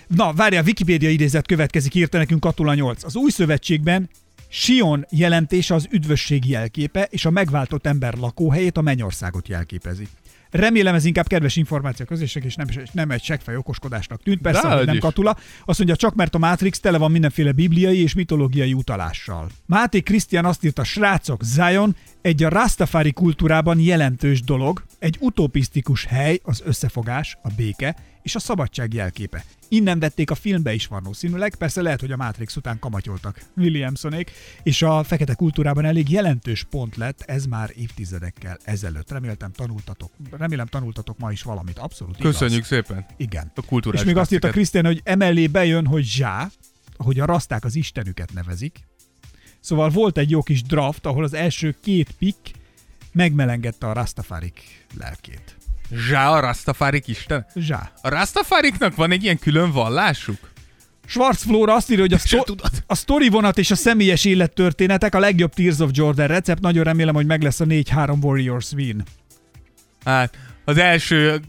Na, 0.08 0.34
várjál, 0.34 0.64
Wikipédia 0.64 1.10
idézet 1.10 1.48
következik, 1.48 1.96
írta 1.96 2.18
nekünk 2.18 2.40
Katula 2.40 2.74
8. 2.74 3.04
Az 3.04 3.16
új 3.16 3.32
szövetségben 3.32 4.10
Sion 4.50 5.06
jelentése 5.10 5.74
az 5.74 5.88
üdvösség 5.92 6.50
jelképe, 6.50 7.08
és 7.10 7.26
a 7.26 7.30
megváltott 7.30 7.86
ember 7.86 8.14
lakóhelyét, 8.14 8.78
a 8.78 8.82
mennyországot 8.82 9.48
jelképezi. 9.48 10.08
Remélem 10.54 10.96
ez 10.96 11.06
inkább 11.06 11.28
kedves 11.28 11.56
információ 11.56 12.06
közösség, 12.06 12.44
és 12.44 12.56
nem, 12.56 12.68
és 12.70 12.90
nem 12.92 13.12
egy 13.12 13.24
seggfej 13.24 13.56
okoskodásnak 13.56 14.24
tűnt. 14.24 14.42
Persze, 14.42 14.68
hogy 14.68 14.86
nem 14.86 14.96
is. 14.96 15.02
katula. 15.02 15.38
Azt 15.66 15.78
mondja, 15.78 15.96
csak 15.96 16.16
mert 16.16 16.36
a 16.36 16.38
Matrix 16.38 16.80
tele 16.80 16.98
van 16.98 17.12
mindenféle 17.12 17.52
bibliai 17.52 18.02
és 18.02 18.14
mitológiai 18.14 18.74
utalással. 18.74 19.50
Máté 19.66 20.02
Krisztián 20.02 20.46
azt 20.46 20.64
írta, 20.64 20.84
srácok, 20.84 21.44
Zion 21.44 21.96
egy 22.22 22.44
a 22.44 22.50
Rastafari 22.50 23.12
kultúrában 23.12 23.80
jelentős 23.80 24.42
dolog, 24.42 24.84
egy 25.00 25.18
utopisztikus 25.20 26.06
hely, 26.06 26.40
az 26.44 26.62
összefogás, 26.66 27.38
a 27.42 27.50
béke 27.56 27.96
és 28.22 28.36
a 28.36 28.40
szabadság 28.40 28.94
jelképe. 28.94 29.44
Innen 29.74 30.00
vették 30.00 30.32
a 30.32 30.36
filmbe 30.36 30.74
is 30.74 30.88
valószínűleg, 30.88 31.56
persze 31.56 31.82
lehet, 31.82 32.00
hogy 32.00 32.12
a 32.12 32.16
Matrix 32.18 32.56
után 32.56 32.80
kamatyoltak 32.80 33.42
Williamsonék, 33.58 34.32
és 34.64 34.82
a 34.82 35.04
fekete 35.04 35.34
kultúrában 35.34 35.86
elég 35.86 36.10
jelentős 36.10 36.64
pont 36.64 36.96
lett, 36.96 37.22
ez 37.22 37.46
már 37.46 37.72
évtizedekkel 37.76 38.58
ezelőtt. 38.64 39.12
Reméltem 39.12 39.52
tanultatok, 39.52 40.12
remélem 40.32 40.66
tanultatok 40.66 41.18
ma 41.18 41.32
is 41.32 41.42
valamit, 41.42 41.78
abszolút 41.78 42.20
igaz. 42.20 42.32
Köszönjük 42.32 42.64
szépen. 42.64 43.06
Igen. 43.18 43.52
A 43.56 43.66
kulturális 43.66 44.02
És 44.02 44.08
még 44.08 44.18
azt 44.18 44.32
írta. 44.32 44.50
Krisztián, 44.50 44.86
hogy 44.86 45.02
emellé 45.04 45.48
bejön, 45.48 45.86
hogy 45.86 46.04
Zsá, 46.04 46.52
hogy 46.98 47.20
a 47.20 47.26
raszták 47.26 47.64
az 47.64 47.76
istenüket 47.76 48.34
nevezik. 48.34 48.88
Szóval 49.60 49.90
volt 49.90 50.18
egy 50.18 50.30
jó 50.30 50.44
kis 50.44 50.64
draft, 50.64 51.06
ahol 51.06 51.24
az 51.24 51.34
első 51.34 51.76
két 51.82 52.12
pick 52.12 52.52
megmelengette 53.12 53.88
a 53.88 53.94
Rastafarik 53.94 54.86
lelkét. 54.98 55.58
Zsá 55.92 56.30
a 56.30 56.40
Rastafarik 56.40 57.08
isten? 57.08 57.46
Zsá. 57.56 57.92
A 58.02 58.10
Rastafariknak 58.10 58.96
van 58.96 59.12
egy 59.12 59.24
ilyen 59.24 59.40
külön 59.40 59.72
vallásuk? 59.72 60.52
Schwarz 61.06 61.44
Flóra 61.44 61.74
azt 61.74 61.92
írja, 61.92 62.04
hogy 62.04 62.14
a, 62.14 62.18
sto- 62.18 62.84
a 62.88 62.96
story 62.96 63.30
vonat 63.30 63.58
és 63.58 63.72
a 63.72 63.76
személyes 63.76 64.26
élettörténetek 64.26 65.16
a 65.16 65.20
legjobb 65.20 65.54
Tears 65.54 65.80
of 65.80 65.90
Jordan 65.94 66.28
recept. 66.28 66.62
Nagyon 66.62 66.84
remélem, 66.84 67.14
hogy 67.14 67.26
meg 67.26 67.42
lesz 67.42 67.60
a 67.60 67.66
4-3 67.66 68.22
Warriors 68.22 68.72
win. 68.72 69.04
Hát, 70.06 70.38
az 70.66 70.78
első 70.78 71.42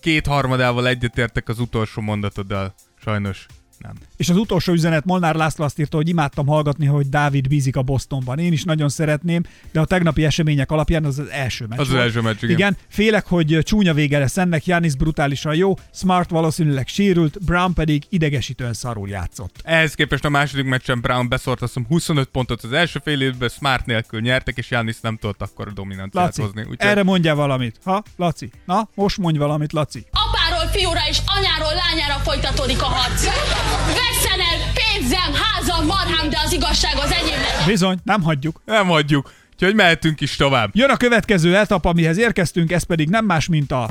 két 0.00 0.26
harmadával 0.26 0.88
egyetértek 0.88 1.48
az 1.48 1.58
utolsó 1.58 2.02
mondatoddal. 2.02 2.74
Sajnos 3.04 3.46
nem. 3.78 3.92
És 4.16 4.28
az 4.28 4.36
utolsó 4.36 4.72
üzenet 4.72 5.04
Molnár 5.04 5.34
László 5.34 5.64
azt 5.64 5.78
írta, 5.78 5.96
hogy 5.96 6.08
imádtam 6.08 6.46
hallgatni, 6.46 6.86
hogy 6.86 7.08
Dávid 7.08 7.48
bízik 7.48 7.76
a 7.76 7.82
Bostonban. 7.82 8.38
Én 8.38 8.52
is 8.52 8.64
nagyon 8.64 8.88
szeretném, 8.88 9.42
de 9.72 9.80
a 9.80 9.84
tegnapi 9.84 10.24
események 10.24 10.70
alapján 10.70 11.04
az 11.04 11.18
az 11.18 11.28
első 11.28 11.66
meccs 11.66 11.78
Az 11.78 11.88
az 11.88 11.94
első 11.94 12.20
meccs, 12.20 12.42
igen. 12.42 12.56
igen. 12.56 12.76
félek, 12.88 13.26
hogy 13.26 13.58
csúnya 13.62 13.94
vége 13.94 14.18
lesz 14.18 14.36
ennek, 14.36 14.66
Janis 14.66 14.96
brutálisan 14.96 15.54
jó, 15.54 15.74
Smart 15.92 16.30
valószínűleg 16.30 16.88
sérült, 16.88 17.44
Brown 17.44 17.74
pedig 17.74 18.02
idegesítően 18.08 18.72
szarul 18.72 19.08
játszott. 19.08 19.60
Ehhez 19.62 19.94
képest 19.94 20.24
a 20.24 20.28
második 20.28 20.64
meccsen 20.64 21.00
Brown 21.00 21.28
beszort 21.28 21.62
azt 21.62 21.74
hiszem 21.74 21.88
25 21.88 22.28
pontot 22.28 22.62
az 22.62 22.72
első 22.72 23.00
fél 23.04 23.20
évben, 23.20 23.48
Smart 23.48 23.86
nélkül 23.86 24.20
nyertek, 24.20 24.56
és 24.56 24.70
Janis 24.70 25.00
nem 25.00 25.16
tudott 25.16 25.42
akkor 25.42 25.68
a 25.68 25.72
dominanciát 25.72 26.24
Laci, 26.24 26.40
hozni. 26.42 26.60
Úgyhogy 26.60 26.76
erre 26.78 27.02
mondja 27.02 27.34
valamit. 27.34 27.78
Ha, 27.84 28.02
Laci? 28.16 28.50
Na, 28.64 28.88
most 28.94 29.18
mondj 29.18 29.38
valamit, 29.38 29.72
Laci. 29.72 30.04
Apáról 30.10 30.23
fiúra 30.76 31.00
és 31.08 31.18
anyáról 31.36 31.74
lányára 31.82 32.18
folytatódik 32.24 32.82
a 32.82 32.84
harc. 32.84 33.24
Vesszen 33.86 34.40
el 34.50 34.58
pénzem, 34.78 35.32
házam, 35.42 35.86
marhám, 35.86 36.30
de 36.30 36.36
az 36.44 36.52
igazság 36.52 36.94
az 36.96 37.10
enyém 37.10 37.40
lesz. 37.40 37.66
Bizony, 37.66 37.98
nem 38.04 38.22
hagyjuk. 38.22 38.60
nem 38.64 38.86
hagyjuk. 38.86 39.32
Úgyhogy 39.52 39.74
mehetünk 39.74 40.20
is 40.20 40.36
tovább. 40.36 40.70
Jön 40.72 40.90
a 40.90 40.96
következő 40.96 41.56
etap, 41.56 41.84
amihez 41.84 42.18
érkeztünk, 42.18 42.72
ez 42.72 42.82
pedig 42.82 43.08
nem 43.08 43.24
más, 43.24 43.48
mint 43.48 43.72
a... 43.72 43.86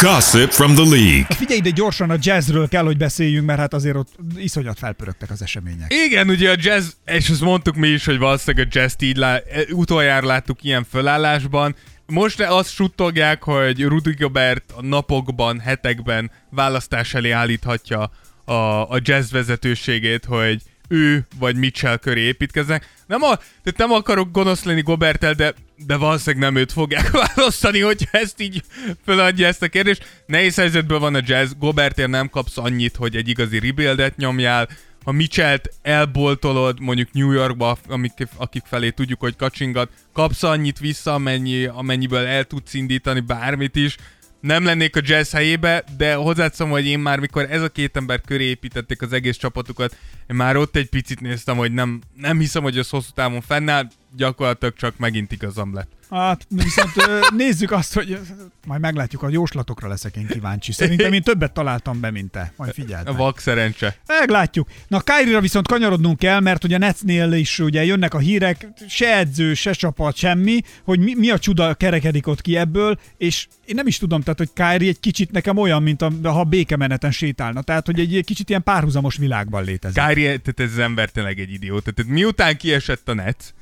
Gossip 0.00 0.50
from 0.50 0.74
the 0.74 0.84
league. 0.84 1.26
Figyelj 1.28 1.58
ide 1.58 1.70
gyorsan, 1.70 2.10
a 2.10 2.16
jazzről 2.20 2.68
kell, 2.68 2.84
hogy 2.84 2.96
beszéljünk, 2.96 3.46
mert 3.46 3.58
hát 3.58 3.74
azért 3.74 3.96
ott 3.96 4.08
iszonyat 4.36 4.78
felpörögtek 4.78 5.30
az 5.30 5.42
események. 5.42 5.94
Igen, 6.06 6.28
ugye 6.28 6.50
a 6.50 6.54
jazz, 6.58 6.88
és 7.04 7.28
ezt 7.28 7.40
mondtuk 7.40 7.74
mi 7.74 7.88
is, 7.88 8.04
hogy 8.04 8.18
valószínűleg 8.18 8.66
a 8.66 8.78
jazz 8.78 8.94
így 8.98 9.16
lá, 9.16 9.38
utoljára 9.70 10.26
láttuk 10.26 10.64
ilyen 10.64 10.86
fölállásban. 10.90 11.74
Most 12.06 12.40
azt 12.40 12.72
suttogják, 12.72 13.42
hogy 13.42 13.82
Rudy 13.82 14.14
Gobert 14.14 14.72
a 14.76 14.82
napokban, 14.82 15.60
hetekben 15.60 16.30
választás 16.50 17.14
elé 17.14 17.30
állíthatja 17.30 18.10
a, 18.44 18.52
a 18.90 18.98
jazz 19.02 19.32
vezetőségét, 19.32 20.24
hogy 20.24 20.62
ő 20.88 21.26
vagy 21.38 21.56
Mitchell 21.56 21.96
köré 21.96 22.20
építkeznek. 22.20 22.90
Nem, 23.06 23.22
a, 23.22 23.36
tehát 23.36 23.76
nem 23.76 23.92
akarok 23.92 24.30
gonosz 24.30 24.64
lenni 24.64 24.82
Gobertel, 24.82 25.34
de, 25.34 25.54
de 25.86 25.96
valószínűleg 25.96 26.52
nem 26.52 26.62
őt 26.62 26.72
fogják 26.72 27.10
választani, 27.34 27.80
hogy 27.80 28.08
ezt 28.10 28.40
így 28.40 28.62
feladja 29.04 29.46
ezt 29.46 29.62
a 29.62 29.68
kérdést. 29.68 30.22
Nehéz 30.26 30.56
helyzetből 30.56 30.98
van 30.98 31.14
a 31.14 31.20
jazz, 31.24 31.52
Gobertért 31.58 32.08
nem 32.08 32.28
kapsz 32.28 32.58
annyit, 32.58 32.96
hogy 32.96 33.16
egy 33.16 33.28
igazi 33.28 33.58
rebuildet 33.58 34.16
nyomjál, 34.16 34.68
ha 35.06 35.12
Mitchellt 35.12 35.70
elboltolod 35.82 36.80
mondjuk 36.80 37.12
New 37.12 37.32
Yorkba, 37.32 37.78
amik, 37.88 38.28
akik 38.36 38.62
felé 38.64 38.90
tudjuk, 38.90 39.20
hogy 39.20 39.36
kacsingat, 39.36 39.90
kapsz 40.12 40.42
annyit 40.42 40.78
vissza, 40.78 41.14
amennyi, 41.14 41.64
amennyiből 41.64 42.26
el 42.26 42.44
tudsz 42.44 42.74
indítani 42.74 43.20
bármit 43.20 43.76
is. 43.76 43.96
Nem 44.40 44.64
lennék 44.64 44.96
a 44.96 45.00
jazz 45.04 45.32
helyébe, 45.32 45.84
de 45.96 46.14
hozzátszom, 46.14 46.70
hogy 46.70 46.86
én 46.86 46.98
már 46.98 47.18
mikor 47.18 47.46
ez 47.50 47.62
a 47.62 47.68
két 47.68 47.96
ember 47.96 48.20
köré 48.20 48.44
építették 48.44 49.02
az 49.02 49.12
egész 49.12 49.36
csapatukat, 49.36 49.96
én 50.30 50.36
már 50.36 50.56
ott 50.56 50.76
egy 50.76 50.88
picit 50.88 51.20
néztem, 51.20 51.56
hogy 51.56 51.72
nem, 51.72 52.00
nem 52.16 52.38
hiszem, 52.38 52.62
hogy 52.62 52.78
az 52.78 52.88
hosszú 52.88 53.10
távon 53.14 53.40
fennáll, 53.40 53.88
gyakorlatilag 54.16 54.74
csak 54.74 54.98
megint 54.98 55.32
igazam 55.32 55.74
lett. 55.74 55.96
Hát 56.10 56.46
viszont 56.48 56.92
nézzük 57.36 57.70
azt, 57.70 57.94
hogy 57.94 58.18
majd 58.66 58.80
meglátjuk, 58.80 59.22
a 59.22 59.28
jóslatokra 59.28 59.88
leszek 59.88 60.16
én 60.16 60.26
kíváncsi. 60.26 60.72
Szerintem 60.72 61.12
én 61.12 61.22
többet 61.22 61.52
találtam 61.52 62.00
be, 62.00 62.10
mint 62.10 62.30
te. 62.30 62.52
Majd 62.56 62.72
figyeld 62.72 63.08
A 63.08 63.14
vak 63.14 63.38
szerencse. 63.38 63.96
Meglátjuk. 64.06 64.68
Na, 64.88 65.00
Kyrie-ra 65.00 65.40
viszont 65.40 65.68
kanyarodnunk 65.68 66.18
kell, 66.18 66.40
mert 66.40 66.64
ugye 66.64 66.74
a 66.74 66.78
Netsnél 66.78 67.32
is 67.32 67.58
ugye 67.58 67.84
jönnek 67.84 68.14
a 68.14 68.18
hírek, 68.18 68.68
se 68.88 69.16
edző, 69.16 69.54
se 69.54 69.72
csapat, 69.72 70.16
semmi, 70.16 70.60
hogy 70.84 70.98
mi, 70.98 71.14
mi 71.14 71.30
a 71.30 71.38
csuda 71.38 71.74
kerekedik 71.74 72.26
ott 72.26 72.40
ki 72.40 72.56
ebből, 72.56 72.98
és 73.16 73.46
én 73.64 73.74
nem 73.74 73.86
is 73.86 73.98
tudom, 73.98 74.20
tehát, 74.20 74.38
hogy 74.38 74.50
Kyrie 74.52 74.88
egy 74.88 75.00
kicsit 75.00 75.30
nekem 75.30 75.56
olyan, 75.56 75.82
mint 75.82 76.02
a, 76.02 76.12
ha 76.22 76.44
békemeneten 76.44 77.10
sétálna. 77.10 77.62
Tehát, 77.62 77.86
hogy 77.86 78.00
egy 78.00 78.24
kicsit 78.24 78.48
ilyen 78.48 78.62
párhuzamos 78.62 79.16
világban 79.16 79.64
létezik. 79.64 80.02
Kyrie, 80.02 80.38
tehát 80.38 80.60
ez 80.60 80.70
az 80.72 80.78
ember 80.78 81.10
tényleg 81.10 81.38
egy 81.38 81.52
idióta. 81.52 81.90
Tehát 81.90 82.12
miután 82.12 82.56
kiesett 82.56 83.08
a 83.08 83.14
net, 83.14 83.54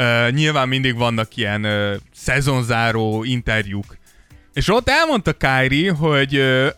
uh, 0.00 0.30
nyilván 0.30 0.68
mindig 0.68 0.96
vannak 0.96 1.36
ilyen 1.36 1.64
uh, 1.64 1.94
szezonzáró 2.12 3.24
interjúk. 3.24 3.96
És 4.52 4.68
ott 4.68 4.88
elmondta 4.88 5.36
Kyrie, 5.36 5.92
hogy, 5.92 6.36
uh, 6.38 6.68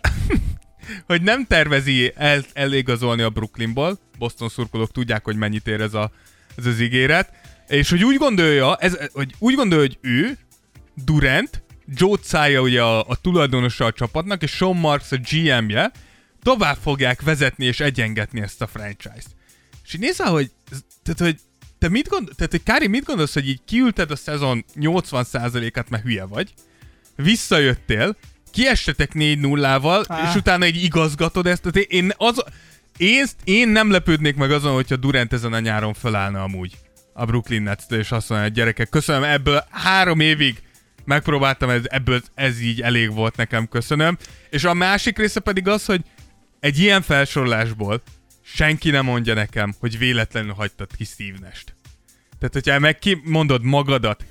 hogy 1.10 1.22
nem 1.22 1.46
tervezi 1.46 2.12
el, 2.16 2.44
eligazolni 2.52 3.22
a 3.22 3.30
Brooklynból. 3.30 3.98
Boston 4.18 4.48
szurkolók 4.48 4.92
tudják, 4.92 5.24
hogy 5.24 5.36
mennyit 5.36 5.66
ér 5.66 5.80
ez, 5.80 5.94
a, 5.94 6.10
ez 6.56 6.66
az 6.66 6.80
ígéret. 6.80 7.30
És 7.68 7.90
hogy 7.90 8.04
úgy 8.04 8.16
gondolja, 8.16 8.76
ez, 8.76 8.98
hogy 9.12 9.34
úgy 9.38 9.54
gondolja, 9.54 9.86
hogy 9.86 9.98
ő, 10.00 10.38
Durant, 11.04 11.62
Joe 11.86 12.16
Tsai 12.16 12.56
ugye 12.56 12.82
a, 12.82 13.08
a 13.08 13.16
tulajdonosa 13.16 13.84
a 13.84 13.92
csapatnak, 13.92 14.42
és 14.42 14.50
Sean 14.50 14.76
Marks 14.76 15.12
a 15.12 15.16
GM-je, 15.16 15.90
tovább 16.42 16.76
fogják 16.82 17.22
vezetni 17.22 17.64
és 17.64 17.80
egyengetni 17.80 18.40
ezt 18.40 18.62
a 18.62 18.66
franchise-t. 18.66 19.36
És 19.84 19.94
így 19.94 20.00
nézel, 20.00 20.30
hogy, 20.30 20.50
tehát, 21.02 21.20
hogy 21.20 21.40
te 21.82 21.88
mit 21.88 22.08
gondol, 22.08 22.34
tehát, 22.34 22.50
hogy 22.50 22.62
Kári, 22.62 22.86
mit 22.86 23.04
gondolsz, 23.04 23.34
hogy 23.34 23.48
így 23.48 23.60
kiülted 23.64 24.10
a 24.10 24.16
szezon 24.16 24.64
80%-át, 24.80 25.90
mert 25.90 26.02
hülye 26.02 26.24
vagy, 26.24 26.54
visszajöttél, 27.16 28.16
kiestetek 28.52 29.10
4-0-val, 29.14 30.04
Á. 30.08 30.28
és 30.28 30.34
utána 30.36 30.66
így 30.66 30.82
igazgatod 30.82 31.46
ezt, 31.46 31.62
tehát 31.62 31.88
én, 31.88 32.12
az, 32.16 32.44
én, 32.96 33.26
én 33.44 33.68
nem 33.68 33.90
lepődnék 33.90 34.36
meg 34.36 34.50
azon, 34.50 34.74
hogyha 34.74 34.96
Durant 34.96 35.32
ezen 35.32 35.52
a 35.52 35.58
nyáron 35.58 35.94
felállna 35.94 36.42
amúgy 36.42 36.72
a 37.12 37.24
Brooklyn 37.24 37.62
nets 37.62 37.82
és 37.88 38.10
azt 38.10 38.28
mondja, 38.28 38.46
hogy 38.46 38.56
gyerekek, 38.56 38.88
köszönöm, 38.88 39.22
ebből 39.22 39.64
három 39.70 40.20
évig 40.20 40.62
megpróbáltam, 41.04 41.70
ez, 41.70 41.82
ebből 41.84 42.20
ez 42.34 42.60
így 42.60 42.80
elég 42.80 43.12
volt 43.12 43.36
nekem, 43.36 43.68
köszönöm. 43.68 44.18
És 44.50 44.64
a 44.64 44.74
másik 44.74 45.18
része 45.18 45.40
pedig 45.40 45.68
az, 45.68 45.84
hogy 45.84 46.00
egy 46.60 46.78
ilyen 46.78 47.02
felsorolásból 47.02 48.02
senki 48.54 48.90
nem 48.90 49.04
mondja 49.04 49.34
nekem, 49.34 49.74
hogy 49.78 49.98
véletlenül 49.98 50.52
hagytad 50.52 50.96
ki 50.96 51.04
Steve 51.04 51.38
Nash-t. 51.40 51.74
Tehát, 52.38 52.54
hogyha 52.54 52.78
meg 52.78 52.98
kimondod 52.98 53.62
magadat, 53.62 54.24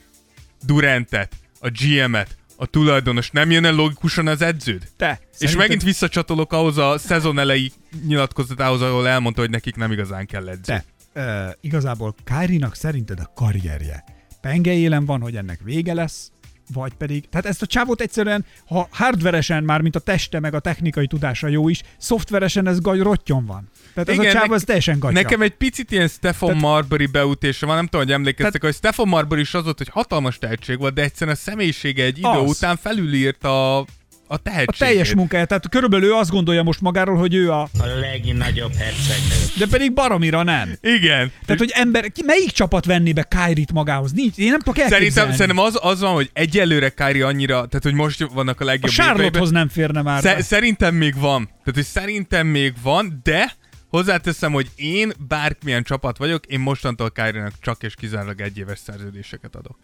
Durantet, 0.63 1.35
a 1.59 1.69
GM-et, 1.69 2.37
a 2.55 2.65
tulajdonos, 2.65 3.31
nem 3.31 3.51
jön 3.51 3.65
el 3.65 3.73
logikusan 3.73 4.27
az 4.27 4.41
edződ? 4.41 4.87
Te. 4.97 5.19
És 5.21 5.35
szerinted- 5.37 5.61
megint 5.61 5.83
visszacsatolok 5.83 6.53
ahhoz 6.53 6.77
a 6.77 6.97
szezon 6.97 7.39
elejé 7.39 7.71
nyilatkozatához, 8.05 8.81
ahol 8.81 9.07
elmondta, 9.07 9.41
hogy 9.41 9.49
nekik 9.49 9.75
nem 9.75 9.91
igazán 9.91 10.25
kell 10.25 10.47
edző. 10.49 10.61
Te, 10.61 10.83
ö, 11.13 11.49
igazából 11.61 12.15
Kyrie-nak 12.23 12.75
szerinted 12.75 13.19
a 13.19 13.31
karrierje 13.35 14.03
penge 14.41 14.73
élen 14.73 15.05
van, 15.05 15.21
hogy 15.21 15.35
ennek 15.35 15.59
vége 15.63 15.93
lesz, 15.93 16.31
vagy 16.73 16.93
pedig, 16.93 17.29
tehát 17.29 17.45
ezt 17.45 17.61
a 17.61 17.65
csávót 17.65 18.01
egyszerűen, 18.01 18.45
ha 18.65 18.87
hardveresen 18.91 19.63
már, 19.63 19.81
mint 19.81 19.95
a 19.95 19.99
teste 19.99 20.39
meg 20.39 20.53
a 20.53 20.59
technikai 20.59 21.07
tudása 21.07 21.47
jó 21.47 21.69
is, 21.69 21.81
szoftveresen 21.97 22.67
ez 22.67 22.79
gagy 22.81 22.99
rottyon 22.99 23.45
van. 23.45 23.69
Tehát 23.93 24.09
ez 24.09 24.15
Igen, 24.15 24.29
a 24.29 24.31
csávó, 24.33 24.45
nek- 24.45 24.55
ez 24.55 24.63
teljesen 24.63 24.99
gatya. 24.99 25.13
Nekem 25.13 25.41
egy 25.41 25.55
picit 25.55 25.91
ilyen 25.91 26.07
Stefan 26.07 26.47
Tehát- 26.49 26.63
Marbury 26.63 27.05
beütése 27.05 27.65
van, 27.65 27.75
nem 27.75 27.85
tudom, 27.85 28.01
hogy 28.01 28.11
emlékeztek, 28.13 28.61
Tehát- 28.61 28.61
hogy 28.61 28.73
Stefan 28.91 29.07
Marbury 29.07 29.41
is 29.41 29.53
az 29.53 29.63
volt, 29.63 29.77
hogy 29.77 29.89
hatalmas 29.89 30.37
tehetség 30.37 30.77
volt, 30.77 30.93
de 30.93 31.01
egyszerűen 31.01 31.35
a 31.35 31.39
személyisége 31.39 32.03
egy 32.03 32.17
idő 32.17 32.27
Az. 32.27 32.49
után 32.49 32.77
felülírt 32.77 33.43
a, 33.43 33.85
a 34.31 34.39
a 34.65 34.73
teljes 34.77 35.13
munkája, 35.13 35.45
tehát 35.45 35.69
körülbelül 35.69 36.07
ő 36.07 36.13
azt 36.13 36.29
gondolja 36.29 36.63
most 36.63 36.81
magáról, 36.81 37.17
hogy 37.17 37.35
ő 37.35 37.51
a... 37.51 37.61
A 37.61 37.85
legnagyobb 37.99 38.73
hercegnő. 38.73 39.35
De 39.57 39.65
pedig 39.67 39.93
baromira 39.93 40.43
nem. 40.43 40.77
Igen. 40.81 41.31
Tehát, 41.45 41.59
hogy 41.61 41.71
ember, 41.73 42.11
ki, 42.11 42.23
melyik 42.25 42.51
csapat 42.51 42.85
venné 42.85 43.13
be 43.13 43.23
Kyrie-t 43.23 43.71
magához? 43.71 44.11
Nincs, 44.11 44.37
én 44.37 44.49
nem 44.49 44.59
tudok 44.59 44.75
Szerintem, 44.75 44.97
elképzelni. 44.97 45.35
szerintem 45.35 45.63
az, 45.63 45.79
az 45.81 45.99
van, 45.99 46.13
hogy 46.13 46.29
egyelőre 46.33 46.89
Kyrie 46.89 47.25
annyira, 47.25 47.53
tehát 47.55 47.83
hogy 47.83 47.93
most 47.93 48.27
vannak 48.33 48.59
a 48.59 48.63
a 48.63 48.67
legjobb 48.67 48.91
Charlotte-hoz 48.91 49.51
nem 49.51 49.69
férne 49.69 50.01
már. 50.01 50.21
Sze- 50.21 50.35
be. 50.35 50.41
szerintem 50.41 50.95
még 50.95 51.19
van. 51.19 51.45
Tehát, 51.45 51.73
hogy 51.73 51.83
szerintem 51.83 52.47
még 52.47 52.73
van, 52.81 53.19
de 53.23 53.51
hozzáteszem, 53.89 54.51
hogy 54.51 54.69
én 54.75 55.11
bármilyen 55.27 55.83
csapat 55.83 56.17
vagyok, 56.17 56.45
én 56.45 56.59
mostantól 56.59 57.11
kyrie 57.11 57.51
csak 57.61 57.83
és 57.83 57.95
kizárólag 57.95 58.41
egyéves 58.41 58.79
szerződéseket 58.79 59.55
adok. 59.55 59.77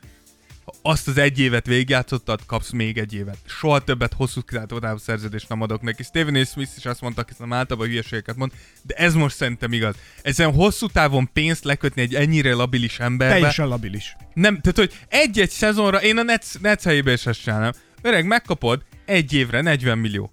Azt 0.82 1.08
az 1.08 1.18
egy 1.18 1.40
évet 1.40 1.66
végigjátszottad, 1.66 2.46
kapsz 2.46 2.72
még 2.72 2.98
egy 2.98 3.14
évet. 3.14 3.38
Soha 3.46 3.80
többet 3.80 4.14
hosszú 4.14 4.42
távú 4.42 4.98
szerződést 4.98 5.50
nem 5.50 5.62
adok 5.62 5.82
neki. 5.82 6.04
Stephen 6.04 6.36
A. 6.36 6.46
Smith 6.46 6.72
is 6.78 6.86
azt 6.86 7.02
mondta, 7.02 7.26
hiszen 7.28 7.54
általában 7.54 7.88
hülyeségeket 7.88 8.36
mond, 8.36 8.52
de 8.82 8.94
ez 8.94 9.14
most 9.14 9.36
szerintem 9.36 9.74
igaz. 9.74 9.96
Ezen 10.22 10.54
hosszú 10.54 10.88
távon 10.88 11.30
pénzt 11.34 11.64
lekötni 11.64 12.02
egy 12.02 12.16
ennyire 12.16 12.54
labilis 12.54 13.00
emberbe. 13.00 13.34
Teljesen 13.34 13.68
labilis. 13.68 14.16
Nem, 14.34 14.62
tehát 14.62 14.78
hogy 14.78 15.00
egy-egy 15.08 15.50
szezonra, 15.50 16.02
én 16.02 16.18
a 16.18 16.24
Nets, 16.24 16.60
Nets 16.62 16.84
helyébe 16.84 17.12
is 17.12 17.26
ezt 17.26 17.42
csinálnám. 17.42 17.72
Öreg, 18.02 18.26
megkapod 18.26 18.84
egy 19.06 19.34
évre 19.34 19.62
40 19.62 19.98
millió. 19.98 20.30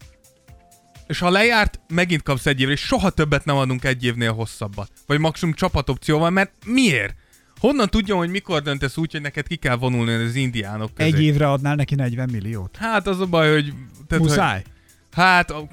És 1.06 1.18
ha 1.18 1.30
lejárt, 1.30 1.80
megint 1.88 2.22
kapsz 2.22 2.46
egy 2.46 2.60
évre, 2.60 2.72
és 2.72 2.80
soha 2.80 3.10
többet 3.10 3.44
nem 3.44 3.56
adunk 3.56 3.84
egy 3.84 4.04
évnél 4.04 4.32
hosszabbat. 4.32 4.90
Vagy 5.06 5.18
maximum 5.18 5.54
csapatopcióval, 5.54 6.30
mert 6.30 6.52
miért? 6.64 7.14
Honnan 7.64 7.88
tudja, 7.88 8.16
hogy 8.16 8.30
mikor 8.30 8.62
döntesz 8.62 8.96
úgy, 8.96 9.12
hogy 9.12 9.20
neked 9.20 9.46
ki 9.46 9.56
kell 9.56 9.76
vonulni 9.76 10.12
az 10.12 10.34
indiánok 10.34 10.94
közé? 10.94 11.08
Egy 11.08 11.22
évre 11.22 11.50
adnál 11.50 11.74
neki 11.74 11.94
40 11.94 12.28
milliót. 12.32 12.76
Hát 12.76 13.06
az 13.06 13.20
a 13.20 13.26
baj, 13.26 13.52
hogy... 13.52 13.72
Tehát, 14.06 14.24
Muszáj. 14.24 14.62
Hogy, 14.62 14.72
hát 15.10 15.50
a- 15.50 15.68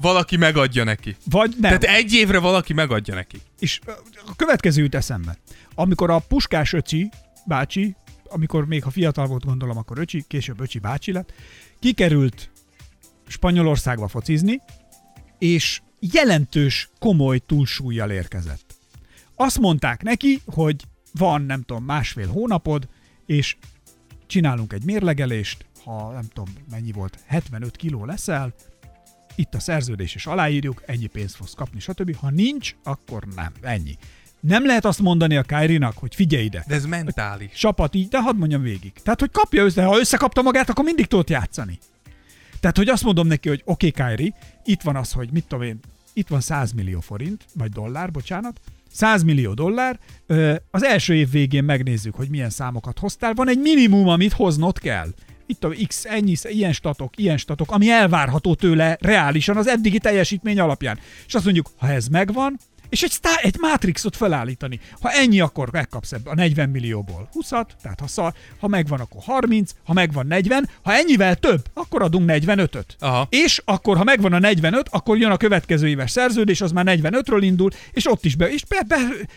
valaki 0.00 0.36
megadja 0.36 0.84
neki. 0.84 1.16
Vagy 1.30 1.50
nem. 1.60 1.78
Tehát 1.78 1.96
egy 1.96 2.12
évre 2.12 2.38
valaki 2.38 2.72
megadja 2.72 3.14
neki. 3.14 3.36
És 3.58 3.80
a 4.26 4.36
következő 4.36 4.82
jut 4.82 4.94
eszembe. 4.94 5.38
Amikor 5.74 6.10
a 6.10 6.18
Puskás 6.18 6.72
öcsi, 6.72 7.10
bácsi, 7.46 7.96
amikor 8.24 8.66
még 8.66 8.82
ha 8.82 8.90
fiatal 8.90 9.26
volt, 9.26 9.44
gondolom, 9.44 9.76
akkor 9.76 9.98
öcsi, 9.98 10.24
később 10.28 10.60
öcsi 10.60 10.78
bácsi 10.78 11.12
lett, 11.12 11.32
kikerült 11.80 12.50
Spanyolországba 13.26 14.08
focizni, 14.08 14.60
és 15.38 15.80
jelentős, 16.00 16.88
komoly 16.98 17.38
túlsúlyjal 17.38 18.10
érkezett. 18.10 18.76
Azt 19.36 19.58
mondták 19.58 20.02
neki, 20.02 20.40
hogy 20.46 20.76
van, 21.18 21.42
nem 21.42 21.62
tudom, 21.62 21.84
másfél 21.84 22.28
hónapod, 22.28 22.88
és 23.26 23.56
csinálunk 24.26 24.72
egy 24.72 24.84
mérlegelést, 24.84 25.66
ha 25.84 26.12
nem 26.12 26.24
tudom, 26.32 26.54
mennyi 26.70 26.92
volt, 26.92 27.18
75 27.26 27.76
kiló 27.76 28.04
leszel, 28.04 28.54
itt 29.34 29.54
a 29.54 29.60
szerződés 29.60 30.14
és 30.14 30.26
aláírjuk, 30.26 30.82
ennyi 30.86 31.06
pénzt 31.06 31.36
fogsz 31.36 31.54
kapni, 31.54 31.80
stb. 31.80 32.16
Ha 32.16 32.30
nincs, 32.30 32.74
akkor 32.82 33.24
nem, 33.36 33.52
ennyi. 33.60 33.96
Nem 34.40 34.66
lehet 34.66 34.84
azt 34.84 35.00
mondani 35.00 35.36
a 35.36 35.42
Kyrie-nak, 35.42 35.98
hogy 35.98 36.14
figyelj 36.14 36.44
ide, 36.44 36.64
De 36.66 36.74
ez 36.74 36.86
mentális. 36.86 37.52
csapat 37.52 37.94
így, 37.94 38.08
de 38.08 38.20
hadd 38.20 38.36
mondjam 38.36 38.62
végig. 38.62 38.92
Tehát, 38.92 39.20
hogy 39.20 39.30
kapja 39.30 39.64
össze, 39.64 39.84
ha 39.84 39.98
összekapta 39.98 40.42
magát, 40.42 40.68
akkor 40.68 40.84
mindig 40.84 41.06
tudott 41.06 41.30
játszani. 41.30 41.78
Tehát, 42.60 42.76
hogy 42.76 42.88
azt 42.88 43.02
mondom 43.02 43.26
neki, 43.26 43.48
hogy 43.48 43.62
oké, 43.64 43.88
okay, 43.88 44.08
Kyrie, 44.08 44.34
itt 44.64 44.82
van 44.82 44.96
az, 44.96 45.12
hogy 45.12 45.28
mit 45.32 45.44
tudom 45.46 45.64
én, 45.64 45.80
itt 46.12 46.28
van 46.28 46.40
100 46.40 46.72
millió 46.72 47.00
forint, 47.00 47.44
vagy 47.54 47.70
dollár, 47.70 48.10
bocsánat, 48.10 48.60
100 48.94 49.22
millió 49.22 49.54
dollár, 49.54 49.98
az 50.70 50.84
első 50.84 51.14
év 51.14 51.30
végén 51.30 51.64
megnézzük, 51.64 52.14
hogy 52.14 52.28
milyen 52.28 52.50
számokat 52.50 52.98
hoztál, 52.98 53.34
van 53.34 53.48
egy 53.48 53.58
minimum, 53.58 54.08
amit 54.08 54.32
hoznod 54.32 54.78
kell. 54.78 55.08
Itt 55.46 55.64
a 55.64 55.72
X, 55.86 56.04
ennyi, 56.04 56.34
ilyen 56.42 56.72
statok, 56.72 57.16
ilyen 57.16 57.36
statok, 57.36 57.70
ami 57.70 57.90
elvárható 57.90 58.54
tőle 58.54 58.96
reálisan 59.00 59.56
az 59.56 59.66
eddigi 59.66 59.98
teljesítmény 59.98 60.60
alapján. 60.60 60.98
És 61.26 61.34
azt 61.34 61.44
mondjuk, 61.44 61.70
ha 61.76 61.88
ez 61.88 62.08
megvan, 62.08 62.58
és 62.94 63.02
egy, 63.02 63.10
sztá- 63.10 63.40
egy 63.42 63.56
Matrixot 63.60 64.16
felállítani. 64.16 64.80
Ha 65.00 65.10
ennyi, 65.10 65.40
akkor 65.40 65.68
megkapsz 65.72 66.12
ebbe 66.12 66.30
a 66.30 66.34
40 66.34 66.68
millióból 66.68 67.28
20-at, 67.34 67.66
tehát 67.82 68.00
ha, 68.00 68.06
szar, 68.06 68.32
ha 68.58 68.68
megvan, 68.68 69.00
akkor 69.00 69.22
30, 69.24 69.70
ha 69.84 69.92
megvan 69.92 70.26
40, 70.26 70.68
ha 70.82 70.92
ennyivel 70.92 71.36
több, 71.36 71.60
akkor 71.74 72.02
adunk 72.02 72.30
45-öt. 72.32 72.96
Aha. 72.98 73.26
És 73.30 73.62
akkor, 73.64 73.96
ha 73.96 74.04
megvan 74.04 74.32
a 74.32 74.38
45, 74.38 74.86
akkor 74.90 75.18
jön 75.18 75.30
a 75.30 75.36
következő 75.36 75.88
éves 75.88 76.10
szerződés, 76.10 76.60
az 76.60 76.72
már 76.72 76.84
45-ről 76.88 77.38
indul, 77.40 77.70
és 77.92 78.10
ott 78.10 78.24
is 78.24 78.36
be, 78.36 78.50
és 78.52 78.64
be, 78.64 78.82
be, 78.86 78.96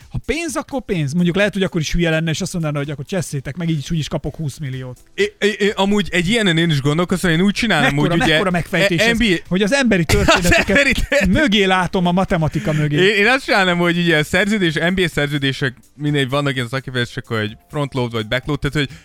ha 0.09 0.19
pénz, 0.25 0.55
akkor 0.55 0.81
pénz. 0.81 1.13
Mondjuk 1.13 1.35
lehet, 1.35 1.53
hogy 1.53 1.63
akkor 1.63 1.81
is 1.81 1.91
hülye 1.91 2.09
lenne, 2.09 2.29
és 2.31 2.41
azt 2.41 2.53
mondaná, 2.53 2.77
hogy 2.77 2.89
akkor 2.89 3.05
cseszétek, 3.05 3.55
meg 3.55 3.69
így 3.69 3.77
is 3.77 3.91
úgy 3.91 3.97
is 3.97 4.07
kapok 4.07 4.35
20 4.35 4.57
milliót. 4.57 4.99
É, 5.15 5.33
é, 5.39 5.47
é, 5.59 5.73
amúgy 5.75 6.07
egy 6.11 6.29
ilyenen 6.29 6.57
én 6.57 6.69
is 6.69 6.81
gondolkozom, 6.81 7.31
én 7.31 7.41
úgy 7.41 7.53
csinálom, 7.53 7.95
Mekkora, 7.95 8.11
hogy 8.11 8.21
ugye... 8.21 8.31
mekkora 8.31 8.51
megfejtés 8.51 9.01
e- 9.01 9.09
ez, 9.09 9.17
NBA, 9.17 9.35
hogy 9.47 9.61
az 9.61 9.73
emberi 9.73 10.05
történeteket 10.05 10.69
emberi 10.77 10.91
történet- 10.91 11.41
mögé 11.41 11.63
látom 11.63 12.05
a 12.05 12.11
matematika 12.11 12.71
mögé. 12.73 12.95
Én, 12.95 13.15
én 13.15 13.27
azt 13.27 13.46
csinálom, 13.47 13.77
hogy 13.77 13.97
ugye 13.97 14.17
a 14.17 14.23
szerződés, 14.23 14.73
NBA 14.73 15.07
szerződések 15.07 15.73
mindegy 15.95 16.29
vannak 16.29 16.53
ilyen 16.55 16.67
szakifejezések, 16.67 17.27
hogy 17.27 17.57
frontload 17.69 18.11
vagy 18.11 18.27
backload, 18.27 18.59
tehát 18.59 18.75
hogy 18.75 18.97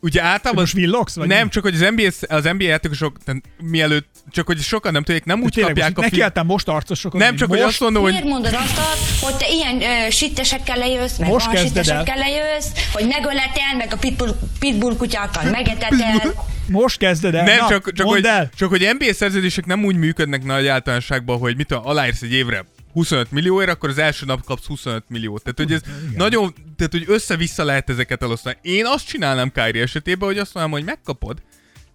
ugye 0.00 0.22
általában... 0.22 0.62
Most 0.62 0.74
villogsz? 0.74 1.14
Vagy 1.14 1.28
nem, 1.28 1.44
mi? 1.44 1.50
csak 1.50 1.62
hogy 1.62 1.74
az 1.74 1.88
NBA, 1.94 2.34
az 2.36 2.44
NBA 2.44 2.64
játékosok, 2.64 3.16
tehát 3.24 3.42
mielőtt, 3.60 4.08
csak 4.30 4.46
hogy 4.46 4.60
sokan 4.60 4.92
nem 4.92 5.02
tudják, 5.02 5.24
nem 5.24 5.42
úgy 5.42 5.52
Tényleg, 5.52 5.72
kapják 5.72 5.96
most 5.96 6.06
a 6.06 6.10
neki 6.10 6.22
álltál 6.22 6.44
most 6.44 6.68
arcosokon. 6.68 7.20
Nem, 7.20 7.36
csak 7.36 7.48
hogy 7.48 7.60
azt 7.60 7.80
mondom, 7.80 8.02
hogy 8.02 8.12
Miért 8.12 8.26
mondod 8.26 8.54
azt, 8.54 8.78
hogy 9.20 9.36
te 9.36 9.46
ilyen 9.48 9.82
ö, 9.82 10.10
sittesekkel 10.10 10.76
lejössz, 10.76 11.16
meg 11.16 11.28
Most 11.28 11.48
olyan 11.48 11.64
sittesekkel 11.64 12.16
lejössz, 12.16 12.68
hogy 12.92 13.06
megöletel, 13.06 13.76
meg 13.76 13.92
a 13.92 13.96
pitbull, 13.96 14.36
pitbull 14.58 14.96
kutyákkal 14.96 15.50
megetetel. 15.50 16.34
Most 16.68 16.98
kezded 16.98 17.34
el. 17.34 17.44
Nem, 17.44 17.58
Na, 17.58 17.68
csak, 17.68 17.92
csak, 17.92 18.06
mondd 18.06 18.16
hogy, 18.16 18.26
el. 18.26 18.50
csak 18.56 18.68
hogy 18.68 18.88
NBA 18.98 19.14
szerződések 19.14 19.66
nem 19.66 19.84
úgy 19.84 19.96
működnek 19.96 20.44
nagy 20.44 20.66
általánosságban, 20.66 21.38
hogy 21.38 21.56
mit 21.56 21.66
tudom, 21.66 21.86
aláírsz 21.86 22.22
egy 22.22 22.32
évre 22.32 22.64
25 22.96 23.30
millióért, 23.30 23.70
akkor 23.70 23.88
az 23.88 23.98
első 23.98 24.26
nap 24.26 24.44
kapsz 24.44 24.66
25 24.66 25.04
milliót. 25.08 25.42
Tehát, 25.42 25.58
hogy 25.58 25.72
ez 25.72 25.80
nagyon, 26.16 26.54
tehát, 26.76 26.92
hogy 26.92 27.04
össze-vissza 27.06 27.64
lehet 27.64 27.90
ezeket 27.90 28.22
elosztani. 28.22 28.56
Én 28.62 28.86
azt 28.86 29.06
csinálnám 29.06 29.52
Kyrie 29.52 29.82
esetében, 29.82 30.28
hogy 30.28 30.38
azt 30.38 30.54
mondom, 30.54 30.72
hogy 30.72 30.84
megkapod, 30.84 31.42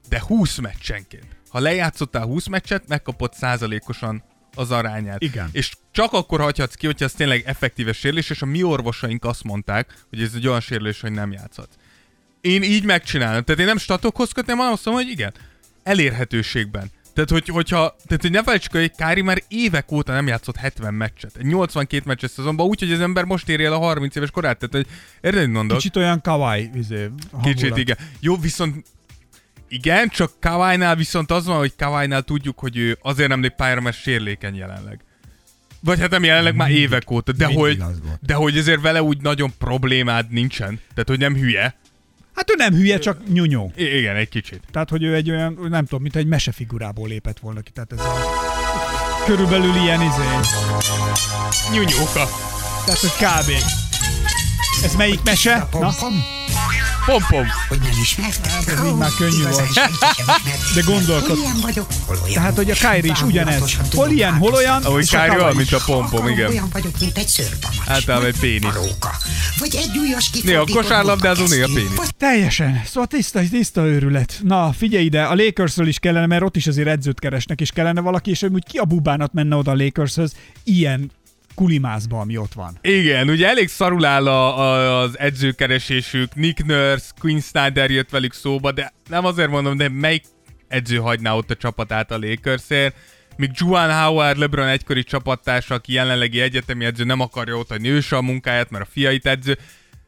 de 0.09 0.21
20 0.27 0.57
meccsenként. 0.57 1.25
Ha 1.49 1.59
lejátszottál 1.59 2.25
20 2.25 2.47
meccset, 2.47 2.87
megkapod 2.87 3.33
százalékosan 3.33 4.23
az 4.55 4.71
arányát. 4.71 5.21
Igen. 5.21 5.49
És 5.51 5.73
csak 5.91 6.13
akkor 6.13 6.39
hagyhatsz 6.39 6.75
ki, 6.75 6.85
hogyha 6.85 7.05
ez 7.05 7.13
tényleg 7.13 7.43
effektíves 7.45 7.97
sérülés, 7.97 8.29
és 8.29 8.41
a 8.41 8.45
mi 8.45 8.63
orvosaink 8.63 9.25
azt 9.25 9.43
mondták, 9.43 10.05
hogy 10.09 10.21
ez 10.21 10.31
egy 10.35 10.47
olyan 10.47 10.59
sérülés, 10.59 11.01
hogy 11.01 11.11
nem 11.11 11.31
játszhatsz. 11.31 11.75
Én 12.41 12.63
így 12.63 12.83
megcsinálom. 12.83 13.43
Tehát 13.43 13.61
én 13.61 13.67
nem 13.67 13.77
statokhoz 13.77 14.31
kötném, 14.31 14.57
hanem 14.57 14.71
azt 14.71 14.85
mondom, 14.85 15.03
hogy 15.03 15.13
igen, 15.13 15.33
elérhetőségben. 15.83 16.91
Tehát, 17.13 17.29
hogy, 17.29 17.47
hogyha, 17.47 17.95
tehát, 18.05 18.21
hogy 18.21 18.31
ne 18.31 18.43
felejtsük, 18.43 18.71
hogy 18.71 18.95
Kári 18.95 19.21
már 19.21 19.43
évek 19.47 19.91
óta 19.91 20.13
nem 20.13 20.27
játszott 20.27 20.55
70 20.55 20.93
meccset. 20.93 21.35
Egy 21.37 21.45
82 21.45 22.03
meccses 22.05 22.31
szezonban, 22.31 22.67
úgyhogy 22.67 22.91
az 22.91 22.99
ember 22.99 23.23
most 23.23 23.49
éri 23.49 23.63
el 23.63 23.73
a 23.73 23.77
30 23.77 24.15
éves 24.15 24.31
korát. 24.31 24.57
Tehát, 24.57 24.75
hogy 24.75 24.95
érted, 25.21 25.49
mondok? 25.49 25.77
Kicsit 25.77 25.95
olyan 25.95 26.21
kawaii, 26.21 26.69
izé, 26.75 27.09
hangulat. 27.31 27.55
Kicsit, 27.55 27.77
igen. 27.77 27.97
Jó, 28.19 28.37
viszont 28.37 28.85
igen, 29.71 30.09
csak 30.09 30.31
Kawai-nál 30.39 30.95
viszont 30.95 31.31
az 31.31 31.45
van, 31.45 31.57
hogy 31.57 31.75
Kawai-nál 31.75 32.21
tudjuk, 32.21 32.59
hogy 32.59 32.77
ő 32.77 32.97
azért 33.01 33.29
nem 33.29 33.41
lép 33.41 33.53
pályára, 33.55 33.81
mert 33.81 34.01
sérlékeny 34.01 34.55
jelenleg. 34.55 34.99
Vagy 35.79 35.99
hát 35.99 36.09
nem 36.09 36.23
jelenleg 36.23 36.55
már 36.55 36.71
évek 36.71 37.11
óta, 37.11 37.31
de 37.31 37.45
hogy, 37.45 37.83
de 38.19 38.33
hogy 38.33 38.57
azért 38.57 38.81
vele 38.81 39.03
úgy 39.03 39.21
nagyon 39.21 39.53
problémád 39.57 40.29
nincsen. 40.29 40.79
Tehát, 40.93 41.09
hogy 41.09 41.19
nem 41.19 41.35
hülye. 41.35 41.75
Hát 42.41 42.49
ő 42.49 42.53
nem 42.57 42.73
hülye, 42.73 42.99
csak 42.99 43.17
nyunyó. 43.33 43.71
I- 43.75 43.97
igen, 43.97 44.15
egy 44.15 44.29
kicsit. 44.29 44.61
Tehát, 44.71 44.89
hogy 44.89 45.03
ő 45.03 45.15
egy 45.15 45.29
olyan, 45.29 45.67
nem 45.69 45.85
tudom, 45.85 46.01
mint 46.01 46.15
egy 46.15 46.25
mesefigurából 46.25 47.07
lépett 47.07 47.39
volna 47.39 47.61
ki. 47.61 47.71
Tehát 47.71 47.91
ez 47.91 47.99
a... 47.99 48.13
Körülbelül 49.25 49.75
ilyen 49.75 50.01
izé. 50.01 50.23
Nyunyóka. 51.73 52.29
Tehát, 52.85 52.99
hogy 52.99 53.11
kb. 53.11 53.51
Ez 54.83 54.95
melyik 54.95 55.19
mese? 55.23 55.67
Na, 55.71 55.91
Pom-pom. 57.05 57.47
Hogy 57.67 57.79
nem 57.79 57.91
ismertek? 58.01 58.51
Hát, 58.51 58.67
ez 58.67 58.85
így 58.85 58.95
már 58.95 59.09
könnyű 59.17 59.43
volt. 59.43 59.73
De 60.75 60.81
gondolkod. 60.85 61.27
Hol 61.29 61.37
ilyen 61.37 61.57
vagyok, 61.61 61.87
hol 62.05 62.17
olyan. 62.23 62.33
Tehát, 62.33 62.55
hogy 62.55 62.71
a 62.71 62.73
Kyrie 62.73 63.11
is 63.11 63.21
ugyanez. 63.21 63.77
Hol 63.93 64.09
ilyen, 64.09 64.33
hol 64.33 64.53
olyan, 64.53 64.83
Ahogy 64.83 65.09
Kyrie 65.09 65.41
olyan, 65.41 65.55
mint 65.55 65.73
a 65.73 65.79
pom-pom, 65.85 66.27
igen. 66.27 66.49
Olyan 66.49 66.69
vagyok, 66.71 66.99
mint 66.99 67.17
egy 67.17 67.27
szőrpamacs. 67.27 67.87
Általában 67.87 68.27
egy 68.27 68.59
paróka. 68.61 69.11
Vagy 69.59 69.75
egy 69.75 69.97
ujjas 69.97 70.29
Néha 70.29 70.43
kifordított 70.45 70.81
kosárlabdázó, 70.81 71.43
néha 71.45 71.55
munkakesztyű. 71.55 71.81
pénisz. 71.83 71.97
Vagy 71.97 72.15
Teljesen. 72.15 72.81
Szóval 72.85 73.07
tiszta, 73.07 73.41
tiszta 73.51 73.85
őrület. 73.85 74.39
Na, 74.43 74.73
figyelj 74.77 75.03
ide, 75.05 75.23
a 75.23 75.35
Lakersről 75.35 75.87
is 75.87 75.99
kellene, 75.99 76.25
mert 76.25 76.43
ott 76.43 76.55
is 76.55 76.67
azért 76.67 76.87
edzőt 76.87 77.19
keresnek, 77.19 77.61
és 77.61 77.71
kellene 77.71 78.01
valaki, 78.01 78.29
és 78.29 78.39
hogy 78.39 78.65
ki 78.65 78.77
a 78.77 78.85
bubánat 78.85 79.33
menne 79.33 79.55
oda 79.55 79.71
a 79.71 79.75
Lakershöz 79.75 80.33
ilyen 80.63 81.11
kulimászba, 81.61 82.19
ami 82.19 82.37
ott 82.37 82.53
van. 82.53 82.77
Igen, 82.81 83.29
ugye 83.29 83.47
elég 83.47 83.67
szarul 83.67 84.05
áll 84.05 84.27
a, 84.27 84.59
a, 84.59 84.99
az 84.99 85.19
edzőkeresésük. 85.19 86.35
Nick 86.35 86.65
Nurse, 86.65 87.05
Quinn 87.19 87.39
Snyder 87.39 87.91
jött 87.91 88.09
velük 88.09 88.33
szóba, 88.33 88.71
de 88.71 88.93
nem 89.09 89.25
azért 89.25 89.49
mondom, 89.49 89.77
de 89.77 89.89
melyik 89.89 90.23
edző 90.67 90.97
hagyná 90.97 91.33
ott 91.33 91.51
a 91.51 91.55
csapatát 91.55 92.11
a 92.11 92.17
Lakersért? 92.17 92.95
Míg 93.37 93.49
Juan 93.53 94.03
Howard, 94.03 94.37
LeBron 94.37 94.67
egykori 94.67 95.03
csapattársa, 95.03 95.75
aki 95.75 95.93
jelenlegi 95.93 96.41
egyetemi 96.41 96.85
edző, 96.85 97.03
nem 97.03 97.19
akarja 97.19 97.55
ott 97.55 97.69
hagyni 97.69 97.89
ő 97.89 98.01
a 98.09 98.21
munkáját, 98.21 98.69
mert 98.69 98.85
a 98.85 98.89
fiait 98.91 99.25
edző. 99.25 99.57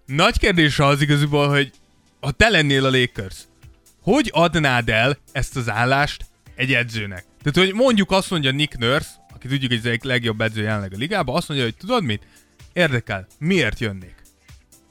Nagy 0.06 0.40
kérdés 0.40 0.80
az 0.80 1.02
igazából, 1.02 1.50
hogy 1.50 1.72
ha 2.20 2.32
te 2.32 2.50
lennél 2.50 2.86
a 2.86 2.90
Lakers, 2.90 3.36
hogy 4.02 4.30
adnád 4.34 4.90
el 4.90 5.18
ezt 5.32 5.56
az 5.56 5.70
állást 5.70 6.26
egy 6.56 6.74
edzőnek? 6.74 7.26
Tehát, 7.44 7.70
hogy 7.70 7.80
mondjuk 7.80 8.12
azt 8.12 8.30
mondja 8.30 8.52
Nick 8.52 8.78
Nurse, 8.78 9.10
aki 9.44 9.52
tudjuk, 9.52 9.72
hogy 9.72 9.80
az 9.80 9.86
egyik 9.86 10.04
legjobb 10.04 10.42
edző 10.42 10.62
jelenleg 10.62 10.94
a 10.94 10.98
ligában, 10.98 11.36
azt 11.36 11.48
mondja, 11.48 11.66
hogy 11.68 11.76
tudod 11.76 12.04
mit? 12.04 12.22
Érdekel, 12.74 13.28
miért 13.40 13.80
jönnék? 13.80 14.16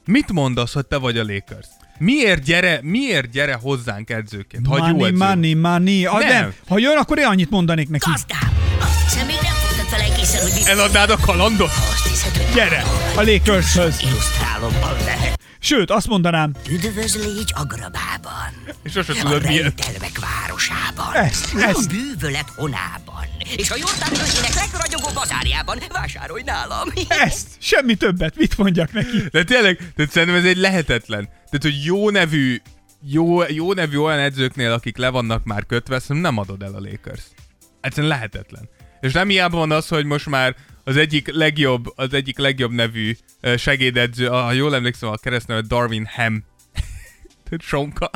Mit 0.05 0.31
mondasz, 0.31 0.73
hogy 0.73 0.85
te 0.85 0.97
vagy 0.97 1.17
a 1.17 1.23
Lakers? 1.23 1.67
Miért 1.97 2.43
gyere, 2.43 2.79
miért 2.81 3.29
gyere 3.29 3.53
hozzánk 3.53 4.09
edzőként? 4.09 4.67
Ha 4.67 4.75
egy 4.75 4.81
jó 4.81 4.87
money, 4.87 5.05
edző. 5.07 5.17
money, 5.17 5.53
money. 5.53 6.05
Ah, 6.05 6.19
Nem. 6.19 6.27
nem. 6.29 6.53
Ha 6.67 6.77
jön, 6.77 6.97
akkor 6.97 7.17
én 7.17 7.25
annyit 7.25 7.49
mondanék 7.49 7.89
neki. 7.89 8.09
Gazdám, 8.09 8.57
azt 8.79 9.03
hiszem 9.03 9.25
még 9.25 9.35
nem 9.41 9.53
fogtad 9.53 9.99
hogy 10.41 10.63
Eladnád 10.65 11.09
a 11.09 11.17
kalandot? 11.17 11.67
azt 11.69 12.07
hiszed, 12.07 12.37
hogy 12.37 12.53
Gyere, 12.55 12.81
a 13.15 13.21
Lakershöz. 13.21 14.01
illusztrálom 14.01 14.73
a. 14.81 14.93
Sőt, 15.59 15.91
azt 15.91 16.07
mondanám, 16.07 16.51
Üdvözlégy 16.69 17.53
Agrabában, 17.55 18.53
És 18.83 18.91
sose 18.91 19.11
a 19.11 19.15
tudod 19.15 19.45
miért. 19.45 19.81
Városában, 20.53 21.13
Ezt, 21.13 21.53
a 21.53 21.59
ezt. 21.59 21.89
bűvölet 21.89 22.49
honában, 22.55 23.25
és 23.55 23.71
a 23.71 23.75
Jordán 23.75 24.09
völgyének 24.09 24.53
legragyogó 24.53 25.09
bazárjában 25.13 25.79
vásárolj 25.91 26.41
nálam. 26.45 26.89
ezt. 27.07 27.47
Semmi 27.59 27.95
többet. 27.95 28.35
Mit 28.35 28.57
mondjak 28.57 28.91
neki? 28.91 29.17
De 29.31 29.43
tényleg, 29.43 29.77
tehát 29.95 30.11
szerintem 30.11 30.37
ez 30.37 30.45
egy 30.45 30.57
lehetetlen. 30.57 31.25
Tehát, 31.25 31.61
hogy 31.61 31.83
jó 31.83 32.09
nevű, 32.09 32.61
jó, 33.01 33.43
jó 33.43 33.73
nevű 33.73 33.97
olyan 33.97 34.19
edzőknél, 34.19 34.71
akik 34.71 34.97
le 34.97 35.09
vannak 35.09 35.43
már 35.43 35.65
kötve, 35.65 35.99
szerintem 35.99 36.33
nem 36.33 36.37
adod 36.43 36.61
el 36.61 36.73
a 36.73 36.79
Lakers. 36.79 37.23
Egyszerűen 37.81 38.11
lehetetlen. 38.11 38.69
És 39.01 39.13
nem 39.13 39.27
hiába 39.27 39.57
van 39.57 39.71
az, 39.71 39.87
hogy 39.87 40.05
most 40.05 40.29
már 40.29 40.55
az 40.83 40.97
egyik 40.97 41.31
legjobb, 41.31 41.85
az 41.95 42.13
egyik 42.13 42.37
legjobb 42.37 42.71
nevű 42.71 43.15
segédedző, 43.57 44.27
ha 44.27 44.51
jól 44.51 44.75
emlékszem, 44.75 45.09
a 45.09 45.15
keresztneve 45.17 45.61
Darwin 45.61 46.09
Ham. 46.15 46.43
Tehát 47.43 47.61
Sonka. 47.61 48.09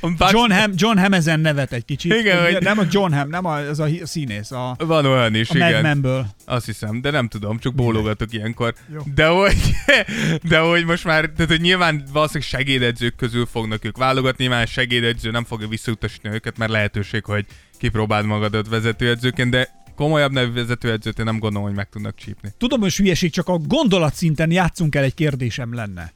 A 0.00 0.06
Bucks- 0.08 0.32
John 0.32 0.50
Ham, 0.52 0.70
John 0.74 0.98
Ham 0.98 1.12
ezen 1.12 1.40
nevet 1.40 1.72
egy 1.72 1.84
kicsit. 1.84 2.12
Igen, 2.12 2.42
hogy- 2.44 2.62
Nem 2.62 2.78
a 2.78 2.84
John 2.90 3.12
Ham, 3.12 3.28
nem 3.28 3.44
a, 3.44 3.56
az 3.56 3.80
a 3.80 3.86
színész, 4.02 4.50
a, 4.50 4.74
Van 4.78 5.06
olyan 5.06 5.34
is, 5.34 5.50
a 5.50 5.56
igen. 5.56 5.82
Men-ből. 5.82 6.26
Azt 6.44 6.66
hiszem, 6.66 7.00
de 7.00 7.10
nem 7.10 7.28
tudom, 7.28 7.58
csak 7.58 7.74
bólogatok 7.74 8.32
ilyenkor. 8.32 8.74
Jó. 8.92 9.00
De 9.14 9.26
hogy, 9.26 9.56
de 10.50 10.58
hogy 10.58 10.84
most 10.84 11.04
már, 11.04 11.24
tehát 11.36 11.50
hogy 11.50 11.60
nyilván 11.60 12.04
valószínűleg 12.12 12.48
segédedzők 12.48 13.16
közül 13.16 13.46
fognak 13.46 13.84
ők 13.84 13.96
válogatni, 13.96 14.44
nyilván 14.44 14.66
segédedző 14.66 15.30
nem 15.30 15.44
fogja 15.44 15.68
visszautasítani 15.68 16.34
őket, 16.34 16.58
mert 16.58 16.70
lehetőség, 16.70 17.24
hogy 17.24 17.46
kipróbáld 17.78 18.26
magadat 18.26 18.68
vezetőedzőként, 18.68 19.50
de 19.50 19.68
komolyabb 19.96 20.32
nevű 20.32 20.52
vezetőedzőt 20.52 21.18
én 21.18 21.24
nem 21.24 21.38
gondolom, 21.38 21.66
hogy 21.66 21.76
meg 21.76 21.88
tudnak 21.88 22.16
csípni. 22.16 22.52
Tudom, 22.58 22.80
hogy 22.80 22.94
hülyeség, 22.96 23.30
csak 23.32 23.48
a 23.48 23.58
gondolatszinten 23.58 24.50
játszunk 24.50 24.94
el 24.94 25.02
egy 25.04 25.14
kérdésem 25.14 25.74
lenne. 25.74 26.12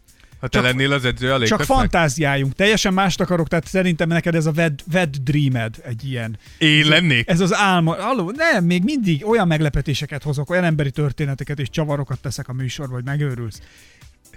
Ha 0.47 0.52
te 0.52 0.59
Csak- 0.59 0.66
lennél 0.77 0.93
az 0.93 1.05
edző 1.05 1.32
a 1.32 1.47
Csak 1.47 1.62
fantáziáljunk. 1.62 2.52
Teljesen 2.52 2.94
mást 2.94 3.20
akarok, 3.20 3.48
tehát 3.48 3.66
szerintem 3.66 4.09
neked 4.09 4.35
ez 4.35 4.47
a 4.47 4.52
Ved, 4.52 4.81
Ved 4.90 5.16
Dreamed 5.16 5.74
egy 5.85 6.05
ilyen. 6.05 6.39
én 6.59 6.86
lennék. 6.89 7.28
Ez 7.28 7.40
az 7.40 7.55
álma. 7.55 7.97
Aló, 8.10 8.31
nem, 8.31 8.64
még 8.64 8.85
mindig 8.85 9.27
olyan 9.27 9.47
meglepetéseket 9.47 10.23
hozok, 10.23 10.51
olyan 10.51 10.64
emberi 10.64 10.90
történeteket 10.90 11.59
és 11.59 11.70
csavarokat 11.70 12.20
teszek 12.20 12.48
a 12.48 12.52
műsorba, 12.52 12.94
hogy 12.94 13.05
megőrülsz. 13.05 13.60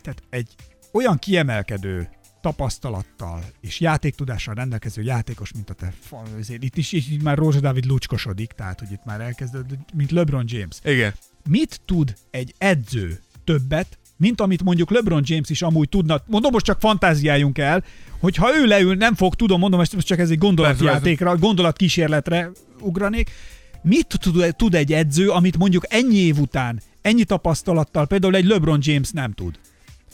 Tehát 0.02 0.24
egy 0.30 0.48
olyan 0.92 1.18
kiemelkedő 1.18 2.10
tapasztalattal 2.42 3.44
és 3.62 3.80
játéktudással 3.80 4.54
rendelkező 4.54 5.02
játékos, 5.02 5.54
mint 5.54 5.70
a 5.70 5.74
te, 5.74 5.94
ezért 6.40 6.64
itt 6.64 6.78
is 6.78 6.92
itt 6.92 7.24
már 7.24 7.38
Rózsa 7.38 7.60
Dávid 7.60 7.86
lucskosodik, 7.86 8.52
tehát 8.52 8.80
hogy 8.80 8.92
itt 8.92 9.06
már 9.06 9.22
elkezdődött, 9.22 9.94
mint 9.94 10.12
LeBron 10.12 10.46
James. 10.48 10.78
Igen. 10.84 11.14
Mit 11.50 11.82
tud 11.86 12.14
egy 12.32 12.54
edző 12.58 13.20
többet, 13.44 13.99
mint 14.20 14.42
amit 14.42 14.64
mondjuk 14.64 14.90
LeBron 14.92 15.22
James 15.26 15.50
is 15.50 15.62
amúgy 15.62 15.90
tudna, 15.90 16.22
mondom, 16.28 16.52
most 16.52 16.66
csak 16.66 16.80
fantáziáljunk 16.80 17.58
el, 17.58 17.84
hogy 18.20 18.36
ha 18.36 18.58
ő 18.58 18.66
leül, 18.66 18.96
nem 18.96 19.16
fog, 19.16 19.36
tudom, 19.36 19.60
mondom, 19.60 19.80
most 19.80 20.06
csak 20.06 20.20
ez 20.20 20.30
egy 20.30 20.38
gondolatjátékra, 20.38 21.38
gondolatkísérletre 21.38 22.52
ugranék, 22.80 23.32
mit 23.82 24.20
tud, 24.58 24.76
egy 24.76 24.94
edző, 24.94 25.30
amit 25.30 25.58
mondjuk 25.58 25.84
ennyi 25.90 26.18
év 26.18 26.40
után, 26.40 26.82
ennyi 27.02 27.24
tapasztalattal, 27.24 28.08
például 28.08 28.36
egy 28.36 28.46
LeBron 28.46 28.80
James 28.82 29.10
nem 29.12 29.34
tud? 29.34 29.60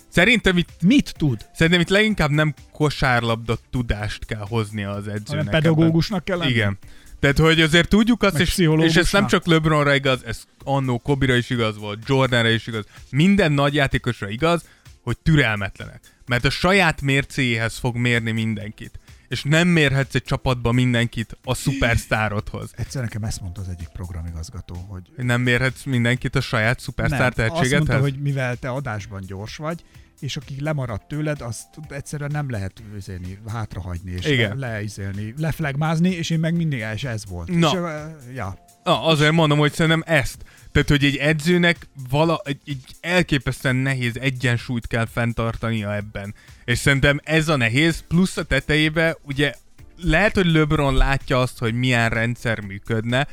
Szerintem 0.08 0.58
itt, 0.58 0.70
Mit 0.82 1.14
tud? 1.18 1.46
szerintem 1.54 1.82
itt 1.82 1.90
leginkább 1.90 2.30
nem 2.30 2.54
kosárlabda 2.72 3.58
tudást 3.72 4.26
kell 4.26 4.46
hoznia 4.50 4.90
az 4.90 5.08
edzőnek. 5.08 5.46
Hanem 5.46 5.62
pedagógusnak 5.62 6.24
kell 6.24 6.38
lenni? 6.38 6.52
Igen. 6.52 6.78
Tehát, 7.20 7.38
hogy 7.38 7.62
azért 7.62 7.90
tudjuk 7.90 8.24
azt, 8.24 8.40
és, 8.40 8.58
és 8.78 8.96
ez 8.96 9.12
nem 9.12 9.28
csak 9.28 9.46
LeBronra 9.46 9.96
igaz, 9.96 10.24
ez 10.26 10.44
annó 10.64 11.00
Kobira 11.00 11.36
is 11.36 11.50
igaz 11.50 11.78
volt, 11.78 12.00
Jordanra 12.08 12.50
is 12.50 12.68
igaz, 12.68 12.86
minden 13.10 13.52
nagy 13.52 13.74
játékosra 13.74 14.30
igaz, 14.30 14.66
hogy 15.02 15.18
türelmetlenek. 15.18 16.02
Mert 16.26 16.46
a 16.46 16.50
saját 16.50 17.02
mércéhez 17.02 17.78
fog 17.78 17.96
mérni 17.96 18.32
mindenkit. 18.32 19.00
És 19.28 19.44
nem 19.44 19.68
mérhetsz 19.68 20.16
egy 20.16 20.24
csapatba 20.24 20.72
mindenkit 20.72 21.38
a 21.44 21.54
szupersztárodhoz. 21.54 22.72
Egyszer 22.76 23.02
nekem 23.02 23.24
ezt 23.24 23.42
mondta 23.42 23.62
az 23.62 23.70
egyik 23.70 23.88
programigazgató, 23.88 24.76
hogy 24.76 25.26
Nem 25.26 25.42
mérhetsz 25.42 25.84
mindenkit 25.84 26.36
a 26.36 26.42
saját 26.42 26.80
szupersztár 26.80 27.20
nem, 27.20 27.28
azt 27.28 27.36
tehetségedhez? 27.36 27.88
mondta, 27.88 28.00
hogy 28.00 28.22
mivel 28.22 28.58
te 28.58 28.70
adásban 28.70 29.22
gyors 29.26 29.56
vagy, 29.56 29.84
és 30.20 30.38
aki 30.38 30.56
lemaradt 30.60 31.08
tőled, 31.08 31.42
azt 31.42 31.68
egyszerűen 31.90 32.32
nem 32.34 32.50
lehet 32.50 32.82
üzélni, 32.96 33.40
hátrahagyni, 33.48 34.12
és 34.12 34.26
Igen. 34.26 34.58
le, 34.58 34.70
leizélni, 34.70 35.34
leflegmázni, 35.38 36.10
és 36.10 36.30
én 36.30 36.40
meg 36.40 36.56
mindig 36.56 36.86
és 36.94 37.04
ez 37.04 37.26
volt. 37.26 37.48
Na. 37.48 37.68
És, 37.68 38.36
ja. 38.36 38.58
Na, 38.84 39.04
azért 39.04 39.32
mondom, 39.32 39.58
hogy 39.58 39.74
szerintem 39.74 40.04
ezt. 40.06 40.44
Tehát, 40.72 40.90
hogy 40.90 41.04
egy 41.04 41.16
edzőnek 41.16 41.88
vala, 42.10 42.42
egy, 42.44 42.60
egy 42.66 42.84
elképesztően 43.02 43.76
nehéz 43.76 44.18
egyensúlyt 44.18 44.88
kell 44.88 45.06
fenntartania 45.06 45.96
ebben. 45.96 46.34
És 46.66 46.78
szerintem 46.78 47.20
ez 47.24 47.48
a 47.48 47.56
nehéz, 47.56 48.04
plusz 48.08 48.38
a 48.38 48.44
tetejébe, 48.44 49.18
ugye 49.22 49.54
lehet, 49.98 50.36
hogy 50.36 50.46
LeBron 50.46 50.96
látja 50.96 51.40
azt, 51.40 51.60
hogy 51.60 51.74
milyen 51.74 52.10
rendszer 52.10 52.60
működne, 52.60 53.28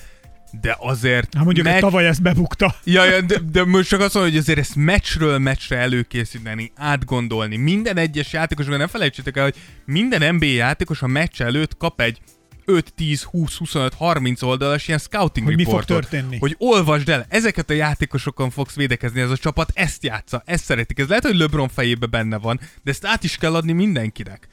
de 0.60 0.76
azért... 0.80 1.34
Hát 1.34 1.44
mondjuk, 1.44 1.66
hogy 1.66 1.80
tavaly 1.80 2.06
ezt 2.06 2.22
bebukta. 2.22 2.74
Ja, 2.84 3.04
ja 3.04 3.20
de, 3.20 3.38
de 3.52 3.64
most 3.64 3.88
csak 3.88 4.00
azt 4.00 4.14
mondom, 4.14 4.32
hogy 4.32 4.40
azért 4.40 4.58
ezt 4.58 4.74
meccsről 4.74 5.38
meccsre 5.38 5.76
előkészíteni, 5.76 6.72
átgondolni. 6.76 7.56
Minden 7.56 7.96
egyes 7.96 8.32
játékosról 8.32 8.76
ne 8.76 8.86
felejtsétek 8.86 9.36
el, 9.36 9.42
hogy 9.42 9.54
minden 9.84 10.34
NBA 10.34 10.44
játékos 10.44 11.02
a 11.02 11.06
meccs 11.06 11.40
előtt 11.40 11.76
kap 11.76 12.00
egy 12.00 12.20
5, 12.64 12.94
10, 12.94 13.22
20, 13.22 13.56
25, 13.56 13.94
30 13.94 14.42
oldalas 14.42 14.88
ilyen 14.88 15.00
scouting 15.00 15.46
Hogy 15.46 15.56
mi 15.56 15.64
fog 15.64 15.72
reportot, 15.72 16.10
történni. 16.10 16.38
Hogy 16.38 16.54
olvasd 16.58 17.08
el, 17.08 17.26
ezeket 17.28 17.70
a 17.70 17.72
játékosokon 17.72 18.50
fogsz 18.50 18.74
védekezni, 18.74 19.20
ez 19.20 19.30
a 19.30 19.36
csapat 19.36 19.70
ezt 19.74 20.04
játsza, 20.04 20.42
ezt 20.46 20.64
szeretik. 20.64 20.98
Ez 20.98 21.08
lehet, 21.08 21.24
hogy 21.24 21.36
LeBron 21.36 21.68
fejében 21.68 22.10
benne 22.10 22.38
van, 22.38 22.60
de 22.82 22.90
ezt 22.90 23.06
át 23.06 23.24
is 23.24 23.36
kell 23.36 23.54
adni 23.54 23.72
mindenkinek. 23.72 24.48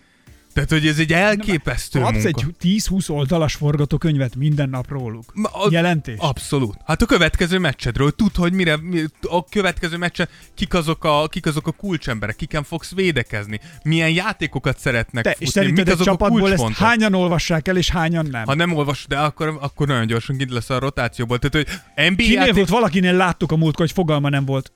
Tehát, 0.54 0.70
hogy 0.70 0.88
ez 0.88 1.00
egy 1.00 1.14
elképesztő 1.14 2.00
Kapsz 2.00 2.24
munka. 2.24 2.42
egy 2.62 2.82
10-20 2.82 3.10
oldalas 3.10 3.54
forgatókönyvet 3.56 4.36
minden 4.36 4.70
nap 4.70 4.90
róluk. 4.90 5.34
A, 5.44 5.68
Jelentés? 5.72 6.16
Abszolút. 6.18 6.78
Hát 6.86 7.02
a 7.02 7.06
következő 7.06 7.60
meccsedről 7.60 8.12
tud, 8.12 8.36
hogy 8.36 8.54
mire, 8.54 8.78
mi- 8.78 9.06
a 9.22 9.44
következő 9.44 9.98
meccsen 9.98 10.28
kik 10.54 10.74
azok 10.74 11.04
a, 11.04 11.28
kik 11.28 11.46
azok 11.46 11.68
a 11.68 11.72
kulcsemberek, 11.72 12.36
kiken 12.36 12.64
fogsz 12.64 12.94
védekezni, 12.94 13.60
milyen 13.84 14.10
játékokat 14.10 14.80
szeretnek 14.80 15.24
Te, 15.24 15.30
futni, 15.32 15.66
és 15.66 15.72
mik 15.72 15.88
azok 15.88 16.00
a 16.00 16.04
csapatból 16.04 16.52
ezt 16.52 16.68
hányan 16.68 17.14
olvassák 17.14 17.68
el, 17.68 17.78
és 17.78 17.90
hányan 17.90 18.26
nem? 18.26 18.46
Ha 18.46 18.54
nem 18.54 18.74
olvasod, 18.74 19.10
de 19.10 19.18
akkor, 19.18 19.58
akkor 19.62 19.88
nagyon 19.88 20.08
gyorsan 20.08 20.38
kint 20.38 20.52
lesz 20.52 20.70
a 20.70 20.80
rotációból. 20.80 21.40
Tehát, 21.40 21.68
hogy 21.68 21.80
NBA 22.10 22.24
Kinél 22.24 22.38
játék... 22.38 22.54
volt 22.54 22.70
valakinél 22.70 23.14
láttuk 23.14 23.52
a 23.52 23.56
múltkor, 23.56 23.86
hogy 23.86 23.96
fogalma 23.96 24.30
nem 24.30 24.46
volt. 24.46 24.72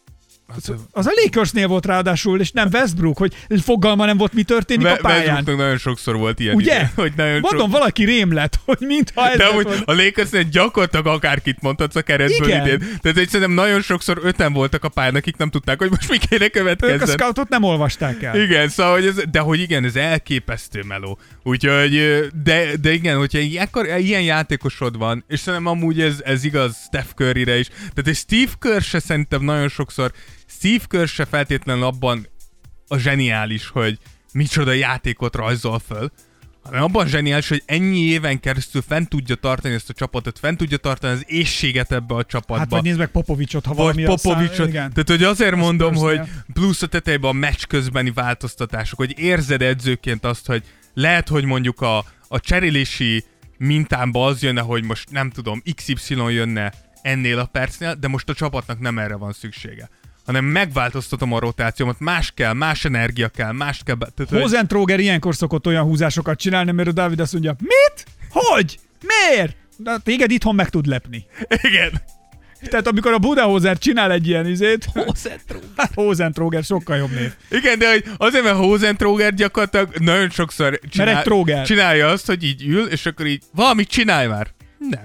Hát, 0.53 0.77
Az 0.91 1.05
a 1.07 1.11
Lakersnél 1.23 1.67
volt 1.67 1.85
ráadásul, 1.85 2.39
és 2.39 2.51
nem 2.51 2.69
Westbrook, 2.71 3.17
hogy 3.17 3.33
fogalma 3.61 4.05
nem 4.05 4.17
volt, 4.17 4.33
mi 4.33 4.43
történik 4.43 4.85
a 4.85 4.89
Ve- 4.89 5.01
pályán. 5.01 5.17
Westbrooknak 5.19 5.57
nagyon 5.57 5.77
sokszor 5.77 6.15
volt 6.15 6.39
ilyen 6.39 6.55
Ugye? 6.55 6.75
idő, 6.75 6.89
hogy 6.95 7.13
nagyon 7.15 7.39
Mondom, 7.39 7.59
sok... 7.59 7.71
valaki 7.71 8.05
rém 8.05 8.33
lett, 8.33 8.59
hogy 8.65 8.77
mintha 8.79 9.29
ez 9.29 9.37
De 9.37 9.51
volna. 9.51 9.69
a 9.85 9.93
Lakersnél 9.93 10.43
gyakorlatilag 10.43 11.07
akárkit 11.07 11.61
mondhatsz 11.61 11.95
a 11.95 12.01
keretből 12.01 12.47
Igen. 12.47 12.65
idén. 12.65 12.79
Tehát 12.79 13.17
hogy 13.17 13.29
szerintem 13.29 13.51
nagyon 13.51 13.81
sokszor 13.81 14.19
öten 14.23 14.53
voltak 14.53 14.83
a 14.83 14.89
pályán, 14.89 15.15
akik 15.15 15.37
nem 15.37 15.49
tudták, 15.49 15.79
hogy 15.79 15.89
most 15.89 16.09
mi 16.09 16.17
kéne 16.17 16.43
Ők 16.43 16.55
a 16.55 16.59
következzen. 16.59 17.07
scoutot 17.17 17.49
nem 17.49 17.63
olvasták 17.63 18.23
el. 18.23 18.41
Igen, 18.41 18.69
szóval, 18.69 18.93
hogy 18.93 19.05
ez, 19.05 19.15
de 19.31 19.39
hogy 19.39 19.59
igen, 19.59 19.83
ez 19.83 19.95
elképesztő 19.95 20.83
meló. 20.87 21.19
Úgyhogy, 21.43 22.19
de, 22.43 22.75
de 22.81 22.91
igen, 22.93 23.17
hogyha 23.17 23.39
ilyenkor, 23.39 23.85
ilyen 23.97 24.21
játékosod 24.21 24.97
van, 24.97 25.23
és 25.27 25.39
szerintem 25.39 25.71
amúgy 25.71 26.01
ez, 26.01 26.21
ez 26.25 26.43
igaz 26.43 26.75
Steph 26.87 27.09
Curryre 27.15 27.57
is, 27.59 27.67
tehát 27.67 28.07
egy 28.07 28.15
Steve 28.15 28.51
Kerr 28.59 28.81
se 28.81 28.99
szerintem 28.99 29.43
nagyon 29.43 29.67
sokszor, 29.69 30.11
Kerr 30.87 31.05
se 31.07 31.25
feltétlenül 31.25 31.83
abban 31.83 32.27
a 32.87 32.97
zseniális, 32.97 33.67
hogy 33.67 33.97
micsoda 34.33 34.71
játékot 34.71 35.35
rajzol 35.35 35.79
föl, 35.79 36.11
hanem 36.63 36.83
abban 36.83 37.07
zseniális, 37.07 37.47
hogy 37.47 37.63
ennyi 37.65 37.99
éven 37.99 38.39
keresztül 38.39 38.81
fent 38.87 39.09
tudja 39.09 39.35
tartani 39.35 39.73
ezt 39.73 39.89
a 39.89 39.93
csapatot, 39.93 40.39
fent 40.39 40.57
tudja 40.57 40.77
tartani 40.77 41.13
az 41.13 41.23
éjséget 41.27 41.91
ebbe 41.91 42.15
a 42.15 42.23
csapatba. 42.25 42.57
Hát 42.57 42.69
vagy 42.69 42.83
nézd 42.83 42.97
meg 42.97 43.07
Popovicsot, 43.07 43.65
ha 43.65 43.73
Vagy 43.73 43.79
valami 43.83 44.03
a 44.03 44.17
szám- 44.17 44.21
Popovicsot. 44.21 44.67
igen. 44.67 44.89
Tehát, 44.93 45.09
hogy 45.09 45.23
azért 45.23 45.55
mondom, 45.55 45.95
hogy 45.95 46.19
plusz 46.53 46.81
a 46.81 46.87
tetejében 46.87 47.29
a 47.29 47.33
meccs 47.33 47.63
közbeni 47.67 48.11
változtatások, 48.11 48.97
hogy 48.97 49.19
érzed 49.19 49.61
edzőként 49.61 50.25
azt, 50.25 50.45
hogy 50.45 50.63
lehet, 50.93 51.27
hogy 51.27 51.45
mondjuk 51.45 51.81
a, 51.81 51.97
a 52.27 52.39
cserélési 52.39 53.23
mintámba 53.57 54.25
az 54.25 54.41
jönne, 54.41 54.61
hogy 54.61 54.83
most 54.83 55.11
nem 55.11 55.29
tudom, 55.29 55.61
XY 55.75 56.15
jönne 56.15 56.73
ennél 57.01 57.39
a 57.39 57.45
percnél, 57.45 57.95
de 57.95 58.07
most 58.07 58.29
a 58.29 58.33
csapatnak 58.33 58.79
nem 58.79 58.99
erre 58.99 59.15
van 59.15 59.31
szüksége 59.33 59.89
hanem 60.25 60.45
megváltoztatom 60.45 61.33
a 61.33 61.39
rotációmat, 61.39 61.99
más 61.99 62.31
kell, 62.31 62.53
más 62.53 62.85
energia 62.85 63.27
kell, 63.29 63.51
más 63.51 63.81
kell... 63.85 63.95
Be... 63.95 64.07
Tehát, 64.15 64.31
hogy- 64.31 64.41
Hozentróger 64.41 64.99
ilyenkor 64.99 65.35
szokott 65.35 65.67
olyan 65.67 65.83
húzásokat 65.83 66.39
csinálni, 66.39 66.71
mert 66.71 66.87
a 66.87 66.91
Dávid 66.91 67.19
azt 67.19 67.31
mondja, 67.33 67.55
mit? 67.59 68.05
Hogy? 68.29 68.79
Miért? 69.01 69.55
De 69.77 69.97
téged 70.03 70.31
itthon 70.31 70.55
meg 70.55 70.69
tud 70.69 70.85
lepni. 70.85 71.25
Igen. 71.61 72.01
Tehát 72.69 72.87
amikor 72.87 73.13
a 73.13 73.17
Budahozer 73.17 73.77
csinál 73.77 74.11
egy 74.11 74.27
ilyen 74.27 74.47
izét... 74.47 74.85
Hozentróger. 74.93 75.69
Hát 75.75 75.91
Hozentróger 76.03 76.63
sokkal 76.63 76.97
jobb 76.97 77.11
név. 77.11 77.33
Igen, 77.51 77.79
de 77.79 77.89
hogy 77.91 78.03
azért, 78.17 78.43
mert 78.43 78.55
Hosentróger 78.55 79.33
gyakorlatilag 79.33 79.95
nagyon 79.97 80.29
sokszor 80.29 80.79
csinál, 80.89 81.23
tróger. 81.23 81.65
csinálja 81.65 82.07
azt, 82.07 82.25
hogy 82.25 82.43
így 82.43 82.67
ül, 82.67 82.85
és 82.87 83.05
akkor 83.05 83.25
így 83.25 83.43
valamit 83.53 83.89
csinálj 83.89 84.27
már. 84.27 84.47
Nem. 84.79 85.03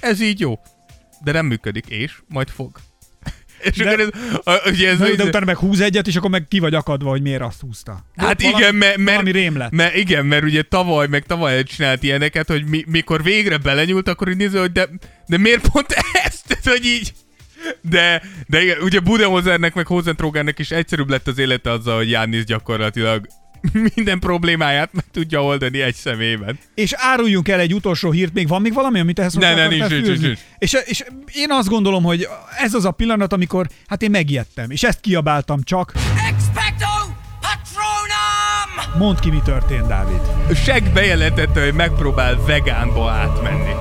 Ez 0.00 0.20
így 0.20 0.40
jó. 0.40 0.58
De 1.24 1.32
nem 1.32 1.46
működik, 1.46 1.86
és 1.88 2.12
majd 2.28 2.48
fog. 2.48 2.70
És 3.60 3.76
De- 3.76 3.88
akkor 3.88 4.00
ez, 4.00 4.08
a, 4.44 4.68
ugye 4.70 4.90
ez 4.90 4.98
De, 4.98 5.14
de 5.14 5.24
utána 5.24 5.44
meg 5.44 5.56
húz 5.56 5.80
egyet, 5.80 6.06
és 6.06 6.16
akkor 6.16 6.30
meg 6.30 6.48
ki 6.48 6.58
vagy 6.58 6.74
akadva, 6.74 7.10
hogy 7.10 7.22
miért 7.22 7.42
azt 7.42 7.60
húzta. 7.60 8.04
Hát 8.16 8.42
Valami- 8.42 8.58
igen, 8.62 8.74
mert, 8.74 8.96
mert, 8.96 9.10
valami 9.10 9.30
rém 9.30 9.56
lett. 9.56 9.70
mert, 9.70 9.94
igen, 9.96 10.26
mert 10.26 10.44
ugye 10.44 10.62
tavaly, 10.62 11.06
meg 11.06 11.24
tavaly 11.26 11.62
csinált 11.62 12.02
ilyeneket, 12.02 12.48
hogy 12.48 12.64
mi, 12.64 12.84
mikor 12.86 13.22
végre 13.22 13.56
belenyúlt, 13.56 14.08
akkor 14.08 14.28
így 14.28 14.36
néző, 14.36 14.58
hogy 14.58 14.72
de, 14.72 14.88
de 15.26 15.36
miért 15.38 15.68
pont 15.68 15.94
ezt? 16.24 16.46
Tehát, 16.48 16.64
hogy 16.78 16.84
így... 16.86 17.12
De, 17.80 18.22
de 18.46 18.62
igen, 18.62 18.78
ugye 18.80 19.00
Budenhozernek 19.00 19.74
meg 19.74 19.86
Hozentrógernek 19.86 20.58
is 20.58 20.70
egyszerűbb 20.70 21.10
lett 21.10 21.28
az 21.28 21.38
élete 21.38 21.70
azzal, 21.70 21.96
hogy 21.96 22.10
Jánisz 22.10 22.44
gyakorlatilag 22.44 23.26
minden 23.94 24.18
problémáját 24.18 24.92
meg 24.92 25.04
tudja 25.12 25.44
oldani 25.44 25.80
egy 25.80 25.94
személyben. 25.94 26.58
És 26.74 26.92
áruljunk 26.96 27.48
el 27.48 27.60
egy 27.60 27.74
utolsó 27.74 28.10
hírt, 28.10 28.32
még 28.32 28.48
van 28.48 28.60
még 28.60 28.72
valami, 28.72 29.00
amit 29.00 29.18
ehhez 29.18 29.34
Ne, 29.34 29.54
ne, 29.54 29.68
nincs, 29.68 29.88
nincs, 29.88 30.20
nincs. 30.20 30.38
És, 30.58 30.76
és 30.84 31.04
én 31.34 31.50
azt 31.50 31.68
gondolom, 31.68 32.02
hogy 32.02 32.28
ez 32.58 32.74
az 32.74 32.84
a 32.84 32.90
pillanat, 32.90 33.32
amikor 33.32 33.66
hát 33.86 34.02
én 34.02 34.10
megijedtem, 34.10 34.70
és 34.70 34.82
ezt 34.82 35.00
kiabáltam 35.00 35.62
csak. 35.62 35.92
Expecto 36.28 36.86
Patronum! 37.40 38.98
Mondd 38.98 39.20
ki, 39.20 39.30
mi 39.30 39.40
történt, 39.44 39.86
Dávid. 39.86 40.20
Seg 40.64 40.92
bejelentette, 40.92 41.64
hogy 41.64 41.74
megpróbál 41.74 42.36
vegánba 42.46 43.10
átmenni. 43.10 43.72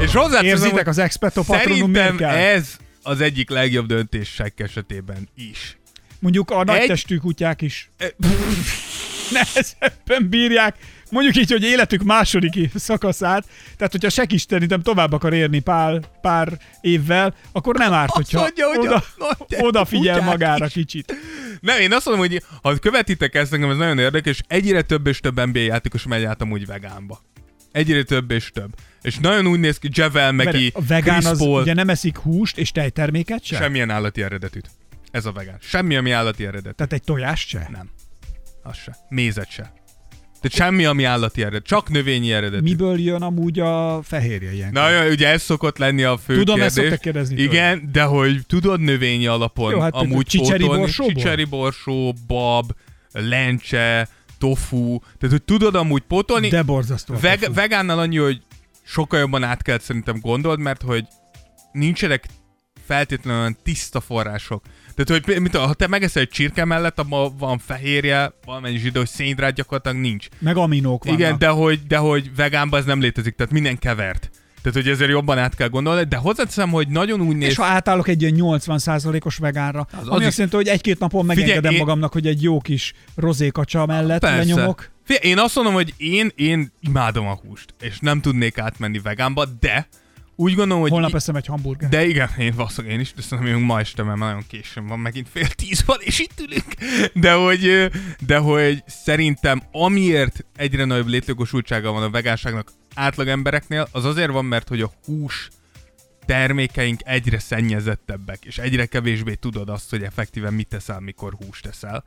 És 0.00 0.12
hozzáteszem, 0.12 0.44
Érzitek 0.44 0.86
az 0.86 0.98
expecto 0.98 1.42
patronum 1.42 1.94
Szerintem 1.94 2.28
ez 2.28 2.76
az 3.02 3.20
egyik 3.20 3.50
legjobb 3.50 3.86
döntés 3.86 4.28
Seg 4.28 4.52
esetében 4.56 5.28
is. 5.36 5.79
Mondjuk 6.20 6.50
a 6.50 6.64
nagy 6.64 6.86
testű 6.86 7.16
kutyák 7.16 7.62
is 7.62 7.90
nehezebben 9.32 10.28
bírják, 10.28 10.76
mondjuk 11.10 11.36
így, 11.36 11.50
hogy 11.50 11.62
életük 11.62 12.02
második 12.02 12.70
szakaszát, 12.74 13.46
tehát 13.76 13.92
hogyha 13.92 14.08
Sekistenitem 14.08 14.82
tovább 14.82 15.12
akar 15.12 15.32
érni 15.32 15.58
pár, 15.60 16.00
pár 16.20 16.58
évvel, 16.80 17.34
akkor 17.52 17.76
nem 17.76 17.92
árt, 17.92 18.10
hogyha 18.10 18.40
mondja, 18.40 18.66
hogy 18.66 18.78
oda, 18.78 19.04
a 19.18 19.36
odafigyel 19.60 20.20
magára 20.20 20.66
is. 20.66 20.72
kicsit. 20.72 21.14
Nem, 21.60 21.80
én 21.80 21.92
azt 21.92 22.06
mondom, 22.06 22.26
hogy 22.26 22.42
ha 22.62 22.78
követitek 22.78 23.34
ezt, 23.34 23.52
engem 23.52 23.70
ez 23.70 23.76
nagyon 23.76 23.98
érdekes, 23.98 24.42
egyre 24.48 24.82
több 24.82 25.06
és 25.06 25.20
több 25.20 25.46
NBA 25.46 25.58
játékos 25.58 26.06
megy 26.06 26.24
át 26.24 26.40
amúgy 26.40 26.66
vegánba. 26.66 27.20
Egyre 27.72 28.02
több 28.02 28.30
és 28.30 28.50
több. 28.50 28.70
És 29.02 29.18
nagyon 29.18 29.46
úgy 29.46 29.60
néz 29.60 29.78
ki, 29.78 29.88
Javel, 29.92 30.32
Megi, 30.32 30.70
a 30.74 30.80
vegán 30.82 31.14
Chris 31.14 31.30
az 31.30 31.38
Paul, 31.38 31.60
ugye 31.60 31.74
nem 31.74 31.88
eszik 31.88 32.16
húst 32.16 32.58
és 32.58 32.72
tejterméket 32.72 33.44
sem? 33.44 33.60
semmilyen 33.60 33.90
állati 33.90 34.22
eredetűt. 34.22 34.70
Ez 35.10 35.26
a 35.26 35.32
vegán. 35.32 35.56
Semmi, 35.60 35.96
ami 35.96 36.10
állati 36.10 36.46
eredet. 36.46 36.74
Tehát 36.74 36.92
egy 36.92 37.02
tojást 37.02 37.48
se? 37.48 37.68
Nem. 37.72 37.90
Az 38.62 38.76
se. 38.76 38.96
Mézet 39.08 39.50
se. 39.50 39.72
Tehát 40.40 40.56
semmi, 40.56 40.84
ami 40.84 41.04
állati 41.04 41.40
eredet. 41.42 41.64
Csak 41.64 41.88
növényi 41.88 42.32
eredetű. 42.32 42.62
Miből 42.62 43.00
jön 43.00 43.22
amúgy 43.22 43.58
a 43.58 44.00
fehérje 44.02 44.52
ilyen? 44.52 44.72
Na, 44.72 44.88
jó, 44.90 45.10
ugye 45.10 45.28
ez 45.28 45.42
szokott 45.42 45.78
lenni 45.78 46.02
a 46.02 46.16
fő 46.16 46.34
Tudom, 46.36 46.60
ezt 46.60 46.74
kérdés. 46.74 46.92
szoktak 46.92 47.00
kérdezni 47.12 47.42
Igen, 47.42 47.88
de 47.92 48.02
hogy 48.02 48.46
tudod 48.46 48.80
növényi 48.80 49.26
alapon 49.26 49.70
Jó, 49.72 49.80
hát 49.80 49.94
amúgy 49.94 50.26
csicseri 50.26 50.58
pótolni. 50.60 50.80
borsóból? 50.82 51.12
Csicseri 51.14 51.44
borsó, 51.44 52.14
bab, 52.26 52.72
lencse, 53.12 54.08
tofu. 54.38 54.98
Tehát, 54.98 55.30
hogy 55.30 55.42
tudod 55.42 55.74
amúgy 55.74 56.02
pótolni. 56.02 56.48
De 56.48 56.62
borzasztó. 56.62 57.14
Veg- 57.20 57.54
vegánnal 57.54 57.98
annyi, 57.98 58.16
hogy 58.16 58.42
sokkal 58.82 59.18
jobban 59.20 59.42
át 59.42 59.62
kell 59.62 59.78
szerintem 59.78 60.18
gondold, 60.20 60.58
mert 60.58 60.82
hogy 60.82 61.04
nincsenek 61.72 62.24
feltétlenül 62.86 63.40
olyan 63.40 63.56
tiszta 63.62 64.00
források. 64.00 64.62
Tehát, 65.04 65.24
hogy 65.24 65.40
mint, 65.40 65.56
ha 65.56 65.74
te 65.74 65.86
megeszel 65.86 66.22
egy 66.22 66.28
csirke 66.28 66.64
mellett, 66.64 66.98
abban 66.98 67.36
van 67.38 67.58
fehérje, 67.58 68.32
valamennyi 68.44 68.78
zsidó, 68.78 68.98
hogy 68.98 69.08
szénhidrát 69.08 69.54
gyakorlatilag 69.54 69.96
nincs. 69.96 70.26
Meg 70.38 70.56
aminók 70.56 71.04
vannak. 71.04 71.18
Igen, 71.20 71.38
de 71.38 71.48
hogy, 71.48 71.80
de 71.88 71.96
hogy 71.96 72.34
vegánban 72.36 72.80
ez 72.80 72.86
nem 72.86 73.00
létezik, 73.00 73.34
tehát 73.34 73.52
minden 73.52 73.78
kevert. 73.78 74.30
Tehát, 74.62 74.78
hogy 74.78 74.88
ezért 74.88 75.10
jobban 75.10 75.38
át 75.38 75.54
kell 75.54 75.68
gondolni, 75.68 76.04
de 76.04 76.16
hozzáteszem, 76.16 76.70
hogy 76.70 76.88
nagyon 76.88 77.20
úgy 77.20 77.36
néz 77.36 77.48
És 77.48 77.56
ha 77.56 77.64
átállok 77.64 78.08
egy 78.08 78.22
ilyen 78.22 78.34
80%-os 78.36 79.36
vegánra, 79.36 79.86
az, 79.92 79.98
az 80.00 80.08
ami 80.08 80.20
is- 80.20 80.26
azt 80.26 80.36
jelenti, 80.36 80.56
hogy 80.56 80.68
egy-két 80.68 80.98
napon 80.98 81.24
megengedem 81.24 81.72
én- 81.72 81.78
magamnak, 81.78 82.12
hogy 82.12 82.26
egy 82.26 82.42
jó 82.42 82.60
kis 82.60 82.92
rozékacsa 83.14 83.86
mellett 83.86 84.22
lenyomok. 84.22 84.90
Figyelj, 85.04 85.30
én 85.30 85.38
azt 85.38 85.54
mondom, 85.54 85.74
hogy 85.74 85.94
én, 85.96 86.30
én 86.34 86.72
imádom 86.80 87.26
a 87.26 87.34
húst, 87.46 87.74
és 87.80 87.98
nem 88.00 88.20
tudnék 88.20 88.58
átmenni 88.58 88.98
vegánba, 88.98 89.44
de 89.60 89.88
úgy 90.40 90.54
gondolom, 90.54 90.82
hogy... 90.82 90.90
Holnap 90.90 91.14
eszem 91.14 91.36
egy 91.36 91.46
hamburger. 91.46 91.88
De 91.88 92.04
igen, 92.04 92.28
én 92.38 92.52
valószínűleg 92.54 92.96
én 92.96 93.00
is, 93.00 93.12
de 93.28 93.36
még 93.36 93.54
ma 93.54 93.80
este, 93.80 94.02
mert 94.02 94.18
nagyon 94.18 94.44
későn 94.48 94.86
van, 94.86 94.98
megint 94.98 95.28
fél 95.28 95.48
tíz 95.48 95.84
van, 95.84 95.98
és 96.00 96.18
itt 96.18 96.40
ülünk. 96.40 96.74
De 97.14 97.32
hogy, 97.32 97.90
de 98.26 98.38
hogy 98.38 98.82
szerintem 98.86 99.62
amiért 99.72 100.44
egyre 100.56 100.84
nagyobb 100.84 101.06
létjogosultsága 101.06 101.92
van 101.92 102.02
a 102.02 102.10
vegánságnak 102.10 102.72
átlag 102.94 103.28
embereknél, 103.28 103.88
az 103.92 104.04
azért 104.04 104.30
van, 104.30 104.44
mert 104.44 104.68
hogy 104.68 104.80
a 104.80 104.92
hús 105.04 105.48
termékeink 106.26 107.00
egyre 107.04 107.38
szennyezettebbek, 107.38 108.44
és 108.44 108.58
egyre 108.58 108.86
kevésbé 108.86 109.34
tudod 109.34 109.68
azt, 109.68 109.90
hogy 109.90 110.02
effektíven 110.02 110.54
mit 110.54 110.68
teszel, 110.68 111.00
mikor 111.00 111.34
húst 111.44 111.62
teszel. 111.62 112.04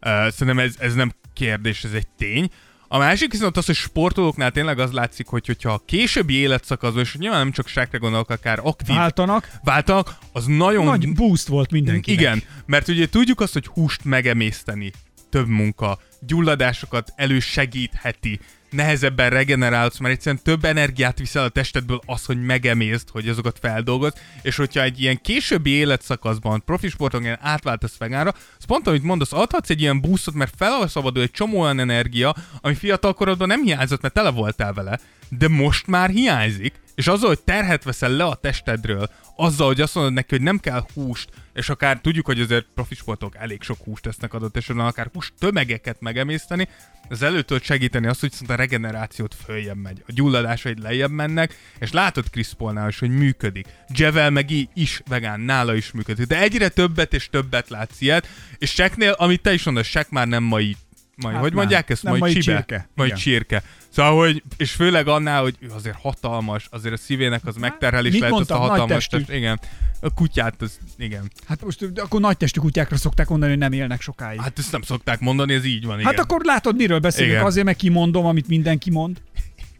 Uh, 0.00 0.28
szerintem 0.28 0.58
ez, 0.58 0.74
ez 0.78 0.94
nem 0.94 1.12
kérdés, 1.32 1.84
ez 1.84 1.92
egy 1.92 2.08
tény. 2.16 2.50
A 2.88 2.98
másik 2.98 3.30
viszont 3.30 3.56
az, 3.56 3.66
hogy 3.66 3.74
sportolóknál 3.74 4.50
tényleg 4.50 4.78
az 4.78 4.92
látszik, 4.92 5.26
hogy 5.26 5.46
hogyha 5.46 5.72
a 5.72 5.82
későbbi 5.86 6.34
életszakaszban, 6.34 7.02
és 7.02 7.14
nyilván 7.14 7.38
nem 7.38 7.52
csak 7.52 7.68
sákra 7.68 7.98
gondolok, 7.98 8.30
akár 8.30 8.60
aktív 8.62 8.96
Váltanak. 8.96 9.50
váltanak, 9.64 10.18
az 10.32 10.46
nagyon... 10.46 10.84
Nagy 10.84 11.12
boost 11.14 11.46
volt 11.46 11.70
mindenkinek. 11.70 12.20
Igen, 12.20 12.42
mert 12.66 12.88
ugye 12.88 13.08
tudjuk 13.08 13.40
azt, 13.40 13.52
hogy 13.52 13.66
húst 13.66 14.04
megemészteni 14.04 14.92
több 15.30 15.48
munka, 15.48 15.98
gyulladásokat 16.20 17.12
elősegítheti, 17.16 18.40
nehezebben 18.70 19.30
regenerálsz, 19.30 19.98
mert 19.98 20.14
egyszerűen 20.14 20.42
több 20.42 20.64
energiát 20.64 21.18
viszel 21.18 21.44
a 21.44 21.48
testedből 21.48 22.00
az, 22.06 22.24
hogy 22.24 22.44
megemészt, 22.44 23.08
hogy 23.08 23.28
azokat 23.28 23.58
feldolgoz, 23.60 24.12
és 24.42 24.56
hogyha 24.56 24.82
egy 24.82 25.00
ilyen 25.00 25.20
későbbi 25.22 25.70
életszakaszban 25.70 26.62
profi 26.64 26.88
sporton 26.88 27.22
ilyen 27.22 27.38
átváltasz 27.40 27.96
vegánra, 27.96 28.34
az 28.58 28.64
pont 28.64 28.86
amit 28.86 29.02
mondasz, 29.02 29.32
adhatsz 29.32 29.70
egy 29.70 29.80
ilyen 29.80 30.00
boostot, 30.00 30.34
mert 30.34 30.54
felszabadul 30.56 31.22
egy 31.22 31.30
csomó 31.30 31.60
olyan 31.60 31.78
energia, 31.78 32.34
ami 32.60 32.74
fiatal 32.74 33.14
korodban 33.14 33.48
nem 33.48 33.62
hiányzott, 33.62 34.02
mert 34.02 34.14
tele 34.14 34.30
voltál 34.30 34.72
vele, 34.72 35.00
de 35.28 35.48
most 35.48 35.86
már 35.86 36.10
hiányzik, 36.10 36.80
és 36.94 37.06
azzal, 37.06 37.28
hogy 37.28 37.40
terhet 37.40 37.84
veszel 37.84 38.10
le 38.10 38.24
a 38.24 38.34
testedről, 38.34 39.10
azzal, 39.36 39.66
hogy 39.66 39.80
azt 39.80 39.94
mondod 39.94 40.12
neki, 40.12 40.34
hogy 40.34 40.44
nem 40.44 40.58
kell 40.58 40.84
húst, 40.94 41.30
és 41.56 41.68
akár 41.68 42.00
tudjuk, 42.00 42.26
hogy 42.26 42.40
azért 42.40 42.66
profi 42.74 42.94
sportok 42.94 43.36
elég 43.36 43.62
sok 43.62 43.78
húst 43.84 44.02
tesznek 44.02 44.34
adott 44.34 44.56
esetben, 44.56 44.86
akár 44.86 45.10
húst 45.12 45.32
tömegeket 45.38 46.00
megemészteni, 46.00 46.68
ez 47.08 47.22
elő 47.22 47.42
tud 47.42 47.62
segíteni 47.62 48.06
azt, 48.06 48.20
hogy 48.20 48.30
viszont 48.30 48.50
a 48.50 48.54
regenerációt 48.54 49.34
följebb 49.44 49.76
megy, 49.76 50.02
a 50.06 50.12
gyulladásaid 50.12 50.78
lejjebb 50.78 51.10
mennek, 51.10 51.58
és 51.78 51.92
látod 51.92 52.30
Chris 52.30 52.48
Paulnál 52.56 52.88
is, 52.88 52.98
hogy 52.98 53.10
működik. 53.10 53.66
Jevel 53.94 54.30
meg 54.30 54.50
is 54.74 55.02
vegán, 55.08 55.40
nála 55.40 55.74
is 55.74 55.92
működik. 55.92 56.26
De 56.26 56.40
egyre 56.40 56.68
többet 56.68 57.14
és 57.14 57.28
többet 57.30 57.68
látsz 57.68 58.00
ilyet, 58.00 58.28
és 58.58 58.70
Seknél, 58.70 59.10
amit 59.10 59.42
te 59.42 59.52
is 59.52 59.64
mondasz, 59.64 59.86
Sek 59.86 60.10
már 60.10 60.28
nem 60.28 60.42
mai 60.42 60.76
majd, 61.16 61.34
Hát 61.34 61.42
hogy 61.42 61.52
nem. 61.52 61.60
mondják 61.60 61.90
ezt? 61.90 62.02
Nem, 62.02 62.10
majd 62.12 62.22
mai 62.22 62.32
csibe? 62.42 62.56
csirke. 62.56 62.88
Majd 62.94 63.08
Igen. 63.08 63.20
csirke. 63.20 63.62
Szóval, 63.88 64.16
hogy, 64.26 64.42
és 64.56 64.72
főleg 64.72 65.08
annál, 65.08 65.42
hogy 65.42 65.56
azért 65.70 65.96
hatalmas, 66.00 66.66
azért 66.70 66.94
a 66.94 66.96
szívének 66.96 67.40
az 67.44 67.56
megterhelés 67.56 68.12
mit 68.12 68.20
lehet 68.20 68.36
azt 68.38 68.50
a 68.50 68.56
hatalmas 68.56 69.06
test. 69.06 69.30
Igen. 69.30 69.60
A 70.00 70.14
kutyát, 70.14 70.62
az, 70.62 70.78
igen. 70.98 71.30
Hát 71.46 71.64
most 71.64 71.90
akkor 71.94 72.20
nagy 72.20 72.36
testű 72.36 72.60
kutyákra 72.60 72.96
szokták 72.96 73.28
mondani, 73.28 73.50
hogy 73.50 73.60
nem 73.60 73.72
élnek 73.72 74.00
sokáig. 74.00 74.36
Hát, 74.36 74.46
Hát 74.46 74.58
ezt 74.58 74.72
nem 74.72 74.82
szokták 74.82 75.20
mondani, 75.20 75.54
ez 75.54 75.64
így 75.64 75.84
van, 75.84 76.00
igen. 76.00 76.12
hát 76.12 76.20
akkor 76.24 76.44
látod, 76.44 76.76
miről 76.76 76.98
beszélünk. 76.98 77.32
Igen. 77.32 77.44
Azért 77.44 77.66
meg 77.66 77.76
kimondom, 77.76 78.26
amit 78.26 78.48
mindenki 78.48 78.90
mond. 78.90 79.20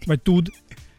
Vagy 0.07 0.21
tud. 0.21 0.49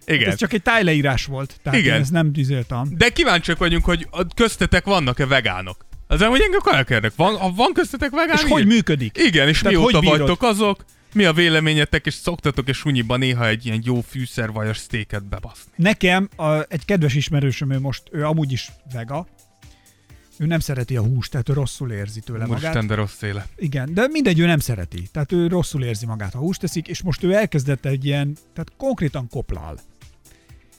igen. 0.05 0.29
Ez 0.29 0.35
csak 0.35 0.53
egy 0.53 0.61
tájleírás 0.61 1.25
volt. 1.25 1.59
Tehát 1.63 1.79
Igen. 1.79 1.95
én 1.95 2.01
ezt 2.01 2.11
nem 2.11 2.31
tüzéltem. 2.33 2.87
De 2.97 3.09
kíváncsiak 3.09 3.57
vagyunk, 3.57 3.85
hogy 3.85 4.07
köztetek 4.35 4.85
vannak-e 4.85 5.25
vegánok. 5.25 5.85
Az 6.07 6.21
hogy 6.21 6.41
engem 6.41 6.59
elkérnek. 6.63 7.11
Van, 7.15 7.55
van 7.55 7.73
köztetek 7.73 8.09
vegán? 8.11 8.35
És 8.35 8.41
hogy 8.41 8.61
igen? 8.61 8.73
működik? 8.73 9.17
Igen, 9.17 9.47
és 9.47 9.59
Tehát 9.59 9.77
mióta 9.77 9.97
hogy 9.97 10.07
vagytok 10.07 10.43
azok? 10.43 10.85
Mi 11.17 11.25
a 11.25 11.33
véleményetek, 11.33 12.05
és 12.05 12.13
szoktatok 12.13 12.67
és 12.67 12.77
sunyiban 12.77 13.19
néha 13.19 13.47
egy 13.47 13.65
ilyen 13.65 13.81
jó 13.83 14.01
fűszervajas 14.01 14.77
sztéket 14.77 15.25
bebaszni? 15.25 15.71
Nekem 15.75 16.29
a, 16.35 16.59
egy 16.59 16.85
kedves 16.85 17.15
ismerősöm, 17.15 17.71
ő 17.71 17.79
most, 17.79 18.03
ő 18.11 18.25
amúgy 18.25 18.51
is 18.51 18.71
vega, 18.93 19.27
ő 20.37 20.45
nem 20.45 20.59
szereti 20.59 20.97
a 20.97 21.01
húst, 21.01 21.31
tehát 21.31 21.49
ő 21.49 21.53
rosszul 21.53 21.91
érzi 21.91 22.19
tőle 22.19 22.45
magát. 22.45 22.59
Úristen, 22.59 22.87
de 22.87 22.95
rossz 22.95 23.21
élet. 23.21 23.47
Igen, 23.55 23.93
de 23.93 24.07
mindegy, 24.07 24.39
ő 24.39 24.45
nem 24.45 24.59
szereti. 24.59 25.07
Tehát 25.11 25.31
ő 25.31 25.47
rosszul 25.47 25.83
érzi 25.83 26.05
magát, 26.05 26.33
ha 26.33 26.39
húst 26.39 26.59
teszik, 26.59 26.87
és 26.87 27.01
most 27.01 27.23
ő 27.23 27.33
elkezdett 27.33 27.85
egy 27.85 28.05
ilyen, 28.05 28.37
tehát 28.53 28.71
konkrétan 28.77 29.29
koplál. 29.29 29.79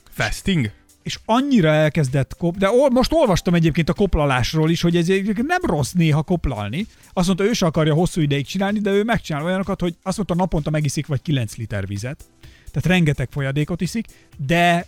Fasting? 0.09 0.71
És 1.09 1.19
annyira 1.25 1.69
elkezdett 1.69 2.35
kop, 2.37 2.57
de 2.57 2.69
ol, 2.69 2.89
most 2.89 3.13
olvastam 3.13 3.53
egyébként 3.53 3.89
a 3.89 3.93
koplalásról 3.93 4.69
is, 4.69 4.81
hogy 4.81 4.95
ez 4.95 5.07
nem 5.35 5.61
rossz 5.61 5.91
néha 5.91 6.21
koplalni. 6.21 6.85
Azt 7.13 7.27
mondta, 7.27 7.45
ő 7.45 7.53
se 7.53 7.65
akarja 7.65 7.93
hosszú 7.93 8.21
ideig 8.21 8.45
csinálni, 8.45 8.79
de 8.79 8.91
ő 8.91 9.03
megcsinál 9.03 9.43
olyanokat, 9.43 9.81
hogy 9.81 9.95
azt 10.03 10.17
mondta, 10.17 10.35
naponta 10.35 10.69
megiszik 10.69 11.07
vagy 11.07 11.21
9 11.21 11.55
liter 11.55 11.87
vizet. 11.87 12.25
Tehát 12.71 12.85
rengeteg 12.85 13.29
folyadékot 13.31 13.81
iszik, 13.81 14.05
de 14.45 14.85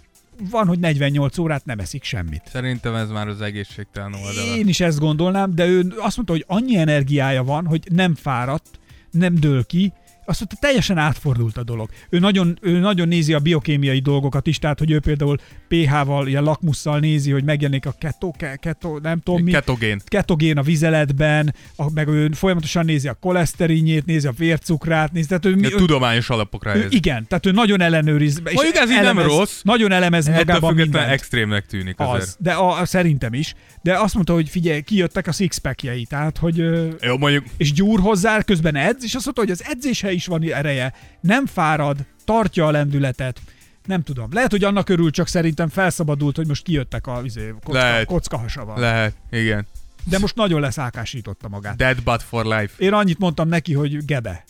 van, 0.50 0.68
hogy 0.68 0.80
48 0.80 1.38
órát 1.38 1.66
nem 1.66 1.80
eszik 1.80 2.04
semmit. 2.04 2.42
Szerintem 2.52 2.96
ez 2.96 3.10
már 3.10 3.28
az 3.28 3.42
egészségtelen 3.42 4.14
oldala. 4.14 4.56
Én 4.56 4.68
is 4.68 4.80
ezt 4.80 5.00
gondolnám, 5.00 5.56
de 5.56 5.66
ő 5.66 5.94
azt 5.98 6.16
mondta, 6.16 6.34
hogy 6.34 6.46
annyi 6.48 6.78
energiája 6.78 7.44
van, 7.44 7.66
hogy 7.66 7.88
nem 7.92 8.16
fáradt, 8.16 8.80
nem 9.12 9.36
dől 9.36 9.66
ki, 9.66 9.94
azt 10.32 10.40
mondta, 10.40 10.58
teljesen 10.60 10.98
átfordult 10.98 11.58
a 11.58 11.64
dolog. 11.64 11.90
Ő 12.10 12.20
nagyon, 12.20 12.58
ő 12.62 12.80
nagyon 12.80 13.08
nézi 13.08 13.34
a 13.34 13.40
biokémiai 13.40 14.00
dolgokat 14.00 14.48
is, 14.48 14.60
tehát 14.60 14.80
hogy 14.80 14.92
ő 14.92 15.00
például 15.00 15.38
pH-val, 15.68 16.28
ilyen 16.28 16.44
lakmusszal 16.44 17.00
nézi, 17.00 17.32
hogy 17.32 17.44
megjelenik 17.44 17.86
a 17.86 17.94
keto, 18.00 18.32
ke, 18.32 18.56
keto 18.56 18.98
nem 18.98 19.20
tudom 19.20 19.44
mi, 19.44 19.52
Ketogén. 19.52 20.02
ketogén 20.06 20.58
a 20.58 20.62
vizeletben, 20.62 21.56
a, 21.76 21.92
meg 21.92 22.08
ő 22.08 22.30
folyamatosan 22.34 22.86
nézi 22.86 23.08
a 23.08 23.14
koleszterinjét, 23.14 24.06
nézi 24.06 24.28
a 24.28 24.32
vércukrát, 24.38 25.12
nézi, 25.12 25.28
tehát 25.28 25.46
ő, 25.46 25.56
ő, 25.62 25.70
tudományos 25.70 26.30
alapokra 26.30 26.76
ő, 26.76 26.88
igen, 26.90 27.28
tehát 27.28 27.46
ő 27.46 27.52
nagyon 27.52 27.82
ellenőriz. 27.82 28.42
és 28.46 28.54
Mondjuk 28.54 28.76
ez 28.76 28.90
így 28.90 28.96
nem 28.96 29.06
elemez, 29.06 29.26
rossz. 29.26 29.62
Nagyon 29.62 29.92
elemez 29.92 30.28
Ettől 30.28 30.38
magában 30.38 30.74
mindent. 30.74 31.10
extrémnek 31.10 31.66
tűnik 31.66 32.00
azért. 32.00 32.22
Az, 32.22 32.36
de 32.40 32.52
a, 32.52 32.80
a, 32.80 32.86
szerintem 32.86 33.34
is. 33.34 33.54
De 33.82 34.00
azt 34.00 34.14
mondta, 34.14 34.34
hogy 34.34 34.50
figyelj, 34.50 34.82
kijöttek 34.82 35.28
a 35.28 35.32
sixpackjei, 35.32 36.06
tehát 36.06 36.38
hogy... 36.38 36.58
Jó, 37.02 37.18
mondjuk 37.18 37.46
És 37.58 37.74
gyúr 37.74 38.00
hozzá, 38.00 38.42
közben 38.42 38.76
edz, 38.76 39.04
és 39.04 39.16
azt 39.16 39.26
mondta, 39.26 39.42
hogy 39.42 39.52
az 39.52 39.64
edzéshe 39.70 40.12
is 40.12 40.21
van 40.26 40.44
ereje, 40.44 40.94
nem 41.20 41.46
fárad, 41.46 41.98
tartja 42.26 42.66
a 42.68 42.72
lendületet. 42.72 43.42
Nem 43.86 44.04
tudom. 44.04 44.30
Lehet, 44.34 44.52
hogy 44.52 44.64
annak 44.64 44.90
örül, 44.90 45.12
csak 45.12 45.28
szerintem 45.28 45.70
felszabadult, 45.70 46.36
hogy 46.36 46.48
most 46.48 46.64
kijöttek 46.64 47.08
a 47.08 47.22
izé, 47.24 47.48
kocka, 47.50 47.72
Lehet. 47.80 48.06
kockahasaval. 48.06 48.80
lehet, 48.80 49.14
igen. 49.32 49.68
De 50.04 50.20
most 50.20 50.36
nagyon 50.36 50.62
leszákásította 50.62 51.48
magát. 51.48 51.76
Dead 51.76 52.04
but 52.04 52.24
for 52.24 52.46
life. 52.46 52.74
Én 52.78 52.94
annyit 52.94 53.20
mondtam 53.20 53.48
neki, 53.48 53.74
hogy 53.74 54.06
gebe. 54.06 54.44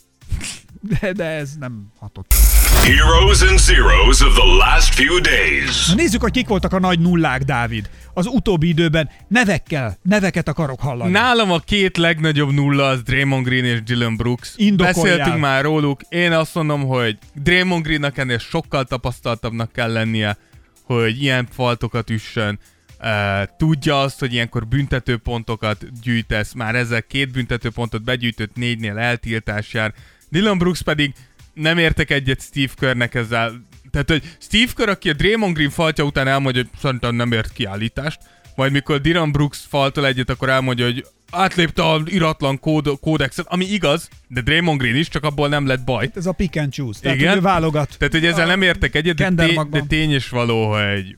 De, 0.81 1.11
de 1.11 1.23
ez 1.23 1.51
nem 1.59 1.91
hatott. 1.99 2.33
Heroes 2.83 3.41
and 3.41 3.59
zeros 3.59 4.21
of 4.21 4.33
the 4.33 4.45
last 4.45 4.93
few 4.93 5.19
days. 5.19 5.87
Na 5.87 5.95
nézzük, 5.95 6.21
hogy 6.21 6.31
kik 6.31 6.47
voltak 6.47 6.73
a 6.73 6.79
nagy 6.79 6.99
nullák, 6.99 7.43
Dávid. 7.43 7.89
Az 8.13 8.25
utóbbi 8.25 8.67
időben 8.67 9.09
nevekkel, 9.27 9.97
neveket 10.01 10.47
akarok 10.47 10.79
hallani. 10.79 11.11
Nálam 11.11 11.51
a 11.51 11.59
két 11.59 11.97
legnagyobb 11.97 12.51
nulla 12.51 12.87
az 12.87 13.01
Draymond 13.01 13.45
Green 13.45 13.65
és 13.65 13.83
Dylan 13.83 14.15
Brooks. 14.15 14.53
Indokoljál. 14.55 15.17
Beszéltünk 15.17 15.41
már 15.41 15.63
róluk. 15.63 16.01
Én 16.09 16.31
azt 16.31 16.55
mondom, 16.55 16.87
hogy 16.87 17.17
Draymond 17.33 17.83
Greennek 17.83 18.17
ennél 18.17 18.37
sokkal 18.37 18.83
tapasztaltabbnak 18.83 19.71
kell 19.71 19.91
lennie, 19.91 20.37
hogy 20.83 21.21
ilyen 21.21 21.47
faltokat 21.51 22.09
üssön. 22.09 22.59
Uh, 23.03 23.07
tudja 23.57 24.01
azt, 24.01 24.19
hogy 24.19 24.33
ilyenkor 24.33 24.67
büntetőpontokat 24.67 26.01
gyűjtesz, 26.01 26.53
már 26.53 26.75
ezzel 26.75 27.03
két 27.03 27.31
büntetőpontot 27.31 28.03
begyűjtött 28.03 28.55
négynél 28.55 28.97
eltiltás 28.97 29.73
jár. 29.73 29.93
Dylan 30.31 30.57
Brooks 30.57 30.81
pedig 30.81 31.13
nem 31.53 31.77
értek 31.77 32.11
egyet 32.11 32.41
Steve 32.41 32.71
Kerrnek 32.75 33.15
ezzel. 33.15 33.61
Tehát, 33.91 34.09
hogy 34.09 34.35
Steve 34.39 34.71
Kerr, 34.75 34.89
aki 34.89 35.09
a 35.09 35.13
Draymond 35.13 35.55
Green 35.55 35.69
faltja 35.69 36.03
után 36.03 36.27
elmondja, 36.27 36.61
hogy 36.61 36.79
szerintem 36.81 37.15
nem 37.15 37.31
ért 37.31 37.53
kiállítást, 37.53 38.19
majd 38.55 38.71
mikor 38.71 39.01
Dylan 39.01 39.31
Brooks 39.31 39.59
faltol 39.69 40.05
egyet, 40.05 40.29
akkor 40.29 40.49
elmondja, 40.49 40.85
hogy 40.85 41.05
átlépte 41.31 41.83
a 41.83 42.01
iratlan 42.05 42.59
kód, 42.59 42.99
kódexet, 42.99 43.45
ami 43.49 43.65
igaz, 43.65 44.09
de 44.27 44.41
Draymond 44.41 44.79
Green 44.79 44.95
is, 44.95 45.07
csak 45.07 45.23
abból 45.23 45.47
nem 45.47 45.67
lett 45.67 45.83
baj. 45.83 46.09
Ez 46.15 46.25
a 46.25 46.31
pick 46.31 46.55
and 46.55 46.73
choose. 46.73 46.99
Tehát, 46.99 47.17
Igen. 47.17 47.33
hogy 47.33 47.41
válogat. 47.41 47.95
Tehát, 47.97 48.13
hogy 48.13 48.25
ezzel 48.25 48.45
nem 48.47 48.61
értek 48.61 48.95
egyet, 48.95 49.35
de, 49.35 49.45
magban. 49.53 49.69
de 49.69 49.85
tény 49.87 50.13
is 50.13 50.29
való, 50.29 50.71
hogy, 50.71 51.15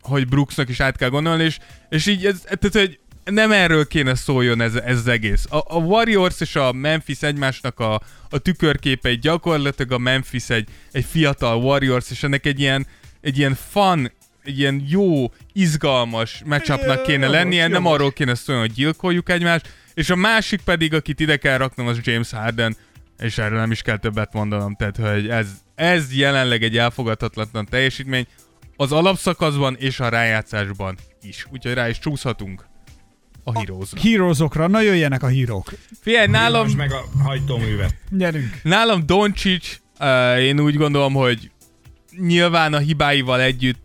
hogy 0.00 0.28
Brooksnak 0.28 0.68
is 0.68 0.80
át 0.80 0.96
kell 0.96 1.08
gondolni, 1.08 1.44
és, 1.44 1.58
és 1.88 2.06
így 2.06 2.26
ez, 2.26 2.40
tehát, 2.40 2.88
hogy 2.88 2.98
nem 3.24 3.52
erről 3.52 3.86
kéne 3.86 4.14
szóljon 4.14 4.60
ez, 4.60 4.74
ez 4.74 4.96
az 4.96 5.06
egész. 5.08 5.46
A, 5.50 5.56
a 5.56 5.78
Warriors 5.78 6.40
és 6.40 6.56
a 6.56 6.72
Memphis 6.72 7.22
egymásnak 7.22 7.80
a, 7.80 8.00
a 8.30 8.38
tükörképei 8.38 9.14
gyakorlatilag 9.18 9.92
a 9.92 9.98
Memphis 9.98 10.50
egy, 10.50 10.68
egy 10.92 11.04
fiatal 11.04 11.56
Warriors, 11.56 12.10
és 12.10 12.22
ennek 12.22 12.46
egy 12.46 12.60
ilyen, 12.60 12.86
egy 13.20 13.38
ilyen 13.38 13.56
fun, 13.70 14.12
egy 14.44 14.58
ilyen 14.58 14.84
jó, 14.88 15.32
izgalmas 15.52 16.42
matchupnak 16.44 17.02
kéne 17.02 17.28
lennie, 17.28 17.68
nem 17.68 17.86
arról 17.86 18.12
kéne 18.12 18.34
szólni, 18.34 18.60
hogy 18.60 18.72
gyilkoljuk 18.72 19.28
egymást, 19.28 19.72
és 19.94 20.10
a 20.10 20.16
másik 20.16 20.60
pedig, 20.60 20.94
akit 20.94 21.20
ide 21.20 21.36
kell 21.36 21.58
raknom, 21.58 21.86
az 21.86 22.00
James 22.02 22.30
Harden, 22.30 22.76
és 23.18 23.38
erről 23.38 23.58
nem 23.58 23.70
is 23.70 23.82
kell 23.82 23.96
többet 23.96 24.32
mondanom, 24.32 24.74
tehát 24.74 24.96
hogy 24.96 25.28
ez, 25.28 25.46
ez 25.74 26.16
jelenleg 26.16 26.62
egy 26.62 26.78
elfogadhatatlan 26.78 27.66
teljesítmény 27.66 28.26
az 28.76 28.92
alapszakaszban 28.92 29.76
és 29.78 30.00
a 30.00 30.08
rájátszásban 30.08 30.96
is. 31.22 31.46
Úgyhogy 31.50 31.74
rá 31.74 31.88
is 31.88 31.98
csúszhatunk 31.98 32.72
a 33.44 33.58
Heroes-ra. 33.58 34.00
Heroesokra, 34.00 34.66
na 34.66 34.80
jöjjenek 34.80 35.22
a 35.22 35.26
hírók. 35.26 35.72
Figyelj, 36.00 36.26
nálam, 36.26 36.66
Villancs 36.66 36.76
meg 36.76 36.92
a 36.92 37.22
hajtóművet. 37.22 37.94
Gyerünk. 38.10 38.60
nálam 38.62 39.06
Doncic, 39.06 39.80
uh, 40.00 40.42
én 40.42 40.60
úgy 40.60 40.76
gondolom, 40.76 41.12
hogy 41.12 41.50
nyilván 42.18 42.74
a 42.74 42.78
hibáival 42.78 43.40
együtt 43.40 43.82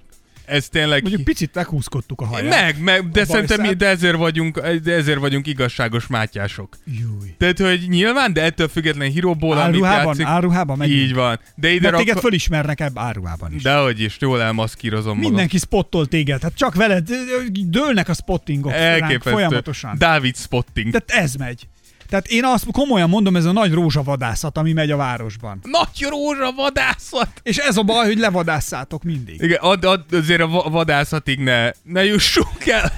ez 0.50 0.70
tényleg... 0.70 1.02
Mondjuk 1.02 1.24
picit 1.24 1.54
meghúzkodtuk 1.54 2.22
a 2.22 2.26
haját. 2.26 2.50
Meg, 2.50 2.82
meg, 2.82 3.10
de 3.10 3.22
A 3.22 3.26
szerintem 3.26 3.62
mi, 3.62 3.74
de 3.74 3.88
ezért 3.88 4.16
vagyunk, 4.16 4.60
de 4.84 4.94
ezért 4.94 5.20
vagyunk 5.20 5.48
igazságos 5.48 6.08
mátyások. 6.08 6.78
Júj. 6.86 7.34
Tehát, 7.38 7.60
hogy 7.60 7.86
nyilván, 7.90 8.34
de 8.34 8.42
ettől 8.44 8.68
független 8.68 9.10
híróból, 9.10 9.58
amit 9.58 9.82
játszik, 9.82 10.26
áruhában 10.26 10.78
megint. 10.78 11.00
így 11.00 11.14
van. 11.14 11.40
De 11.56 11.72
ide 11.72 11.82
Mert 11.90 11.98
téged 11.98 12.14
rak... 12.14 12.24
fölismernek 12.24 12.80
ebbe 12.80 13.02
áruhában 13.02 13.54
is. 13.54 13.62
Dehogy 13.62 14.02
is, 14.02 14.18
jól 14.20 14.42
elmaszkírozom 14.42 15.16
magam. 15.16 15.32
Mindenki 15.32 15.58
spottol 15.58 16.08
téged, 16.08 16.42
hát 16.42 16.56
csak 16.56 16.76
veled 16.76 17.10
dőlnek 17.52 18.10
a 18.10 18.14
spottingok 18.14 18.72
ránk 18.72 19.02
Elképesztő. 19.02 19.30
folyamatosan. 19.32 19.96
Dávid 19.98 20.36
spotting. 20.36 20.92
Tehát 20.92 21.24
ez 21.26 21.36
megy. 21.36 21.68
Tehát 22.10 22.28
én 22.28 22.46
azt 22.46 22.66
komolyan 22.72 23.10
mondom, 23.10 23.36
ez 23.36 23.46
a 23.46 23.52
nagy 23.52 23.74
rózsavadászat, 23.74 24.58
ami 24.58 24.74
megy 24.74 24.92
a 24.92 24.98
városban. 24.98 25.60
Nagy 25.64 26.08
rózsa 26.10 26.52
vadászat! 26.52 27.30
És 27.44 27.58
ez 27.58 27.78
a 27.78 27.84
baj, 27.84 28.06
hogy 28.06 28.18
levadásszátok 28.18 29.04
mindig. 29.04 29.42
Igen, 29.42 29.58
ad, 29.62 29.86
ad, 29.86 30.04
azért 30.12 30.42
a 30.42 30.48
va- 30.48 30.70
vadászatig 30.70 31.40
ne, 31.40 31.72
ne 31.84 32.06
jussunk 32.06 32.66
el. 32.66 32.92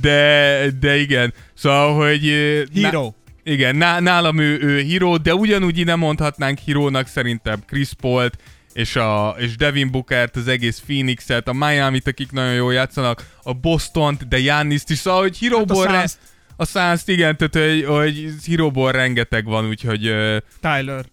De, 0.00 0.70
de 0.80 0.96
igen. 0.96 1.34
Szóval, 1.54 1.94
hogy... 1.94 2.24
Hero. 2.74 3.02
Ná, 3.02 3.10
igen, 3.42 3.76
ná, 3.76 4.00
nálam 4.00 4.38
ő, 4.38 4.58
ő 4.60 4.80
híró, 4.80 5.16
de 5.16 5.34
ugyanúgy 5.34 5.78
ide 5.78 5.96
mondhatnánk 5.96 6.58
hírónak 6.58 7.06
szerintem 7.06 7.62
Chris 7.66 7.90
Paul-t, 8.00 8.38
és, 8.72 8.96
a, 8.96 9.36
és 9.38 9.56
Devin 9.56 9.90
Bookert, 9.90 10.36
az 10.36 10.48
egész 10.48 10.82
Phoenixet, 10.86 11.48
a 11.48 11.52
Miami-t, 11.52 12.06
akik 12.06 12.32
nagyon 12.32 12.54
jól 12.54 12.72
játszanak, 12.72 13.26
a 13.42 13.52
Bostont, 13.52 14.28
de 14.28 14.38
Giannis-t 14.38 14.90
is, 14.90 14.98
szóval, 14.98 15.20
hogy 15.20 15.36
híróból... 15.36 15.86
Hát 15.86 16.18
a 16.60 16.62
a 16.62 16.64
suns 16.64 17.02
igen, 17.04 17.36
tehát 17.36 17.70
hogy, 17.70 17.84
hogy 17.84 18.34
híróból 18.44 18.92
rengeteg 18.92 19.44
van, 19.44 19.68
úgyhogy 19.68 20.00
Tyler. 20.60 21.04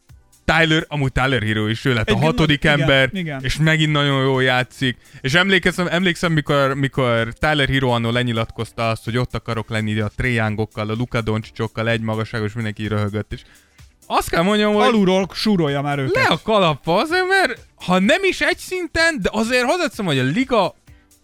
Tyler, 0.46 0.86
amúgy 0.88 1.12
Tyler 1.12 1.44
Hero 1.44 1.68
is, 1.68 1.86
ő 1.86 1.94
lett 1.94 2.10
a 2.10 2.12
Egyébként 2.12 2.32
hatodik 2.32 2.64
igen, 2.64 2.80
ember, 2.80 3.10
igen. 3.14 3.40
és 3.44 3.58
megint 3.58 3.92
nagyon 3.92 4.22
jól 4.22 4.44
játszik. 4.44 4.98
És 5.22 5.34
emlékszem, 5.34 5.88
emlékszem 5.88 6.32
mikor, 6.32 6.74
mikor 6.74 7.34
Tyler 7.34 7.68
Hero 7.68 7.90
annól 7.90 8.12
lenyilatkozta 8.12 8.90
azt, 8.90 9.04
hogy 9.04 9.18
ott 9.18 9.36
akarok 9.36 9.70
lenni 9.70 10.00
a 10.00 10.12
Trejángokkal, 10.16 10.90
a 10.90 10.94
Luka 10.94 11.22
Doncsicokkal, 11.22 11.90
egy 11.90 12.02
magasságos, 12.02 12.54
mindenki 12.54 12.88
röhögött, 12.88 13.34
és 13.34 13.42
azt 14.08 14.30
kell 14.30 14.44
mondjam, 14.44 14.74
hogy 14.74 14.84
Alulról 14.84 15.28
súrolja 15.34 15.82
már 15.82 16.00
őket. 16.00 16.28
le 16.28 16.34
a 16.34 16.40
kalappa 16.44 16.96
azért, 16.96 17.28
mert 17.28 17.60
ha 17.76 18.00
nem 18.00 18.24
is 18.24 18.42
egy 18.42 18.58
szinten, 18.58 19.22
de 19.22 19.30
azért 19.32 19.64
hozzáteszem, 19.64 20.06
hogy 20.06 20.20
a 20.20 20.24
liga 20.24 20.76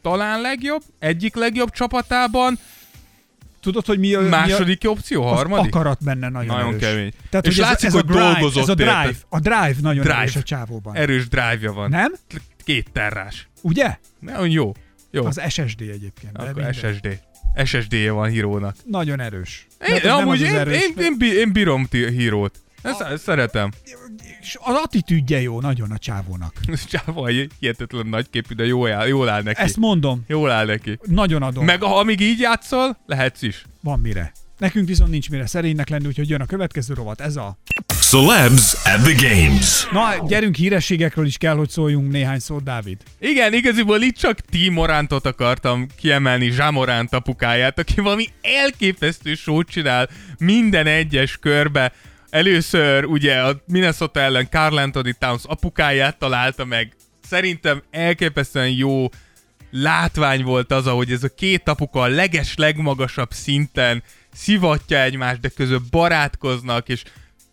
talán 0.01 0.41
legjobb, 0.41 0.81
egyik 0.99 1.35
legjobb 1.35 1.69
csapatában, 1.69 2.59
Tudod, 3.61 3.85
hogy 3.85 3.99
mi 3.99 4.13
a... 4.13 4.21
második 4.21 4.81
opció, 4.85 5.21
mi 5.21 5.27
a, 5.27 5.31
az 5.31 5.35
harmadik? 5.37 5.75
akarat 5.75 6.03
benne 6.03 6.29
nagyon, 6.29 6.55
Nagyon 6.55 6.67
erős. 6.67 6.81
kemény. 6.81 7.11
Tehát, 7.29 7.45
És 7.47 7.55
hogy 7.55 7.65
látszik, 7.65 7.87
ez, 7.87 7.95
ez 7.95 8.01
hogy 8.01 8.09
a 8.09 8.13
drive, 8.13 8.31
dolgozott 8.31 8.63
Ez 8.63 8.69
a 8.69 8.73
drive, 8.73 9.13
a 9.29 9.39
drive 9.39 9.75
nagyon 9.81 10.03
Drive. 10.03 10.17
erős 10.19 10.35
a 10.35 10.43
csávóban. 10.43 10.95
Erős 10.95 11.27
drive-ja 11.27 11.73
van. 11.73 11.89
Nem? 11.89 12.13
Két 12.63 12.89
terrás. 12.91 13.47
Ugye? 13.61 13.97
Nagyon 14.19 14.49
jó. 14.49 14.71
Jó. 15.11 15.25
Az 15.25 15.41
SSD 15.49 15.81
egyébként. 15.81 16.37
Akkor. 16.37 16.73
SSD. 16.73 17.19
SSD-je 17.65 18.11
van 18.11 18.29
hírónak. 18.29 18.75
Nagyon 18.85 19.19
erős. 19.19 19.67
Én, 19.87 20.09
amúgy 20.09 20.41
az 20.41 20.47
az 20.47 20.53
én, 20.53 20.57
erős, 20.59 20.81
én, 20.81 20.93
én, 21.19 21.31
én 21.37 21.51
bírom 21.51 21.85
ti- 21.85 22.09
hírót. 22.09 22.59
Ezt, 22.81 23.01
ezt 23.01 23.23
szeretem. 23.23 23.71
És 24.41 24.57
az 24.59 24.75
attitűdje 24.83 25.41
jó 25.41 25.61
nagyon 25.61 25.91
a 25.91 25.97
csávónak. 25.97 26.53
Csáva, 26.91 27.27
egy 27.27 27.51
hihetetlen 27.59 28.07
nagyképű, 28.07 28.55
de 28.55 28.65
jól 28.65 28.91
áll, 28.91 29.07
jól 29.07 29.29
áll 29.29 29.41
neki. 29.41 29.61
Ezt 29.61 29.77
mondom, 29.77 30.23
Jól 30.27 30.51
áll 30.51 30.65
neki. 30.65 30.99
nagyon 31.03 31.43
adom. 31.43 31.65
Meg 31.65 31.81
ha- 31.81 31.99
amíg 31.99 32.19
így 32.19 32.39
játszol, 32.39 32.97
lehetsz 33.05 33.41
is. 33.41 33.65
Van 33.81 33.99
mire. 33.99 34.31
Nekünk 34.57 34.87
viszont 34.87 35.09
nincs 35.11 35.29
mire 35.29 35.47
szerénynek 35.47 35.89
lenni, 35.89 36.07
úgyhogy 36.07 36.29
jön 36.29 36.41
a 36.41 36.45
következő 36.45 36.93
rovat, 36.93 37.21
ez 37.21 37.35
a... 37.35 37.57
Celebs 37.87 38.73
at 38.73 39.01
the 39.03 39.13
games. 39.29 39.87
Na, 39.91 40.27
gyerünk 40.27 40.55
hírességekről 40.55 41.25
is 41.25 41.37
kell, 41.37 41.55
hogy 41.55 41.69
szóljunk 41.69 42.11
néhány 42.11 42.39
szót, 42.39 42.63
Dávid. 42.63 42.97
Igen, 43.19 43.53
igaziból 43.53 44.01
itt 44.01 44.15
csak 44.15 44.39
T. 44.39 44.69
Morántot 44.69 45.25
akartam 45.25 45.87
kiemelni, 45.97 46.51
Zsámoránt 46.51 47.13
apukáját, 47.13 47.79
aki 47.79 48.01
valami 48.01 48.27
elképesztő 48.41 49.33
sót 49.35 49.69
csinál 49.69 50.09
minden 50.37 50.87
egyes 50.87 51.37
körbe. 51.37 51.93
Először 52.31 53.05
ugye 53.05 53.39
a 53.39 53.61
Minnesota 53.67 54.19
ellen 54.19 54.47
Carl 54.49 54.77
Anthony 54.77 55.15
Towns 55.19 55.43
apukáját 55.45 56.19
találta 56.19 56.65
meg. 56.65 56.95
Szerintem 57.23 57.83
elképesztően 57.89 58.69
jó 58.69 59.09
látvány 59.71 60.43
volt 60.43 60.71
az, 60.71 60.87
ahogy 60.87 61.11
ez 61.11 61.23
a 61.23 61.33
két 61.35 61.67
apuka 61.67 62.01
a 62.01 62.07
leges, 62.07 62.55
legmagasabb 62.57 63.31
szinten 63.31 64.03
szivatja 64.33 65.01
egymást, 65.01 65.39
de 65.39 65.49
közben 65.49 65.83
barátkoznak, 65.89 66.89
és 66.89 67.03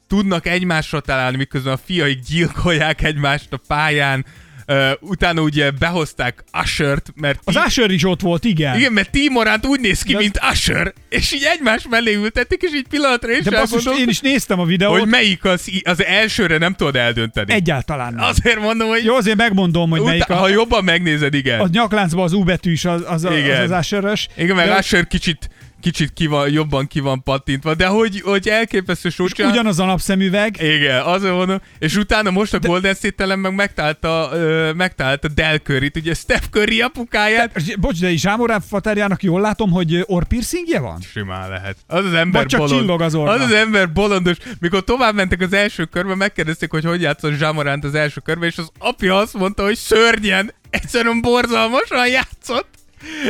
tudnak 0.07 0.47
egymásra 0.47 1.01
találni, 1.01 1.37
miközben 1.37 1.73
a 1.73 1.81
fiaik 1.85 2.23
gyilkolják 2.23 3.03
egymást 3.03 3.53
a 3.53 3.61
pályán. 3.67 4.27
Uh, 4.71 4.91
utána 5.01 5.41
ugye 5.41 5.71
behozták 5.71 6.45
Ushert, 6.63 7.13
mert 7.15 7.41
Az 7.45 7.57
Asher 7.57 7.91
is 7.91 8.05
ott 8.05 8.21
volt, 8.21 8.45
igen. 8.45 8.77
igen, 8.79 8.93
mert 8.93 9.11
Timoránt 9.11 9.67
úgy 9.67 9.81
néz 9.81 10.03
ki, 10.03 10.13
De- 10.13 10.19
mint 10.19 10.41
Usher, 10.53 10.93
és 11.09 11.33
így 11.33 11.43
egymás 11.53 11.87
mellé 11.91 12.15
ültették, 12.15 12.63
és 12.63 12.71
így 12.75 12.87
pillanatra 12.89 13.33
is 13.33 13.45
De 13.45 13.51
basszus, 13.51 13.85
én 13.99 14.09
is 14.09 14.21
néztem 14.21 14.61
a 14.61 14.65
videót, 14.65 14.99
hogy 14.99 15.09
melyik 15.09 15.45
az, 15.45 15.71
az 15.83 16.05
elsőre 16.05 16.59
nem 16.59 16.75
tudod 16.75 16.97
eldönteni. 16.97 17.53
egyáltalán 17.53 18.15
nem. 18.15 18.25
Azért 18.25 18.61
mondom, 18.61 18.89
hogy 18.89 19.05
Jó, 19.05 19.15
azért 19.15 19.37
megmondom, 19.37 19.91
hogy 19.91 20.01
melyik 20.01 20.23
utána, 20.23 20.41
a... 20.41 20.43
ha 20.43 20.49
jobban 20.49 20.85
megnézed, 20.85 21.35
igen. 21.35 21.61
A 21.61 21.69
nyakláncban 21.73 22.25
az 22.25 22.33
U 22.33 22.45
betű 22.45 22.73
is 22.73 22.85
az 22.85 23.03
az, 23.07 23.25
az, 23.25 23.37
Igen. 23.37 23.63
az 23.63 23.71
Asher-ös. 23.71 24.29
Igen, 24.37 24.57
meg 24.57 24.67
de 24.67 24.79
Usher 24.79 25.07
kicsit, 25.07 25.51
kicsit 25.81 26.13
ki 26.13 26.27
van, 26.27 26.51
jobban 26.51 26.87
ki 26.87 27.01
van 27.01 27.23
pattintva, 27.23 27.75
de 27.75 27.87
hogy, 27.87 28.21
hogy 28.21 28.49
elképesztő 28.49 29.09
sót 29.09 29.33
csinál. 29.33 29.51
Ugyanaz 29.51 29.79
a 29.79 29.85
napszemüveg. 29.85 30.57
Igen, 30.63 31.01
azon 31.01 31.35
mondom. 31.35 31.61
És 31.79 31.97
utána 31.97 32.31
most 32.31 32.55
a 32.55 32.59
Golden 32.59 32.95
State 32.95 33.35
meg 33.37 33.55
megtalálta, 33.55 34.31
ö, 34.33 34.73
megtalálta 34.73 35.29
Del 35.29 35.59
Curry-t, 35.59 35.97
ugye 35.97 36.15
Steph 36.15 36.47
Curry 36.51 36.81
apukáját. 36.81 37.79
Bocs, 37.81 38.01
de 38.01 38.17
Zsámorán 38.17 38.61
faterjának 38.61 39.23
jól 39.23 39.41
látom, 39.41 39.71
hogy 39.71 40.03
orrpiercingje 40.07 40.81
van? 40.81 41.01
Simán 41.13 41.49
lehet. 41.49 41.77
Az 41.87 42.05
az 42.05 42.13
ember 42.13 42.41
Vagy 42.41 42.51
csak 42.51 42.61
bolond. 42.61 42.81
csillog 42.81 43.01
az 43.01 43.15
orra. 43.15 43.31
Az 43.31 43.41
az 43.41 43.53
ember 43.53 43.93
bolondos. 43.93 44.37
Mikor 44.61 44.85
tovább 44.85 45.15
mentek 45.15 45.41
az 45.41 45.53
első 45.53 45.85
körbe, 45.85 46.15
megkérdezték, 46.15 46.71
hogy 46.71 46.85
hogy 46.85 47.01
játszott 47.01 47.33
Zsámoránt 47.37 47.85
az 47.85 47.95
első 47.95 48.21
körbe, 48.21 48.47
és 48.47 48.59
az 48.59 48.71
apja 48.79 49.17
azt 49.17 49.35
mondta, 49.35 49.65
hogy 49.65 49.77
szörnyen, 49.77 50.53
egyszerűen 50.71 51.21
borzalmasan 51.21 52.09
játszott. 52.09 52.78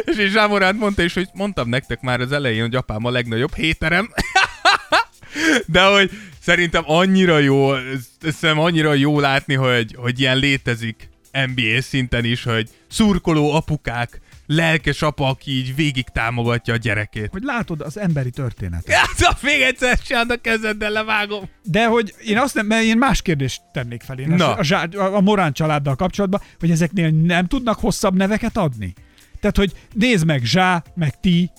És 0.05 0.17
én 0.17 0.29
Zsámoránt 0.29 0.79
mondta 0.79 1.03
is, 1.03 1.15
hogy 1.15 1.29
mondtam 1.33 1.69
nektek 1.69 2.01
már 2.01 2.21
az 2.21 2.33
elején, 2.33 2.61
hogy 2.61 2.75
apám 2.75 3.05
a 3.05 3.11
legnagyobb 3.11 3.55
héterem. 3.55 4.11
De 5.67 5.85
hogy 5.85 6.11
szerintem 6.41 6.83
annyira 6.87 7.39
jó, 7.39 7.73
szerintem 8.21 8.59
annyira 8.59 8.95
jó 8.95 9.21
látni, 9.21 9.55
hogy, 9.55 9.95
hogy 9.99 10.21
ilyen 10.21 10.37
létezik 10.37 11.09
NBA 11.33 11.83
szinten 11.83 12.25
is, 12.25 12.43
hogy 12.43 12.69
szurkoló 12.89 13.53
apukák, 13.53 14.21
lelkes 14.47 15.03
apa, 15.03 15.29
aki 15.29 15.51
így 15.51 15.75
végig 15.75 16.09
támogatja 16.09 16.75
a 16.75 16.77
gyerekét. 16.77 17.29
Hogy 17.31 17.43
látod 17.43 17.81
az 17.81 17.99
emberi 17.99 18.31
történetet. 18.31 18.95
Hát, 19.19 19.43
még 19.43 19.61
egyszer 19.61 19.99
csinálod 19.99 20.31
a 20.31 20.37
kezeddel, 20.37 20.91
levágom. 20.91 21.49
De 21.63 21.87
hogy 21.87 22.15
én 22.25 22.39
azt 22.39 22.55
nem, 22.55 22.67
mert 22.67 22.85
én 22.85 22.99
más 22.99 23.23
kérdést 23.23 23.63
tennék 23.73 24.03
fel 24.03 24.19
én 24.19 24.29
Na. 24.29 24.55
a, 24.55 24.89
a, 24.97 25.15
a 25.17 25.21
Morán 25.21 25.53
családdal 25.53 25.97
kapcsolatban, 25.97 26.41
hogy 26.59 26.71
ezeknél 26.71 27.11
nem 27.11 27.47
tudnak 27.47 27.79
hosszabb 27.79 28.17
neveket 28.17 28.57
adni? 28.57 28.95
Tehát, 29.41 29.57
hogy 29.57 29.73
nézd 29.95 30.25
meg 30.27 30.45
Zsá, 30.45 30.83
meg 30.95 31.21
ti, 31.21 31.51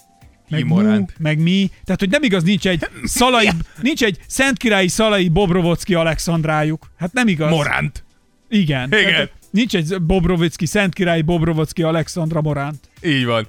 meg 0.49 0.65
Mu, 0.65 0.75
Moránt. 0.75 1.13
meg 1.17 1.39
mi. 1.39 1.69
Tehát, 1.83 1.99
hogy 1.99 2.09
nem 2.09 2.23
igaz, 2.23 2.43
nincs 2.43 2.67
egy 2.67 2.87
szalai, 3.03 3.49
nincs 3.81 4.03
egy 4.03 4.19
szentkirályi 4.27 4.87
szalai 4.87 5.29
Bobrovocki 5.29 5.93
Alexandrájuk. 5.93 6.91
Hát 6.97 7.13
nem 7.13 7.27
igaz. 7.27 7.49
Moránt. 7.49 8.03
Igen. 8.49 8.87
Igen. 8.87 9.03
Tehát, 9.03 9.31
nincs 9.51 9.75
egy 9.75 10.01
Bobrovicki, 10.01 10.65
szentkirályi 10.65 11.21
Bobrovocki 11.21 11.83
Alexandra 11.83 12.41
Moránt. 12.41 12.89
Így 13.03 13.25
van. 13.25 13.47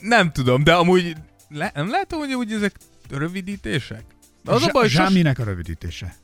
Nem 0.00 0.32
tudom, 0.32 0.64
de 0.64 0.74
amúgy 0.74 1.14
le, 1.48 1.70
nem 1.74 1.90
lehet, 1.90 2.12
hogy 2.12 2.34
úgy 2.34 2.52
ezek 2.52 2.74
rövidítések? 3.10 4.02
Az 4.44 4.54
a 4.54 4.58
Zsá- 4.58 4.72
baj, 4.72 4.88
sos- 4.88 5.06
Zsáminek 5.06 5.38
a 5.38 5.44
rövidítése. 5.44 6.14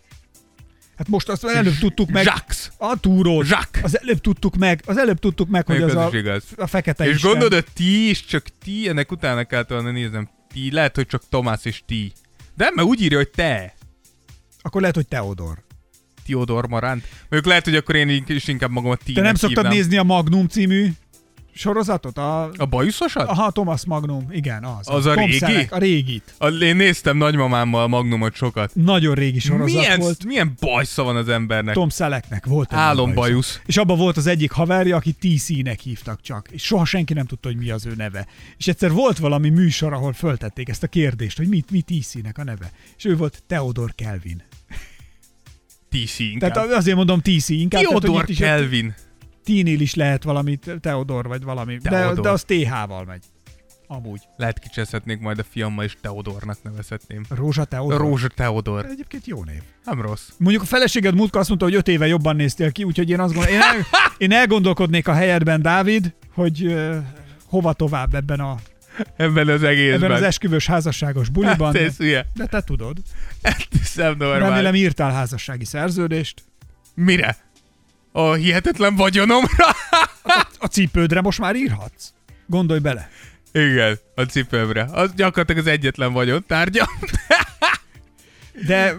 Hát 0.99 1.09
most 1.09 1.29
azt 1.29 1.45
előbb 1.45 1.79
tudtuk 1.79 2.11
meg. 2.11 2.25
Zsax. 2.25 2.71
A 2.77 3.01
túró. 3.01 3.43
Zsák. 3.43 3.81
Az 3.83 4.01
előbb 4.01 4.21
tudtuk 4.21 4.57
meg, 4.57 4.83
az 4.87 4.97
előbb 4.97 5.19
tudtuk 5.19 5.49
meg, 5.49 5.67
hogy 5.67 5.83
az 5.83 5.95
az 5.95 6.13
a, 6.13 6.17
igaz. 6.17 6.45
a 6.57 6.67
fekete 6.67 7.07
És 7.07 7.15
Isten. 7.15 7.31
gondolod, 7.31 7.65
a 7.65 7.71
ti 7.73 8.09
is 8.09 8.25
csak 8.25 8.45
ti, 8.65 8.89
ennek 8.89 9.13
utána 9.13 9.45
kell 9.45 9.65
volna 9.69 9.91
néznem. 9.91 10.29
Ti, 10.53 10.73
lehet, 10.73 10.95
hogy 10.95 11.07
csak 11.07 11.23
Tomás 11.29 11.65
és 11.65 11.83
ti. 11.87 12.13
De 12.57 12.71
mert 12.75 12.89
úgy 12.89 13.03
írja, 13.03 13.17
hogy 13.17 13.29
te. 13.29 13.75
Akkor 14.63 14.81
lehet, 14.81 14.97
hogy 14.97 15.09
Teodor. 15.09 15.65
Theodor 16.25 16.69
Marant. 16.69 17.05
Mondjuk 17.21 17.45
lehet, 17.45 17.65
hogy 17.65 17.77
akkor 17.77 17.95
én 17.95 18.25
is 18.27 18.49
inkább 18.49 18.71
magamat 18.71 19.01
ti 19.05 19.13
Te 19.13 19.21
nem 19.21 19.35
szoktad 19.35 19.69
nézni 19.69 19.97
a 19.97 20.03
Magnum 20.03 20.47
című 20.47 20.91
sorozatot? 21.59 22.19
A, 22.19 22.51
A 22.57 22.67
bajuszosat? 22.67 23.29
aha, 23.29 23.51
Thomas 23.51 23.85
Magnum, 23.85 24.27
igen, 24.31 24.65
az. 24.65 24.89
Az 24.89 25.07
a 25.07 25.15
Tom 25.15 25.25
régi? 25.25 25.67
A 25.71 25.79
régit. 25.79 26.35
A, 26.39 26.49
én 26.49 26.77
néztem 26.77 27.17
nagymamámmal 27.17 27.83
a 27.83 27.87
Magnumot 27.87 28.35
sokat. 28.35 28.71
Nagyon 28.75 29.15
régi 29.15 29.39
sorozat 29.39 29.77
Milyen, 29.81 30.01
volt. 30.01 30.25
milyen 30.25 30.55
bajsza 30.61 31.03
van 31.03 31.17
az 31.17 31.29
embernek? 31.29 31.75
Tom 31.75 31.89
Sellecknek 31.91 32.47
volt 32.47 32.73
Álombajusz. 32.73 33.61
És 33.67 33.77
abban 33.77 33.97
volt 33.99 34.17
az 34.17 34.27
egyik 34.27 34.51
haverja, 34.51 34.97
aki 34.97 35.13
TC-nek 35.13 35.81
hívtak 35.81 36.21
csak. 36.23 36.49
És 36.51 36.63
soha 36.63 36.85
senki 36.85 37.13
nem 37.13 37.27
tudta, 37.27 37.49
hogy 37.49 37.57
mi 37.57 37.71
az 37.71 37.87
ő 37.87 37.93
neve. 37.97 38.27
És 38.57 38.69
egyszer 38.69 38.93
volt 38.93 39.19
valami 39.19 39.49
műsor, 39.49 39.93
ahol 39.93 40.13
föltették 40.13 40.69
ezt 40.69 40.83
a 40.83 40.87
kérdést, 40.87 41.37
hogy 41.37 41.49
mit, 41.49 41.71
mi 41.71 41.81
TC-nek 41.81 42.39
a 42.39 42.45
neve. 42.45 42.71
És 42.97 43.05
ő 43.05 43.17
volt 43.17 43.43
Theodor 43.47 43.95
Kelvin. 43.95 44.43
TC 45.91 46.19
inkább. 46.19 46.53
Tehát 46.53 46.73
azért 46.73 46.97
mondom 46.97 47.21
TC 47.21 47.49
inkább. 47.49 47.83
tehát, 47.83 47.99
Theodor 48.01 48.25
itt 48.31 48.37
Kelvin. 48.37 48.95
Tínél 49.49 49.81
is 49.81 49.95
lehet 49.95 50.23
valami 50.23 50.59
Teodor, 50.81 51.27
vagy 51.27 51.43
valami. 51.43 51.77
De, 51.77 51.91
Teodor. 51.91 52.25
de 52.25 52.31
az 52.31 52.43
TH-val 52.43 53.05
megy. 53.05 53.23
Amúgy. 53.87 54.21
Lehet 54.37 54.59
kicseszhetnék 54.59 55.21
majd 55.21 55.39
a 55.39 55.43
fiammal, 55.51 55.85
és 55.85 55.97
Teodornak 56.01 56.63
nevezhetném. 56.63 57.25
Rózsa 57.29 57.65
Teodor. 57.65 58.01
Rózsa 58.01 58.29
Teodor. 58.29 58.85
Egyébként 58.85 59.27
jó 59.27 59.45
név. 59.45 59.61
Nem 59.85 60.01
rossz. 60.01 60.29
Mondjuk 60.37 60.63
a 60.63 60.67
feleséged 60.67 61.15
múltkor 61.15 61.41
azt 61.41 61.49
mondta, 61.49 61.67
hogy 61.67 61.75
öt 61.75 61.89
éve 61.89 62.07
jobban 62.07 62.37
néztél 62.37 62.73
ki, 62.73 62.85
úgyhogy 62.85 63.11
én 63.11 63.21
azt 63.21 63.35
gondolom, 63.35 63.57
én, 63.57 63.63
el, 63.63 63.87
én 64.27 64.33
elgondolkodnék 64.33 65.09
a 65.09 65.13
helyedben, 65.13 65.63
Dávid, 65.63 66.15
hogy 66.35 66.67
uh, 66.67 66.97
hova 67.49 67.73
tovább 67.73 68.15
ebben 68.15 68.41
a 68.41 68.57
Ebben 69.17 69.49
az 69.49 69.63
egészben. 69.63 70.03
ebben 70.03 70.17
az 70.17 70.23
esküvős 70.23 70.67
házasságos 70.67 71.29
buliban. 71.29 71.75
Hát 71.75 71.83
ez 71.83 71.97
hülye. 71.97 72.27
de 72.35 72.47
te 72.47 72.61
tudod. 72.61 72.97
Hiszem 73.71 74.15
normál. 74.19 74.39
Remélem 74.39 74.75
írtál 74.75 75.11
házassági 75.13 75.65
szerződést. 75.65 76.43
Mire? 76.95 77.37
A 78.19 78.33
hihetetlen 78.33 78.97
vagyonomra? 78.97 79.67
A 80.59 80.67
cipődre 80.67 81.21
most 81.21 81.39
már 81.39 81.55
írhatsz. 81.57 82.13
Gondolj 82.47 82.81
bele. 82.81 83.11
Igen, 83.53 83.99
a 84.15 84.23
cipőmre. 84.23 84.89
Az 84.93 85.13
gyakorlatilag 85.15 85.61
az 85.61 85.67
egyetlen 85.73 86.13
vagyon 86.13 86.45
tárgya. 86.47 86.89
De 88.67 88.97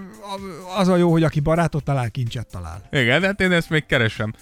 az 0.77 0.87
a 0.87 0.95
jó, 0.95 1.11
hogy 1.11 1.23
aki 1.23 1.39
barátot 1.39 1.83
talál, 1.83 2.09
kincset 2.09 2.47
talál. 2.47 2.87
Igen, 2.91 3.23
hát 3.23 3.41
én 3.41 3.51
ezt 3.51 3.69
még 3.69 3.85
keresem. 3.85 4.33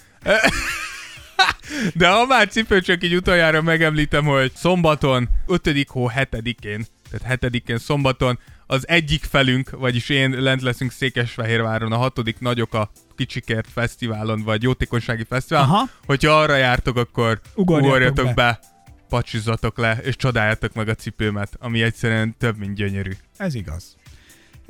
De 1.94 2.08
ha 2.08 2.26
már 2.26 2.48
cipő, 2.48 2.80
csak 2.80 3.04
így 3.04 3.14
utoljára 3.14 3.62
megemlítem, 3.62 4.24
hogy 4.24 4.52
szombaton, 4.54 5.28
5. 5.46 5.86
hó 5.88 6.10
7-én, 6.16 6.86
tehát 7.10 7.38
7-én 7.40 7.78
szombaton 7.78 8.38
az 8.70 8.88
egyik 8.88 9.24
felünk, 9.24 9.70
vagyis 9.70 10.08
én 10.08 10.30
lent 10.30 10.62
leszünk 10.62 10.92
Székesfehérváron 10.92 11.92
a 11.92 11.96
hatodik 11.96 12.38
nagyok 12.38 12.74
a 12.74 12.90
kicsikért 13.16 13.68
fesztiválon, 13.72 14.42
vagy 14.42 14.62
jótékonysági 14.62 15.24
fesztiválon. 15.24 15.68
Aha. 15.68 15.88
Hogyha 16.06 16.40
arra 16.40 16.56
jártok, 16.56 16.96
akkor 16.96 17.40
Ugorjatok 17.54 17.86
ugorjatok 17.86 18.24
be. 18.26 18.32
be. 18.34 18.60
pacsizzatok 19.08 19.78
le, 19.78 19.98
és 20.02 20.16
csodáljátok 20.16 20.74
meg 20.74 20.88
a 20.88 20.94
cipőmet, 20.94 21.56
ami 21.58 21.82
egyszerűen 21.82 22.36
több, 22.38 22.58
mint 22.58 22.74
gyönyörű. 22.74 23.10
Ez 23.36 23.54
igaz. 23.54 23.96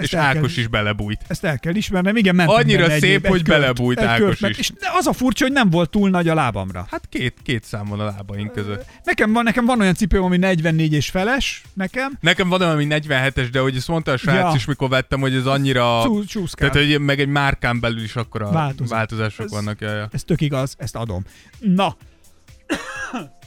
És 0.05 0.13
el 0.13 0.23
Ákos 0.25 0.53
kell, 0.55 0.63
is 0.63 0.69
belebújt. 0.69 1.21
Ezt 1.27 1.45
el 1.45 1.59
kell 1.59 1.75
ismernem, 1.75 2.17
igen, 2.17 2.35
mentem 2.35 2.57
Annyira 2.57 2.87
egy 2.91 3.01
szép, 3.01 3.25
egy 3.25 3.31
hogy 3.31 3.43
belebújt 3.43 3.99
egy 3.99 4.05
Ákos 4.05 4.39
meg- 4.39 4.51
is. 4.51 4.59
És 4.59 4.73
az 4.99 5.07
a 5.07 5.13
furcsa, 5.13 5.45
hogy 5.45 5.53
nem 5.53 5.71
volt 5.71 5.91
túl 5.91 6.11
nagy 6.11 6.29
a 6.29 6.35
lábamra. 6.35 6.87
Hát 6.91 7.07
két, 7.09 7.35
két 7.43 7.65
szám 7.65 7.87
van 7.87 8.01
a 8.01 8.05
lábaink 8.05 8.53
között. 8.53 8.85
Nekem 9.05 9.33
van, 9.33 9.43
nekem 9.43 9.65
van 9.65 9.81
olyan 9.81 9.95
cipőm, 9.95 10.23
ami 10.23 10.37
44 10.37 10.93
és 10.93 11.09
feles, 11.11 11.63
nekem. 11.75 12.19
Nekem 12.21 12.49
van 12.49 12.61
olyan, 12.61 12.73
ami 12.73 12.87
47-es, 12.91 13.49
de 13.53 13.61
hogy 13.61 13.77
ezt 13.77 13.89
mondta 13.89 14.13
a 14.13 14.17
srác 14.17 14.51
Ja. 14.51 14.53
is, 14.55 14.65
mikor 14.65 14.89
vettem, 14.89 15.21
hogy 15.21 15.35
ez 15.35 15.47
annyira... 15.47 16.01
Csú- 16.05 16.27
csúszkál. 16.29 16.71
Tehát, 16.71 16.89
hogy 16.89 17.01
meg 17.01 17.21
egy 17.21 17.29
márkán 17.29 17.81
belül 17.81 18.03
is 18.03 18.17
akkor 18.17 18.43
a 18.43 18.51
Változó. 18.51 18.95
változások 18.95 19.45
Ez- 19.45 19.51
vannak. 19.51 19.81
Ja, 19.81 19.95
ja. 19.95 20.09
Ez 20.13 20.25
tök 20.25 20.41
igaz, 20.41 20.75
ezt 20.79 20.97
adom. 20.97 21.25
Na, 21.59 21.97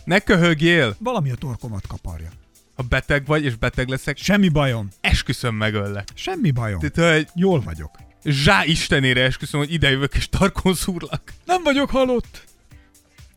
Ne 0.03 0.19
köhögjél! 0.19 0.95
valami 0.99 1.31
a 1.31 1.35
torkomat 1.35 1.87
kaparja. 1.87 2.27
Ha 2.81 2.87
beteg 2.89 3.25
vagy, 3.25 3.43
és 3.45 3.55
beteg 3.55 3.87
leszek, 3.87 4.17
Semmi 4.17 4.49
bajom. 4.49 4.87
esküszöm 5.01 5.55
megöllek. 5.55 6.07
Semmi 6.13 6.51
bajom. 6.51 6.79
Tehát, 6.79 7.13
hogy 7.15 7.27
Jól 7.35 7.61
vagyok. 7.61 7.97
zsá 8.23 8.63
istenére 8.65 9.21
esküszöm, 9.23 9.59
hogy 9.59 9.73
idejövök 9.73 10.15
és 10.15 10.29
tarkon 10.29 10.73
szúrlak. 10.73 11.33
Nem 11.45 11.63
vagyok 11.63 11.89
halott. 11.89 12.43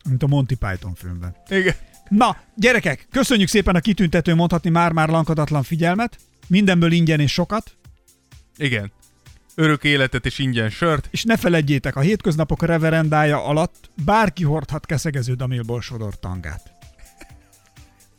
Mint 0.09 0.23
a 0.23 0.27
Monty 0.27 0.55
Python 0.55 0.95
filmben. 0.95 1.37
Igen. 1.49 1.75
Na, 2.09 2.37
gyerekek, 2.57 3.07
köszönjük 3.11 3.49
szépen 3.49 3.75
a 3.75 3.81
kitüntető 3.81 4.35
mondhatni 4.35 4.71
már-már 4.71 5.09
lankadatlan 5.09 5.63
figyelmet. 5.63 6.19
Mindenből 6.47 6.93
ingyen 6.93 7.21
és 7.21 7.33
sokat. 7.33 7.77
Igen. 8.57 8.93
Örök 9.55 9.85
életet 9.85 10.27
és 10.27 10.39
ingyen 10.39 10.71
sört. 10.71 11.09
És 11.11 11.23
ne 11.25 11.37
feledjétek, 11.37 11.97
a 11.97 12.01
hétköznapok 12.01 12.63
reverendája 12.63 13.45
alatt 13.45 13.91
bárki 14.05 14.45
hordhat 14.45 14.87
keszegező 14.87 15.35
damilból 15.35 15.81
sodort 15.83 16.21
tangát. 16.21 16.73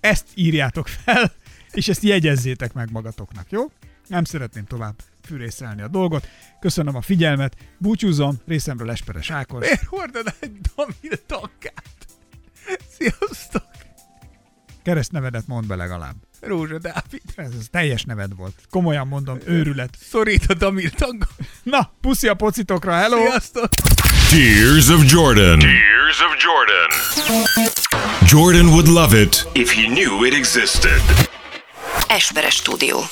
Ezt 0.06 0.26
írjátok 0.34 0.88
fel, 0.88 1.32
és 1.72 1.88
ezt 1.88 2.04
jegyezzétek 2.04 2.74
meg 2.74 2.92
magatoknak, 2.92 3.46
jó? 3.50 3.72
Nem 4.08 4.24
szeretném 4.24 4.66
tovább 4.66 4.96
fűrészelni 5.24 5.82
a 5.82 5.88
dolgot. 5.88 6.28
Köszönöm 6.60 6.96
a 6.96 7.02
figyelmet, 7.02 7.56
búcsúzom, 7.78 8.36
részemről 8.48 8.92
Esperes 8.92 9.30
Ákos. 9.32 9.60
Miért 9.60 9.84
hordod 9.84 10.34
egy 10.40 10.52
damil 10.76 11.26
tankát? 11.26 11.96
Sziasztok! 12.98 13.68
Keresztnevedet 14.84 15.48
mondd 15.48 15.68
be 15.68 15.76
legalább. 15.76 16.16
Rózsa 16.42 16.78
Dávid. 16.78 17.22
Ez, 17.36 17.52
ez 17.60 17.68
teljes 17.72 18.04
neved 18.04 18.36
volt. 18.36 18.54
Komolyan 18.70 19.08
mondom, 19.08 19.38
őrület. 19.46 19.98
Szorít 20.10 20.46
a 20.48 20.54
damil 20.54 20.90
tanka. 20.90 21.28
Na, 21.64 21.92
puszi 22.02 22.28
a 22.28 22.34
pocitokra, 22.34 22.94
hello! 22.94 23.18
Sziasztok! 23.18 23.70
Tears 24.30 24.88
of 24.90 25.12
Jordan. 25.12 25.60
Tears 25.60 26.20
of 26.20 26.36
Jordan. 26.44 27.75
Jordan 28.26 28.76
would 28.76 28.88
love 28.88 29.14
it 29.14 29.46
If 29.56 29.72
he 29.72 29.88
knew 29.88 30.26
it 30.26 30.34
existed. 30.34 31.02
Esperes 32.10 32.56
stúdió. 32.56 33.04